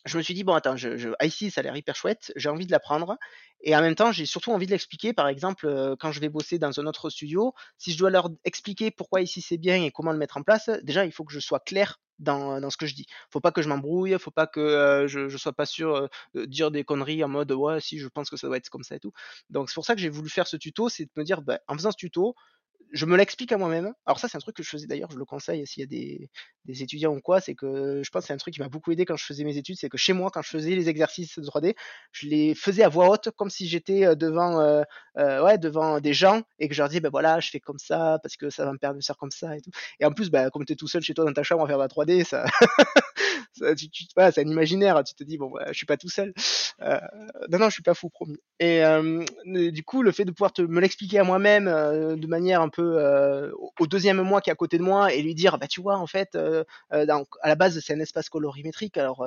je 0.05 0.19
me 0.19 0.23
suis 0.23 0.35
dit, 0.35 0.45
bon, 0.45 0.55
attends, 0.55 0.77
je, 0.77 0.97
je, 0.97 1.11
IC, 1.23 1.51
ça 1.53 1.61
a 1.61 1.65
l'air 1.65 1.77
hyper 1.77 1.97
chouette, 1.97 2.33
j'ai 2.37 2.49
envie 2.49 2.67
de 2.67 2.71
l'apprendre. 2.71 3.17
Et 3.61 3.75
en 3.75 3.81
même 3.81 3.95
temps, 3.95 4.13
j'ai 4.13 4.27
surtout 4.27 4.53
envie 4.53 4.67
de 4.67 4.71
l'expliquer. 4.71 5.13
Par 5.15 5.29
exemple, 5.29 5.67
euh, 5.67 5.97
quand 5.99 6.13
je 6.13 6.21
vais 6.21 6.29
bosser 6.29 6.59
dans 6.59 6.79
un 6.79 6.87
autre 6.87 7.09
studio, 7.09 7.55
si 7.79 7.93
je 7.93 7.99
dois 7.99 8.11
leur 8.11 8.29
expliquer 8.45 8.91
pourquoi 8.91 9.23
ici 9.23 9.41
c'est 9.41 9.57
bien 9.57 9.83
et 9.83 9.91
comment 9.91 10.13
le 10.13 10.19
mettre 10.19 10.37
en 10.37 10.43
place, 10.43 10.69
déjà, 10.83 11.07
il 11.07 11.13
faut 11.13 11.25
que 11.25 11.33
je 11.33 11.41
sois 11.41 11.61
clair 11.61 11.99
dans, 12.19 12.71
ce 12.71 12.77
que 12.77 12.87
je 12.87 12.95
dis. 12.95 13.07
Faut 13.31 13.41
pas 13.41 13.51
que 13.53 13.63
je 13.63 13.69
m'embrouille, 13.69 14.17
faut 14.19 14.31
pas 14.31 14.47
que 14.47 14.61
euh, 14.61 15.09
je, 15.09 15.29
je 15.29 15.37
sois 15.37 15.53
pas 15.53 15.67
sûr 15.67 15.95
euh, 15.97 16.09
de 16.35 16.45
dire 16.45 16.71
des 16.71 16.85
conneries 16.85 17.25
en 17.25 17.29
mode, 17.29 17.53
ouais, 17.53 17.81
si, 17.81 17.99
je 17.99 18.09
pense 18.09 18.31
que 18.31 18.37
ça 18.37 18.47
doit 18.47 18.59
être 18.59 18.69
comme 18.69 18.85
ça 18.85 18.97
et 18.97 19.01
tout. 19.01 19.13
Donc, 19.51 19.71
c'est 19.71 19.75
pour 19.75 19.87
ça 19.87 19.95
que 19.95 20.01
j'ai 20.01 20.11
voulu 20.11 20.29
faire 20.29 20.47
ce 20.47 20.57
tuto, 20.57 20.89
c'est 20.89 21.05
de 21.05 21.11
me 21.17 21.25
dire, 21.25 21.43
bah, 21.43 21.61
en 21.67 21.75
faisant 21.75 21.91
ce 21.91 21.97
tuto, 21.97 22.35
je 22.95 23.07
me 23.07 23.17
l'explique 23.17 23.51
à 23.51 23.59
moi-même. 23.59 23.93
Alors 24.07 24.21
ça, 24.21 24.29
c'est 24.29 24.37
un 24.37 24.41
truc 24.41 24.57
que 24.57 24.63
je 24.63 24.69
faisais 24.69 24.87
d'ailleurs, 24.87 25.11
je 25.11 25.19
le 25.19 25.25
conseille 25.25 25.67
s'il 25.67 25.81
y 25.81 25.85
a 25.85 25.87
des, 25.87 26.31
des, 26.65 26.83
étudiants 26.83 27.13
ou 27.13 27.21
quoi, 27.21 27.41
c'est 27.41 27.55
que 27.55 28.03
je 28.05 28.11
pense 28.11 28.23
que 28.23 28.27
c'est 28.29 28.33
un 28.33 28.39
truc 28.39 28.55
qui 28.55 28.61
m'a 28.61 28.69
beaucoup 28.69 28.93
aidé 28.93 29.05
quand 29.05 29.17
je 29.17 29.25
faisais 29.25 29.43
mes 29.43 29.57
études, 29.57 29.77
c'est 29.77 29.89
que 29.89 29.99
chez 29.99 30.13
moi, 30.13 30.31
quand 30.33 30.43
je 30.43 30.49
faisais 30.49 30.77
les 30.77 30.89
exercices 30.89 31.39
de 31.39 31.45
3D, 31.45 31.75
je 32.13 32.29
les 32.29 32.55
faisais 32.55 32.85
à 32.85 32.89
voix 32.89 33.11
haute, 33.11 33.31
comme 33.33 33.51
si 33.51 33.67
j'étais 33.67 34.07
euh, 34.07 34.15
devant, 34.15 34.61
euh, 34.61 34.83
euh, 35.19 35.45
ouais, 35.45 35.59
devant 35.59 36.01
des 36.01 36.15
gens 36.15 36.43
et 36.61 36.69
que 36.69 36.75
je 36.75 36.81
leur 36.81 36.89
disais, 36.89 37.01
ben 37.01 37.11
voilà, 37.11 37.41
je 37.41 37.51
fais 37.51 37.61
comme 37.61 37.79
ça 37.79 38.19
parce 38.23 38.37
que 38.37 38.49
ça 38.49 38.65
va 38.65 38.73
me 38.73 38.79
permettre 38.79 39.01
de 39.01 39.05
faire 39.05 39.17
comme 39.17 39.33
ça 39.33 39.57
et 39.57 39.61
tout. 39.61 39.71
Et 39.99 40.05
en 40.05 40.13
plus, 40.13 40.31
ben, 40.31 40.51
comme 40.51 40.65
tu 40.65 40.73
es 40.73 40.77
tout 40.77 40.89
seul 40.89 41.03
chez 41.03 41.15
toi 41.15 41.25
dans 41.25 41.33
ta 41.33 41.43
chambre 41.43 41.65
à 41.65 41.67
faire 41.67 41.79
de 41.79 41.83
la 41.83 41.89
3D, 41.89 42.25
ça, 42.25 43.75
tu, 43.77 43.89
tu, 43.91 44.05
c'est 44.17 44.39
un 44.39 44.49
imaginaire, 44.49 45.03
tu 45.05 45.15
te 45.15 45.25
dis, 45.25 45.37
bon, 45.37 45.51
bah, 45.51 45.67
je 45.69 45.75
suis 45.75 45.87
pas 45.87 45.97
tout 45.97 46.09
seul. 46.09 46.33
Euh, 46.81 46.99
non, 47.51 47.59
non, 47.59 47.69
je 47.69 47.75
suis 47.75 47.83
pas 47.83 47.95
fou, 47.95 48.09
promis. 48.09 48.39
Et 48.61 48.85
euh, 48.85 49.25
du 49.45 49.85
coup, 49.85 50.03
le 50.03 50.13
fait 50.13 50.25
de 50.25 50.31
pouvoir 50.31 50.53
te, 50.53 50.63
me 50.63 50.81
l'expliquer 50.81 51.19
à 51.19 51.25
moi-même 51.25 51.67
de 51.67 52.27
manière 52.27 52.61
euh, 52.83 53.53
au 53.79 53.87
deuxième 53.87 54.21
mois 54.23 54.41
qui 54.41 54.51
est 54.51 54.53
à 54.53 54.57
côté 54.57 54.79
de 54.79 54.83
moi 54.83 55.13
et 55.13 55.23
lui 55.23 55.35
dire, 55.35 55.59
bah 55.59 55.67
tu 55.67 55.81
vois, 55.81 55.97
en 55.97 56.07
fait, 56.07 56.35
euh, 56.35 56.65
dans, 56.91 57.25
à 57.43 57.49
la 57.49 57.55
base, 57.55 57.81
c'est 57.81 57.95
un 57.95 58.01
espace 58.01 58.29
colorimétrique. 58.29 58.97
Alors, 58.97 59.27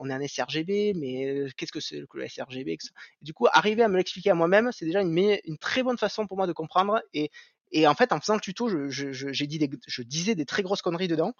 on 0.00 0.10
est 0.10 0.12
un 0.12 0.26
sRGB, 0.26 0.94
mais 0.94 1.46
qu'est-ce 1.56 1.72
que 1.72 1.80
c'est 1.80 2.00
le 2.00 2.28
sRGB 2.28 2.76
Du 3.22 3.32
coup, 3.32 3.46
arriver 3.52 3.82
à 3.82 3.88
me 3.88 3.96
l'expliquer 3.96 4.30
à 4.30 4.34
moi-même, 4.34 4.70
c'est 4.72 4.86
déjà 4.86 5.02
une, 5.02 5.58
très 5.58 5.82
bonne 5.82 5.98
façon 5.98 6.26
pour 6.26 6.36
moi 6.36 6.46
de 6.46 6.52
comprendre. 6.52 7.00
Et, 7.14 7.30
et 7.72 7.86
en 7.86 7.94
fait, 7.94 8.12
en 8.12 8.20
faisant 8.20 8.34
le 8.34 8.40
tuto, 8.40 8.68
je, 8.68 9.44
dit 9.44 9.70
je 9.86 10.02
disais 10.02 10.34
des 10.34 10.46
très 10.46 10.62
grosses 10.62 10.82
conneries 10.82 11.08
dedans. 11.08 11.34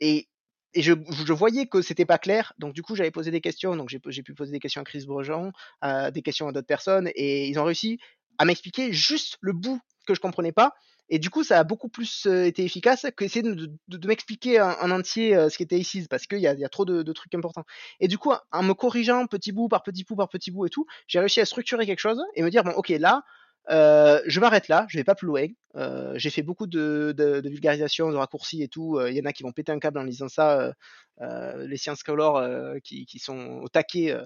Et 0.00 0.28
et 0.74 0.82
je, 0.82 0.92
voyais 1.32 1.66
que 1.66 1.80
c'était 1.80 2.04
pas 2.04 2.18
clair, 2.18 2.52
donc 2.58 2.74
du 2.74 2.82
coup 2.82 2.94
j'avais 2.94 3.10
posé 3.10 3.30
des 3.30 3.40
questions, 3.40 3.74
donc 3.74 3.88
j'ai 3.88 4.22
pu 4.22 4.34
poser 4.34 4.52
des 4.52 4.58
questions 4.58 4.82
à 4.82 4.84
Chris 4.84 5.06
Brejon, 5.06 5.52
euh, 5.82 6.10
des 6.10 6.22
questions 6.22 6.46
à 6.46 6.52
d'autres 6.52 6.66
personnes, 6.66 7.10
et 7.14 7.48
ils 7.48 7.58
ont 7.58 7.64
réussi 7.64 7.98
à 8.38 8.44
m'expliquer 8.44 8.92
juste 8.92 9.38
le 9.40 9.52
bout 9.52 9.80
que 10.08 10.14
je 10.14 10.20
comprenais 10.20 10.52
pas, 10.52 10.74
et 11.10 11.18
du 11.18 11.30
coup 11.30 11.44
ça 11.44 11.58
a 11.58 11.64
beaucoup 11.64 11.88
plus 11.88 12.26
euh, 12.26 12.44
été 12.44 12.64
efficace 12.64 13.06
qu'essayer 13.16 13.42
de, 13.42 14.06
m'expliquer 14.06 14.60
en, 14.60 14.90
entier 14.90 15.36
euh, 15.36 15.48
ce 15.48 15.56
qui 15.56 15.62
était 15.62 15.78
ici, 15.78 16.06
parce 16.08 16.26
qu'il 16.26 16.40
y 16.40 16.46
a, 16.46 16.68
trop 16.68 16.84
de, 16.84 17.12
trucs 17.12 17.34
importants. 17.34 17.64
Et 18.00 18.08
du 18.08 18.18
coup, 18.18 18.32
en 18.52 18.62
me 18.62 18.72
corrigeant 18.74 19.26
petit 19.26 19.52
bout 19.52 19.68
par 19.68 19.82
petit 19.82 20.04
bout 20.04 20.16
par 20.16 20.28
petit 20.28 20.50
bout 20.50 20.66
et 20.66 20.70
tout, 20.70 20.86
j'ai 21.06 21.20
réussi 21.20 21.40
à 21.40 21.44
structurer 21.44 21.86
quelque 21.86 22.00
chose 22.00 22.22
et 22.34 22.42
me 22.42 22.50
dire 22.50 22.64
bon 22.64 22.72
ok 22.72 22.88
là 22.88 23.22
euh, 23.70 24.22
je 24.24 24.40
m'arrête 24.40 24.68
là, 24.68 24.86
je 24.88 24.96
vais 24.96 25.04
pas 25.04 25.14
plus 25.14 25.26
loin. 25.26 25.46
J'ai 26.14 26.30
fait 26.30 26.42
beaucoup 26.42 26.66
de, 26.66 27.14
vulgarisation, 27.44 28.10
de 28.10 28.16
raccourcis 28.16 28.62
et 28.62 28.68
tout. 28.68 28.98
Il 29.06 29.14
y 29.14 29.20
en 29.20 29.26
a 29.26 29.32
qui 29.34 29.42
vont 29.42 29.52
péter 29.52 29.72
un 29.72 29.78
câble 29.78 29.98
en 29.98 30.04
lisant 30.04 30.28
ça. 30.28 30.72
Les 31.20 31.76
sciences 31.76 32.02
color 32.02 32.42
qui, 32.82 33.04
qui, 33.04 33.18
sont 33.18 33.60
au 33.62 33.68
taquet, 33.68 34.16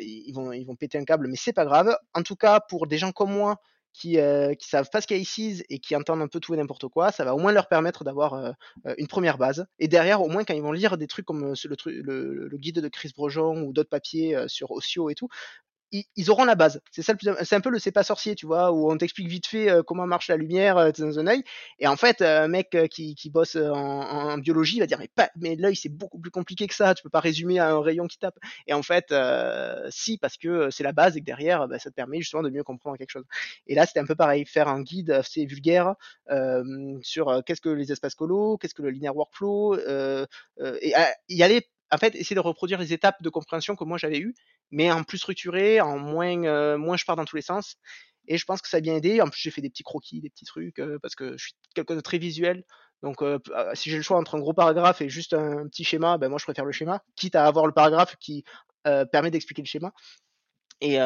ils, 0.00 0.32
vont, 0.32 0.52
ils 0.52 0.64
vont 0.64 0.74
péter 0.74 0.98
un 0.98 1.04
câble, 1.04 1.28
mais 1.28 1.36
c'est 1.36 1.52
pas 1.52 1.64
grave. 1.64 1.96
En 2.12 2.22
tout 2.22 2.36
cas, 2.36 2.58
pour 2.58 2.88
des 2.88 2.98
gens 2.98 3.12
comme 3.12 3.32
moi 3.32 3.60
qui, 3.92 4.18
euh, 4.18 4.54
qui 4.54 4.68
savent 4.68 4.88
pas 4.90 5.00
ce 5.00 5.06
qu'est 5.06 5.20
ICES 5.20 5.64
et 5.68 5.78
qui 5.78 5.94
entendent 5.96 6.22
un 6.22 6.28
peu 6.28 6.40
tout 6.40 6.54
et 6.54 6.56
n'importe 6.56 6.88
quoi, 6.88 7.12
ça 7.12 7.24
va 7.24 7.34
au 7.34 7.38
moins 7.38 7.52
leur 7.52 7.68
permettre 7.68 8.04
d'avoir 8.04 8.34
euh, 8.34 8.52
une 8.98 9.06
première 9.06 9.38
base. 9.38 9.66
Et 9.78 9.88
derrière, 9.88 10.22
au 10.22 10.28
moins, 10.28 10.44
quand 10.44 10.54
ils 10.54 10.62
vont 10.62 10.72
lire 10.72 10.96
des 10.96 11.06
trucs 11.06 11.26
comme 11.26 11.54
le, 11.84 12.56
guide 12.56 12.80
de 12.80 12.88
Chris 12.88 13.12
Brojon 13.14 13.62
ou 13.62 13.72
d'autres 13.72 13.90
papiers 13.90 14.36
sur 14.48 14.70
Ocio 14.70 15.10
et 15.10 15.14
tout, 15.14 15.28
ils, 15.92 16.30
auront 16.30 16.44
la 16.44 16.54
base. 16.54 16.80
C'est 16.90 17.02
ça 17.02 17.14
C'est 17.42 17.54
un 17.54 17.60
peu 17.60 17.70
le 17.70 17.78
c'est 17.78 17.92
pas 17.92 18.02
sorcier, 18.02 18.34
tu 18.34 18.46
vois, 18.46 18.72
où 18.72 18.90
on 18.90 18.96
t'explique 18.96 19.28
vite 19.28 19.46
fait 19.46 19.70
euh, 19.70 19.82
comment 19.82 20.06
marche 20.06 20.28
la 20.28 20.36
lumière 20.36 20.78
euh, 20.78 20.90
dans 20.96 21.18
un 21.18 21.26
œil. 21.26 21.44
Et 21.78 21.86
en 21.86 21.96
fait, 21.96 22.22
un 22.22 22.48
mec 22.48 22.74
euh, 22.74 22.86
qui, 22.86 23.14
qui 23.14 23.30
bosse 23.30 23.56
en, 23.56 24.38
biologie 24.38 24.80
va 24.80 24.86
dire 24.86 25.00
mais 25.36 25.56
l'œil 25.56 25.76
c'est 25.76 25.90
beaucoup 25.90 26.18
plus 26.18 26.30
compliqué 26.30 26.66
que 26.66 26.74
ça. 26.74 26.94
Tu 26.94 27.02
peux 27.02 27.10
pas 27.10 27.20
résumer 27.20 27.58
à 27.58 27.70
un 27.70 27.80
rayon 27.80 28.06
qui 28.06 28.18
tape. 28.18 28.38
Et 28.66 28.72
en 28.72 28.82
fait, 28.82 29.14
si 29.90 30.18
parce 30.18 30.36
que 30.36 30.70
c'est 30.70 30.84
la 30.84 30.92
base 30.92 31.16
et 31.16 31.20
que 31.20 31.26
derrière, 31.26 31.68
bah, 31.68 31.78
ça 31.78 31.90
te 31.90 31.94
permet 31.94 32.18
justement 32.18 32.42
de 32.42 32.50
mieux 32.50 32.64
comprendre 32.64 32.96
quelque 32.96 33.10
chose. 33.10 33.24
Et 33.66 33.74
là, 33.74 33.86
c'était 33.86 34.00
un 34.00 34.06
peu 34.06 34.14
pareil, 34.14 34.46
faire 34.46 34.68
un 34.68 34.82
guide 34.82 35.10
assez 35.10 35.44
vulgaire 35.44 35.94
sur 37.02 37.42
qu'est-ce 37.44 37.60
que 37.60 37.68
les 37.68 37.92
espaces 37.92 38.14
colos, 38.14 38.56
qu'est-ce 38.58 38.74
que 38.74 38.82
le 38.82 38.90
linear 38.90 39.14
workflow, 39.14 39.76
et 39.78 40.94
y 41.28 41.42
aller 41.42 41.68
en 41.92 41.98
fait, 41.98 42.14
essayer 42.16 42.34
de 42.34 42.40
reproduire 42.40 42.78
les 42.78 42.92
étapes 42.94 43.22
de 43.22 43.28
compréhension 43.28 43.76
que 43.76 43.84
moi 43.84 43.98
j'avais 43.98 44.18
eues, 44.18 44.34
mais 44.70 44.90
en 44.90 45.04
plus 45.04 45.18
structuré, 45.18 45.80
en 45.80 45.98
moins, 45.98 46.42
euh, 46.44 46.78
moins 46.78 46.96
je 46.96 47.04
pars 47.04 47.16
dans 47.16 47.26
tous 47.26 47.36
les 47.36 47.42
sens. 47.42 47.76
Et 48.28 48.38
je 48.38 48.44
pense 48.46 48.62
que 48.62 48.68
ça 48.68 48.78
a 48.78 48.80
bien 48.80 48.96
aidé. 48.96 49.20
En 49.20 49.28
plus, 49.28 49.40
j'ai 49.40 49.50
fait 49.50 49.60
des 49.60 49.68
petits 49.68 49.82
croquis, 49.82 50.20
des 50.20 50.30
petits 50.30 50.46
trucs, 50.46 50.78
euh, 50.78 50.98
parce 51.02 51.14
que 51.14 51.36
je 51.36 51.44
suis 51.44 51.54
quelqu'un 51.74 51.96
de 51.96 52.00
très 52.00 52.18
visuel. 52.18 52.64
Donc, 53.02 53.20
euh, 53.20 53.38
ah, 53.54 53.74
si 53.74 53.90
j'ai 53.90 53.96
le 53.96 54.02
choix 54.02 54.16
entre 54.16 54.36
un 54.36 54.38
gros 54.38 54.54
paragraphe 54.54 55.02
et 55.02 55.08
juste 55.10 55.34
un 55.34 55.68
petit 55.68 55.84
schéma, 55.84 56.16
ben 56.16 56.28
moi 56.28 56.38
je 56.38 56.44
préfère 56.44 56.64
le 56.64 56.72
schéma, 56.72 57.02
quitte 57.14 57.34
à 57.34 57.44
avoir 57.46 57.66
le 57.66 57.72
paragraphe 57.72 58.16
qui 58.18 58.44
permet 58.84 59.30
d'expliquer 59.30 59.62
le 59.62 59.66
schéma. 59.66 59.92
Et, 60.80 60.96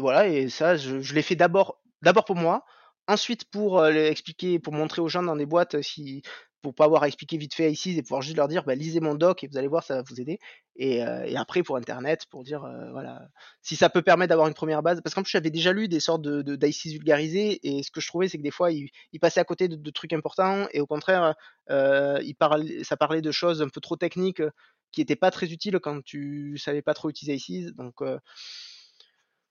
voilà, 0.00 0.26
et 0.28 0.48
ça, 0.48 0.76
je, 0.76 1.00
je 1.00 1.14
l'ai 1.14 1.22
fait 1.22 1.36
d'abord, 1.36 1.80
d'abord 2.02 2.24
pour 2.24 2.36
moi, 2.36 2.64
ensuite 3.06 3.44
pour 3.44 3.86
expliquer, 3.86 4.58
pour 4.58 4.72
montrer 4.72 5.02
aux 5.02 5.08
gens 5.08 5.22
dans 5.22 5.36
des 5.36 5.46
boîtes 5.46 5.80
si 5.82 6.22
pour 6.64 6.74
pas 6.74 6.86
avoir 6.86 7.02
à 7.02 7.08
expliquer 7.08 7.36
vite 7.36 7.54
fait 7.54 7.70
ici 7.70 7.96
et 7.96 8.02
pouvoir 8.02 8.22
juste 8.22 8.38
leur 8.38 8.48
dire 8.48 8.64
bah, 8.64 8.74
lisez 8.74 8.98
mon 8.98 9.14
doc 9.14 9.44
et 9.44 9.48
vous 9.48 9.58
allez 9.58 9.68
voir 9.68 9.84
ça 9.84 9.96
va 9.96 10.02
vous 10.02 10.18
aider. 10.18 10.38
Et, 10.76 11.04
euh, 11.04 11.30
après 11.36 11.62
pour 11.62 11.76
internet 11.76 12.24
pour 12.30 12.42
dire 12.42 12.64
euh, 12.64 12.90
voilà 12.90 13.28
si 13.60 13.76
ça 13.76 13.90
peut 13.90 14.00
permettre 14.00 14.30
d'avoir 14.30 14.48
une 14.48 14.54
première 14.54 14.82
base. 14.82 15.02
Parce 15.02 15.14
qu'en 15.14 15.22
plus 15.22 15.30
j'avais 15.30 15.50
déjà 15.50 15.74
lu 15.74 15.88
des 15.88 16.00
sortes 16.00 16.22
de, 16.22 16.40
de 16.40 16.90
vulgarisés 16.90 17.60
et 17.62 17.82
ce 17.82 17.90
que 17.90 18.00
je 18.00 18.08
trouvais 18.08 18.28
c'est 18.28 18.38
que 18.38 18.42
des 18.42 18.50
fois 18.50 18.72
ils, 18.72 18.90
passaient 19.20 19.40
à 19.40 19.44
côté 19.44 19.68
de, 19.68 19.90
trucs 19.90 20.14
importants 20.14 20.66
et 20.72 20.80
au 20.80 20.86
contraire 20.86 21.34
euh, 21.70 22.18
ils 22.24 22.34
parlaient, 22.34 22.82
ça 22.82 22.96
parlait 22.96 23.20
de 23.20 23.30
choses 23.30 23.60
un 23.60 23.68
peu 23.68 23.82
trop 23.82 23.96
techniques 23.96 24.42
qui 24.90 25.02
étaient 25.02 25.16
pas 25.16 25.30
très 25.30 25.52
utiles 25.52 25.78
quand 25.80 26.02
tu 26.02 26.56
savais 26.56 26.82
pas 26.82 26.94
trop 26.94 27.10
utiliser 27.10 27.36
ICs 27.36 27.74
donc 27.76 28.02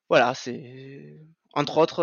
voilà 0.09 0.33
c'est 0.33 1.19
entre 1.53 1.77
autres 1.77 2.01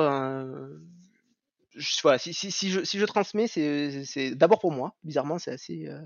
voilà, 2.02 2.18
si, 2.18 2.34
si, 2.34 2.50
si, 2.50 2.70
je, 2.70 2.82
si 2.82 2.98
je 2.98 3.04
transmets, 3.04 3.46
c'est 3.46 4.34
d'abord 4.34 4.58
pour 4.58 4.72
moi. 4.72 4.96
Bizarrement, 5.04 5.38
c'est 5.38 5.52
assez. 5.52 5.86
Euh, 5.86 6.02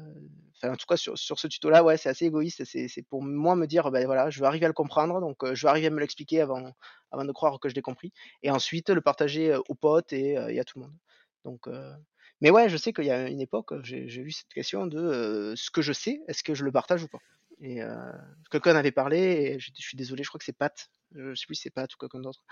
enfin, 0.56 0.72
en 0.72 0.76
tout 0.76 0.86
cas, 0.86 0.96
sur, 0.96 1.16
sur 1.16 1.38
ce 1.38 1.46
tuto-là, 1.46 1.82
ouais, 1.82 1.96
c'est 1.96 2.10
assez 2.10 2.26
égoïste. 2.26 2.64
C'est 2.64 3.02
pour 3.08 3.22
moi 3.22 3.56
me 3.56 3.66
dire, 3.66 3.90
ben 3.90 4.04
voilà, 4.04 4.28
je 4.28 4.40
vais 4.40 4.46
arriver 4.46 4.66
à 4.66 4.68
le 4.68 4.74
comprendre, 4.74 5.20
donc 5.20 5.42
euh, 5.42 5.54
je 5.54 5.66
vais 5.66 5.70
arriver 5.70 5.86
à 5.86 5.90
me 5.90 6.00
l'expliquer 6.00 6.42
avant, 6.42 6.74
avant 7.10 7.24
de 7.24 7.32
croire 7.32 7.58
que 7.60 7.68
je 7.68 7.74
l'ai 7.74 7.82
compris. 7.82 8.12
Et 8.42 8.50
ensuite, 8.50 8.90
le 8.90 9.00
partager 9.00 9.52
euh, 9.52 9.60
aux 9.68 9.74
potes 9.74 10.12
et, 10.12 10.32
et, 10.32 10.60
à 10.60 10.64
tout 10.64 10.78
le 10.78 10.86
monde. 10.86 10.96
Donc, 11.44 11.68
mais 12.40 12.50
ouais, 12.50 12.68
je 12.70 12.76
sais 12.76 12.92
qu'il 12.92 13.04
y 13.04 13.10
a 13.10 13.28
une 13.28 13.40
époque, 13.40 13.74
j'ai 13.82 14.06
eu 14.06 14.30
cette 14.30 14.48
question 14.48 14.86
de 14.86 15.52
ce 15.56 15.70
que 15.70 15.82
je 15.82 15.92
sais, 15.92 16.20
est-ce 16.26 16.42
que 16.42 16.54
je 16.54 16.64
le 16.64 16.72
partage 16.72 17.02
ou 17.04 17.08
pas? 17.08 17.20
Et 17.60 17.80
quelqu'un 18.50 18.72
en 18.72 18.76
avait 18.76 18.92
parlé, 18.92 19.18
et 19.18 19.58
je, 19.58 19.70
je, 19.76 19.82
suis 19.82 19.96
désolé, 19.96 20.24
je 20.24 20.28
crois 20.28 20.38
que 20.38 20.44
c'est 20.44 20.56
Pat. 20.56 20.90
Je 21.14 21.34
sais 21.34 21.46
plus 21.46 21.54
si 21.54 21.62
c'est 21.62 21.70
Pat 21.70 21.92
ou 21.92 21.98
quelqu'un 21.98 22.20
d'autre 22.20 22.42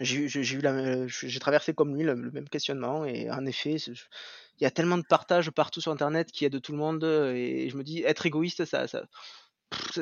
j'ai 0.00 0.54
eu 0.54 0.60
la 0.60 1.06
j'ai 1.06 1.40
traversé 1.40 1.74
comme 1.74 1.94
lui 1.94 2.04
le, 2.04 2.14
même 2.14 2.48
questionnement 2.48 3.04
et 3.04 3.30
en 3.30 3.44
effet 3.46 3.76
il 3.76 4.62
y 4.62 4.66
a 4.66 4.70
tellement 4.70 4.98
de 4.98 5.04
partage 5.08 5.50
partout 5.50 5.80
sur 5.80 5.92
internet 5.92 6.30
qui 6.32 6.44
aide 6.44 6.60
tout 6.60 6.72
le 6.72 6.78
monde 6.78 7.04
et 7.04 7.68
je 7.70 7.76
me 7.76 7.82
dis 7.82 8.02
être 8.02 8.26
égoïste 8.26 8.64
ça 8.64 8.88
ça 8.88 9.04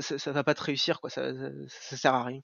ça, 0.00 0.32
va 0.32 0.44
pas 0.44 0.54
te 0.54 0.62
réussir 0.62 1.00
quoi 1.00 1.08
ça, 1.08 1.32
ça, 1.68 1.96
sert 1.96 2.14
à 2.14 2.24
rien. 2.24 2.40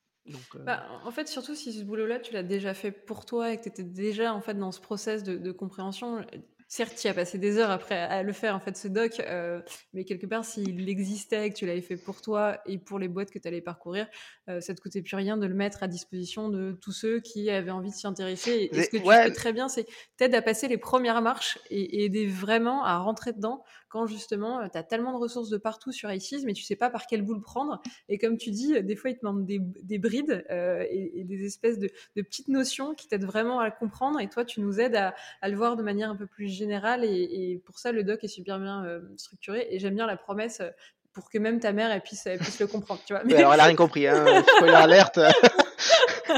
Bah, 0.65 0.87
en 1.05 1.11
fait, 1.11 1.29
surtout 1.29 1.55
si 1.55 1.73
ce 1.73 1.85
boulot-là, 1.85 2.21
tu 2.21 2.33
l'as 2.33 2.43
déjà 2.43 2.73
fait 2.73 2.91
pour 2.91 3.27
toi 3.27 3.53
et 3.53 3.59
que 3.59 3.63
tu 3.65 3.69
étais 3.69 3.83
déjà 3.83 4.33
en 4.33 4.41
fait 4.41 4.55
dans 4.55 4.73
ce 4.73 4.81
process 4.81 5.23
de 5.23 5.53
compréhension, 5.53 6.25
certes, 6.69 6.97
tu 6.97 7.09
as 7.09 7.15
passé 7.15 7.39
des 7.39 7.57
heures 7.57 7.71
après 7.71 7.99
à 7.99 8.23
le 8.23 8.33
faire, 8.33 8.55
en 8.55 8.61
fait, 8.61 8.77
ce 8.77 8.89
doc, 8.89 9.21
euh, 9.21 9.61
mais 9.95 10.05
quelque 10.05 10.27
part, 10.27 10.45
s'il 10.45 10.89
existait 10.89 11.47
et 11.47 11.51
que 11.51 11.57
tu 11.57 11.67
l'avais 11.67 11.81
fait 11.81 11.97
pour 11.97 12.21
toi 12.21 12.59
et 12.67 12.79
pour 12.79 12.99
les 12.99 13.09
boîtes 13.09 13.31
que 13.31 13.39
tu 13.39 13.49
allais 13.49 13.63
parcourir, 13.63 14.07
euh, 14.49 14.61
ça 14.61 14.75
te 14.75 14.81
coûtait 14.81 15.01
plus 15.01 15.17
rien 15.17 15.39
de 15.39 15.47
le 15.47 15.55
mettre 15.55 15.83
à 15.83 15.89
disposition 15.89 16.51
de 16.51 16.73
tous 16.81 16.93
ceux 16.93 17.21
qui 17.21 17.51
avaient 17.51 17.71
envie 17.71 17.91
de 17.91 17.95
s'y 17.95 18.07
intéresser. 18.07 18.69
Et, 18.71 18.83
ce 18.83 18.91
que 18.91 18.99
tu 18.99 19.11
fais 19.11 19.33
très 19.33 19.53
bien, 19.55 19.69
c'est 19.69 19.87
t'aider 20.19 20.37
à 20.37 20.43
passer 20.43 20.69
les 20.69 20.79
premières 20.79 21.23
marches 21.23 21.59
et, 21.71 22.05
aider 22.05 22.27
vraiment 22.27 22.85
à 22.85 22.99
rentrer 22.99 23.33
dedans 23.33 23.65
quand 23.89 24.07
justement, 24.07 24.61
euh, 24.61 24.67
tu 24.71 24.79
as 24.79 24.83
tellement 24.83 25.13
de 25.13 25.19
ressources 25.19 25.51
de 25.51 25.59
partout 25.59 25.93
sur 25.93 26.11
ICIS, 26.11 26.45
mais 26.45 26.53
tu 26.53 26.63
sais 26.63 26.77
pas 26.77 26.91
par 26.91 27.07
quel 27.07 27.23
bout 27.23 27.35
le 27.35 27.41
prendre. 27.41 27.81
Et 28.09 28.19
comme 28.19 28.37
tu 28.37 28.51
dis, 28.51 28.83
des 28.83 28.97
fois, 28.97 29.11
ils 29.11 29.15
te 29.15 29.21
demandent 29.21 29.47
des, 29.47 29.61
des 29.61 29.99
brides 29.99 30.45
et, 30.51 31.25
des 31.25 31.45
espèces 31.45 31.79
de, 31.79 31.91
de, 32.17 32.23
petites 32.23 32.49
notions 32.49 32.95
qui 32.95 33.09
t'aident 33.09 33.25
vraiment 33.25 33.61
à 33.61 33.67
le 33.67 33.75
comprendre. 33.79 34.21
Et 34.21 34.29
toi, 34.29 34.45
tu 34.45 34.61
nous 34.61 34.81
aides 34.81 34.97
à, 34.97 35.15
à 35.41 35.49
le 35.49 35.57
voir 35.57 35.77
de 35.77 35.83
manière 35.83 36.11
un 36.11 36.17
peu 36.17 36.27
plus 36.27 36.49
général 36.49 37.05
et, 37.05 37.61
pour 37.65 37.79
ça 37.79 37.93
le 37.93 38.05
doc 38.05 38.23
est 38.25 38.29
super 38.29 38.59
bien 38.59 38.85
euh, 38.85 39.01
structuré 39.17 39.67
et 39.71 39.79
j'aime 39.79 39.95
bien 39.95 40.07
la 40.07 40.17
promesse 40.17 40.61
euh, 40.61 40.71
pour 41.13 41.31
que 41.31 41.39
même 41.39 41.61
ta 41.61 41.73
mère 41.73 41.91
elle 41.91 42.01
puisse, 42.01 42.29
puisse 42.39 42.61
le 42.61 42.67
comprendre 42.67 43.01
tu 43.07 43.13
vois 43.13 43.23
mais... 43.25 43.35
alors 43.35 43.55
elle 43.55 43.61
a 43.61 43.65
rien 43.65 43.77
compris 43.77 44.07
hein. 44.07 44.43
spoiler 44.57 44.75
alerte 44.75 45.19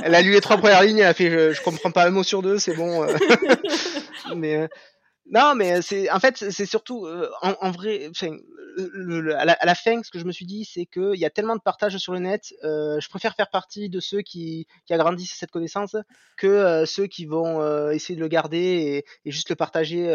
elle 0.02 0.14
a 0.14 0.22
lu 0.22 0.30
les 0.30 0.40
trois 0.40 0.56
premières 0.58 0.82
lignes 0.82 0.98
elle 0.98 1.06
a 1.06 1.14
fait 1.14 1.30
je, 1.30 1.52
je 1.52 1.62
comprends 1.62 1.90
pas 1.90 2.06
un 2.06 2.10
mot 2.10 2.22
sur 2.22 2.42
deux 2.42 2.58
c'est 2.58 2.74
bon 2.74 3.02
euh. 3.02 3.16
mais 4.36 4.68
non, 5.30 5.54
mais 5.54 5.80
c'est 5.82 6.10
en 6.10 6.20
fait 6.20 6.36
c'est 6.36 6.66
surtout 6.66 7.06
en, 7.42 7.54
en, 7.60 7.70
vrai, 7.70 8.10
le, 8.76 9.36
à, 9.36 9.44
la, 9.44 9.74
fin, 9.74 10.02
ce 10.02 10.10
que 10.10 10.18
je 10.18 10.24
me 10.24 10.32
suis 10.32 10.46
dit, 10.46 10.64
c'est 10.64 10.86
qu'il 10.86 11.16
y 11.16 11.24
a 11.24 11.30
tellement 11.30 11.56
de 11.56 11.60
partage 11.60 11.96
sur 11.98 12.12
le 12.12 12.18
net. 12.18 12.52
je 12.62 13.08
préfère 13.08 13.34
faire 13.34 13.48
partie 13.48 13.88
de 13.88 14.00
ceux 14.00 14.22
qui, 14.22 14.66
qui 14.86 14.94
agrandissent 14.94 15.36
cette 15.38 15.50
connaissance 15.50 15.96
que 16.36 16.84
ceux 16.84 17.06
qui 17.06 17.26
vont 17.26 17.90
essayer 17.90 18.16
de 18.16 18.20
le 18.20 18.28
garder 18.28 18.58
et, 18.58 19.04
et 19.24 19.30
juste 19.30 19.50
le 19.50 19.56
partager 19.56 20.12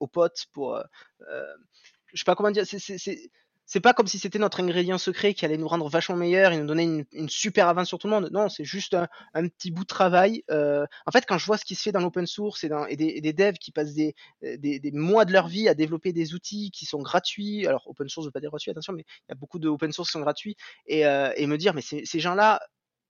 aux 0.00 0.08
potes 0.08 0.46
pour. 0.52 0.80
je 1.20 2.18
sais 2.18 2.24
pas 2.24 2.34
comment 2.34 2.50
dire. 2.50 2.64
c'est 2.66 3.30
c'est 3.66 3.80
pas 3.80 3.92
comme 3.92 4.06
si 4.06 4.18
c'était 4.18 4.38
notre 4.38 4.60
ingrédient 4.60 4.96
secret 4.96 5.34
qui 5.34 5.44
allait 5.44 5.56
nous 5.56 5.66
rendre 5.66 5.88
vachement 5.88 6.16
meilleurs 6.16 6.52
et 6.52 6.58
nous 6.58 6.66
donner 6.66 6.84
une, 6.84 7.04
une 7.12 7.28
super 7.28 7.68
avance 7.68 7.88
sur 7.88 7.98
tout 7.98 8.06
le 8.06 8.14
monde. 8.14 8.30
Non, 8.32 8.48
c'est 8.48 8.64
juste 8.64 8.94
un, 8.94 9.08
un, 9.34 9.48
petit 9.48 9.72
bout 9.72 9.82
de 9.82 9.88
travail. 9.88 10.44
Euh, 10.50 10.86
en 11.04 11.10
fait, 11.10 11.26
quand 11.26 11.36
je 11.36 11.46
vois 11.46 11.58
ce 11.58 11.64
qui 11.64 11.74
se 11.74 11.82
fait 11.82 11.92
dans 11.92 12.00
l'open 12.00 12.26
source 12.26 12.62
et, 12.62 12.68
dans, 12.68 12.86
et, 12.86 12.96
des, 12.96 13.20
des, 13.20 13.32
devs 13.32 13.58
qui 13.58 13.72
passent 13.72 13.94
des, 13.94 14.14
des, 14.40 14.78
des, 14.78 14.92
mois 14.92 15.24
de 15.24 15.32
leur 15.32 15.48
vie 15.48 15.68
à 15.68 15.74
développer 15.74 16.12
des 16.12 16.32
outils 16.32 16.70
qui 16.70 16.86
sont 16.86 17.02
gratuits, 17.02 17.66
alors 17.66 17.88
open 17.88 18.08
source, 18.08 18.24
je 18.24 18.28
veux 18.28 18.32
pas 18.32 18.40
dire 18.40 18.50
gratuit, 18.50 18.70
attention, 18.70 18.92
mais 18.92 19.04
il 19.28 19.30
y 19.30 19.32
a 19.32 19.36
beaucoup 19.36 19.58
de 19.58 19.68
open 19.68 19.90
source 19.90 20.08
qui 20.08 20.12
sont 20.12 20.20
gratuits, 20.20 20.56
et, 20.86 21.04
euh, 21.04 21.32
et 21.36 21.48
me 21.48 21.58
dire, 21.58 21.74
mais 21.74 21.82
ces 21.82 22.20
gens-là, 22.20 22.60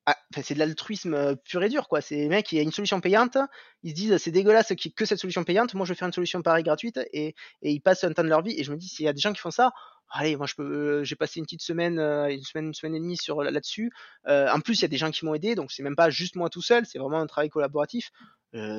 ah, 0.08 0.16
c'est 0.40 0.54
de 0.54 0.60
l'altruisme 0.60 1.14
euh, 1.14 1.34
pur 1.34 1.64
et 1.64 1.68
dur, 1.68 1.88
quoi. 1.88 2.00
C'est 2.00 2.14
les 2.14 2.28
mecs, 2.28 2.52
il 2.52 2.56
y 2.56 2.58
a 2.60 2.62
une 2.62 2.70
solution 2.70 3.00
payante, 3.00 3.36
ils 3.82 3.90
se 3.90 3.94
disent 3.96 4.16
c'est 4.18 4.30
dégueulasse 4.30 4.72
qu'il 4.76 4.94
que 4.94 5.04
cette 5.04 5.18
solution 5.18 5.42
payante, 5.42 5.74
moi 5.74 5.84
je 5.84 5.92
vais 5.92 5.96
faire 5.98 6.06
une 6.06 6.14
solution 6.14 6.42
pareille 6.42 6.62
gratuite, 6.62 7.00
et, 7.12 7.34
et 7.62 7.72
ils 7.72 7.80
passent 7.80 8.04
un 8.04 8.12
temps 8.12 8.22
de 8.22 8.28
leur 8.28 8.42
vie. 8.42 8.54
Et 8.56 8.62
je 8.62 8.70
me 8.70 8.76
dis, 8.76 8.88
s'il 8.88 9.04
y 9.04 9.08
a 9.08 9.12
des 9.12 9.20
gens 9.20 9.32
qui 9.32 9.40
font 9.40 9.50
ça, 9.50 9.72
allez, 10.10 10.36
moi 10.36 10.46
je 10.46 10.54
peux, 10.54 11.04
j'ai 11.04 11.16
passé 11.16 11.40
une 11.40 11.46
petite 11.46 11.62
semaine, 11.62 11.98
une 11.98 12.42
semaine, 12.42 12.66
une 12.66 12.74
semaine 12.74 12.94
et 12.94 13.00
demie 13.00 13.16
sur 13.16 13.42
là-dessus. 13.42 13.90
en 14.26 14.60
plus, 14.60 14.78
il 14.78 14.82
y 14.82 14.84
a 14.84 14.88
des 14.88 14.96
gens 14.96 15.10
qui 15.10 15.24
m'ont 15.24 15.34
aidé, 15.34 15.54
donc 15.54 15.72
c'est 15.72 15.82
même 15.82 15.96
pas 15.96 16.10
juste 16.10 16.36
moi 16.36 16.48
tout 16.50 16.62
seul, 16.62 16.86
c'est 16.86 16.98
vraiment 16.98 17.20
un 17.20 17.26
travail 17.26 17.48
collaboratif. 17.50 18.10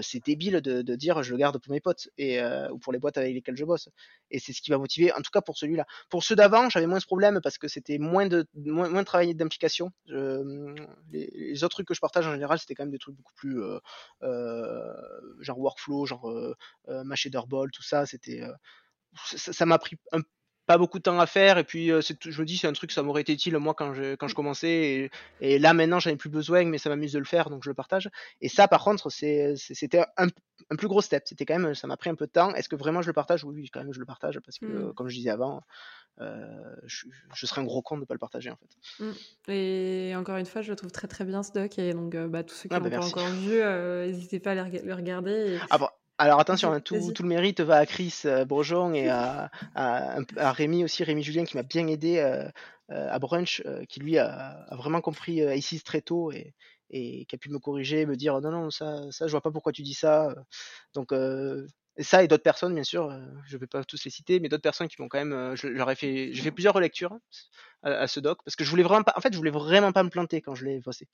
C'est 0.02 0.26
débile 0.26 0.62
de, 0.62 0.96
dire 0.96 1.22
je 1.22 1.32
le 1.32 1.38
garde 1.38 1.60
pour 1.60 1.72
mes 1.72 1.80
potes 1.80 2.10
et 2.18 2.42
ou 2.72 2.80
pour 2.80 2.94
les 2.94 3.00
boîtes 3.00 3.18
avec 3.18 3.34
lesquelles 3.34 3.58
je 3.58 3.66
bosse. 3.66 3.90
Et 4.32 4.40
c'est 4.40 4.54
ce 4.54 4.62
qui 4.62 4.72
va 4.72 4.78
motiver, 4.78 5.12
en 5.14 5.22
tout 5.22 5.30
cas 5.32 5.42
pour 5.42 5.58
celui-là. 5.58 5.86
Pour 6.10 6.24
ceux 6.24 6.36
d'avant, 6.36 6.70
j'avais 6.70 6.88
moins 6.88 7.00
ce 7.00 7.06
problème 7.06 7.42
parce 7.44 7.58
que 7.58 7.68
c'était 7.68 8.00
moins 8.00 8.28
de 8.28 8.48
moins, 8.56 8.90
moins 8.90 9.02
de 9.02 9.06
travail 9.06 9.36
d'implication. 9.36 9.92
Les, 10.08 11.64
autres 11.64 11.76
trucs 11.76 11.88
que 11.88 11.94
je 11.94 12.00
partage 12.00 12.26
en 12.28 12.34
général, 12.34 12.60
c'était 12.60 12.74
quand 12.74 12.84
même 12.84 12.92
des 12.92 13.00
trucs 13.00 13.16
beaucoup 13.16 13.34
plus 13.36 13.62
genre 15.42 15.60
workflow, 15.60 16.06
genre 16.06 16.30
euh, 16.30 16.56
Ball, 17.48 17.72
tout 17.72 17.84
ça. 17.84 18.06
C'était 18.06 18.42
ça 19.26 19.66
m'a 19.66 19.80
pris 19.80 19.98
un 20.12 20.22
pas 20.68 20.78
beaucoup 20.78 21.00
de 21.00 21.04
temps 21.04 21.20
à 21.20 21.26
faire 21.26 21.58
et 21.58 21.64
puis 21.64 21.92
euh, 21.92 22.02
je 22.02 22.42
me 22.42 22.46
dis 22.46 22.58
c'est 22.58 22.68
un 22.68 22.74
truc 22.74 22.92
ça 22.92 23.02
m'aurait 23.02 23.22
été 23.22 23.34
utile 23.34 23.58
moi 23.58 23.74
quand 23.74 23.94
je 23.94 24.16
quand 24.16 24.28
je 24.28 24.36
commençais 24.36 25.10
et, 25.40 25.60
là 25.60 25.74
maintenant 25.74 26.00
j'en 26.00 26.12
ai 26.12 26.18
plus 26.18 26.30
besoin 26.30 26.66
mais 26.66 26.78
ça 26.78 26.90
m'amuse 26.90 27.14
de 27.14 27.20
le 27.20 27.26
faire 27.26 27.50
donc 27.50 27.64
je 27.64 27.70
le 27.70 27.74
partage 27.74 28.10
et 28.42 28.50
ça 28.50 28.68
par 28.68 28.84
contre 28.84 29.10
c'est 29.10 29.56
c'était 29.56 30.02
un, 30.18 30.28
un, 30.70 30.76
plus 30.76 30.90
gros 30.90 31.02
step 31.02 31.24
c'était 31.26 31.46
quand 31.46 31.58
même 31.58 31.74
ça 31.74 31.88
m'a 31.88 31.96
pris 31.96 32.10
un 32.10 32.16
peu 32.16 32.28
de 32.28 32.32
temps 32.32 32.54
est-ce 32.54 32.68
que 32.68 32.76
vraiment 32.76 33.02
je 33.02 33.08
le 33.08 33.14
partage? 33.14 33.46
Oui 33.46 33.70
quand 33.70 33.80
même 33.80 33.94
je 33.94 34.00
le 34.00 34.06
partage 34.06 34.40
parce 34.42 34.60
que 34.60 34.66
mmh. 34.66 34.94
comme 34.94 35.08
je 35.08 35.16
disais 35.16 35.30
avant 35.30 35.64
euh, 36.20 36.76
je, 36.86 37.06
je, 37.34 37.46
serais 37.46 37.62
un 37.62 37.64
gros 37.64 37.82
con 37.82 37.96
de 37.96 38.02
ne 38.02 38.06
pas 38.06 38.16
le 38.16 38.20
partager 38.20 38.50
en 38.50 38.56
fait. 38.56 39.04
Mmh. 39.04 39.52
Et 39.52 40.16
encore 40.16 40.38
une 40.38 40.48
fois, 40.48 40.64
je 40.64 40.72
le 40.72 40.76
trouve 40.76 40.92
très 40.92 41.08
très 41.08 41.26
bien 41.26 41.44
ce 41.44 41.52
doc 41.52 41.78
et 41.78 41.94
donc 41.94 42.16
euh, 42.16 42.28
bah, 42.28 42.44
tous 42.44 42.56
ceux 42.56 42.68
qui 42.68 42.74
ah, 42.74 42.80
l'ont 42.80 42.90
bah, 42.90 42.98
pas 42.98 43.06
encore 43.06 43.28
vu, 43.28 43.62
n'hésitez 43.62 44.40
pas 44.40 44.54
à 44.54 44.56
le 44.56 44.94
regarder. 44.96 45.32
Et... 45.32 45.60
Ah 45.70 45.78
bon, 45.78 45.90
alors 46.18 46.40
attention, 46.40 46.72
hein, 46.72 46.80
tout, 46.80 47.12
tout, 47.12 47.24
le 47.24 47.30
mérite 47.30 47.62
va 47.62 47.78
à 47.78 47.86
Chris 47.86 48.22
euh, 48.26 48.44
Bourgeon 48.44 48.94
et 48.94 49.08
à, 49.08 49.52
à, 49.76 50.18
à, 50.38 50.52
Rémi 50.52 50.84
aussi, 50.84 51.04
Rémi 51.04 51.22
Julien 51.22 51.46
qui 51.46 51.56
m'a 51.58 51.64
bien 51.64 51.86
aidé 51.88 52.18
euh, 52.18 52.50
euh 52.92 53.08
à 53.10 53.20
Brunch, 53.20 53.62
euh, 53.66 53.86
qui 53.86 54.00
lui 54.00 54.18
a, 54.18 54.66
a, 54.68 54.76
vraiment 54.76 55.02
compris 55.02 55.42
ICIS 55.42 55.82
très 55.84 56.02
tôt 56.02 56.32
et, 56.32 56.56
et 56.90 57.26
qui 57.26 57.36
a 57.36 57.38
pu 57.38 57.50
me 57.50 57.60
corriger, 57.60 58.06
me 58.06 58.16
dire 58.16 58.42
non, 58.42 58.52
non, 58.52 58.70
ça, 58.72 59.12
ça 59.12 59.28
je 59.28 59.32
vois 59.32 59.42
pas 59.42 59.52
pourquoi 59.52 59.72
tu 59.72 59.84
dis 59.84 59.94
ça. 59.94 60.34
Donc 60.94 61.14
ça 62.00 62.24
et 62.24 62.28
d'autres 62.28 62.44
personnes, 62.44 62.74
bien 62.74 62.84
sûr, 62.84 63.12
je 63.46 63.58
vais 63.58 63.68
pas 63.68 63.84
tous 63.84 64.04
les 64.06 64.12
citer, 64.12 64.40
mais 64.40 64.50
d'autres 64.50 64.62
personnes 64.64 64.88
qui 64.88 65.02
m'ont 65.02 65.10
quand 65.10 65.24
même, 65.24 65.56
je 65.56 65.68
leur 65.68 65.92
ai 65.92 65.96
fait, 65.96 66.34
j'ai 66.34 66.42
fait 66.42 66.52
plusieurs 66.52 66.74
relectures 66.74 67.18
à, 67.84 68.08
ce 68.08 68.20
doc 68.20 68.40
parce 68.44 68.56
que 68.56 68.64
je 68.64 68.70
voulais 68.70 68.84
vraiment 68.84 69.04
pas, 69.04 69.14
en 69.16 69.22
fait, 69.22 69.32
je 69.32 69.38
voulais 69.38 69.52
vraiment 69.52 69.92
pas 69.92 70.04
me 70.04 70.10
planter 70.10 70.42
quand 70.42 70.56
je 70.56 70.66
l'ai 70.66 70.80
bossé. 70.80 71.08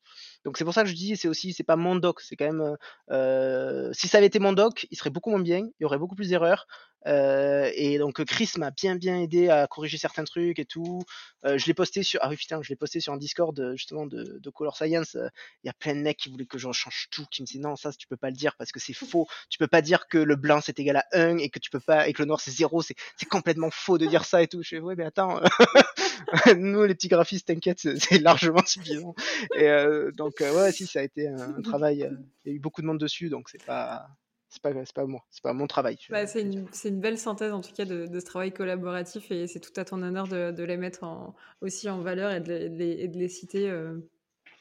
Donc 0.45 0.57
c'est 0.57 0.63
pour 0.63 0.73
ça 0.73 0.83
que 0.83 0.89
je 0.89 0.95
dis, 0.95 1.17
c'est 1.17 1.27
aussi, 1.27 1.53
c'est 1.53 1.63
pas 1.63 1.75
mon 1.75 1.95
doc, 1.95 2.21
c'est 2.21 2.35
quand 2.35 2.45
même, 2.45 2.77
euh, 3.11 3.91
si 3.93 4.07
ça 4.07 4.17
avait 4.17 4.27
été 4.27 4.39
mon 4.39 4.53
doc, 4.53 4.87
il 4.91 4.97
serait 4.97 5.09
beaucoup 5.09 5.29
moins 5.29 5.41
bien, 5.41 5.59
il 5.59 5.83
y 5.83 5.85
aurait 5.85 5.97
beaucoup 5.97 6.15
plus 6.15 6.29
d'erreurs. 6.29 6.67
Euh, 7.05 7.69
et 7.75 7.97
donc 7.97 8.23
Chris 8.23 8.51
m'a 8.57 8.71
bien 8.71 8.95
bien 8.95 9.19
aidé 9.19 9.49
à 9.49 9.67
corriger 9.67 9.97
certains 9.97 10.23
trucs 10.23 10.57
et 10.57 10.63
tout. 10.63 11.01
Euh, 11.45 11.57
je 11.57 11.65
l'ai 11.65 11.73
posté 11.73 12.01
sur, 12.01 12.21
ah 12.23 12.29
oui 12.29 12.37
putain, 12.37 12.61
je 12.61 12.69
l'ai 12.69 12.77
posté 12.77 13.01
sur 13.01 13.11
un 13.11 13.17
Discord 13.17 13.73
justement 13.75 14.05
de, 14.05 14.39
de 14.41 14.49
Color 14.49 14.77
Science. 14.77 15.17
Il 15.63 15.67
y 15.67 15.69
a 15.69 15.73
plein 15.73 15.95
de 15.95 15.99
mecs 15.99 16.15
qui 16.15 16.29
voulaient 16.29 16.45
que 16.45 16.57
je 16.57 16.71
change 16.71 17.07
tout, 17.11 17.25
qui 17.29 17.41
me 17.41 17.45
disaient 17.45 17.59
non 17.59 17.75
ça 17.75 17.91
tu 17.91 18.07
peux 18.07 18.15
pas 18.15 18.29
le 18.29 18.37
dire 18.37 18.55
parce 18.55 18.71
que 18.71 18.79
c'est 18.79 18.93
faux. 18.93 19.27
Tu 19.49 19.57
peux 19.57 19.67
pas 19.67 19.81
dire 19.81 20.07
que 20.07 20.17
le 20.17 20.37
blanc 20.37 20.61
c'est 20.61 20.79
égal 20.79 20.95
à 20.95 21.05
1 21.11 21.39
et 21.39 21.49
que 21.49 21.59
tu 21.59 21.69
peux 21.69 21.81
pas 21.81 22.07
et 22.07 22.13
que 22.13 22.21
le 22.21 22.27
noir 22.27 22.39
c'est 22.39 22.51
0. 22.51 22.81
C'est 22.81 22.95
complètement 23.29 23.69
faux 23.69 23.97
de 23.97 24.05
dire 24.05 24.23
ça 24.23 24.41
et 24.41 24.47
tout. 24.47 24.63
Je 24.63 24.69
fais 24.69 24.79
ouais 24.79 24.95
mais 24.95 25.03
attends. 25.05 25.41
nous 26.59 26.83
les 26.83 26.95
petits 26.95 27.07
graphistes 27.07 27.47
t'inquiète 27.47 27.79
c'est 27.79 28.19
largement 28.19 28.65
suffisant 28.65 29.15
et 29.55 29.69
euh, 29.69 30.11
donc 30.11 30.41
euh, 30.41 30.55
ouais 30.55 30.71
si 30.71 30.87
ça 30.87 30.99
a 30.99 31.03
été 31.03 31.27
un, 31.27 31.61
travail 31.61 32.03
euh, 32.03 32.11
il 32.45 32.51
y 32.51 32.53
a 32.53 32.55
eu 32.55 32.59
beaucoup 32.59 32.81
de 32.81 32.87
monde 32.87 32.99
dessus 32.99 33.29
donc 33.29 33.49
c'est 33.49 33.63
pas 33.63 34.07
c'est 34.53 34.61
pas, 34.61 34.71
pas 34.93 35.05
moi, 35.07 35.25
c'est 35.31 35.41
pas 35.41 35.53
mon 35.53 35.65
travail. 35.65 35.97
Bah, 36.11 36.27
c'est 36.27 36.41
une, 36.41 36.67
une, 36.85 36.99
belle 36.99 37.17
synthèse 37.17 37.53
en 37.53 37.61
tout 37.61 37.73
cas 37.73 37.85
de, 37.85 38.05
de 38.05 38.19
ce 38.19 38.25
travail 38.25 38.51
collaboratif 38.51 39.31
et 39.31 39.47
c'est 39.47 39.59
tout 39.59 39.73
à 39.77 39.83
ton 39.83 40.01
honneur 40.03 40.27
de, 40.27 40.51
de 40.51 40.63
les 40.63 40.77
mettre 40.77 41.03
en, 41.03 41.35
aussi 41.61 41.89
en 41.89 42.01
valeur 42.01 42.31
et 42.31 42.39
de, 42.39 42.67
les, 42.67 42.91
et 42.91 43.07
de 43.07 43.17
les 43.17 43.29
citer 43.29 43.67
euh, 43.67 43.97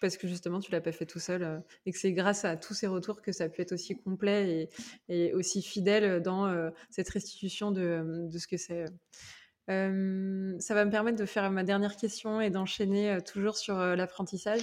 parce 0.00 0.16
que 0.16 0.26
justement 0.26 0.60
tu 0.60 0.72
l'as 0.72 0.80
pas 0.80 0.92
fait 0.92 1.04
tout 1.04 1.18
seul 1.18 1.42
euh, 1.42 1.58
et 1.84 1.92
que 1.92 1.98
c'est 1.98 2.12
grâce 2.12 2.46
à 2.46 2.56
tous 2.56 2.72
ces 2.72 2.86
retours 2.86 3.20
que 3.20 3.32
ça 3.32 3.50
peut 3.50 3.60
être 3.60 3.72
aussi 3.72 3.94
complet 3.94 4.70
et, 5.08 5.26
et 5.26 5.34
aussi 5.34 5.60
fidèle 5.60 6.22
dans 6.22 6.46
euh, 6.46 6.70
cette 6.88 7.10
restitution 7.10 7.70
de, 7.70 8.28
de 8.30 8.38
ce 8.38 8.46
que 8.46 8.56
c'est 8.56 8.86
ça 9.68 10.74
va 10.74 10.84
me 10.84 10.90
permettre 10.90 11.18
de 11.18 11.24
faire 11.24 11.50
ma 11.50 11.64
dernière 11.64 11.96
question 11.96 12.40
et 12.40 12.50
d'enchaîner 12.50 13.18
toujours 13.24 13.56
sur 13.56 13.76
l'apprentissage. 13.76 14.62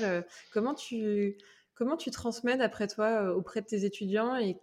comment, 0.52 0.74
tu, 0.74 1.38
comment 1.74 1.98
tu 1.98 2.12
transmets, 2.12 2.58
d'après 2.58 2.88
toi, 2.88 3.34
auprès 3.34 3.62
de 3.62 3.66
tes 3.66 3.86
étudiants 3.86 4.36
et 4.36 4.58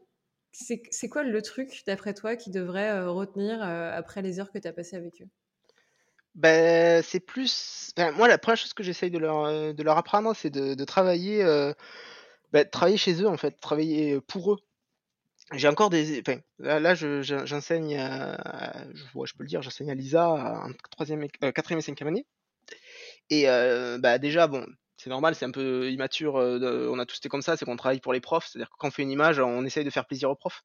c'est 0.52 1.08
quoi 1.10 1.22
le 1.22 1.42
truc, 1.42 1.82
d'après 1.86 2.14
toi, 2.14 2.34
qui 2.36 2.50
devrait 2.50 3.04
retenir 3.04 3.62
après 3.62 4.22
les 4.22 4.40
heures 4.40 4.50
que 4.50 4.58
tu 4.58 4.68
as 4.68 4.72
passées 4.72 4.96
avec 4.96 5.20
eux? 5.20 5.28
Ben, 6.34 7.02
c'est 7.02 7.20
plus. 7.20 7.92
moi, 8.16 8.28
la 8.28 8.38
première 8.38 8.58
chose 8.58 8.74
que 8.74 8.82
j'essaye 8.82 9.10
de 9.10 9.18
leur, 9.18 9.74
de 9.74 9.82
leur 9.82 9.96
apprendre, 9.96 10.34
c'est 10.36 10.50
de, 10.50 10.84
travailler, 10.84 11.42
ben, 12.52 12.68
travailler 12.68 12.98
chez 12.98 13.22
eux, 13.22 13.28
en 13.28 13.36
fait, 13.36 13.58
travailler 13.60 14.20
pour 14.20 14.54
eux 14.54 14.58
j'ai 15.52 15.68
encore 15.68 15.90
des. 15.90 16.20
Enfin, 16.20 16.40
là, 16.58 16.94
j'enseigne, 16.94 17.96
à... 17.96 18.84
je, 18.94 19.04
je, 19.04 19.34
peux 19.34 19.44
le 19.44 19.48
dire, 19.48 19.62
j'enseigne 19.62 19.90
à 19.90 19.94
Lisa 19.94 20.28
en 20.28 20.72
troisième, 20.90 21.26
euh, 21.44 21.52
quatrième 21.52 21.78
et 21.78 21.82
cinquième 21.82 22.08
année. 22.08 22.26
Et 23.30 23.48
euh, 23.48 23.98
bah 23.98 24.18
déjà, 24.18 24.48
bon, 24.48 24.66
c'est 24.96 25.10
normal, 25.10 25.34
c'est 25.34 25.44
un 25.44 25.50
peu 25.52 25.90
immature. 25.90 26.36
Euh, 26.36 26.88
on 26.90 26.98
a 26.98 27.06
tous 27.06 27.18
été 27.18 27.28
comme 27.28 27.42
ça, 27.42 27.56
c'est 27.56 27.64
qu'on 27.64 27.76
travaille 27.76 28.00
pour 28.00 28.12
les 28.12 28.20
profs. 28.20 28.48
C'est-à-dire 28.48 28.70
que 28.70 28.76
quand 28.78 28.88
on 28.88 28.90
fait 28.90 29.02
une 29.02 29.10
image, 29.10 29.38
on 29.38 29.64
essaye 29.64 29.84
de 29.84 29.90
faire 29.90 30.06
plaisir 30.06 30.30
aux 30.30 30.36
profs. 30.36 30.62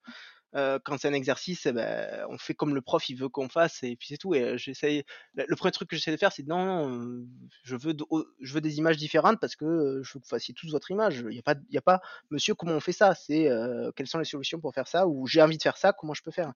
Quand 0.54 0.98
c'est 0.98 1.08
un 1.08 1.14
exercice, 1.14 1.66
eh 1.66 1.72
ben, 1.72 2.26
on 2.30 2.38
fait 2.38 2.54
comme 2.54 2.76
le 2.76 2.82
prof 2.82 3.08
il 3.10 3.16
veut 3.16 3.30
qu'on 3.30 3.48
fasse 3.48 3.84
et 3.84 3.96
puis 3.96 4.10
c'est 4.10 4.18
tout. 4.18 4.36
Et 4.36 4.58
j'essaye. 4.58 5.04
Le 5.34 5.56
premier 5.56 5.72
truc 5.72 5.90
que 5.90 5.96
j'essaie 5.96 6.12
de 6.12 6.18
faire, 6.18 6.32
c'est 6.32 6.46
non, 6.46 6.66
non, 6.66 7.26
je 7.64 7.76
veux, 7.76 7.96
je 8.42 8.54
veux 8.54 8.62
des 8.62 8.78
images 8.78 8.98
différentes 8.98 9.40
parce 9.40 9.56
que 9.56 10.02
je 10.04 10.14
veux 10.14 10.20
que 10.20 10.26
vous 10.26 10.30
fassiez 10.30 10.54
tous 10.54 10.72
votre 10.72 10.92
image. 10.92 11.24
Il 11.30 11.34
n'y 11.34 11.40
a 11.40 11.44
pas, 11.44 11.56
il 11.70 11.76
y 11.76 11.78
a 11.78 11.82
pas, 11.82 12.02
monsieur, 12.32 12.54
comment 12.54 12.74
on 12.74 12.80
fait 12.82 12.92
ça? 12.92 13.16
C'est 13.16 13.50
quelles 13.96 14.08
sont 14.08 14.20
les 14.20 14.26
solutions 14.26 14.60
pour 14.60 14.74
faire 14.74 14.88
ça? 14.88 15.08
Ou 15.08 15.26
j'ai 15.28 15.42
envie 15.42 15.58
de 15.58 15.64
faire 15.64 15.78
ça, 15.78 15.94
comment 15.94 16.14
je 16.14 16.24
peux 16.24 16.32
faire? 16.32 16.52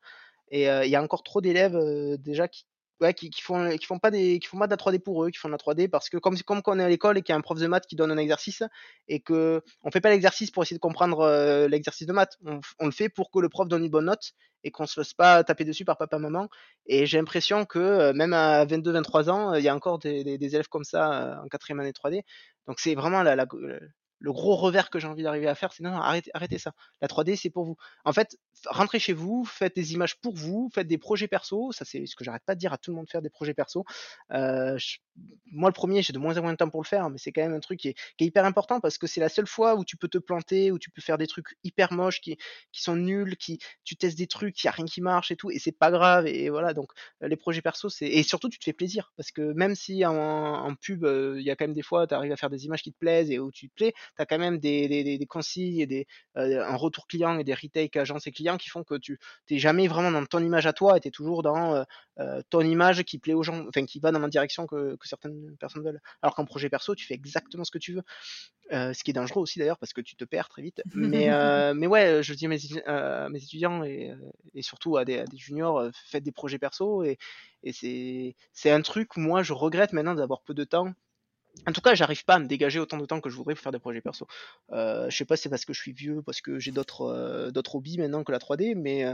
Et 0.50 0.66
il 0.66 0.90
y 0.90 0.96
a 0.96 1.02
encore 1.02 1.24
trop 1.24 1.42
d'élèves 1.42 1.78
déjà 2.20 2.48
qui, 2.48 2.66
Ouais, 3.02 3.14
qui, 3.14 3.30
qui, 3.30 3.42
font 3.42 3.70
qui 3.78 3.86
font 3.86 4.00
pas 4.00 4.10
des 4.10 4.40
qui 4.40 4.48
font 4.48 4.58
pas 4.58 4.68
de 4.68 4.72
la 4.72 4.78
3D 4.78 5.00
pour 5.00 5.26
eux, 5.26 5.30
qui 5.30 5.38
font 5.38 5.50
de 5.50 5.52
la 5.52 5.58
3D 5.58 5.90
parce 5.90 6.08
que 6.10 6.16
comme 6.16 6.38
comme 6.44 6.62
quand 6.62 6.76
on 6.76 6.80
est 6.80 6.84
à 6.84 6.88
l'école 6.88 7.18
et 7.18 7.22
qu'il 7.22 7.34
y 7.34 7.36
a 7.36 7.38
un 7.38 7.42
prof 7.42 7.60
de 7.60 7.68
maths 7.68 7.86
qui 7.88 7.98
donne 7.98 8.10
un 8.10 8.18
exercice 8.18 8.64
et 9.10 9.20
que 9.20 9.62
on 9.84 9.92
fait 9.92 10.00
pas 10.00 10.12
l'exercice 10.12 10.50
pour 10.50 10.64
essayer 10.64 10.78
de 10.78 10.82
comprendre 10.82 11.20
euh, 11.20 11.68
l'exercice 11.68 12.08
de 12.08 12.14
maths, 12.14 12.38
on, 12.46 12.62
on, 12.80 12.86
le 12.86 12.94
fait 12.94 13.10
pour 13.10 13.32
que 13.32 13.40
le 13.40 13.50
prof 13.50 13.68
donne 13.68 13.84
une 13.84 13.92
bonne 13.92 14.06
note 14.06 14.32
et 14.64 14.72
qu'on 14.72 14.88
se 14.88 14.94
fasse 14.94 15.14
pas 15.14 15.44
taper 15.44 15.66
dessus 15.66 15.86
par 15.86 15.98
papa 15.98 16.20
maman. 16.20 16.50
Et 16.88 17.06
j'ai 17.06 17.18
l'impression 17.18 17.66
que 17.66 17.80
euh, 17.80 18.14
même 18.14 18.34
à 18.34 18.66
22 18.66 18.92
23 18.92 19.30
ans, 19.30 19.54
il 19.56 19.64
y 19.64 19.70
a 19.70 19.76
encore 19.76 20.00
des, 20.00 20.24
des, 20.24 20.56
élèves 20.56 20.70
comme 20.70 20.84
ça 20.84 21.24
euh, 21.24 21.44
en 21.44 21.48
quatrième 21.48 21.82
année 21.82 21.92
3D. 21.92 22.24
Donc 22.68 22.80
c'est 22.80 22.96
vraiment 22.96 23.24
la, 23.24 23.36
la, 23.36 23.46
le 24.20 24.32
gros 24.32 24.56
revers 24.56 24.90
que 24.90 25.00
j'ai 25.00 25.08
envie 25.08 25.24
d'arriver 25.24 25.48
à 25.48 25.56
faire, 25.56 25.74
c'est 25.74 25.84
non, 25.84 25.92
non, 25.92 25.98
arrêtez, 25.98 26.32
arrêtez 26.34 26.58
ça. 26.58 26.74
La 27.02 27.08
3D, 27.08 27.36
c'est 27.36 27.50
pour 27.50 27.66
vous. 27.66 27.78
En 28.06 28.14
fait, 28.14 28.38
rentrez 28.68 29.00
chez 29.00 29.14
vous, 29.14 29.46
faites 29.46 29.76
des 29.76 29.94
images 29.94 30.20
pour 30.20 30.36
vous, 30.36 30.70
faites 30.74 30.88
des 30.88 30.98
projets 30.98 31.28
perso. 31.28 31.72
Ça, 31.72 31.86
c'est 31.86 32.06
ce 32.06 32.16
que 32.16 32.24
j'arrête 32.24 32.44
pas 32.46 32.56
de 32.56 32.60
dire 32.60 32.74
à 32.74 32.78
tout 32.78 32.92
le 32.92 32.98
monde, 32.98 33.10
faire 33.10 33.22
des 33.22 33.30
projets 33.30 33.54
perso. 33.54 33.86
Euh, 34.32 34.78
moi, 35.52 35.70
le 35.70 35.74
premier, 35.74 36.02
j'ai 36.02 36.14
de 36.14 36.20
moins 36.20 36.38
en 36.38 36.42
moins 36.42 36.52
de 36.52 36.58
temps 36.58 36.70
pour 36.70 36.82
le 36.82 36.88
faire, 36.88 37.10
mais 37.10 37.18
c'est 37.18 37.32
quand 37.32 37.42
même 37.42 37.54
un 37.54 37.60
truc 37.60 37.80
qui 37.80 37.90
est, 37.90 37.96
hyper 38.20 38.46
important 38.46 38.80
parce 38.80 38.98
que 38.98 39.08
c'est 39.08 39.22
la 39.22 39.30
seule 39.30 39.48
fois 39.48 39.76
où 39.76 39.86
tu 39.86 39.98
peux 39.98 40.08
te 40.08 40.18
planter, 40.18 40.72
où 40.72 40.80
tu 40.80 40.90
peux 40.90 41.02
faire 41.02 41.18
des 41.18 41.28
trucs 41.28 41.56
hyper 41.64 41.94
moches, 41.94 42.22
qui, 42.22 42.38
sont 42.72 42.96
nuls, 42.96 43.38
qui 43.38 43.60
tu 43.84 43.96
testes 43.96 44.18
des 44.18 44.28
trucs, 44.28 44.64
il 44.64 44.68
y 44.68 44.70
a 44.70 44.72
rien 44.72 44.86
qui 44.86 45.02
marche 45.02 45.32
et 45.32 45.36
tout, 45.36 45.52
et 45.52 45.60
c'est 45.60 45.72
pas 45.72 45.92
grave. 45.92 46.28
Et, 46.28 46.50
voilà, 46.50 46.74
donc 46.74 46.92
les 47.22 47.36
projets 47.36 47.62
perso, 47.62 47.90
c'est 47.90 48.08
et 48.08 48.24
surtout 48.24 48.50
tu 48.50 48.60
te 48.60 48.64
fais 48.64 48.74
plaisir 48.74 49.14
parce 49.16 49.32
que 49.32 49.54
même 49.54 49.76
si 49.76 50.06
en, 50.06 50.16
en 50.16 50.76
pub, 50.76 51.06
il 51.06 51.44
y 51.44 51.52
a 51.52 51.56
quand 51.56 51.66
même 51.66 51.74
des 51.74 51.84
fois, 51.84 52.08
tu 52.08 52.14
arrives 52.14 52.32
à 52.32 52.38
faire 52.38 52.50
des 52.50 52.66
images 52.66 52.82
qui 52.82 52.92
te 52.92 52.98
plaisent 52.98 53.30
et 53.30 53.40
où 53.40 53.52
tu 53.52 53.70
te 53.70 53.76
plais, 53.76 53.94
tu 54.16 54.22
as 54.22 54.26
quand 54.26 54.40
même 54.40 54.58
des, 54.60 54.88
des, 54.88 55.18
des 55.18 55.26
consignes 55.26 55.80
et 55.80 55.86
des, 55.86 56.08
un 56.36 56.76
retour 56.76 57.08
client 57.08 57.38
et 57.40 57.44
des 57.44 57.54
retakes 57.54 57.96
agence 57.98 58.28
et 58.28 58.32
clients 58.32 58.58
qui 58.58 58.70
font 58.70 58.84
que 58.84 58.96
tu 58.96 59.20
t'es 59.46 59.58
jamais 59.58 59.88
vraiment 59.88 60.12
dans 60.12 60.26
ton 60.26 60.40
image 60.40 60.68
à 60.68 60.74
toi 60.74 60.98
et 60.98 61.00
tu 61.00 61.08
es 61.08 61.12
toujours 61.12 61.44
dans 61.44 61.86
ton 62.50 62.62
image 62.62 63.04
qui 63.04 63.18
plaît 63.20 63.34
aux 63.34 63.44
gens, 63.44 63.66
enfin 63.68 63.86
qui 63.86 64.00
va 64.00 64.12
dans 64.12 64.20
la 64.20 64.28
direction 64.30 64.68
que, 64.68 64.96
que 64.96 65.08
certaines 65.08 65.56
personnes 65.58 65.84
veulent. 65.84 66.02
Alors 66.22 66.36
qu'en 66.36 66.46
projet 66.46 66.70
perso, 66.70 66.96
tu 66.96 67.06
fais 67.06 67.14
exactement 67.14 67.64
ce 67.64 67.72
que 67.72 67.78
tu 67.78 67.94
veux. 67.94 68.04
Euh, 68.72 68.94
ce 68.94 69.04
qui 69.04 69.12
est 69.12 69.14
dangereux 69.14 69.44
aussi 69.44 69.60
d'ailleurs 69.60 69.78
parce 69.78 69.94
que 69.94 70.02
tu 70.02 70.16
te 70.16 70.26
perds 70.26 70.50
très 70.50 70.64
vite. 70.64 70.82
Mais, 70.96 71.30
euh, 71.32 71.74
mais 71.76 71.86
ouais, 71.86 72.24
je 72.24 72.34
dis 72.34 72.48
à 72.48 72.50
mes, 72.50 72.58
euh, 72.88 73.30
mes 73.30 73.44
étudiants 73.44 73.84
et, 73.84 74.12
et, 74.56 74.64
surtout 74.64 74.98
à 74.98 75.06
des, 75.06 75.20
à 75.20 75.26
des 75.26 75.38
juniors, 75.38 75.90
faites 76.08 76.24
des 76.24 76.32
projets 76.32 76.58
perso 76.58 77.04
et, 77.04 77.20
et 77.64 78.36
c'est 78.54 78.72
un 78.72 78.82
truc, 78.82 79.18
moi 79.18 79.44
je 79.44 79.54
regrette 79.54 79.94
maintenant 79.94 80.16
d'avoir 80.16 80.42
peu 80.42 80.54
de 80.54 80.64
temps 80.64 80.94
en 81.68 81.72
tout 81.72 81.82
cas, 81.82 81.96
j'arrive 81.96 82.24
pas 82.26 82.36
à 82.36 82.40
me 82.40 82.48
dégager 82.48 82.80
autant 82.80 82.98
de 82.98 83.06
temps 83.06 83.22
que 83.22 83.30
je 83.30 83.36
voudrais 83.36 83.56
pour 83.56 83.64
faire 83.64 83.72
des 83.72 83.80
projets 83.80 84.02
perso. 84.02 84.28
Euh, 84.72 85.10
je 85.10 85.18
sais 85.18 85.26
pas 85.26 85.36
si 85.36 85.44
c'est 85.44 85.50
parce 85.50 85.66
que 85.66 85.74
je 85.74 85.82
suis 85.82 85.94
vieux, 85.94 86.22
parce 86.22 86.42
que 86.42 86.60
j'ai 86.60 86.72
d'autres 86.72 87.02
euh, 87.02 87.52
hobbies 87.74 87.98
maintenant 87.98 88.24
que 88.24 88.32
la 88.32 88.38
3D, 88.38 88.76
mais 88.76 89.06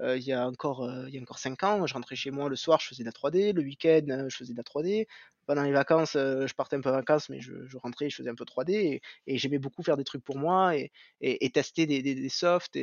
euh, 0.00 0.16
il 0.16 0.24
y 0.24 0.32
a 0.32 0.46
encore 0.46 0.90
il 1.06 1.14
y 1.14 1.18
a 1.18 1.22
encore 1.22 1.38
5 1.38 1.62
ans, 1.62 1.86
je 1.86 1.94
rentrais 1.94 2.16
chez 2.16 2.30
moi 2.30 2.48
le 2.48 2.56
soir, 2.56 2.80
je 2.80 2.88
faisais 2.88 3.04
de 3.04 3.08
la 3.08 3.12
3D, 3.12 3.52
le 3.52 3.62
week-end, 3.62 4.26
je 4.28 4.36
faisais 4.36 4.52
de 4.52 4.58
la 4.58 4.64
3D. 4.64 5.06
Pendant 5.46 5.62
les 5.62 5.72
vacances, 5.72 6.12
je 6.14 6.54
partais 6.54 6.76
un 6.76 6.80
peu 6.80 6.90
en 6.90 6.92
vacances, 6.92 7.28
mais 7.28 7.40
je, 7.40 7.66
je 7.66 7.76
rentrais, 7.76 8.08
je 8.08 8.16
faisais 8.16 8.30
un 8.30 8.34
peu 8.34 8.44
3D 8.44 9.00
et, 9.26 9.38
j'aimais 9.38 9.58
beaucoup 9.58 9.82
faire 9.82 9.96
des 9.96 10.04
trucs 10.04 10.22
pour 10.22 10.38
moi 10.38 10.74
et, 10.76 11.50
tester 11.50 11.86
des, 11.86 12.28
softs 12.28 12.76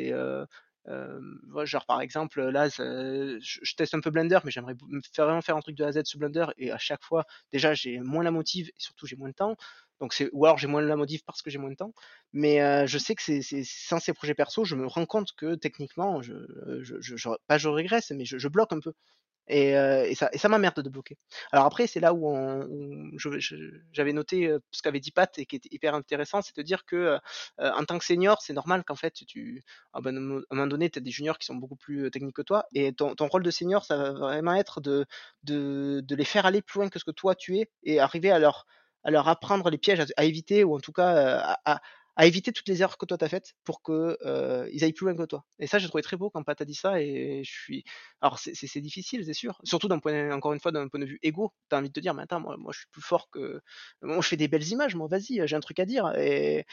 genre 1.65 1.85
par 1.85 2.01
exemple, 2.01 2.41
là, 2.41 2.69
je, 2.69 3.75
teste 3.75 3.93
un 3.93 3.99
peu 3.99 4.09
Blender, 4.09 4.39
mais 4.43 4.51
j'aimerais 4.51 4.75
vraiment 5.17 5.41
faire 5.41 5.57
un 5.57 5.61
truc 5.61 5.75
de 5.75 5.83
A 5.83 5.87
à 5.87 5.91
Z 5.91 6.05
sur 6.05 6.19
Blender, 6.19 6.47
et 6.57 6.71
à 6.71 6.77
chaque 6.77 7.03
fois, 7.03 7.25
déjà, 7.51 7.73
j'ai 7.73 7.99
moins 7.99 8.23
la 8.23 8.31
motive, 8.31 8.69
et 8.69 8.79
surtout, 8.79 9.05
j'ai 9.05 9.15
moins 9.15 9.29
de 9.29 9.33
temps. 9.33 9.55
Donc 9.99 10.13
c'est, 10.13 10.29
ou 10.31 10.45
alors 10.45 10.59
j'ai 10.59 10.67
moins 10.67 10.81
la 10.81 10.95
motive 10.95 11.23
parce 11.25 11.41
que 11.41 11.49
j'ai 11.49 11.57
moins 11.57 11.71
de 11.71 11.75
temps. 11.75 11.93
Mais 12.31 12.61
euh, 12.61 12.85
je 12.85 12.99
sais 12.99 13.15
que 13.15 13.21
c'est, 13.23 13.41
sans 13.63 13.99
ces 13.99 14.13
projets 14.13 14.35
perso, 14.35 14.63
je 14.63 14.75
me 14.75 14.85
rends 14.85 15.07
compte 15.07 15.33
que 15.35 15.55
techniquement, 15.55 16.21
je, 16.21 16.35
pas 17.47 17.57
je 17.57 17.67
régresse, 17.67 18.11
mais 18.11 18.25
je 18.25 18.47
bloque 18.47 18.73
un 18.73 18.79
peu. 18.79 18.93
Et, 19.47 19.77
euh, 19.77 20.05
et, 20.05 20.15
ça, 20.15 20.29
et 20.33 20.37
ça 20.37 20.49
m'emmerde 20.49 20.81
de 20.81 20.89
bloquer. 20.89 21.17
Alors 21.51 21.65
après, 21.65 21.87
c'est 21.87 21.99
là 21.99 22.13
où, 22.13 22.27
où 22.27 23.17
j'avais 23.91 24.13
noté 24.13 24.47
euh, 24.47 24.59
ce 24.71 24.81
qu'avait 24.81 24.99
dit 24.99 25.11
Pat 25.11 25.37
et 25.39 25.45
qui 25.45 25.55
était 25.55 25.69
hyper 25.71 25.95
intéressant, 25.95 26.41
c'est 26.41 26.55
de 26.55 26.61
dire 26.61 26.85
que 26.85 26.95
euh, 26.95 27.19
en 27.59 27.83
tant 27.85 27.97
que 27.97 28.05
senior, 28.05 28.41
c'est 28.41 28.53
normal 28.53 28.83
qu'en 28.83 28.95
fait, 28.95 29.13
tu, 29.25 29.63
à 29.93 29.99
un 30.03 30.11
moment 30.11 30.67
donné, 30.67 30.89
tu 30.89 30.99
as 30.99 31.01
des 31.01 31.11
juniors 31.11 31.37
qui 31.37 31.45
sont 31.45 31.55
beaucoup 31.55 31.77
plus 31.77 32.11
techniques 32.11 32.35
que 32.35 32.41
toi, 32.41 32.65
et 32.73 32.93
ton, 32.93 33.15
ton, 33.15 33.27
rôle 33.27 33.43
de 33.43 33.51
senior, 33.51 33.85
ça 33.85 33.97
va 33.97 34.11
vraiment 34.13 34.55
être 34.55 34.81
de, 34.81 35.05
de, 35.43 36.01
de, 36.03 36.15
les 36.15 36.25
faire 36.25 36.45
aller 36.45 36.61
plus 36.61 36.79
loin 36.79 36.89
que 36.89 36.99
ce 36.99 37.05
que 37.05 37.11
toi 37.11 37.35
tu 37.35 37.57
es 37.57 37.69
et 37.83 37.99
arriver 37.99 38.31
à 38.31 38.39
leur, 38.39 38.65
à 39.03 39.11
leur 39.11 39.27
apprendre 39.27 39.69
les 39.69 39.77
pièges 39.77 40.03
à, 40.17 40.25
éviter 40.25 40.63
ou 40.63 40.75
en 40.75 40.79
tout 40.79 40.91
cas 40.91 41.39
à, 41.39 41.59
à, 41.65 41.81
à 42.17 42.25
éviter 42.25 42.51
toutes 42.51 42.67
les 42.67 42.81
erreurs 42.81 42.97
que 42.97 43.05
toi 43.05 43.17
t'as 43.17 43.29
faites 43.29 43.53
pour 43.63 43.83
que 43.83 44.17
euh, 44.25 44.67
ils 44.73 44.83
aillent 44.83 44.91
plus 44.91 45.05
loin 45.05 45.15
que 45.15 45.23
toi. 45.23 45.45
Et 45.59 45.67
ça, 45.67 45.77
j'ai 45.77 45.87
trouvé 45.87 46.01
très 46.01 46.17
beau 46.17 46.31
quand 46.31 46.43
Pat 46.43 46.59
a 46.59 46.65
dit 46.65 46.73
ça. 46.73 46.99
Et 46.99 47.43
je 47.43 47.51
suis. 47.51 47.83
Alors, 48.21 48.39
c'est 48.39 48.81
difficile, 48.81 49.23
c'est 49.25 49.33
sûr. 49.33 49.59
Surtout 49.63 49.87
d'un 49.87 49.99
point, 49.99 50.31
encore 50.31 50.53
une 50.53 50.59
fois, 50.59 50.71
d'un 50.71 50.87
point 50.87 50.99
de 50.99 51.05
vue 51.05 51.19
égo. 51.21 51.53
T'as 51.69 51.77
envie 51.77 51.89
de 51.89 51.93
te 51.93 51.99
dire, 51.99 52.15
mais 52.15 52.23
attends, 52.23 52.39
moi, 52.39 52.57
je 52.71 52.79
suis 52.79 52.87
plus 52.91 53.01
fort 53.01 53.29
que. 53.29 53.61
Moi, 54.01 54.19
je 54.21 54.27
fais 54.27 54.37
des 54.37 54.47
belles 54.47 54.67
images. 54.67 54.95
Moi, 54.95 55.07
vas-y, 55.07 55.41
j'ai 55.45 55.55
un 55.55 55.59
truc 55.59 55.79
à 55.79 55.85
dire. 55.85 56.13
Et, 56.17 56.65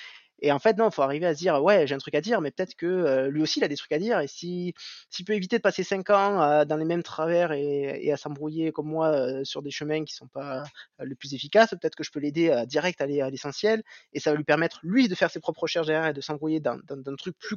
en 0.51 0.59
fait, 0.59 0.77
non, 0.77 0.91
faut 0.91 1.03
arriver 1.03 1.27
à 1.27 1.35
se 1.35 1.39
dire, 1.39 1.63
ouais, 1.63 1.87
j'ai 1.87 1.95
un 1.95 1.99
truc 1.99 2.15
à 2.15 2.21
dire, 2.21 2.41
mais 2.41 2.51
peut-être 2.51 2.75
que 2.75 2.87
euh, 2.87 3.29
lui 3.31 3.43
aussi, 3.43 3.61
il 3.61 3.65
a 3.65 3.69
des 3.69 3.77
trucs 3.77 3.93
à 3.93 3.99
dire. 3.99 4.21
Et 4.21 4.27
si 4.27 4.75
s'il 5.11 5.25
peut 5.25 5.35
éviter 5.35 5.57
de 5.57 5.63
passer 5.63 5.85
5 5.85 6.11
ans 6.11 6.43
euh, 6.43 6.65
dans 6.65 6.77
les 6.77 6.85
mêmes 6.85 7.03
travers 7.03 7.53
et, 7.53 8.11
à 8.13 8.17
s'embrouiller 8.17 8.73
comme 8.73 8.89
moi 8.89 9.09
euh, 9.09 9.45
sur 9.45 9.63
des 9.63 9.71
chemins 9.71 10.05
qui 10.05 10.15
sont 10.15 10.29
pas 10.29 10.63
les 11.03 11.15
plus 11.15 11.35
efficaces, 11.35 11.71
peut-être 11.71 11.95
que 11.95 12.05
je 12.05 12.11
peux 12.11 12.21
l'aider 12.21 12.51
à 12.51 12.67
direct 12.67 13.01
aller 13.01 13.21
à 13.21 13.31
l'essentiel. 13.31 13.83
Et 14.13 14.21
ça 14.21 14.31
va 14.31 14.37
lui 14.37 14.45
permettre, 14.45 14.81
lui, 14.83 15.09
de 15.09 15.15
faire 15.15 15.31
ses 15.31 15.41
propres 15.41 15.63
recherches 15.63 15.87
derrière 15.87 16.09
et 16.09 16.15
de 16.15 16.21
s'embrouiller 16.21 16.61
dans, 16.61 16.79
un 16.91 17.17
truc 17.17 17.37
plus, 17.39 17.57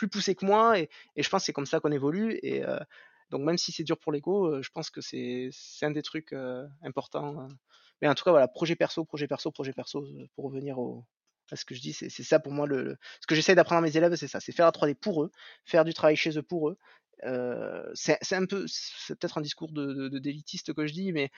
plus 0.00 0.08
poussé 0.08 0.34
que 0.34 0.46
moi. 0.46 0.78
Et, 0.78 0.88
je 1.16 1.28
pense 1.28 1.42
que 1.42 1.46
c'est 1.46 1.52
comme 1.52 1.66
ça 1.66 1.78
qu'on 1.80 1.92
évolue. 1.92 2.38
Et 2.42 2.62
donc, 3.30 3.42
même 3.42 3.58
si 3.58 3.70
c'est 3.70 3.84
dur 3.84 3.98
pour 3.98 4.12
l'ego, 4.12 4.62
je 4.62 4.70
pense 4.70 4.88
que 4.88 5.02
c'est 5.02 5.50
un 5.82 5.90
des 5.90 6.02
trucs 6.02 6.34
importants. 6.82 7.48
Mais 8.00 8.08
en 8.08 8.14
tout 8.14 8.24
cas, 8.24 8.30
voilà, 8.30 8.48
projet 8.48 8.76
perso, 8.76 9.04
projet 9.04 9.28
perso, 9.28 9.50
projet 9.50 9.74
perso, 9.74 10.06
pour 10.34 10.46
revenir 10.46 10.78
au, 10.78 11.04
ce 11.52 11.64
que 11.66 11.74
je 11.74 11.80
dis, 11.80 11.92
c'est 11.92 12.08
ça 12.10 12.40
pour 12.40 12.52
moi. 12.52 12.66
Le, 12.66 12.96
ce 13.20 13.26
que 13.26 13.34
j'essaie 13.34 13.54
d'apprendre 13.54 13.80
à 13.80 13.82
mes 13.82 13.96
élèves, 13.96 14.14
c'est 14.14 14.28
ça 14.28 14.40
c'est 14.40 14.52
faire 14.52 14.66
la 14.66 14.72
3D 14.72 14.94
pour 14.94 15.22
eux, 15.22 15.30
faire 15.64 15.84
du 15.84 15.92
travail 15.92 16.16
chez 16.16 16.38
eux 16.38 16.42
pour 16.42 16.70
eux. 16.70 16.78
Euh, 17.24 17.90
c'est 17.94 18.32
un 18.32 18.46
peu, 18.46 18.64
c'est 18.66 19.18
peut-être 19.18 19.36
un 19.36 19.42
discours 19.42 19.70
de, 19.72 20.18
d'élitiste 20.18 20.72
que 20.72 20.86
je 20.86 20.94
dis, 20.94 21.12
mais 21.12 21.30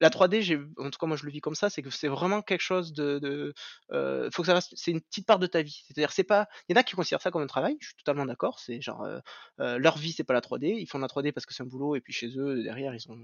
la 0.00 0.10
3D, 0.10 0.66
en 0.78 0.90
tout 0.90 0.98
cas 0.98 1.06
moi 1.06 1.16
je 1.16 1.24
le 1.24 1.32
vis 1.32 1.40
comme 1.40 1.54
ça, 1.54 1.70
c'est 1.70 1.82
que 1.82 1.90
c'est 1.90 2.08
vraiment 2.08 2.42
quelque 2.42 2.60
chose 2.60 2.92
de, 2.92 3.18
de 3.18 3.54
euh, 3.92 4.28
faut 4.32 4.42
que 4.42 4.46
ça 4.46 4.54
reste, 4.54 4.72
c'est 4.76 4.90
une 4.90 5.00
petite 5.00 5.26
part 5.26 5.38
de 5.38 5.46
ta 5.46 5.62
vie. 5.62 5.84
C'est-à-dire 5.86 6.12
c'est 6.12 6.24
pas, 6.24 6.46
il 6.68 6.74
y 6.74 6.78
en 6.78 6.80
a 6.80 6.84
qui 6.84 6.94
considèrent 6.94 7.22
ça 7.22 7.30
comme 7.30 7.42
un 7.42 7.46
travail, 7.46 7.76
je 7.80 7.88
suis 7.88 7.96
totalement 7.96 8.26
d'accord. 8.26 8.58
C'est 8.58 8.80
genre 8.80 9.02
euh, 9.02 9.20
euh, 9.60 9.78
leur 9.78 9.98
vie 9.98 10.12
c'est 10.12 10.24
pas 10.24 10.34
la 10.34 10.40
3D, 10.40 10.76
ils 10.78 10.86
font 10.86 10.98
la 10.98 11.08
3D 11.08 11.32
parce 11.32 11.46
que 11.46 11.54
c'est 11.54 11.62
un 11.62 11.66
boulot 11.66 11.96
et 11.96 12.00
puis 12.00 12.12
chez 12.12 12.28
eux 12.38 12.62
derrière 12.62 12.94
ils 12.94 13.10
ont, 13.10 13.18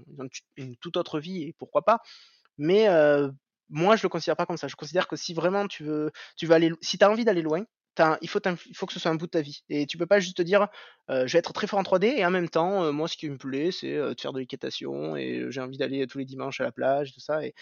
une 0.57 0.75
toute 0.77 0.97
autre 0.97 1.19
vie 1.19 1.43
et 1.43 1.53
pourquoi 1.57 1.83
pas. 1.83 1.99
Mais 2.57 2.87
euh, 2.89 3.29
moi, 3.69 3.95
je 3.95 4.03
le 4.03 4.09
considère 4.09 4.35
pas 4.35 4.45
comme 4.45 4.57
ça. 4.57 4.67
Je 4.67 4.75
considère 4.75 5.07
que 5.07 5.15
si 5.15 5.33
vraiment 5.33 5.67
tu 5.67 5.83
veux, 5.83 6.11
tu 6.37 6.45
veux 6.45 6.53
aller, 6.53 6.71
si 6.81 6.97
tu 6.97 7.05
as 7.05 7.09
envie 7.11 7.25
d'aller 7.25 7.41
loin, 7.41 7.63
il 8.21 8.29
faut, 8.29 8.39
il 8.45 8.75
faut 8.75 8.85
que 8.85 8.93
ce 8.93 8.99
soit 8.99 9.11
un 9.11 9.15
bout 9.15 9.25
de 9.25 9.31
ta 9.31 9.41
vie. 9.41 9.63
Et 9.69 9.85
tu 9.85 9.97
peux 9.97 10.05
pas 10.05 10.19
juste 10.19 10.37
te 10.37 10.41
dire, 10.41 10.67
je 11.09 11.31
vais 11.31 11.39
être 11.39 11.53
très 11.53 11.67
fort 11.67 11.79
en 11.79 11.83
3D 11.83 12.05
et 12.05 12.25
en 12.25 12.31
même 12.31 12.49
temps, 12.49 12.91
moi, 12.93 13.07
ce 13.07 13.17
qui 13.17 13.29
me 13.29 13.37
plaît, 13.37 13.71
c'est 13.71 13.93
de 13.93 14.15
faire 14.19 14.33
de 14.33 14.39
l'équitation 14.39 15.15
et 15.15 15.45
j'ai 15.49 15.61
envie 15.61 15.77
d'aller 15.77 16.05
tous 16.07 16.17
les 16.17 16.25
dimanches 16.25 16.61
à 16.61 16.63
la 16.63 16.71
plage, 16.71 17.13
tout 17.13 17.19
ça. 17.19 17.45
Et 17.45 17.53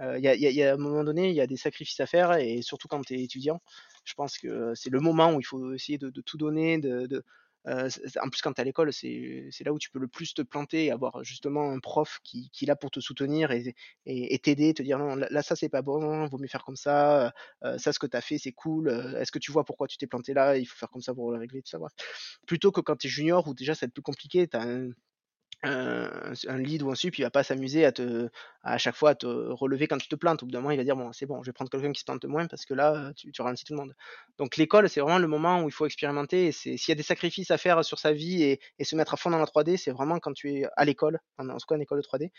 il 0.00 0.20
y 0.20 0.28
a, 0.28 0.34
y, 0.34 0.62
a, 0.62 0.74
un 0.74 0.76
moment 0.76 1.04
donné, 1.04 1.30
il 1.30 1.34
y 1.34 1.40
a 1.40 1.46
des 1.46 1.56
sacrifices 1.56 2.00
à 2.00 2.06
faire 2.06 2.32
et 2.34 2.62
surtout 2.62 2.88
quand 2.88 3.02
tu 3.02 3.14
es 3.14 3.22
étudiant, 3.22 3.60
je 4.04 4.14
pense 4.14 4.38
que 4.38 4.74
c'est 4.74 4.90
le 4.90 5.00
moment 5.00 5.34
où 5.34 5.40
il 5.40 5.44
faut 5.44 5.72
essayer 5.72 5.98
de, 5.98 6.10
tout 6.20 6.36
donner, 6.38 6.78
de 6.78 7.24
en 7.66 8.28
plus, 8.30 8.40
quand 8.42 8.52
tu 8.52 8.60
à 8.60 8.64
l'école, 8.64 8.92
c'est 8.92 9.64
là 9.64 9.72
où 9.72 9.78
tu 9.78 9.90
peux 9.90 9.98
le 9.98 10.08
plus 10.08 10.34
te 10.34 10.42
planter 10.42 10.86
et 10.86 10.90
avoir 10.90 11.22
justement 11.24 11.70
un 11.70 11.78
prof 11.78 12.18
qui, 12.24 12.50
est 12.62 12.66
là 12.66 12.76
pour 12.76 12.90
te 12.90 13.00
soutenir 13.00 13.50
et 13.50 14.38
t'aider, 14.38 14.74
te 14.74 14.82
dire 14.82 14.98
non, 14.98 15.16
là, 15.16 15.42
ça 15.42 15.56
c'est 15.56 15.68
pas 15.68 15.82
bon, 15.82 16.26
vaut 16.26 16.38
mieux 16.38 16.48
faire 16.48 16.64
comme 16.64 16.76
ça, 16.76 17.32
ça 17.78 17.92
ce 17.92 17.98
que 17.98 18.06
tu 18.06 18.16
as 18.16 18.20
fait 18.20 18.38
c'est 18.38 18.52
cool, 18.52 18.88
est-ce 19.18 19.32
que 19.32 19.38
tu 19.38 19.52
vois 19.52 19.64
pourquoi 19.64 19.86
tu 19.88 19.96
t'es 19.96 20.06
planté 20.06 20.34
là, 20.34 20.56
il 20.56 20.66
faut 20.66 20.76
faire 20.76 20.90
comme 20.90 21.02
ça 21.02 21.14
pour 21.14 21.32
le 21.32 21.38
régler, 21.38 21.62
tout 21.62 21.70
ça. 21.70 21.78
Plutôt 22.46 22.72
que 22.72 22.80
quand 22.80 22.96
tu 22.96 23.06
es 23.08 23.10
junior 23.10 23.46
où 23.46 23.54
déjà 23.54 23.74
ça 23.74 23.86
va 23.86 23.88
être 23.88 23.94
plus 23.94 24.02
compliqué, 24.02 24.48
tu 24.48 24.56
as 24.56 24.62
un, 24.62 24.90
un, 25.62 26.58
lead 26.58 26.82
ou 26.82 26.90
un 26.90 26.94
sup, 26.94 27.18
il 27.18 27.22
va 27.22 27.30
pas 27.30 27.42
s'amuser 27.42 27.84
à 27.84 27.92
te, 27.92 28.28
à 28.62 28.78
chaque 28.78 28.94
fois 28.94 29.10
à 29.10 29.14
te 29.14 29.26
relever 29.26 29.88
quand 29.88 29.98
tu 29.98 30.08
te 30.08 30.14
plantes. 30.14 30.42
Au 30.42 30.46
bout 30.46 30.52
d'un 30.52 30.60
moment, 30.60 30.70
il 30.70 30.76
va 30.76 30.84
dire 30.84 30.96
bon, 30.96 31.12
c'est 31.12 31.26
bon, 31.26 31.42
je 31.42 31.48
vais 31.48 31.52
prendre 31.52 31.70
quelqu'un 31.70 31.92
qui 31.92 32.00
se 32.00 32.04
plante 32.04 32.24
moins 32.24 32.46
parce 32.46 32.64
que 32.64 32.74
là, 32.74 33.12
tu, 33.16 33.30
ralentis 33.40 33.64
tout 33.64 33.74
le 33.74 33.80
monde. 33.80 33.94
Donc 34.38 34.56
l'école, 34.56 34.88
c'est 34.88 35.00
vraiment 35.00 35.18
le 35.18 35.26
moment 35.26 35.62
où 35.62 35.68
il 35.68 35.72
faut 35.72 35.86
expérimenter. 35.86 36.52
S'il 36.52 36.78
y 36.88 36.92
a 36.92 36.94
des 36.94 37.02
sacrifices 37.02 37.50
à 37.50 37.58
faire 37.58 37.84
sur 37.84 37.98
sa 37.98 38.12
vie 38.12 38.42
et, 38.42 38.60
se 38.84 38.96
mettre 38.96 39.14
à 39.14 39.16
fond 39.16 39.30
dans 39.30 39.38
la 39.38 39.44
3D, 39.44 39.76
c'est 39.76 39.90
vraiment 39.90 40.18
quand 40.18 40.32
tu 40.32 40.52
es 40.52 40.66
à 40.76 40.84
l'école, 40.84 41.18
en, 41.38 41.48
en 41.48 41.56
tout 41.56 41.66
cas 41.66 41.74
en 41.74 41.80
école 41.80 42.00
de 42.00 42.06
3D. 42.06 42.30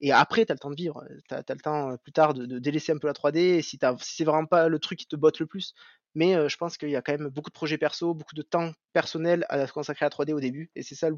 Et 0.00 0.12
après, 0.12 0.44
tu 0.44 0.52
as 0.52 0.54
le 0.54 0.58
temps 0.58 0.70
de 0.70 0.76
vivre. 0.76 1.04
Tu 1.28 1.34
as, 1.34 1.44
le 1.48 1.60
temps 1.60 1.92
euh, 1.92 1.96
plus 1.96 2.12
tard 2.12 2.34
de, 2.34 2.58
délaisser 2.58 2.92
un 2.92 2.98
peu 2.98 3.06
la 3.06 3.12
3D. 3.12 3.38
Et 3.38 3.62
si, 3.62 3.78
si 3.78 4.16
c'est 4.16 4.24
vraiment 4.24 4.46
pas 4.46 4.68
le 4.68 4.78
truc 4.78 4.98
qui 4.98 5.06
te 5.06 5.16
botte 5.16 5.38
le 5.38 5.46
plus, 5.46 5.74
mais 6.14 6.36
euh, 6.36 6.48
je 6.48 6.56
pense 6.56 6.76
qu'il 6.76 6.90
y 6.90 6.96
a 6.96 7.02
quand 7.02 7.12
même 7.12 7.28
beaucoup 7.28 7.50
de 7.50 7.54
projets 7.54 7.78
perso, 7.78 8.14
beaucoup 8.14 8.34
de 8.34 8.42
temps 8.42 8.72
personnel 8.92 9.46
à 9.48 9.66
consacrer 9.66 10.06
à 10.06 10.08
la 10.08 10.10
3D 10.10 10.32
au 10.32 10.40
début, 10.40 10.70
et 10.74 10.82
c'est 10.82 10.94
ça 10.94 11.10
le 11.10 11.16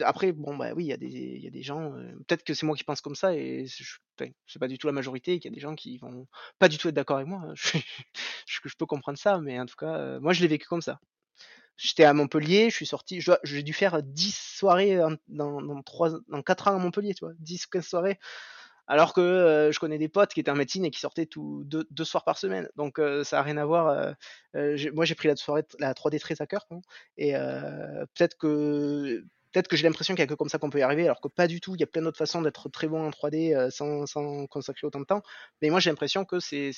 après, 0.00 0.32
bon, 0.32 0.56
bah 0.56 0.72
oui, 0.74 0.84
il 0.84 0.88
y, 0.88 0.92
a 0.92 0.96
des, 0.96 1.08
y 1.08 1.46
a 1.46 1.50
des 1.50 1.62
gens, 1.62 1.94
euh, 1.94 2.12
peut-être 2.26 2.42
que 2.44 2.54
c'est 2.54 2.66
moi 2.66 2.76
qui 2.76 2.84
pense 2.84 3.00
comme 3.00 3.14
ça, 3.14 3.34
et 3.34 3.66
c'est 4.46 4.58
pas 4.58 4.68
du 4.68 4.78
tout 4.78 4.86
la 4.86 4.92
majorité, 4.92 5.38
qu'il 5.38 5.50
y 5.50 5.54
a 5.54 5.54
des 5.54 5.60
gens 5.60 5.74
qui 5.74 5.98
vont 5.98 6.26
pas 6.58 6.68
du 6.68 6.78
tout 6.78 6.88
être 6.88 6.94
d'accord 6.94 7.16
avec 7.16 7.28
moi. 7.28 7.42
je, 7.54 7.78
je, 8.64 8.74
peux 8.78 8.86
comprendre 8.86 9.18
ça, 9.18 9.40
mais 9.40 9.58
en 9.60 9.66
tout 9.66 9.76
cas, 9.76 9.96
euh, 9.96 10.20
moi 10.20 10.32
je 10.32 10.42
l'ai 10.42 10.48
vécu 10.48 10.66
comme 10.66 10.82
ça. 10.82 11.00
j'étais 11.76 12.04
à 12.04 12.12
Montpellier, 12.14 12.70
je 12.70 12.76
suis 12.76 12.86
sorti, 12.86 13.20
j'ai 13.44 13.62
dû 13.62 13.72
faire 13.72 14.02
10 14.02 14.36
soirées 14.36 14.96
dans, 15.28 15.62
dans, 15.62 15.82
3, 15.82 16.20
dans 16.28 16.42
4 16.42 16.68
ans 16.68 16.76
à 16.76 16.78
Montpellier, 16.78 17.14
tu 17.14 17.24
vois, 17.24 17.34
10, 17.38 17.66
15 17.66 17.86
soirées. 17.86 18.18
Alors 18.88 19.14
que 19.14 19.20
euh, 19.20 19.72
je 19.72 19.80
connais 19.80 19.98
des 19.98 20.08
potes 20.08 20.32
qui 20.32 20.40
étaient 20.40 20.50
en 20.50 20.56
médecine 20.56 20.84
et 20.84 20.90
qui 20.90 21.00
sortaient 21.00 21.26
tout, 21.26 21.62
deux, 21.64 21.86
deux 21.90 22.04
soirs 22.04 22.24
par 22.24 22.38
semaine. 22.38 22.68
Donc 22.76 22.98
euh, 22.98 23.24
ça 23.24 23.36
n'a 23.36 23.42
rien 23.42 23.56
à 23.56 23.64
voir. 23.64 24.16
Euh, 24.54 24.76
moi 24.94 25.04
j'ai 25.04 25.14
pris 25.16 25.28
la, 25.28 25.36
soirée, 25.36 25.64
la 25.80 25.92
3D 25.92 26.20
très 26.20 26.40
à 26.40 26.46
cœur. 26.46 26.66
et 27.16 27.32
peut-être 27.34 28.36
que 28.38 29.24
peut-être 29.56 29.68
que 29.68 29.76
j'ai 29.78 29.84
l'impression 29.84 30.14
qu'il 30.14 30.22
n'y 30.22 30.24
a 30.24 30.26
que 30.26 30.34
comme 30.34 30.50
ça 30.50 30.58
qu'on 30.58 30.68
peut 30.68 30.80
y 30.80 30.82
arriver, 30.82 31.04
alors 31.04 31.18
que 31.18 31.28
pas 31.28 31.46
du 31.46 31.62
tout. 31.62 31.74
Il 31.74 31.80
y 31.80 31.82
a 31.82 31.86
plein 31.86 32.02
d'autres 32.02 32.18
façons 32.18 32.42
d'être 32.42 32.68
très 32.68 32.88
bon 32.88 33.06
en 33.06 33.08
3D 33.08 33.70
sans, 33.70 34.04
sans, 34.04 34.46
consacrer 34.48 34.86
autant 34.86 35.00
de 35.00 35.06
temps. 35.06 35.22
Mais 35.62 35.70
moi, 35.70 35.80
j'ai 35.80 35.88
l'impression 35.88 36.26
que 36.26 36.40
c'est 36.40 36.72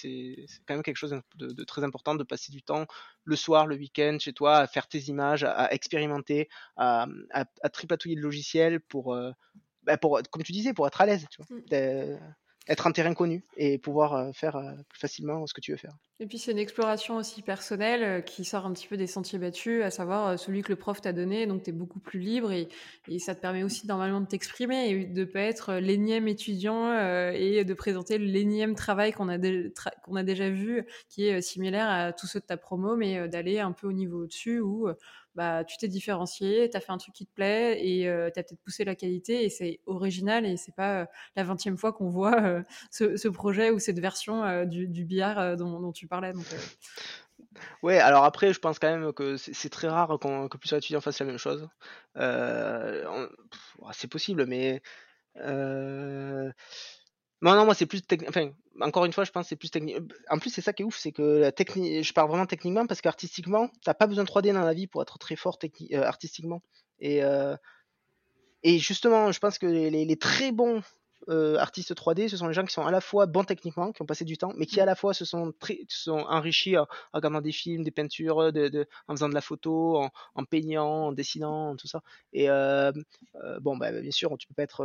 quand 0.64 0.74
même 0.74 0.84
quelque 0.84 0.96
chose 0.96 1.20
de, 1.34 1.64
très 1.64 1.82
important 1.82 2.14
de 2.14 2.22
passer 2.22 2.52
du 2.52 2.62
temps 2.62 2.86
le 3.24 3.34
soir, 3.34 3.66
le 3.66 3.74
week-end, 3.74 4.18
chez 4.20 4.32
toi, 4.32 4.58
à 4.58 4.68
faire 4.68 4.86
tes 4.86 5.00
images, 5.08 5.42
à, 5.42 5.74
expérimenter, 5.74 6.48
à, 6.76 7.08
à, 7.32 7.68
tripatouiller 7.68 8.14
le 8.14 8.22
logiciel 8.22 8.78
pour, 8.78 9.18
bah, 9.82 9.96
pour, 9.96 10.20
comme 10.30 10.44
tu 10.44 10.52
disais, 10.52 10.72
pour 10.72 10.86
être 10.86 11.00
à 11.00 11.06
l'aise, 11.06 11.26
tu 11.32 11.42
vois. 11.42 11.58
Être 12.68 12.86
un 12.86 12.92
terrain 12.92 13.14
connu 13.14 13.42
et 13.56 13.78
pouvoir 13.78 14.14
euh, 14.14 14.30
faire 14.32 14.56
euh, 14.56 14.72
plus 14.88 15.00
facilement 15.00 15.46
ce 15.46 15.54
que 15.54 15.60
tu 15.62 15.70
veux 15.70 15.78
faire. 15.78 15.96
Et 16.20 16.26
puis 16.26 16.36
c'est 16.36 16.52
une 16.52 16.58
exploration 16.58 17.16
aussi 17.16 17.40
personnelle 17.40 18.02
euh, 18.02 18.20
qui 18.20 18.44
sort 18.44 18.66
un 18.66 18.72
petit 18.74 18.86
peu 18.86 18.98
des 18.98 19.06
sentiers 19.06 19.38
battus, 19.38 19.82
à 19.82 19.90
savoir 19.90 20.38
celui 20.38 20.62
que 20.62 20.68
le 20.68 20.76
prof 20.76 21.00
t'a 21.00 21.14
donné, 21.14 21.46
donc 21.46 21.62
tu 21.62 21.70
es 21.70 21.72
beaucoup 21.72 21.98
plus 21.98 22.20
libre 22.20 22.52
et, 22.52 22.68
ça 23.18 23.34
te 23.34 23.40
permet 23.40 23.62
aussi 23.62 23.86
normalement 23.86 24.20
de 24.20 24.26
t'exprimer 24.26 24.90
et 24.90 25.04
de 25.06 25.24
pas 25.24 25.40
être 25.40 25.74
l'énième 25.74 26.28
étudiant 26.28 26.92
et 27.32 27.64
de 27.64 27.74
présenter 27.74 28.18
l'énième 28.18 28.74
travail 28.74 29.12
qu'on 29.12 29.28
a, 29.28 29.38
déjà 30.22 30.50
vu 30.50 30.84
qui 31.08 31.26
est 31.26 31.40
similaire 31.40 31.88
à 31.88 32.12
tous 32.12 32.26
ceux 32.26 32.40
de 32.40 32.44
ta 32.44 32.56
promo, 32.56 32.96
mais 32.96 33.28
d'aller 33.28 33.58
un 33.60 33.72
peu 33.72 33.88
au 33.88 33.92
niveau 33.92 34.24
au-dessus 34.24 34.60
bah, 35.38 35.62
tu 35.64 35.76
t'es 35.76 35.86
différencié, 35.86 36.68
tu 36.68 36.76
as 36.76 36.80
fait 36.80 36.90
un 36.90 36.98
truc 36.98 37.14
qui 37.14 37.24
te 37.24 37.32
plaît 37.32 37.78
et 37.80 38.02
tu 38.02 38.08
as 38.08 38.42
peut-être 38.42 38.60
poussé 38.64 38.84
la 38.84 38.96
qualité 38.96 39.44
et 39.44 39.50
c'est 39.50 39.78
original 39.86 40.44
et 40.44 40.56
c'est 40.56 40.74
pas 40.74 41.06
la 41.36 41.44
20e 41.44 41.76
fois 41.76 41.92
qu'on 41.92 42.08
voit 42.08 42.64
ce, 42.90 43.28
projet 43.28 43.70
ou 43.70 43.78
cette 43.78 44.00
version 44.00 44.64
du, 44.64 45.04
billard 45.04 45.56
dont, 45.56 45.92
tu 45.92 46.08
parlais. 46.08 46.32
Ouais, 47.84 47.98
alors 47.98 48.24
après, 48.24 48.52
je 48.52 48.58
pense 48.58 48.80
quand 48.80 48.90
même 48.90 49.12
que 49.12 49.36
c'est 49.36 49.70
très 49.70 49.86
rare 49.86 50.18
que 50.18 50.56
plusieurs 50.56 50.78
étudiants 50.78 51.00
fassent 51.00 51.20
la 51.20 51.26
même 51.26 51.38
chose. 51.38 51.68
c'est 53.92 54.08
possible, 54.10 54.44
mais 54.46 54.82
non, 57.40 57.54
non, 57.54 57.64
moi 57.64 57.74
c'est 57.74 57.86
plus 57.86 58.02
technique. 58.02 58.28
Enfin, 58.30 58.50
encore 58.80 59.04
une 59.04 59.12
fois, 59.12 59.24
je 59.24 59.30
pense 59.30 59.44
que 59.44 59.48
c'est 59.50 59.56
plus 59.56 59.70
technique. 59.70 59.98
En 60.28 60.38
plus, 60.38 60.50
c'est 60.50 60.60
ça 60.60 60.72
qui 60.72 60.82
est 60.82 60.84
ouf, 60.84 60.98
c'est 60.98 61.12
que 61.12 61.22
la 61.22 61.52
technique. 61.52 62.02
Je 62.04 62.12
parle 62.12 62.28
vraiment 62.28 62.46
techniquement 62.46 62.86
parce 62.86 63.00
qu'artistiquement, 63.00 63.70
t'as 63.84 63.94
pas 63.94 64.06
besoin 64.06 64.24
de 64.24 64.28
3D 64.28 64.52
dans 64.52 64.64
la 64.64 64.74
vie 64.74 64.86
pour 64.86 65.02
être 65.02 65.18
très 65.18 65.36
fort 65.36 65.58
euh, 65.92 66.02
artistiquement. 66.02 66.62
Et, 66.98 67.22
euh, 67.22 67.56
et 68.64 68.78
justement, 68.78 69.30
je 69.30 69.38
pense 69.38 69.58
que 69.58 69.66
les, 69.66 70.16
très 70.16 70.50
bons 70.50 70.82
euh, 71.28 71.56
artistes 71.58 71.94
3D, 71.94 72.28
ce 72.28 72.36
sont 72.36 72.48
les 72.48 72.54
gens 72.54 72.64
qui 72.64 72.72
sont 72.72 72.84
à 72.84 72.90
la 72.90 73.00
fois 73.00 73.26
bons 73.26 73.44
techniquement, 73.44 73.92
qui 73.92 74.02
ont 74.02 74.06
passé 74.06 74.24
du 74.24 74.36
temps, 74.36 74.52
mais 74.56 74.66
qui 74.66 74.80
à 74.80 74.84
la 74.84 74.96
fois 74.96 75.14
se 75.14 75.24
sont, 75.24 75.52
enrichis 76.08 76.76
en, 76.76 76.86
regardant 77.12 77.40
des 77.40 77.52
films, 77.52 77.84
des 77.84 77.92
peintures, 77.92 78.38
en 78.38 79.14
faisant 79.14 79.28
de 79.28 79.34
la 79.34 79.40
photo, 79.40 80.08
en, 80.34 80.44
peignant, 80.44 81.06
en 81.06 81.12
dessinant, 81.12 81.76
tout 81.76 81.86
ça. 81.86 82.02
Et 82.32 82.48
bon, 83.60 83.76
bah, 83.76 83.92
bien 83.92 84.10
sûr, 84.10 84.36
tu 84.38 84.48
peux 84.48 84.54
pas 84.54 84.64
être 84.64 84.84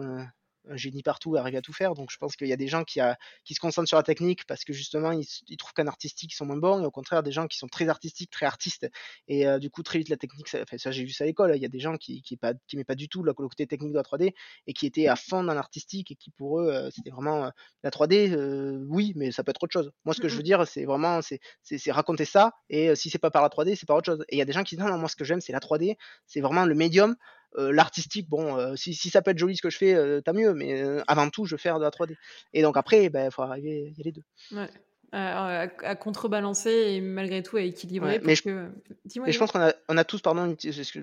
un 0.70 0.78
génie 0.78 1.04
partout, 1.04 1.36
arriver 1.36 1.58
à 1.58 1.62
tout 1.62 1.74
faire. 1.74 1.94
Donc 1.94 2.12
je 2.12 2.18
pense 2.18 2.36
qu'il 2.36 2.48
y 2.48 2.54
a 2.54 2.58
des 2.58 2.68
gens 2.68 2.84
qui, 2.84 3.00
a, 3.00 3.18
qui 3.46 3.54
se 3.54 3.60
concentrent 3.60 3.88
sur 3.88 3.98
la 3.98 4.04
technique 4.04 4.46
parce 4.46 4.64
que 4.64 4.74
justement 4.74 5.12
ils, 5.12 5.58
trouvent 5.58 5.74
qu'un 5.74 5.88
artistique 5.88 6.34
ils 6.34 6.36
sont 6.36 6.46
moins 6.46 6.58
bons, 6.58 6.82
et 6.82 6.86
au 6.86 6.92
contraire 6.92 7.24
des 7.24 7.32
gens 7.32 7.48
qui 7.48 7.58
sont 7.58 7.68
très 7.68 7.90
artistiques, 7.90 8.32
très 8.32 8.46
artistes, 8.46 8.90
et 9.28 9.48
euh, 9.48 9.60
du 9.60 9.70
coup 9.70 9.84
très 9.84 10.00
vite 10.00 10.10
la 10.10 10.18
technique, 10.18 10.48
ça, 10.48 10.60
ça 10.78 10.92
j'ai 10.92 11.04
vu 11.04 11.12
ça 11.12 11.24
à 11.24 11.28
l'école, 11.28 11.54
il 11.56 11.62
y 11.62 11.66
a 11.66 11.70
des 11.70 11.80
gens 11.80 11.98
qui 11.98 12.22
qui, 12.22 12.38
pas, 12.38 12.54
qui 12.68 12.82
pas 12.84 12.96
du 12.96 13.10
tout 13.10 13.24
le 13.24 13.34
côté 13.34 13.68
technique 13.68 13.92
de 13.92 13.98
la 13.98 14.04
3D 14.04 14.34
et 14.68 14.74
qui 14.74 14.86
étaient 14.86 15.08
à 15.08 15.16
fond 15.16 15.44
dans 15.44 15.54
l'artistique 15.54 16.12
et 16.12 16.16
qui 16.16 16.32
pour 16.32 16.62
eux 16.62 16.70
euh, 16.70 16.90
c'était 16.92 17.10
vraiment 17.10 17.46
euh, 17.46 17.50
la 17.84 17.90
3D, 17.90 18.84
oui, 18.88 19.14
mais 19.16 19.32
ça 19.32 19.44
peut 19.44 19.52
être 19.52 19.64
autre 19.64 19.74
chose. 19.74 19.92
Moi 20.06 20.14
ce 20.14 20.22
que 20.22 20.28
je 20.28 20.38
veux 20.38 20.44
dire 20.44 20.68
c'est 20.68 20.86
vraiment 20.86 21.22
c'est, 21.22 21.40
c'est, 21.62 21.92
raconter 21.92 22.26
ça 22.26 22.54
et 22.70 22.96
si 22.96 23.10
c'est 23.10 23.20
pas 23.20 23.32
par 23.32 23.42
la 23.42 23.50
3D 23.50 23.76
c'est 23.76 23.86
par 23.86 23.98
autre 23.98 24.06
chose. 24.06 24.26
Et 24.30 24.36
il 24.36 24.40
y 24.40 24.42
a 24.42 24.46
des 24.46 24.54
gens 24.54 24.64
qui 24.64 24.76
disent 24.76 24.84
non, 24.84 24.92
non 24.92 24.98
moi 24.98 25.10
ce 25.10 25.16
que 25.16 25.26
j'aime 25.26 25.42
c'est 25.42 25.54
la 25.54 25.60
3D, 25.60 25.98
c'est 26.26 26.42
vraiment 26.42 26.66
le 26.66 26.76
médium 26.76 27.16
l'artistique, 27.56 28.30
bon, 28.30 28.58
euh, 28.58 28.76
si, 28.76 28.94
ça 28.96 29.22
peut 29.22 29.32
être 29.32 29.38
joli 29.38 29.56
ce 29.56 29.62
que 29.62 29.70
je 29.70 29.78
fais, 29.78 29.94
euh, 29.94 30.22
tant 30.22 30.34
mieux, 30.34 30.54
mais 30.54 30.84
avant 31.08 31.30
tout, 31.30 31.46
je 31.46 31.56
veux 31.56 31.60
faire 31.60 31.80
de 31.80 31.84
la 31.84 31.92
3D. 31.92 32.16
Et 32.54 32.62
donc 32.62 32.78
après, 32.78 33.06
il 33.06 33.10
ben, 33.10 33.30
faut 33.32 33.42
arriver, 33.42 33.92
il 33.92 33.98
y 33.98 34.02
a 34.02 34.04
les 34.04 34.12
deux. 34.12 34.24
Ouais. 34.52 34.70
À, 35.16 35.68
contrebalancer 35.96 36.72
et 36.72 37.00
malgré 37.00 37.44
tout 37.44 37.58
à 37.58 37.62
équilibrer. 37.62 38.20
mais, 38.24 38.34
je, 38.34 38.50
mais 38.50 39.32
je 39.32 39.38
pense 39.38 39.52
qu'on 39.52 39.62
a, 39.62 39.74
on 39.88 39.96
a 39.96 40.04
tous, 40.04 40.22
pardon, 40.22 40.56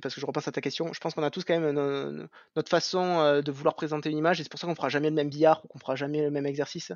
parce 0.02 0.14
que 0.14 0.20
je 0.20 0.26
repense 0.26 0.48
à 0.48 0.52
ta 0.52 0.60
question, 0.60 0.92
je 0.92 0.98
pense 0.98 1.14
qu'on 1.14 1.22
a 1.22 1.30
tous 1.30 1.44
quand 1.44 1.58
même 1.58 2.28
notre 2.56 2.68
façon 2.68 3.40
de 3.40 3.52
vouloir 3.52 3.76
présenter 3.76 4.10
une 4.10 4.18
image 4.18 4.40
et 4.40 4.42
c'est 4.42 4.50
pour 4.50 4.58
ça 4.58 4.66
qu'on 4.66 4.74
fera 4.74 4.88
jamais 4.88 5.10
le 5.10 5.14
même 5.14 5.28
billard 5.28 5.64
ou 5.64 5.68
qu'on 5.68 5.78
fera 5.78 5.94
jamais 5.94 6.22
le 6.22 6.32
même 6.32 6.46
exercice. 6.46 6.90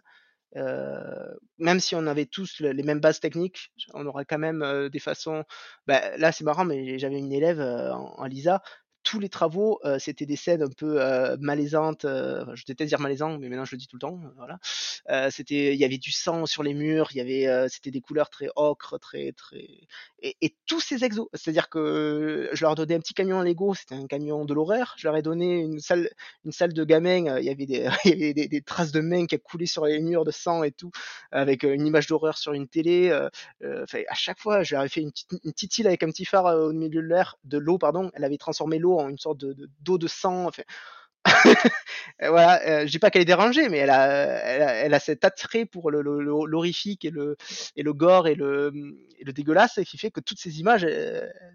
même 1.59 1.79
si 1.79 1.95
on 1.95 2.05
avait 2.09 2.27
tous 2.27 2.59
les 2.59 2.83
mêmes 2.83 2.99
bases 2.99 3.21
techniques, 3.21 3.71
on 3.93 4.05
aurait 4.07 4.25
quand 4.25 4.39
même 4.39 4.89
des 4.89 4.99
façons. 4.99 5.45
Bah, 5.87 6.17
là, 6.17 6.33
c'est 6.33 6.43
marrant, 6.43 6.65
mais 6.65 6.99
j'avais 6.99 7.19
une 7.19 7.33
élève 7.33 7.61
en 7.61 8.25
Lisa 8.25 8.61
tous 9.05 9.21
les 9.21 9.29
travaux, 9.29 9.81
c'était 9.99 10.27
des 10.27 10.37
scènes 10.37 10.63
un 10.63 10.69
peu 10.69 10.99
malaisantes. 11.41 12.03
je 12.05 12.65
déteste 12.67 12.89
dire 12.89 13.01
malaisant, 13.01 13.39
mais 13.39 13.49
maintenant 13.49 13.65
je 13.65 13.75
le 13.75 13.79
dis 13.79 13.87
tout 13.87 13.97
le 13.97 14.01
temps. 14.01 14.21
Voilà. 14.37 14.59
c'était, 15.31 15.75
il 15.75 15.81
y 15.81 15.85
avait 15.85 15.99
du 15.99 16.11
sang 16.11 16.47
sur 16.47 16.63
les 16.63 16.75
murs, 16.75 17.11
il 17.13 17.19
y 17.19 17.21
avait, 17.21 17.69
c'était 17.69 17.91
des 17.91 18.01
couleurs 18.01 18.31
très 18.31 18.49
ocre, 18.57 18.99
très 18.99 19.33
très. 19.33 19.69
Et, 20.23 20.55
tous 20.67 20.81
ces 20.81 21.05
exos, 21.05 21.29
c'est-à-dire 21.35 21.69
que 21.69 22.49
je 22.53 22.65
leur 22.65 22.75
donnais 22.75 22.95
un 22.95 23.01
petit 23.01 23.13
camion 23.15 23.41
à 23.41 23.45
Lego, 23.45 23.75
c'était 23.75 23.95
un 23.95 24.07
camion 24.07 24.45
de 24.47 24.55
l'horreur. 24.55 24.95
Je 24.97 25.07
leur 25.07 25.17
ai 25.17 25.23
donné 25.23 25.61
une 25.61 25.79
salle, 25.81 26.09
une 26.45 26.53
salle 26.53 26.73
de 26.73 26.85
gamins. 26.85 27.39
Il 27.39 27.45
y 27.45 27.51
avait 27.51 27.67
des, 28.49 28.63
traces 28.63 28.93
de 28.93 29.01
mains 29.01 29.27
qui 29.27 29.39
coulé 29.39 29.67
sur 29.67 29.85
les 29.85 30.01
murs 30.01 30.25
de 30.25 30.31
sang 30.31 30.63
et 30.63 30.73
tout, 30.73 30.91
avec 31.31 31.65
une 31.65 31.87
image 31.87 32.07
d'horreur 32.07 32.39
sur 32.39 32.53
une 32.55 32.69
télé. 32.69 33.11
à 33.11 34.15
chaque 34.15 34.39
fois, 34.39 34.63
je 34.63 34.75
leur 34.75 34.85
ai 34.85 34.89
fait 34.89 35.01
une 35.01 35.13
une 35.43 35.53
petite 35.53 35.79
île 35.79 35.87
avec 35.87 36.03
un 36.03 36.11
petit 36.11 36.25
phare 36.25 36.47
au 36.47 36.73
milieu 36.73 37.03
de 37.03 37.07
l'air, 37.07 37.37
de 37.45 37.59
l'eau, 37.59 37.79
pardon. 37.79 38.11
Elle 38.15 38.25
avait 38.25 38.39
transformé 38.39 38.79
l'eau 38.79 38.94
en 39.01 39.09
une 39.09 39.19
sorte 39.19 39.39
de 39.39 39.69
d'eau 39.81 39.99
de, 39.99 40.07
sang. 40.07 40.47
Enfin, 40.47 40.63
voilà, 42.21 42.61
euh, 42.67 42.87
je 42.87 42.91
dis 42.91 42.99
pas 42.99 43.11
qu'elle 43.11 43.23
est 43.23 43.27
dérangée, 43.27 43.69
mais 43.69 43.79
elle 43.79 43.91
a, 43.91 44.07
elle 44.07 44.95
a, 44.95 45.01
cet 45.01 45.25
attrait 45.25 45.65
pour 45.65 45.91
l'horrifique 45.91 47.05
et 47.05 47.11
le, 47.11 47.37
et 47.77 47.83
le 47.83 47.93
gore 47.95 48.29
et 48.29 48.35
le, 48.35 48.73
et 49.19 49.25
le 49.25 49.33
dégueulasse 49.33 49.81
qui 49.87 49.97
fait 49.97 50.11
que 50.11 50.21
toutes 50.21 50.39
ces 50.39 50.61
images, 50.61 50.87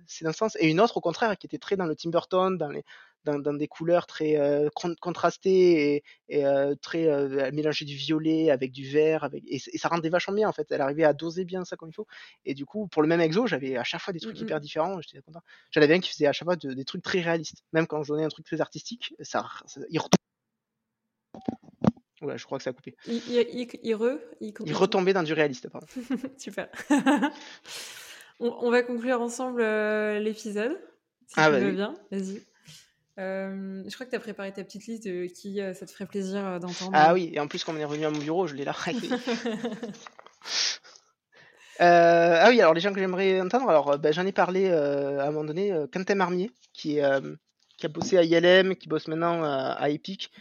c'est 0.07 0.25
d'un 0.25 0.31
sens. 0.31 0.57
Et 0.59 0.69
une 0.69 0.79
autre, 0.81 0.97
au 0.97 1.01
contraire, 1.01 1.37
qui 1.37 1.45
était 1.45 1.59
très 1.59 1.75
dans 1.75 1.85
le 1.85 1.95
Tim 1.95 2.09
Burton, 2.09 2.57
dans 2.57 2.69
les, 2.69 2.83
dans, 3.25 3.53
des 3.53 3.67
couleurs 3.67 4.07
très 4.07 4.37
euh, 4.37 4.69
contrastées 5.01 6.03
et, 6.29 6.45
euh, 6.45 6.75
très 6.81 7.07
euh, 7.07 7.51
mélanger 7.51 7.85
du 7.85 7.95
violet 7.95 8.51
avec 8.51 8.71
du 8.71 8.89
vert 8.89 9.23
avec 9.23 9.43
et, 9.47 9.59
ça 9.59 9.89
rendait 9.89 10.09
vachement 10.09 10.33
bien 10.33 10.47
en 10.47 10.53
fait 10.53 10.71
elle 10.71 10.81
arrivait 10.81 11.03
à 11.03 11.13
doser 11.13 11.45
bien 11.45 11.65
ça 11.65 11.75
comme 11.75 11.89
il 11.89 11.93
faut 11.93 12.07
et 12.45 12.53
du 12.53 12.65
coup 12.65 12.87
pour 12.87 13.01
le 13.01 13.07
même 13.07 13.21
exo 13.21 13.47
j'avais 13.47 13.77
à 13.77 13.83
chaque 13.83 14.01
fois 14.01 14.13
des 14.13 14.19
trucs 14.19 14.35
mmh 14.35 14.39
hyper 14.39 14.59
différents 14.61 15.01
j'étais 15.01 15.21
content 15.21 15.41
j'en 15.71 15.81
avais 15.81 15.95
un 15.95 15.99
qui 15.99 16.09
faisait 16.11 16.27
à 16.27 16.31
chaque 16.31 16.45
fois 16.45 16.55
des 16.55 16.85
trucs 16.85 17.03
très 17.03 17.19
réalistes 17.19 17.63
même 17.73 17.87
quand 17.87 18.03
je 18.03 18.13
donnais 18.13 18.23
un 18.23 18.29
truc 18.29 18.45
très 18.45 18.61
artistique 18.61 19.13
ça, 19.19 19.45
il 19.89 19.99
retombe 19.99 20.15
je 22.21 22.45
crois 22.45 22.57
que 22.57 22.65
ça 22.65 22.71
a 22.71 22.73
coupé. 22.73 22.97
Il, 23.07 23.21
il, 23.29 23.95
re, 23.95 24.19
il, 24.41 24.73
retombait 24.73 25.13
dans 25.13 25.23
du 25.23 25.31
réaliste, 25.31 25.69
pardon. 25.69 25.87
Super. 26.37 26.67
on, 28.41 28.69
va 28.69 28.83
conclure 28.83 29.21
ensemble 29.21 29.61
l'épisode. 29.61 30.77
Si 31.27 31.35
ah, 31.37 31.49
tu 31.49 31.63
veux 31.63 31.71
bien, 31.71 31.93
vas-y. 32.11 32.41
Euh, 33.19 33.83
je 33.85 33.93
crois 33.93 34.05
que 34.05 34.11
tu 34.11 34.15
as 34.15 34.19
préparé 34.19 34.53
ta 34.53 34.63
petite 34.63 34.87
liste 34.87 35.05
de 35.05 35.25
qui 35.25 35.61
euh, 35.61 35.73
ça 35.73 35.85
te 35.85 35.91
ferait 35.91 36.05
plaisir 36.05 36.45
euh, 36.45 36.59
d'entendre. 36.59 36.91
Ah 36.93 37.13
oui, 37.13 37.31
et 37.33 37.39
en 37.39 37.47
plus, 37.47 37.63
quand 37.63 37.73
on 37.73 37.77
est 37.77 37.85
revenu 37.85 38.05
à 38.05 38.11
mon 38.11 38.19
bureau, 38.19 38.47
je 38.47 38.55
l'ai 38.55 38.63
là. 38.63 38.73
ah 41.79 42.47
oui, 42.49 42.61
alors 42.61 42.73
les 42.73 42.79
gens 42.79 42.93
que 42.93 42.99
j'aimerais 42.99 43.41
entendre, 43.41 43.69
alors 43.69 43.99
ben, 43.99 44.13
j'en 44.13 44.25
ai 44.25 44.31
parlé 44.31 44.69
à 44.69 45.27
un 45.27 45.31
moment 45.31 45.43
donné, 45.43 45.73
Quentin 45.91 46.15
Marmier, 46.15 46.51
qui, 46.73 46.99
qui 47.77 47.85
a 47.85 47.89
bossé 47.89 48.17
à 48.17 48.23
ILM, 48.23 48.75
qui 48.75 48.87
bosse 48.87 49.09
maintenant 49.09 49.43
à 49.43 49.89
Epic, 49.89 50.31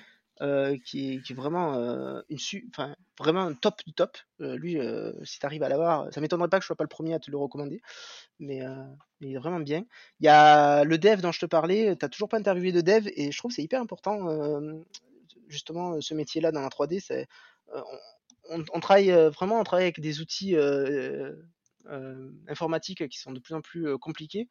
qui, 0.84 1.14
est, 1.14 1.22
qui, 1.22 1.32
est, 1.32 1.34
vraiment 1.34 1.74
une 2.28 2.38
enfin 2.70 2.94
vraiment 3.18 3.42
un 3.42 3.54
top 3.54 3.80
du 3.86 3.92
top. 3.92 4.16
lui, 4.38 4.78
si 5.24 5.38
tu 5.38 5.46
arrives 5.46 5.62
à 5.62 5.68
l'avoir, 5.68 6.12
ça 6.12 6.20
m'étonnerait 6.20 6.48
pas 6.48 6.58
que 6.58 6.62
je 6.62 6.66
sois 6.66 6.76
pas 6.76 6.84
le 6.84 6.88
premier 6.88 7.14
à 7.14 7.18
te 7.18 7.30
le 7.30 7.36
recommander, 7.36 7.80
mais, 8.38 8.62
il 9.20 9.34
est 9.34 9.38
vraiment 9.38 9.60
bien. 9.60 9.84
Il 10.20 10.26
y 10.26 10.28
a 10.28 10.84
le 10.84 10.98
dev 10.98 11.20
dont 11.20 11.32
je 11.32 11.40
te 11.40 11.46
parlais, 11.46 11.96
tu 11.96 12.10
toujours 12.10 12.28
pas 12.28 12.38
interviewé 12.38 12.72
de 12.72 12.80
dev 12.80 13.08
et 13.16 13.32
je 13.32 13.38
trouve 13.38 13.50
c'est 13.50 13.62
hyper 13.62 13.80
important 13.80 14.28
justement 15.48 16.00
ce 16.00 16.14
métier-là 16.14 16.52
dans 16.52 16.60
la 16.60 16.68
3D. 16.68 17.00
C'est, 17.00 17.26
on, 18.50 18.80
travaille 18.80 19.10
vraiment, 19.10 19.60
on 19.60 19.64
travaille 19.64 19.86
avec 19.86 20.00
des 20.00 20.20
outils 20.20 20.56
informatiques 22.46 23.08
qui 23.08 23.18
sont 23.18 23.32
de 23.32 23.40
plus 23.40 23.54
en 23.54 23.60
plus 23.60 23.98
compliqués 23.98 24.48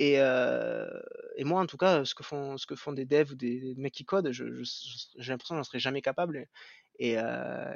et, 0.00 0.14
et, 0.14 1.44
moi, 1.44 1.60
en 1.60 1.66
tout 1.66 1.76
cas, 1.76 2.06
ce 2.06 2.14
que 2.14 2.22
font, 2.22 2.56
ce 2.56 2.66
que 2.66 2.74
font 2.74 2.92
des 2.92 3.04
devs 3.04 3.32
ou 3.32 3.34
des, 3.34 3.74
mecs 3.76 3.92
qui 3.92 4.06
codent, 4.06 4.32
j'ai 4.32 4.42
l'impression 5.30 5.54
que 5.54 5.58
j'en 5.58 5.64
serais 5.64 5.78
jamais 5.78 6.00
capable. 6.00 6.46
Et, 6.98 7.16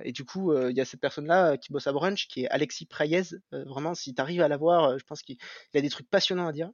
et 0.05 0.12
du 0.12 0.24
coup, 0.24 0.56
il 0.56 0.74
y 0.74 0.80
a 0.80 0.86
cette 0.86 1.01
personne-là 1.01 1.59
qui 1.59 1.70
bosse 1.70 1.86
à 1.86 1.92
Brunch, 1.92 2.26
qui 2.28 2.44
est 2.44 2.48
Alexis 2.48 2.86
Prayez. 2.86 3.24
vraiment, 3.52 3.94
si 3.94 4.14
tu 4.14 4.22
arrives 4.22 4.40
à 4.40 4.48
la 4.48 4.56
voir, 4.56 4.98
je 4.98 5.05
pense 5.05 5.22
qu'il 5.22 5.36
a 5.74 5.80
des 5.82 5.90
trucs 5.90 6.09
passionnants 6.09 6.48
à 6.48 6.52
dire. 6.52 6.70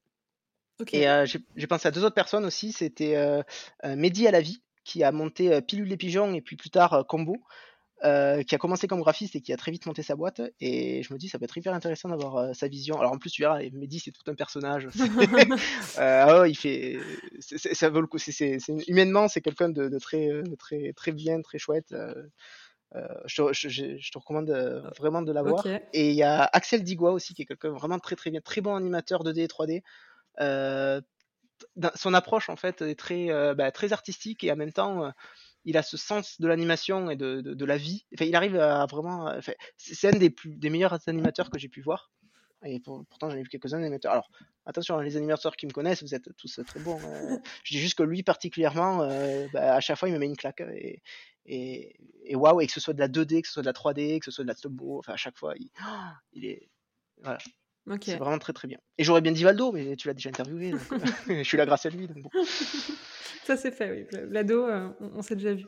Et 0.92 1.06
j'ai 1.26 1.66
pensé 1.66 1.88
à 1.88 1.90
deux 1.90 2.04
autres 2.04 2.14
personnes 2.14 2.44
aussi. 2.44 2.70
C'était 2.70 3.42
Mehdi 3.84 4.28
à 4.28 4.30
la 4.30 4.40
vie, 4.40 4.62
qui 4.84 5.02
a 5.02 5.10
monté 5.10 5.60
Pilule 5.62 5.90
et 5.92 5.96
Pigeons 5.96 6.32
et 6.32 6.40
puis 6.40 6.54
plus 6.54 6.70
tard 6.70 7.04
Combo. 7.08 7.42
Euh, 8.02 8.42
qui 8.44 8.54
a 8.54 8.58
commencé 8.58 8.86
comme 8.86 9.00
graphiste 9.00 9.36
et 9.36 9.42
qui 9.42 9.52
a 9.52 9.58
très 9.58 9.70
vite 9.70 9.84
monté 9.84 10.02
sa 10.02 10.16
boîte. 10.16 10.40
Et 10.58 11.02
je 11.02 11.12
me 11.12 11.18
dis, 11.18 11.28
ça 11.28 11.38
peut 11.38 11.44
être 11.44 11.58
hyper 11.58 11.74
intéressant 11.74 12.08
d'avoir 12.08 12.36
euh, 12.38 12.52
sa 12.54 12.66
vision. 12.66 12.98
Alors 12.98 13.12
en 13.12 13.18
plus, 13.18 13.30
tu 13.30 13.42
verras, 13.42 13.58
Mehdi, 13.58 14.00
c'est 14.00 14.10
tout 14.10 14.22
un 14.26 14.34
personnage. 14.34 14.88
euh, 15.98 16.40
oh, 16.40 16.44
il 16.46 16.54
fait, 16.54 16.98
ça 17.40 17.90
vaut 17.90 18.00
le 18.00 18.06
coup. 18.06 18.16
C'est, 18.16 18.56
humainement, 18.88 19.28
c'est 19.28 19.42
quelqu'un 19.42 19.68
de, 19.68 19.98
très, 19.98 20.30
très, 20.58 20.94
très 20.94 21.12
bien, 21.12 21.42
très 21.42 21.58
chouette. 21.58 21.92
Euh, 21.92 23.06
je, 23.26 23.42
te, 23.42 23.52
je, 23.52 23.68
je, 23.68 24.10
te, 24.10 24.18
recommande 24.18 24.50
vraiment 24.98 25.20
de 25.20 25.32
l'avoir. 25.32 25.66
Et 25.92 26.08
il 26.08 26.16
y 26.16 26.22
a 26.22 26.44
Axel 26.54 26.82
Digua 26.82 27.12
aussi, 27.12 27.34
qui 27.34 27.42
est 27.42 27.46
quelqu'un 27.46 27.68
vraiment 27.70 27.98
très 27.98 28.16
très 28.16 28.30
bien, 28.30 28.40
très 28.40 28.62
bon 28.62 28.76
animateur 28.76 29.24
2D 29.24 29.40
et 29.40 29.46
3D. 29.46 31.02
son 31.96 32.14
approche 32.14 32.48
en 32.48 32.56
fait 32.56 32.80
est 32.80 32.98
très, 32.98 33.54
bah, 33.54 33.70
très 33.72 33.92
artistique 33.92 34.42
et 34.42 34.50
en 34.50 34.56
même 34.56 34.72
temps 34.72 35.12
il 35.64 35.76
a 35.76 35.82
ce 35.82 35.96
sens 35.96 36.40
de 36.40 36.46
l'animation 36.46 37.10
et 37.10 37.16
de, 37.16 37.40
de, 37.40 37.64
la 37.64 37.76
vie. 37.76 38.04
Enfin, 38.14 38.24
il 38.24 38.34
arrive 38.34 38.56
à 38.56 38.86
vraiment. 38.86 39.32
c'est 39.76 40.08
un 40.08 40.18
des, 40.18 40.30
plus, 40.30 40.56
des 40.56 40.70
meilleurs 40.70 40.98
animateurs 41.06 41.50
que 41.50 41.58
j'ai 41.58 41.68
pu 41.68 41.80
voir. 41.82 42.10
Et 42.64 42.78
pourtant, 42.80 43.30
j'en 43.30 43.36
ai 43.36 43.42
vu 43.42 43.48
quelques-uns 43.48 43.78
animateurs. 43.78 44.12
Alors, 44.12 44.30
attention, 44.66 44.98
les 45.00 45.16
animateurs 45.16 45.56
qui 45.56 45.66
me 45.66 45.72
connaissent, 45.72 46.02
vous 46.02 46.14
êtes 46.14 46.34
tous 46.36 46.60
très 46.66 46.80
bons. 46.80 46.98
Hein. 47.04 47.40
je 47.64 47.74
dis 47.74 47.80
juste 47.80 47.96
que 47.96 48.02
lui, 48.02 48.22
particulièrement, 48.22 49.02
euh, 49.02 49.46
bah, 49.52 49.74
à 49.74 49.80
chaque 49.80 49.98
fois, 49.98 50.08
il 50.08 50.12
me 50.12 50.18
met 50.18 50.26
une 50.26 50.36
claque. 50.36 50.60
Et, 50.60 51.02
et, 51.46 51.96
et 52.24 52.36
waouh, 52.36 52.60
et 52.60 52.66
que 52.66 52.72
ce 52.72 52.80
soit 52.80 52.92
de 52.92 53.00
la 53.00 53.08
2D, 53.08 53.40
que 53.42 53.46
ce 53.46 53.54
soit 53.54 53.62
de 53.62 53.66
la 53.66 53.72
3D, 53.72 54.18
que 54.18 54.26
ce 54.26 54.30
soit 54.30 54.44
de 54.44 54.48
la 54.48 54.54
stop 54.54 54.72
enfin, 54.90 55.14
à 55.14 55.16
chaque 55.16 55.38
fois, 55.38 55.54
il, 55.58 55.70
il 56.32 56.44
est. 56.44 56.68
Voilà. 57.22 57.38
C'est 58.02 58.16
vraiment 58.16 58.38
très 58.38 58.52
très 58.52 58.68
bien. 58.68 58.78
Et 58.98 59.04
j'aurais 59.04 59.20
bien 59.20 59.32
dit 59.32 59.44
Valdo, 59.44 59.72
mais 59.72 59.96
tu 59.96 60.08
l'as 60.08 60.14
déjà 60.14 60.30
interviewé. 60.30 60.70
Donc, 60.70 60.80
je 61.28 61.42
suis 61.42 61.56
là 61.56 61.66
grâce 61.66 61.86
à 61.86 61.90
lui. 61.90 62.06
Donc 62.06 62.22
bon. 62.22 62.30
Ça 63.44 63.56
c'est 63.56 63.72
fait, 63.72 63.90
oui. 63.90 64.20
L'ado, 64.28 64.66
euh, 64.66 64.88
on, 65.00 65.22
s'est 65.22 65.34
déjà 65.34 65.54
vu. 65.54 65.66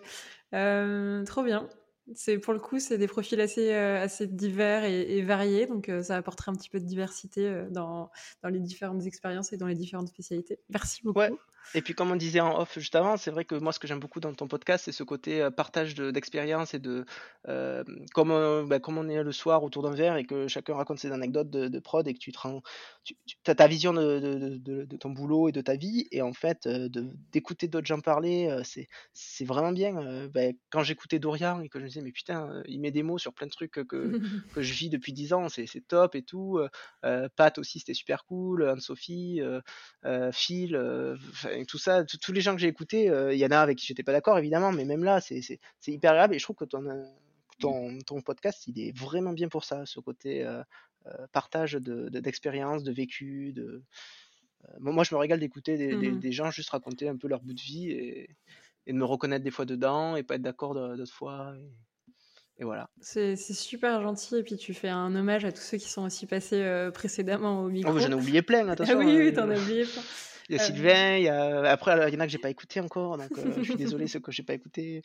Euh, 0.54 1.24
trop 1.24 1.42
bien. 1.42 1.68
C'est 2.14 2.38
pour 2.38 2.52
le 2.52 2.60
coup, 2.60 2.78
c'est 2.78 2.98
des 2.98 3.08
profils 3.08 3.40
assez, 3.40 3.72
euh, 3.72 4.02
assez 4.02 4.26
divers 4.26 4.84
et, 4.84 5.22
variés, 5.22 5.66
donc 5.66 5.90
ça 6.02 6.16
apporterait 6.16 6.50
un 6.50 6.54
petit 6.54 6.68
peu 6.68 6.80
de 6.80 6.84
diversité 6.84 7.64
dans, 7.70 8.10
dans, 8.42 8.48
les 8.50 8.58
différentes 8.60 9.06
expériences 9.06 9.52
et 9.52 9.56
dans 9.56 9.68
les 9.68 9.74
différentes 9.74 10.08
spécialités. 10.08 10.58
Merci 10.68 11.02
beaucoup. 11.02 11.20
Et 11.74 11.82
puis, 11.82 11.94
comme 11.94 12.10
on 12.10 12.16
disait 12.16 12.40
en 12.40 12.59
off 12.59 12.78
juste 12.78 12.94
avant, 12.94 13.16
c'est 13.16 13.30
vrai 13.30 13.44
que 13.44 13.55
moi, 13.55 13.72
ce 13.72 13.78
que 13.78 13.86
j'aime 13.86 14.01
beaucoup 14.01 14.20
dans 14.20 14.32
ton 14.34 14.48
podcast, 14.48 14.84
c'est 14.84 14.93
ce 14.93 15.02
côté 15.02 15.48
partage 15.56 15.94
d'expérience 15.94 16.74
et 16.74 16.78
de 16.78 17.05
comme, 18.12 18.66
bah, 18.68 18.78
comme 18.78 18.98
on 18.98 19.09
est 19.09 19.22
le 19.22 19.32
soir 19.32 19.62
autour 19.62 19.82
d'un 19.82 19.93
verre 19.93 20.16
et 20.16 20.24
que 20.24 20.48
chacun 20.48 20.74
raconte 20.74 20.98
ses 20.98 21.12
anecdotes 21.12 21.51
de, 21.51 21.78
prod 21.78 22.06
et 22.06 22.14
que 22.14 22.18
tu 22.18 22.32
te 22.32 22.39
rends, 22.39 22.62
tu, 23.05 23.16
as 23.47 23.55
ta 23.55 23.66
vision 23.66 23.93
de, 23.93 24.59
de, 24.59 24.97
ton 24.97 25.10
boulot 25.10 25.48
et 25.48 25.52
de 25.52 25.60
ta 25.60 25.76
vie 25.76 26.06
et 26.12 26.22
en 26.22 26.32
fait, 26.32 26.68
d'écouter 27.32 27.68
d'autres 27.68 27.86
gens 27.86 28.01
parler, 28.01 28.55
c'est, 28.64 29.44
vraiment 29.44 29.72
bien. 29.72 30.28
Bah, 30.28 30.40
quand 30.70 30.82
j'écoutais 30.82 31.18
Dorian 31.18 31.60
et 31.60 31.68
que 31.68 31.78
je 31.78 31.84
me 31.84 31.89
disais, 31.89 32.02
mais 32.02 32.12
putain, 32.12 32.62
il 32.66 32.80
met 32.80 32.90
des 32.90 33.02
mots 33.02 33.18
sur 33.18 33.32
plein 33.32 33.47
de 33.47 33.52
trucs 33.52 33.72
que, 33.72 33.82
que 34.55 34.62
je 34.62 34.72
vis 34.72 34.90
depuis 34.90 35.12
10 35.12 35.32
ans, 35.32 35.48
c'est, 35.48 35.66
c'est 35.66 35.80
top 35.80 36.14
et 36.14 36.22
tout. 36.22 36.60
Pat 37.02 37.59
aussi, 37.59 37.78
c'était 37.80 37.94
super 37.94 38.24
cool. 38.24 38.68
Anne-Sophie, 38.68 39.40
Phil, 40.32 40.76
tout 41.66 41.78
ça, 41.78 42.04
tous 42.04 42.32
les 42.32 42.40
gens 42.40 42.54
que 42.54 42.60
j'ai 42.60 42.68
écoutés, 42.68 43.06
il 43.32 43.38
y 43.38 43.46
en 43.46 43.50
a 43.50 43.58
avec 43.58 43.78
qui 43.78 43.86
j'étais 43.86 44.02
pas 44.02 44.12
d'accord 44.12 44.38
évidemment, 44.38 44.72
mais 44.72 44.84
même 44.84 45.04
là, 45.04 45.20
c'est 45.20 45.60
hyper 45.86 46.12
agréable 46.12 46.34
et 46.34 46.38
je 46.38 46.44
trouve 46.44 46.56
que 46.56 46.64
ton, 46.64 46.82
ton, 47.58 47.98
ton, 48.00 48.20
podcast, 48.20 48.66
il 48.66 48.80
est 48.80 48.96
vraiment 48.96 49.32
bien 49.32 49.48
pour 49.48 49.64
ça, 49.64 49.86
ce 49.86 50.00
côté 50.00 50.46
partage 51.32 51.74
d'expériences, 51.74 52.82
de, 52.82 52.90
de, 52.90 52.94
vécu. 52.94 53.52
De... 53.52 53.82
moi, 54.80 55.04
je 55.04 55.14
me 55.14 55.18
régale 55.18 55.40
d'écouter 55.40 55.94
mmh 55.94 56.18
des, 56.18 56.32
gens 56.32 56.50
juste 56.50 56.70
raconter 56.70 57.08
un 57.08 57.16
peu 57.16 57.28
leur 57.28 57.40
bout 57.42 57.54
de 57.54 57.60
vie 57.60 57.90
et, 57.90 58.30
et 58.86 58.92
de 58.92 58.98
me 58.98 59.04
reconnaître 59.04 59.44
des 59.44 59.50
fois 59.50 59.64
dedans 59.64 60.16
et 60.16 60.22
pas 60.22 60.36
être 60.36 60.42
d'accord 60.42 60.74
d'autres 60.74 61.12
fois. 61.12 61.54
Et... 62.58 62.64
voilà. 62.64 62.90
C'est 63.00 63.36
super 63.36 64.02
gentil. 64.02 64.36
Et 64.36 64.42
puis 64.42 64.56
tu 64.56 64.74
fais 64.74 64.88
un 64.88 65.14
hommage 65.14 65.44
à 65.44 65.52
tous 65.52 65.62
ceux 65.62 65.78
qui 65.78 65.88
sont 65.88 66.02
aussi 66.02 66.26
passés 66.26 66.90
précédemment 66.94 67.62
au 67.62 67.68
micro. 67.68 67.92
Oh, 67.94 67.98
J'en 67.98 68.10
ai 68.10 68.14
oublié 68.14 68.42
plein, 68.42 68.68
attention. 68.68 68.98
Ah 69.00 69.04
oui, 69.04 69.16
oui, 69.16 69.32
t'en 69.32 69.50
as 69.50 69.58
oublié 69.58 69.84
plein. 69.84 70.02
Y 70.52 70.56
a 70.56 70.58
Sylvain, 70.58 71.16
il 71.16 71.24
y 71.24 71.28
a... 71.28 71.70
après, 71.70 72.08
il 72.08 72.14
y 72.14 72.16
en 72.16 72.20
a 72.20 72.26
que 72.26 72.32
j'ai 72.32 72.38
pas 72.38 72.50
écouté 72.50 72.80
encore, 72.80 73.16
donc 73.16 73.30
euh, 73.38 73.52
je 73.56 73.62
suis 73.62 73.76
désolé 73.76 74.06
ceux 74.06 74.20
que 74.20 74.30
j'ai 74.30 74.42
pas 74.42 74.52
écouté. 74.52 75.02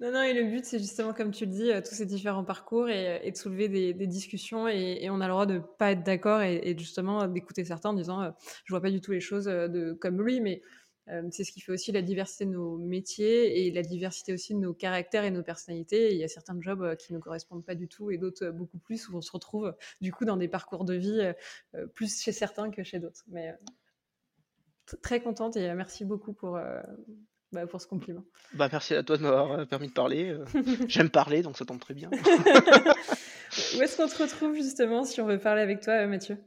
Non, 0.00 0.10
non, 0.10 0.22
et 0.22 0.32
le 0.32 0.44
but, 0.44 0.64
c'est 0.64 0.78
justement, 0.78 1.12
comme 1.12 1.32
tu 1.32 1.44
le 1.44 1.50
dis, 1.50 1.70
euh, 1.70 1.82
tous 1.82 1.94
ces 1.94 2.06
différents 2.06 2.44
parcours 2.44 2.88
et, 2.88 3.30
de 3.30 3.36
soulever 3.36 3.68
des, 3.68 4.06
discussions. 4.06 4.66
Et, 4.66 5.10
on 5.10 5.20
a 5.20 5.26
le 5.26 5.32
droit 5.32 5.44
de 5.44 5.58
pas 5.58 5.90
être 5.90 6.02
d'accord 6.02 6.40
et, 6.40 6.74
justement 6.78 7.26
d'écouter 7.26 7.64
certains 7.64 7.90
en 7.90 7.94
disant 7.94 8.22
euh, 8.22 8.30
Je 8.64 8.72
vois 8.72 8.80
pas 8.80 8.90
du 8.90 9.02
tout 9.02 9.12
les 9.12 9.20
choses 9.20 9.46
de, 9.46 9.92
comme 10.00 10.22
lui, 10.22 10.40
mais 10.40 10.62
c'est 11.30 11.42
ce 11.42 11.52
qui 11.52 11.62
fait 11.62 11.72
aussi 11.72 11.90
la 11.90 12.02
diversité 12.02 12.44
de 12.44 12.50
nos 12.50 12.76
métiers 12.76 13.66
et 13.66 13.70
la 13.70 13.80
diversité 13.80 14.34
aussi 14.34 14.52
de 14.54 14.58
nos 14.58 14.74
caractères 14.74 15.24
et 15.24 15.30
nos 15.30 15.42
personnalités. 15.42 16.12
il 16.12 16.18
y 16.18 16.24
a 16.24 16.28
certains 16.28 16.60
jobs 16.60 16.96
qui 16.96 17.14
ne 17.14 17.18
correspondent 17.18 17.64
pas 17.64 17.74
du 17.74 17.88
tout 17.88 18.10
et 18.10 18.18
d'autres 18.18 18.50
beaucoup 18.50 18.76
plus 18.76 19.08
où 19.08 19.16
on 19.16 19.22
se 19.22 19.32
retrouve 19.32 19.74
du 20.02 20.12
coup 20.12 20.26
dans 20.26 20.36
des 20.36 20.48
parcours 20.48 20.84
de 20.84 20.92
vie 20.92 21.32
plus 21.94 22.20
chez 22.20 22.32
certains 22.32 22.70
que 22.70 22.82
chez 22.82 22.98
d'autres. 22.98 23.24
Mais 23.28 23.54
très 25.02 25.20
contente 25.20 25.56
et 25.56 25.70
euh, 25.70 25.74
merci 25.74 26.04
beaucoup 26.04 26.32
pour, 26.32 26.56
euh, 26.56 26.80
bah, 27.52 27.66
pour 27.66 27.80
ce 27.80 27.86
compliment. 27.86 28.24
Bah, 28.54 28.68
merci 28.70 28.94
à 28.94 29.02
toi 29.02 29.16
de 29.16 29.22
m'avoir 29.22 29.52
euh, 29.52 29.64
permis 29.64 29.88
de 29.88 29.92
parler. 29.92 30.36
J'aime 30.88 31.10
parler, 31.10 31.42
donc 31.42 31.56
ça 31.56 31.64
tombe 31.64 31.80
très 31.80 31.94
bien. 31.94 32.10
Où 33.76 33.82
est-ce 33.82 33.96
qu'on 33.96 34.08
te 34.08 34.22
retrouve 34.22 34.54
justement 34.54 35.04
si 35.04 35.20
on 35.20 35.26
veut 35.26 35.38
parler 35.38 35.62
avec 35.62 35.80
toi, 35.80 36.06
Mathieu? 36.06 36.38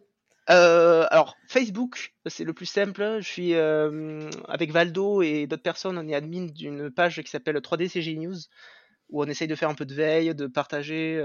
Alors 0.48 1.38
Facebook, 1.48 2.14
c'est 2.26 2.44
le 2.44 2.52
plus 2.52 2.66
simple. 2.66 3.20
Je 3.22 3.28
suis 3.28 3.54
avec 3.56 4.72
Valdo 4.72 5.22
et 5.22 5.48
d'autres 5.48 5.64
personnes. 5.64 5.98
On 5.98 6.06
est 6.10 6.14
admin 6.14 6.48
d'une 6.48 6.92
page 6.92 7.22
qui 7.22 7.32
s'appelle 7.32 7.56
3DCG 7.56 8.18
News, 8.18 8.36
où 9.10 9.24
on 9.24 9.28
essaye 9.28 9.48
de 9.48 9.56
faire 9.56 9.70
un 9.70 9.76
peu 9.76 9.86
de 9.86 9.94
veille, 9.94 10.36
de 10.36 10.48
partager 10.48 11.24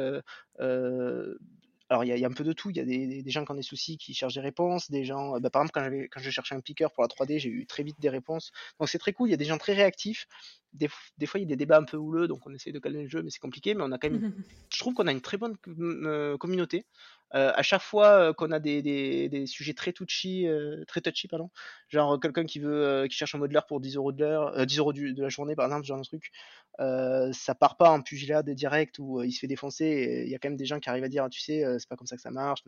alors 1.88 2.04
il 2.04 2.18
y, 2.18 2.24
a 2.24 2.28
un 2.28 2.32
peu 2.32 2.42
de 2.42 2.52
tout, 2.52 2.70
il 2.70 2.76
y 2.76 2.80
a 2.80 2.84
des, 2.84 3.22
gens 3.30 3.44
qui 3.44 3.52
ont 3.52 3.54
des 3.54 3.62
soucis 3.62 3.96
qui 3.96 4.12
cherchent 4.12 4.34
des 4.34 4.40
réponses, 4.40 4.90
des 4.90 5.04
gens, 5.04 5.36
euh, 5.36 5.40
bah, 5.40 5.50
par 5.50 5.62
exemple 5.62 5.72
quand, 5.72 6.06
quand 6.10 6.20
je 6.20 6.30
cherchais 6.30 6.54
un 6.56 6.60
piqueur 6.60 6.92
pour 6.92 7.04
la 7.04 7.08
3D, 7.08 7.38
j'ai 7.38 7.48
eu 7.48 7.66
très 7.66 7.84
vite 7.84 8.00
des 8.00 8.08
réponses. 8.08 8.50
Donc 8.80 8.88
c'est 8.88 8.98
très 8.98 9.12
cool, 9.12 9.28
il 9.28 9.30
y 9.30 9.34
a 9.34 9.36
des 9.36 9.44
gens 9.44 9.58
très 9.58 9.74
réactifs. 9.74 10.26
Des, 10.72 10.88
fois 10.88 11.40
il 11.40 11.42
y 11.42 11.44
a 11.44 11.46
des 11.46 11.56
débats 11.56 11.78
un 11.78 11.84
peu 11.84 11.96
houleux, 11.96 12.28
donc 12.28 12.46
on 12.46 12.52
essaie 12.52 12.72
de 12.72 12.78
calmer 12.78 13.04
le 13.04 13.08
jeu, 13.08 13.22
mais 13.22 13.30
c'est 13.30 13.38
compliqué, 13.38 13.74
mais 13.74 13.82
on 13.82 13.92
a 13.92 13.98
quand 13.98 14.10
même, 14.10 14.34
je 14.72 14.78
trouve 14.78 14.94
qu'on 14.94 15.06
a 15.06 15.12
une 15.12 15.20
très 15.20 15.36
bonne 15.36 15.56
euh, 15.68 16.36
communauté. 16.36 16.86
Euh, 17.34 17.52
à 17.54 17.62
chaque 17.62 17.82
fois 17.82 18.32
qu'on 18.34 18.52
a 18.52 18.60
des, 18.60 18.82
des, 18.82 19.46
sujets 19.46 19.74
très 19.74 19.92
touchy, 19.92 20.46
très 20.86 21.00
touchy, 21.00 21.28
pardon, 21.28 21.50
genre 21.88 22.20
quelqu'un 22.20 22.44
qui 22.44 22.60
veut, 22.60 23.06
qui 23.10 23.16
cherche 23.16 23.34
un 23.34 23.38
modeler 23.38 23.60
pour 23.66 23.80
10 23.80 23.96
euros 23.96 24.12
de 24.12 24.24
l'heure, 24.24 24.64
10 24.66 24.78
euros 24.78 24.92
de 24.92 25.22
la 25.22 25.28
journée 25.28 25.56
par 25.56 25.66
exemple, 25.66 25.84
ce 25.84 25.88
genre 25.88 25.98
de 25.98 26.04
truc, 26.04 26.30
ça 26.78 27.54
part 27.54 27.76
pas 27.76 27.90
en 27.90 28.00
pugilat 28.02 28.42
de 28.42 28.52
direct 28.52 28.98
où 28.98 29.22
il 29.22 29.32
se 29.32 29.40
fait 29.40 29.48
défoncer. 29.48 30.22
Il 30.26 30.30
y 30.30 30.34
a 30.34 30.38
quand 30.38 30.48
même 30.48 30.56
des 30.56 30.66
gens 30.66 30.78
qui 30.78 30.88
arrivent 30.88 31.04
à 31.04 31.08
dire, 31.08 31.24
«Ah, 31.24 31.30
tu 31.30 31.40
sais, 31.40 31.64
c'est 31.78 31.88
pas 31.88 31.96
comme 31.96 32.06
ça 32.06 32.16
que 32.16 32.22
ça 32.22 32.30
marche. 32.30 32.62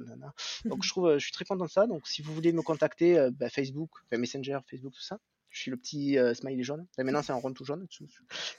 Donc 0.64 0.82
je 0.82 0.88
trouve, 0.88 1.14
je 1.14 1.24
suis 1.24 1.32
très 1.32 1.44
content 1.44 1.66
de 1.66 1.70
ça. 1.70 1.86
Donc 1.86 2.06
si 2.08 2.22
vous 2.22 2.34
voulez 2.34 2.52
me 2.52 2.62
contacter, 2.62 3.28
bah, 3.32 3.48
Facebook, 3.50 3.90
Messenger, 4.12 4.58
Facebook, 4.68 4.94
tout 4.94 5.02
ça. 5.02 5.18
Je 5.50 5.60
suis 5.60 5.70
le 5.70 5.76
petit 5.76 6.18
smiley 6.34 6.62
jaune. 6.62 6.86
maintenant 6.98 7.22
c'est 7.22 7.32
un 7.32 7.36
rond 7.36 7.52
tout 7.52 7.64
jaune. 7.64 7.86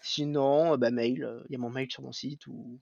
Sinon, 0.02 0.78
bah, 0.78 0.92
mail. 0.92 1.44
Il 1.50 1.54
y 1.54 1.56
a 1.56 1.60
mon 1.60 1.70
mail 1.70 1.92
sur 1.92 2.04
mon 2.04 2.14
site 2.14 2.48
où, 2.48 2.80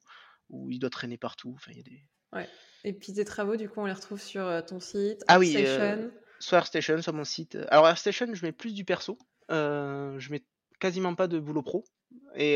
où 0.50 0.70
il 0.70 0.80
doit 0.80 0.90
traîner 0.90 1.18
partout. 1.18 1.54
Enfin, 1.56 1.72
il 1.72 1.78
y 1.78 1.82
a 1.82 1.84
des 1.84 2.04
Ouais. 2.34 2.48
Et 2.88 2.94
puis 2.94 3.12
tes 3.12 3.26
travaux, 3.26 3.58
du 3.58 3.68
coup, 3.68 3.82
on 3.82 3.86
les 3.86 3.92
retrouve 3.92 4.22
sur 4.22 4.46
euh, 4.46 4.62
ton 4.62 4.80
site, 4.80 5.22
Ah 5.28 5.40
oui, 5.40 5.54
euh, 5.58 6.08
soit 6.40 6.60
AirStation, 6.60 7.02
soit 7.02 7.12
mon 7.12 7.26
site. 7.26 7.58
Alors 7.68 7.86
AirStation, 7.86 8.34
je 8.34 8.46
mets 8.46 8.54
plus 8.54 8.74
du 8.74 8.86
perso. 8.86 9.18
Euh, 9.52 10.18
je 10.20 10.32
mets 10.32 10.42
quasiment 10.80 11.14
pas 11.14 11.28
de 11.28 11.38
boulot 11.38 11.64
pro. 11.64 11.84
Et, 12.36 12.54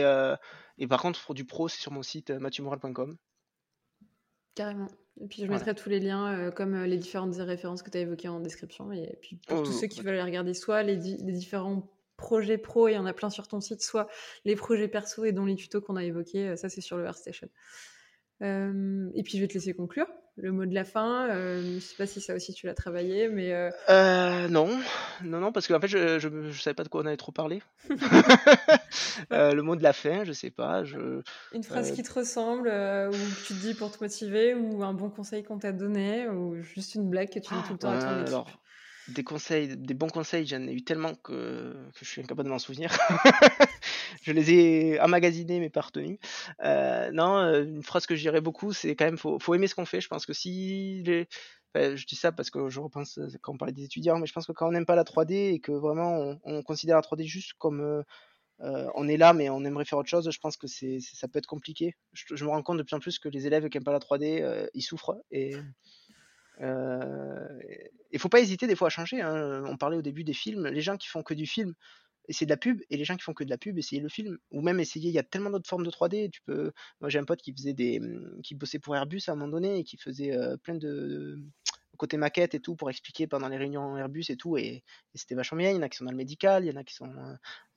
et 0.77 0.87
par 0.87 1.01
contre, 1.01 1.21
pour 1.25 1.35
du 1.35 1.43
pro, 1.43 1.67
c'est 1.67 1.81
sur 1.81 1.91
mon 1.91 2.01
site 2.01 2.31
mathieumoral.com. 2.31 3.17
Carrément. 4.55 4.87
Et 5.19 5.27
puis 5.27 5.41
je 5.41 5.47
mettrai 5.47 5.75
tous 5.75 5.89
les 5.89 5.99
liens, 5.99 6.49
comme 6.51 6.81
les 6.81 6.97
différentes 6.97 7.35
références 7.35 7.83
que 7.83 7.89
tu 7.89 7.97
as 7.97 8.01
évoquées 8.01 8.29
en 8.29 8.39
description. 8.39 8.89
Et 8.93 9.17
puis 9.21 9.35
pour 9.35 9.59
oh, 9.59 9.63
tous 9.63 9.73
ceux 9.73 9.87
qui 9.87 9.99
veulent 9.99 10.15
les 10.15 10.23
regarder, 10.23 10.53
soit 10.53 10.81
les, 10.81 10.95
les 10.95 11.33
différents 11.33 11.91
projets 12.15 12.57
pro, 12.57 12.87
et 12.87 12.93
il 12.93 12.95
y 12.95 12.97
en 12.97 13.05
a 13.05 13.11
plein 13.11 13.29
sur 13.29 13.49
ton 13.49 13.59
site, 13.59 13.81
soit 13.81 14.07
les 14.45 14.55
projets 14.55 14.87
perso 14.87 15.25
et 15.25 15.33
dont 15.33 15.43
les 15.43 15.55
tutos 15.55 15.81
qu'on 15.81 15.97
a 15.97 16.05
évoqués, 16.05 16.55
ça 16.55 16.69
c'est 16.69 16.79
sur 16.79 16.95
le 16.95 17.03
AirStation. 17.03 17.49
Euh, 18.41 19.09
et 19.13 19.23
puis 19.23 19.37
je 19.37 19.41
vais 19.41 19.47
te 19.47 19.53
laisser 19.53 19.73
conclure. 19.73 20.07
Le 20.37 20.51
mot 20.51 20.65
de 20.65 20.73
la 20.73 20.85
fin, 20.85 21.29
euh, 21.29 21.61
je 21.61 21.75
ne 21.75 21.79
sais 21.79 21.95
pas 21.95 22.07
si 22.07 22.21
ça 22.21 22.33
aussi 22.33 22.53
tu 22.53 22.65
l'as 22.65 22.73
travaillé, 22.73 23.27
mais... 23.27 23.53
Euh... 23.53 24.47
non, 24.47 24.69
non, 25.23 25.39
non, 25.41 25.51
parce 25.51 25.67
qu'en 25.67 25.79
fait 25.79 25.89
je 25.89 26.27
ne 26.27 26.51
savais 26.53 26.73
pas 26.73 26.83
de 26.83 26.89
quoi 26.89 27.01
on 27.01 27.05
allait 27.05 27.17
trop 27.17 27.33
parler. 27.33 27.61
le 29.29 29.59
mot 29.59 29.75
de 29.75 29.83
la 29.83 29.93
fin, 29.93 30.23
je 30.23 30.31
sais 30.31 30.49
pas. 30.49 30.83
Je... 30.85 31.21
Une 31.53 31.63
phrase 31.63 31.91
qui 31.91 32.01
te 32.01 32.13
ressemble, 32.13 32.69
ou 32.69 33.11
que 33.11 33.47
tu 33.47 33.53
te 33.53 33.59
dis 33.59 33.73
pour 33.73 33.91
te 33.91 34.01
motiver, 34.01 34.55
ou 34.55 34.83
un 34.83 34.93
bon 34.93 35.09
conseil 35.09 35.43
qu'on 35.43 35.59
t'a 35.59 35.73
donné, 35.73 36.27
ou 36.29 36.61
juste 36.61 36.95
une 36.95 37.09
blague 37.09 37.29
que 37.29 37.39
tu 37.39 37.53
dis 37.53 37.61
tout 37.67 37.73
le 37.73 37.79
temps 37.79 37.91
à 37.91 37.99
ton 37.99 38.21
équipe. 38.21 38.57
Des 39.07 39.23
conseils, 39.23 39.75
des 39.77 39.93
bons 39.93 40.09
conseils, 40.09 40.45
j'en 40.45 40.61
ai 40.67 40.73
eu 40.73 40.83
tellement 40.83 41.15
que, 41.15 41.75
je 41.99 42.05
suis 42.05 42.21
incapable 42.21 42.47
de 42.47 42.53
m'en 42.53 42.59
souvenir. 42.59 42.91
je 44.23 44.31
les 44.31 44.51
ai 44.51 44.99
emmagasinés 44.99 45.59
mais 45.59 45.69
pas 45.69 45.81
retenus. 45.81 46.19
Euh, 46.63 47.11
non, 47.11 47.37
euh, 47.37 47.63
une 47.63 47.83
phrase 47.83 48.05
que 48.05 48.15
je 48.15 48.21
dirais 48.21 48.41
beaucoup, 48.41 48.73
c'est 48.73 48.95
quand 48.95 49.05
même 49.05 49.17
faut, 49.17 49.39
faut 49.39 49.53
aimer 49.55 49.67
ce 49.67 49.75
qu'on 49.75 49.85
fait. 49.85 50.01
Je 50.01 50.07
pense 50.07 50.25
que 50.25 50.33
si 50.33 51.03
je 51.75 52.05
dis 52.05 52.15
ça 52.15 52.31
parce 52.31 52.49
que 52.49 52.69
je 52.69 52.79
repense 52.79 53.19
quand 53.41 53.53
on 53.53 53.57
parlait 53.57 53.73
des 53.73 53.85
étudiants, 53.85 54.19
mais 54.19 54.27
je 54.27 54.33
pense 54.33 54.45
que 54.45 54.51
quand 54.51 54.67
on 54.67 54.71
n'aime 54.71 54.85
pas 54.85 54.95
la 54.95 55.03
3D 55.03 55.53
et 55.53 55.59
que 55.59 55.71
vraiment 55.71 56.17
on, 56.17 56.39
on 56.43 56.63
considère 56.63 56.95
la 56.95 57.01
3D 57.01 57.25
juste 57.25 57.53
comme 57.57 57.81
euh, 57.81 58.03
euh, 58.61 58.87
on 58.95 59.07
est 59.07 59.17
là 59.17 59.33
mais 59.33 59.49
on 59.49 59.63
aimerait 59.63 59.85
faire 59.85 59.97
autre 59.97 60.09
chose, 60.09 60.29
je 60.29 60.39
pense 60.39 60.57
que 60.57 60.67
c'est 60.67 60.99
ça 60.99 61.27
peut 61.27 61.39
être 61.39 61.47
compliqué. 61.47 61.95
Je, 62.13 62.43
me 62.43 62.49
rends 62.49 62.61
compte 62.61 62.77
de 62.77 62.83
plus 62.83 62.95
en 62.95 62.99
plus 62.99 63.19
que 63.19 63.29
les 63.29 63.47
élèves 63.47 63.67
qui 63.69 63.77
n'aiment 63.77 63.83
pas 63.83 63.91
la 63.91 63.99
3D, 63.99 64.41
euh, 64.41 64.67
ils 64.73 64.83
souffrent 64.83 65.17
il 66.61 68.19
faut 68.19 68.29
pas 68.29 68.39
hésiter 68.39 68.67
des 68.67 68.75
fois 68.75 68.87
à 68.87 68.89
changer. 68.89 69.21
Hein. 69.21 69.63
On 69.65 69.77
parlait 69.77 69.97
au 69.97 70.01
début 70.01 70.23
des 70.23 70.33
films, 70.33 70.67
les 70.67 70.81
gens 70.81 70.97
qui 70.97 71.07
font 71.07 71.23
que 71.23 71.33
du 71.33 71.45
film, 71.45 71.73
essayer 72.27 72.45
de 72.45 72.51
la 72.51 72.57
pub, 72.57 72.81
et 72.89 72.97
les 72.97 73.03
gens 73.03 73.15
qui 73.15 73.23
font 73.23 73.33
que 73.33 73.43
de 73.43 73.49
la 73.49 73.57
pub, 73.57 73.77
essayer 73.77 74.01
le 74.01 74.09
film, 74.09 74.37
ou 74.51 74.61
même 74.61 74.79
essayer. 74.79 75.09
Il 75.09 75.13
y 75.13 75.19
a 75.19 75.23
tellement 75.23 75.49
d'autres 75.49 75.69
formes 75.69 75.85
de 75.85 75.91
3D. 75.91 76.29
Tu 76.31 76.41
peux. 76.43 76.71
Moi, 76.99 77.09
j'ai 77.09 77.19
un 77.19 77.25
pote 77.25 77.41
qui 77.41 77.53
faisait 77.53 77.73
des, 77.73 78.01
qui 78.43 78.55
bossait 78.55 78.79
pour 78.79 78.95
Airbus 78.95 79.21
à 79.27 79.31
un 79.31 79.35
moment 79.35 79.51
donné 79.51 79.79
et 79.79 79.83
qui 79.83 79.97
faisait 79.97 80.33
euh, 80.35 80.57
plein 80.57 80.75
de 80.75 81.39
côté 81.97 82.17
maquette 82.17 82.55
et 82.55 82.59
tout 82.59 82.75
pour 82.75 82.89
expliquer 82.89 83.27
pendant 83.27 83.47
les 83.47 83.57
réunions 83.57 83.95
Airbus 83.95 84.25
et 84.29 84.35
tout, 84.35 84.57
et, 84.57 84.83
c'était 85.13 85.35
vachement 85.35 85.59
bien. 85.59 85.69
Il 85.69 85.75
y 85.75 85.79
en 85.79 85.83
a 85.83 85.89
qui 85.89 85.97
sont 85.97 86.05
dans 86.05 86.11
le 86.11 86.17
médical, 86.17 86.65
il 86.65 86.69
y 86.69 86.71
en 86.71 86.79
a 86.79 86.83
qui 86.83 86.95
sont. 86.95 87.13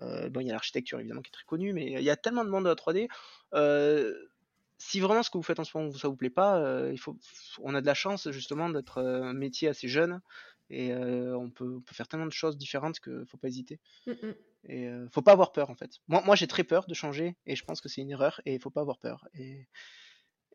Euh, 0.00 0.30
bon, 0.30 0.40
il 0.40 0.46
y 0.46 0.50
a 0.50 0.52
l'architecture 0.52 0.98
évidemment 0.98 1.20
qui 1.20 1.28
est 1.28 1.32
très 1.32 1.44
connue, 1.44 1.72
mais 1.72 1.92
il 1.92 2.02
y 2.02 2.10
a 2.10 2.16
tellement 2.16 2.44
de 2.44 2.50
monde 2.50 2.64
de 2.64 2.70
la 2.70 2.74
3D. 2.74 3.08
Euh, 3.54 4.14
si 4.86 5.00
vraiment 5.00 5.22
ce 5.22 5.30
que 5.30 5.38
vous 5.38 5.42
faites 5.42 5.58
en 5.58 5.64
ce 5.64 5.76
moment 5.76 5.90
ça 5.92 6.08
vous 6.08 6.16
plaît 6.16 6.30
pas, 6.30 6.58
euh, 6.58 6.90
il 6.92 6.98
faut, 6.98 7.16
on 7.62 7.74
a 7.74 7.80
de 7.80 7.86
la 7.86 7.94
chance 7.94 8.30
justement 8.30 8.68
d'être 8.68 8.98
un 9.00 9.32
métier 9.32 9.68
assez 9.68 9.88
jeune 9.88 10.20
et 10.68 10.92
euh, 10.92 11.36
on, 11.36 11.50
peut, 11.50 11.76
on, 11.76 11.80
peut, 11.80 11.94
faire 11.94 12.08
tellement 12.08 12.26
de 12.26 12.32
choses 12.32 12.56
différentes 12.58 13.00
qu'il 13.00 13.24
faut 13.26 13.38
pas 13.38 13.48
hésiter. 13.48 13.80
Mm 14.06 14.12
-mm. 14.12 14.34
Et 14.66 14.88
euh, 14.88 15.08
faut 15.10 15.22
pas 15.22 15.32
avoir 15.32 15.52
peur 15.52 15.70
en 15.70 15.74
fait. 15.74 15.92
Moi, 16.08 16.22
moi 16.26 16.36
j'ai 16.36 16.46
très 16.46 16.64
peur 16.64 16.86
de 16.86 16.94
changer 16.94 17.36
et 17.46 17.56
je 17.56 17.64
pense 17.64 17.80
que 17.80 17.88
c'est 17.88 18.02
une 18.02 18.10
erreur 18.10 18.40
et 18.44 18.54
il 18.54 18.60
faut 18.60 18.70
pas 18.70 18.82
avoir 18.82 18.98
peur. 18.98 19.18
Et, 19.34 19.68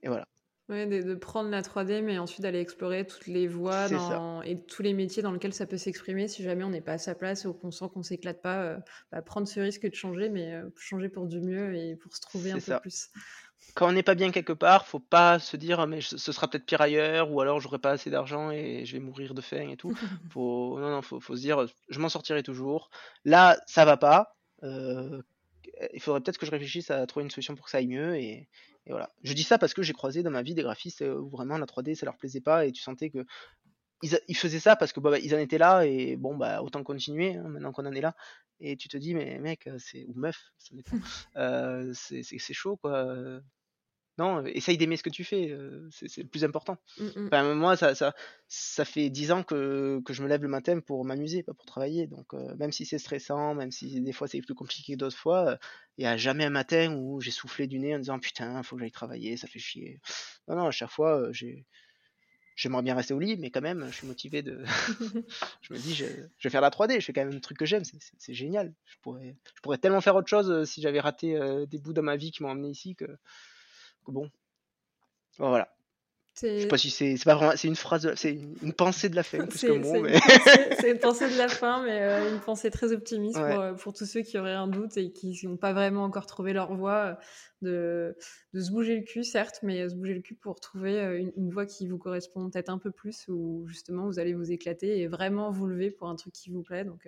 et 0.03 0.07
voilà. 0.07 0.27
Ouais, 0.69 0.85
de, 0.85 1.01
de, 1.01 1.15
prendre 1.15 1.49
la 1.49 1.63
3D, 1.63 2.03
mais 2.03 2.19
ensuite 2.19 2.41
d'aller 2.43 2.59
explorer 2.59 3.03
toutes 3.07 3.25
les 3.25 3.47
voies 3.47 3.89
dans, 3.89 4.43
et 4.43 4.55
tous 4.67 4.83
les 4.83 4.93
métiers 4.93 5.23
dans 5.23 5.31
lesquels 5.31 5.53
ça 5.61 5.65
peut 5.65 5.77
s'exprimer 5.77 6.27
si 6.27 6.43
jamais 6.43 6.63
on 6.63 6.69
n'est 6.69 6.85
pas 6.89 6.93
à 6.93 6.97
sa 6.99 7.15
place 7.15 7.45
ou 7.45 7.53
qu'on 7.53 7.71
sent 7.71 7.85
qu'on 7.91 8.03
s'éclate 8.03 8.39
pas. 8.43 8.59
Euh, 8.63 8.77
bah, 9.11 9.23
prendre 9.23 9.47
ce 9.47 9.59
risque 9.59 9.89
de 9.89 9.95
changer, 9.95 10.29
mais 10.29 10.53
euh, 10.53 10.69
changer 10.77 11.09
pour 11.09 11.25
du 11.25 11.39
mieux 11.41 11.75
et 11.75 11.95
pour 11.95 12.15
se 12.15 12.21
trouver 12.21 12.51
un 12.51 12.59
ça. 12.59 12.75
peu 12.75 12.81
plus 12.81 13.09
quand 13.75 13.87
on 13.87 13.91
n'est 13.91 14.03
pas 14.03 14.15
bien 14.15 14.31
quelque 14.31 14.53
part, 14.53 14.87
faut 14.87 14.99
pas 14.99 15.39
se 15.39 15.57
dire 15.57 15.85
mais 15.87 16.01
ce 16.01 16.17
sera 16.17 16.47
peut-être 16.47 16.65
pire 16.65 16.81
ailleurs 16.81 17.31
ou 17.31 17.41
alors 17.41 17.59
j'aurai 17.59 17.79
pas 17.79 17.91
assez 17.91 18.09
d'argent 18.09 18.51
et 18.51 18.85
je 18.85 18.93
vais 18.93 18.99
mourir 18.99 19.33
de 19.33 19.41
faim 19.41 19.69
et 19.69 19.77
tout. 19.77 19.91
Faut 20.31 20.79
non 20.79 20.89
non 20.89 21.01
faut, 21.01 21.19
faut 21.19 21.35
se 21.35 21.41
dire 21.41 21.65
je 21.89 21.99
m'en 21.99 22.09
sortirai 22.09 22.43
toujours. 22.43 22.89
Là 23.25 23.57
ça 23.67 23.85
va 23.85 23.97
pas. 23.97 24.35
Euh, 24.63 25.21
il 25.93 26.01
faudrait 26.01 26.19
peut-être 26.21 26.37
que 26.37 26.45
je 26.45 26.51
réfléchisse 26.51 26.91
à 26.91 27.05
trouver 27.07 27.23
une 27.23 27.29
solution 27.29 27.55
pour 27.55 27.65
que 27.65 27.71
ça 27.71 27.77
aille 27.77 27.87
mieux 27.87 28.17
et, 28.17 28.49
et 28.85 28.91
voilà. 28.91 29.09
Je 29.23 29.33
dis 29.33 29.43
ça 29.43 29.57
parce 29.57 29.73
que 29.73 29.81
j'ai 29.81 29.93
croisé 29.93 30.23
dans 30.23 30.31
ma 30.31 30.41
vie 30.41 30.55
des 30.55 30.63
graphistes 30.63 31.01
où 31.01 31.29
vraiment 31.29 31.57
la 31.57 31.65
3D 31.65 31.95
ça 31.95 32.05
leur 32.05 32.17
plaisait 32.17 32.41
pas 32.41 32.65
et 32.65 32.71
tu 32.71 32.81
sentais 32.81 33.09
que 33.09 33.25
ils, 34.01 34.19
ils 34.27 34.37
faisaient 34.37 34.59
ça 34.59 34.75
parce 34.75 34.93
que 34.93 34.99
bah, 34.99 35.19
ils 35.19 35.35
en 35.35 35.39
étaient 35.39 35.57
là 35.57 35.85
et 35.85 36.15
bon 36.15 36.35
bah 36.35 36.61
autant 36.61 36.83
continuer 36.83 37.35
hein, 37.35 37.47
maintenant 37.47 37.71
qu'on 37.71 37.85
en 37.85 37.93
est 37.93 38.01
là 38.01 38.15
et 38.59 38.77
tu 38.77 38.87
te 38.87 38.97
dis 38.97 39.13
mais 39.13 39.39
mec 39.39 39.69
c'est 39.77 40.05
ou 40.07 40.13
meuf 40.15 40.51
euh, 41.37 41.91
c'est 41.93 42.53
chaud 42.53 42.77
quoi 42.77 43.41
non, 44.19 44.45
essaye 44.45 44.77
d'aimer 44.77 44.97
ce 44.97 45.03
que 45.03 45.09
tu 45.09 45.23
fais, 45.23 45.57
c'est 45.91 46.17
le 46.17 46.27
plus 46.27 46.43
important. 46.43 46.77
Mmh 46.97 47.27
enfin, 47.27 47.55
moi, 47.55 47.77
ça, 47.77 47.95
ça, 47.95 48.13
ça 48.49 48.83
fait 48.83 49.09
dix 49.09 49.31
ans 49.31 49.43
que, 49.43 50.01
que, 50.03 50.11
je 50.11 50.21
me 50.21 50.27
lève 50.27 50.41
le 50.41 50.49
matin 50.49 50.81
pour 50.81 51.05
m'amuser, 51.05 51.41
pas 51.41 51.53
pour 51.53 51.65
travailler. 51.65 52.05
Donc, 52.05 52.33
euh, 52.33 52.53
même 52.57 52.73
si 52.73 52.85
c'est 52.85 52.97
stressant, 52.97 53.55
même 53.55 53.71
si 53.71 54.01
des 54.01 54.11
fois 54.11 54.27
c'est 54.27 54.41
plus 54.41 54.55
compliqué 54.55 54.93
que 54.93 54.97
d'autres 54.97 55.15
fois, 55.15 55.57
il 55.97 56.01
n'y 56.01 56.07
a 56.07 56.17
jamais 56.17 56.43
un 56.43 56.49
matin 56.49 56.93
où 56.97 57.21
j'ai 57.21 57.31
soufflé 57.31 57.65
du 57.65 57.79
nez 57.79 57.95
en 57.95 57.99
disant 57.99 58.19
putain, 58.19 58.61
faut 58.61 58.75
que 58.75 58.81
j'aille 58.81 58.91
travailler, 58.91 59.37
ça 59.37 59.47
fait 59.47 59.59
chier. 59.59 60.01
Non, 60.49 60.57
non, 60.57 60.65
à 60.65 60.71
chaque 60.71 60.91
fois, 60.91 61.31
j'ai. 61.31 61.65
J'aimerais 62.59 62.81
bien 62.81 62.93
rester 62.93 63.13
au 63.13 63.19
lit, 63.19 63.37
mais 63.37 63.51
quand 63.51 63.61
même, 63.61 63.87
je 63.89 63.95
suis 63.95 64.05
motivé 64.05 64.41
de. 64.41 64.61
je 65.61 65.73
me 65.73 65.79
dis, 65.79 65.95
je, 65.95 66.03
je, 66.03 66.43
vais 66.43 66.49
faire 66.49 66.59
la 66.59 66.69
3D, 66.69 66.99
je 66.99 67.05
fais 67.05 67.13
quand 67.13 67.23
même 67.23 67.33
un 67.33 67.39
truc 67.39 67.57
que 67.57 67.65
j'aime, 67.65 67.83
c'est 68.17 68.33
génial. 68.33 68.73
Je 68.85 68.97
pourrais, 69.01 69.37
je 69.55 69.61
pourrais 69.61 69.77
tellement 69.77 70.01
faire 70.01 70.17
autre 70.17 70.27
chose 70.27 70.69
si 70.69 70.81
j'avais 70.81 70.99
raté 70.99 71.37
euh, 71.37 71.65
des 71.65 71.77
bouts 71.77 71.93
dans 71.93 72.01
ma 72.01 72.17
vie 72.17 72.31
qui 72.31 72.43
m'ont 72.43 72.49
amené 72.49 72.67
ici 72.67 72.95
que 72.95 73.05
bon. 74.09 74.29
Voilà. 75.37 75.73
Je 76.35 76.61
sais 76.61 76.67
pas 76.67 76.77
si 76.77 76.89
c'est 76.89 77.15
pas 77.25 77.35
vraiment 77.35 77.53
c'est 77.55 77.67
une 77.67 77.75
phrase 77.75 78.13
c'est 78.15 78.33
une 78.61 78.73
pensée 78.73 79.09
de 79.09 79.15
la 79.15 79.23
fin 79.23 79.45
plus 79.45 79.61
que 79.61 79.77
bon, 79.77 80.01
mais... 80.01 80.17
c'est 80.79 80.91
une 80.91 80.99
pensée 80.99 81.29
de 81.29 81.37
la 81.37 81.49
fin 81.49 81.83
mais 81.83 82.01
euh, 82.01 82.31
une 82.31 82.39
pensée 82.39 82.71
très 82.71 82.93
optimiste 82.93 83.37
ouais. 83.37 83.53
pour, 83.53 83.61
euh, 83.61 83.73
pour, 83.73 83.93
tous 83.93 84.05
ceux 84.05 84.21
qui 84.21 84.37
auraient 84.37 84.53
un 84.53 84.67
doute 84.67 84.95
et 84.95 85.11
qui 85.11 85.37
n'ont 85.43 85.57
pas 85.57 85.73
vraiment 85.73 86.03
encore 86.03 86.27
trouvé 86.27 86.53
leur 86.53 86.73
voie 86.73 87.17
de, 87.61 88.15
de, 88.53 88.61
se 88.61 88.71
bouger 88.71 88.95
le 88.97 89.03
cul 89.03 89.25
certes 89.25 89.59
mais 89.63 89.89
se 89.89 89.95
bouger 89.95 90.13
le 90.13 90.21
cul 90.21 90.35
pour 90.35 90.61
trouver 90.61 90.99
euh, 90.99 91.19
une, 91.19 91.33
une 91.35 91.51
voie 91.51 91.65
qui 91.65 91.87
vous 91.87 91.97
correspond 91.97 92.49
peut-être 92.49 92.69
un 92.69 92.77
peu 92.77 92.91
plus 92.91 93.25
où 93.27 93.65
justement 93.67 94.05
vous 94.05 94.19
allez 94.19 94.33
vous 94.33 94.51
éclater 94.51 94.99
et 94.99 95.07
vraiment 95.07 95.51
vous 95.51 95.67
lever 95.67 95.91
pour 95.91 96.07
un 96.07 96.15
truc 96.15 96.33
qui 96.33 96.51
vous 96.51 96.63
plaît 96.63 96.85
donc. 96.85 97.07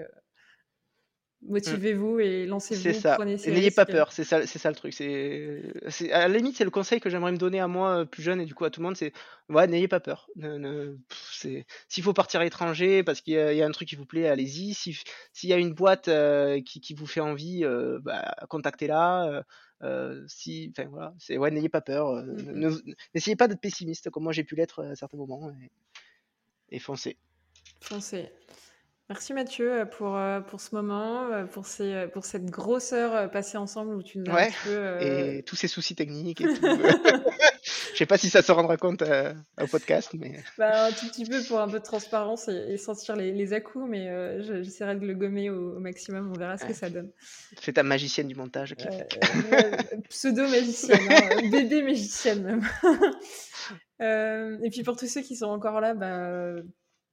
Motivez-vous 1.48 2.20
et 2.20 2.46
lancez-vous. 2.46 2.82
C'est 2.82 2.94
ça. 2.94 3.18
N'ayez 3.18 3.72
pas 3.72 3.86
peur, 3.86 4.12
c'est 4.12 4.24
ça, 4.24 4.46
c'est 4.46 4.60
ça 4.60 4.70
le 4.70 4.76
truc. 4.76 4.94
C'est, 4.94 6.12
à 6.12 6.28
la 6.28 6.38
limite, 6.38 6.58
c'est 6.58 6.64
le 6.64 6.70
conseil 6.70 7.00
que 7.00 7.10
j'aimerais 7.10 7.32
me 7.32 7.38
donner 7.38 7.60
à 7.60 7.68
moi 7.68 8.06
plus 8.06 8.24
jeune 8.24 8.42
et 8.42 8.46
du 8.46 8.54
coup 8.54 8.66
à 8.66 8.70
tout 8.70 8.80
le 8.82 8.86
monde, 8.86 8.98
c'est 8.98 9.14
ouais, 9.50 9.68
n'ayez 9.68 9.88
pas 9.88 10.00
peur. 10.00 10.30
Ne, 10.36 10.58
ne, 10.58 10.98
c'est, 11.32 11.66
s'il 11.88 12.04
faut 12.04 12.14
partir 12.14 12.42
à 12.42 12.44
l'étranger 12.44 13.04
parce 13.04 13.22
qu'il 13.22 13.34
y 13.34 13.38
a, 13.38 13.54
y 13.54 13.62
a, 13.62 13.66
un 13.66 13.72
truc 13.72 13.88
qui 13.88 13.96
vous 13.96 14.06
plaît, 14.06 14.28
allez-y. 14.28 14.74
Si, 14.74 15.02
s'il 15.34 15.50
y 15.50 15.54
a 15.54 15.58
une 15.58 15.74
boîte 15.74 16.08
euh, 16.08 16.62
qui, 16.62 16.80
qui, 16.82 16.94
vous 16.94 17.08
fait 17.08 17.22
envie, 17.22 17.64
euh, 17.64 18.00
bah, 18.02 18.36
contactez-la. 18.50 19.44
Euh, 19.84 20.24
si, 20.28 20.72
enfin 20.78 20.88
voilà, 20.90 21.14
c'est 21.18 21.38
ouais, 21.38 21.50
n'ayez 21.50 21.70
pas 21.70 21.82
peur. 21.82 22.14
Mmh. 22.14 22.70
n'essayez 23.16 23.36
pas 23.36 23.48
d'être 23.48 23.62
pessimiste 23.62 24.12
comme 24.12 24.24
moi 24.24 24.32
j'ai 24.32 24.44
pu 24.44 24.56
l'être 24.56 24.84
à 24.84 24.96
certains 24.96 25.18
moments 25.18 25.50
et, 25.50 25.72
et 26.76 26.80
foncez. 26.80 27.18
Foncez. 27.80 28.30
Merci 29.12 29.34
Mathieu 29.34 29.86
pour, 29.98 30.18
pour 30.48 30.62
ce 30.62 30.74
moment, 30.74 31.46
pour, 31.52 31.66
ces, 31.66 32.08
pour 32.14 32.24
cette 32.24 32.46
grosseur 32.46 33.30
passée 33.30 33.58
ensemble 33.58 33.94
où 33.94 34.04
tu 34.04 34.20
nous 34.20 34.32
as 34.32 34.36
ouais, 34.36 34.48
un 34.48 34.64
peu, 34.64 34.70
euh... 34.70 35.38
Et 35.38 35.44
tous 35.44 35.58
ces 35.58 35.68
soucis 35.68 35.96
techniques 35.96 36.40
et 36.40 36.46
tout. 36.46 36.66
Je 37.94 37.98
sais 37.98 38.06
pas 38.06 38.18
si 38.18 38.30
ça 38.30 38.42
se 38.42 38.50
rendra 38.52 38.76
compte 38.78 39.02
euh, 39.02 39.34
au 39.62 39.68
podcast, 39.68 40.12
mais. 40.18 40.42
Bah, 40.58 40.86
un 40.86 40.92
tout 40.92 41.08
petit 41.08 41.26
peu 41.26 41.44
pour 41.44 41.60
un 41.60 41.68
peu 41.68 41.80
de 41.80 41.84
transparence 41.84 42.48
et, 42.48 42.74
et 42.74 42.78
sentir 42.78 43.18
les, 43.18 43.34
les 43.34 43.54
à-coups, 43.54 43.86
mais 43.90 44.08
euh, 44.08 44.64
j'essaierai 44.64 44.96
de 44.96 45.06
le 45.06 45.14
gommer 45.14 45.50
au, 45.50 45.76
au, 45.76 45.80
maximum. 45.80 46.32
On 46.34 46.40
verra 46.40 46.58
ce 46.58 46.64
ouais. 46.64 46.70
que 46.70 46.76
ça 46.76 46.90
donne. 46.90 47.12
Fais 47.60 47.74
ta 47.74 47.84
magicienne 47.84 48.28
du 48.28 48.36
montage. 48.36 48.76
Euh, 48.80 49.78
Pseudo-magicienne, 50.10 51.00
hein, 51.10 51.50
bébé 51.52 51.82
magicienne 51.82 52.44
même. 52.44 52.62
et 54.64 54.70
puis 54.70 54.84
pour 54.84 54.96
tous 54.96 55.08
ceux 55.08 55.22
qui 55.22 55.36
sont 55.36 55.48
encore 55.48 55.82
là, 55.82 55.94
bah, 55.94 56.54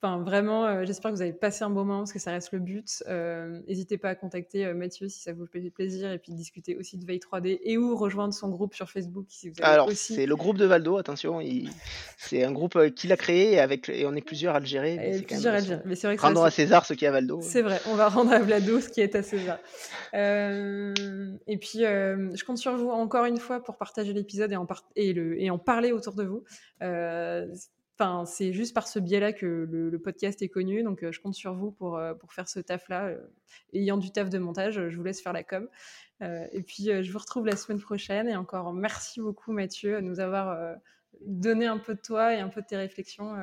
Enfin, 0.00 0.22
vraiment, 0.22 0.64
euh, 0.64 0.84
j'espère 0.84 1.10
que 1.10 1.16
vous 1.16 1.22
avez 1.22 1.32
passé 1.32 1.64
un 1.64 1.70
bon 1.70 1.84
moment 1.84 1.98
parce 1.98 2.12
que 2.12 2.20
ça 2.20 2.30
reste 2.30 2.52
le 2.52 2.60
but. 2.60 3.02
N'hésitez 3.66 3.96
euh, 3.96 3.98
pas 3.98 4.10
à 4.10 4.14
contacter 4.14 4.64
euh, 4.64 4.72
Mathieu 4.72 5.08
si 5.08 5.20
ça 5.20 5.32
vous 5.32 5.44
fait 5.44 5.58
plaisir 5.70 6.12
et 6.12 6.18
puis 6.18 6.32
discuter 6.34 6.76
aussi 6.76 6.98
de 6.98 7.04
Veille 7.04 7.18
3D 7.18 7.58
et 7.64 7.76
ou 7.78 7.96
rejoindre 7.96 8.32
son 8.32 8.48
groupe 8.48 8.74
sur 8.74 8.88
Facebook 8.90 9.26
si 9.28 9.48
vous 9.48 9.56
avez 9.60 9.72
Alors, 9.72 9.88
aussi... 9.88 10.14
c'est 10.14 10.26
le 10.26 10.36
groupe 10.36 10.56
de 10.56 10.66
Valdo, 10.66 10.98
attention. 10.98 11.40
Il... 11.40 11.70
C'est 12.16 12.44
un 12.44 12.52
groupe 12.52 12.78
qu'il 12.94 13.10
a 13.10 13.16
créé 13.16 13.54
et, 13.54 13.58
avec... 13.58 13.88
et 13.88 14.06
on 14.06 14.14
est 14.14 14.20
plusieurs 14.20 14.54
à 14.54 14.60
le 14.60 14.66
gérer. 14.66 14.96
Mais 14.98 15.20
plusieurs 15.20 15.54
à 15.54 15.58
le 15.58 15.66
gérer. 15.66 15.82
Mais 15.84 15.96
c'est 15.96 16.06
vrai 16.06 16.16
que 16.16 16.22
Rendons 16.22 16.44
à 16.44 16.50
César 16.52 16.86
ce 16.86 16.94
qui 16.94 17.04
est 17.04 17.08
à 17.08 17.12
Valdo. 17.12 17.40
C'est 17.42 17.62
vrai, 17.62 17.80
on 17.88 17.96
va 17.96 18.08
rendre 18.08 18.30
à 18.30 18.38
Vlado 18.38 18.80
ce 18.80 18.88
qui 18.88 19.00
est 19.00 19.16
à 19.16 19.24
César. 19.24 19.58
et 20.14 21.58
puis, 21.60 21.80
je 21.80 22.44
compte 22.44 22.58
sur 22.58 22.76
vous 22.76 22.90
encore 22.90 23.24
une 23.24 23.38
fois 23.38 23.64
pour 23.64 23.76
partager 23.76 24.12
l'épisode 24.12 24.52
et, 24.52 24.56
en 24.56 24.64
par... 24.64 24.84
et, 24.94 25.12
le... 25.12 25.42
et 25.42 25.50
en 25.50 25.58
parler 25.58 25.90
autour 25.90 26.14
de 26.14 26.22
vous. 26.22 26.44
Enfin, 28.00 28.24
c'est 28.26 28.52
juste 28.52 28.74
par 28.74 28.86
ce 28.86 29.00
biais-là 29.00 29.32
que 29.32 29.44
le, 29.44 29.90
le, 29.90 29.98
podcast 29.98 30.40
est 30.40 30.48
connu. 30.48 30.84
Donc, 30.84 31.02
euh, 31.02 31.10
je 31.10 31.20
compte 31.20 31.34
sur 31.34 31.54
vous 31.54 31.72
pour, 31.72 31.96
euh, 31.96 32.14
pour 32.14 32.32
faire 32.32 32.48
ce 32.48 32.60
taf-là. 32.60 33.06
Euh, 33.06 33.18
ayant 33.72 33.96
du 33.96 34.12
taf 34.12 34.30
de 34.30 34.38
montage, 34.38 34.74
je 34.88 34.96
vous 34.96 35.02
laisse 35.02 35.20
faire 35.20 35.32
la 35.32 35.42
com. 35.42 35.68
et 36.20 36.62
puis, 36.62 36.84
je 37.02 37.12
vous 37.12 37.18
retrouve 37.18 37.44
la 37.44 37.56
semaine 37.56 37.80
prochaine. 37.80 38.28
Et 38.28 38.36
encore, 38.36 38.72
merci 38.72 39.20
beaucoup, 39.20 39.50
Mathieu, 39.50 39.96
de 39.96 40.00
nous 40.00 40.20
avoir 40.20 40.76
donné 41.22 41.66
un 41.66 41.78
peu 41.78 41.94
de 41.94 42.00
toi 42.00 42.34
et 42.34 42.38
un 42.38 42.48
peu 42.48 42.62
de 42.62 42.66
tes 42.66 42.76
réflexions 42.76 43.34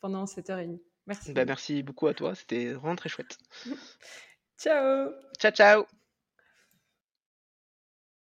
pendant 0.00 0.26
cette 0.26 0.50
heure 0.50 0.58
et 0.58 0.66
demie. 0.66 0.82
Merci. 1.06 1.32
Bah, 1.32 1.44
merci 1.44 1.82
beaucoup 1.84 2.08
à 2.08 2.14
toi. 2.14 2.34
C'était 2.34 2.72
vraiment 2.72 2.96
très 2.96 3.08
chouette. 3.08 3.38
ciao. 4.58 5.12
Ciao, 5.38 5.52
ciao. 5.52 5.84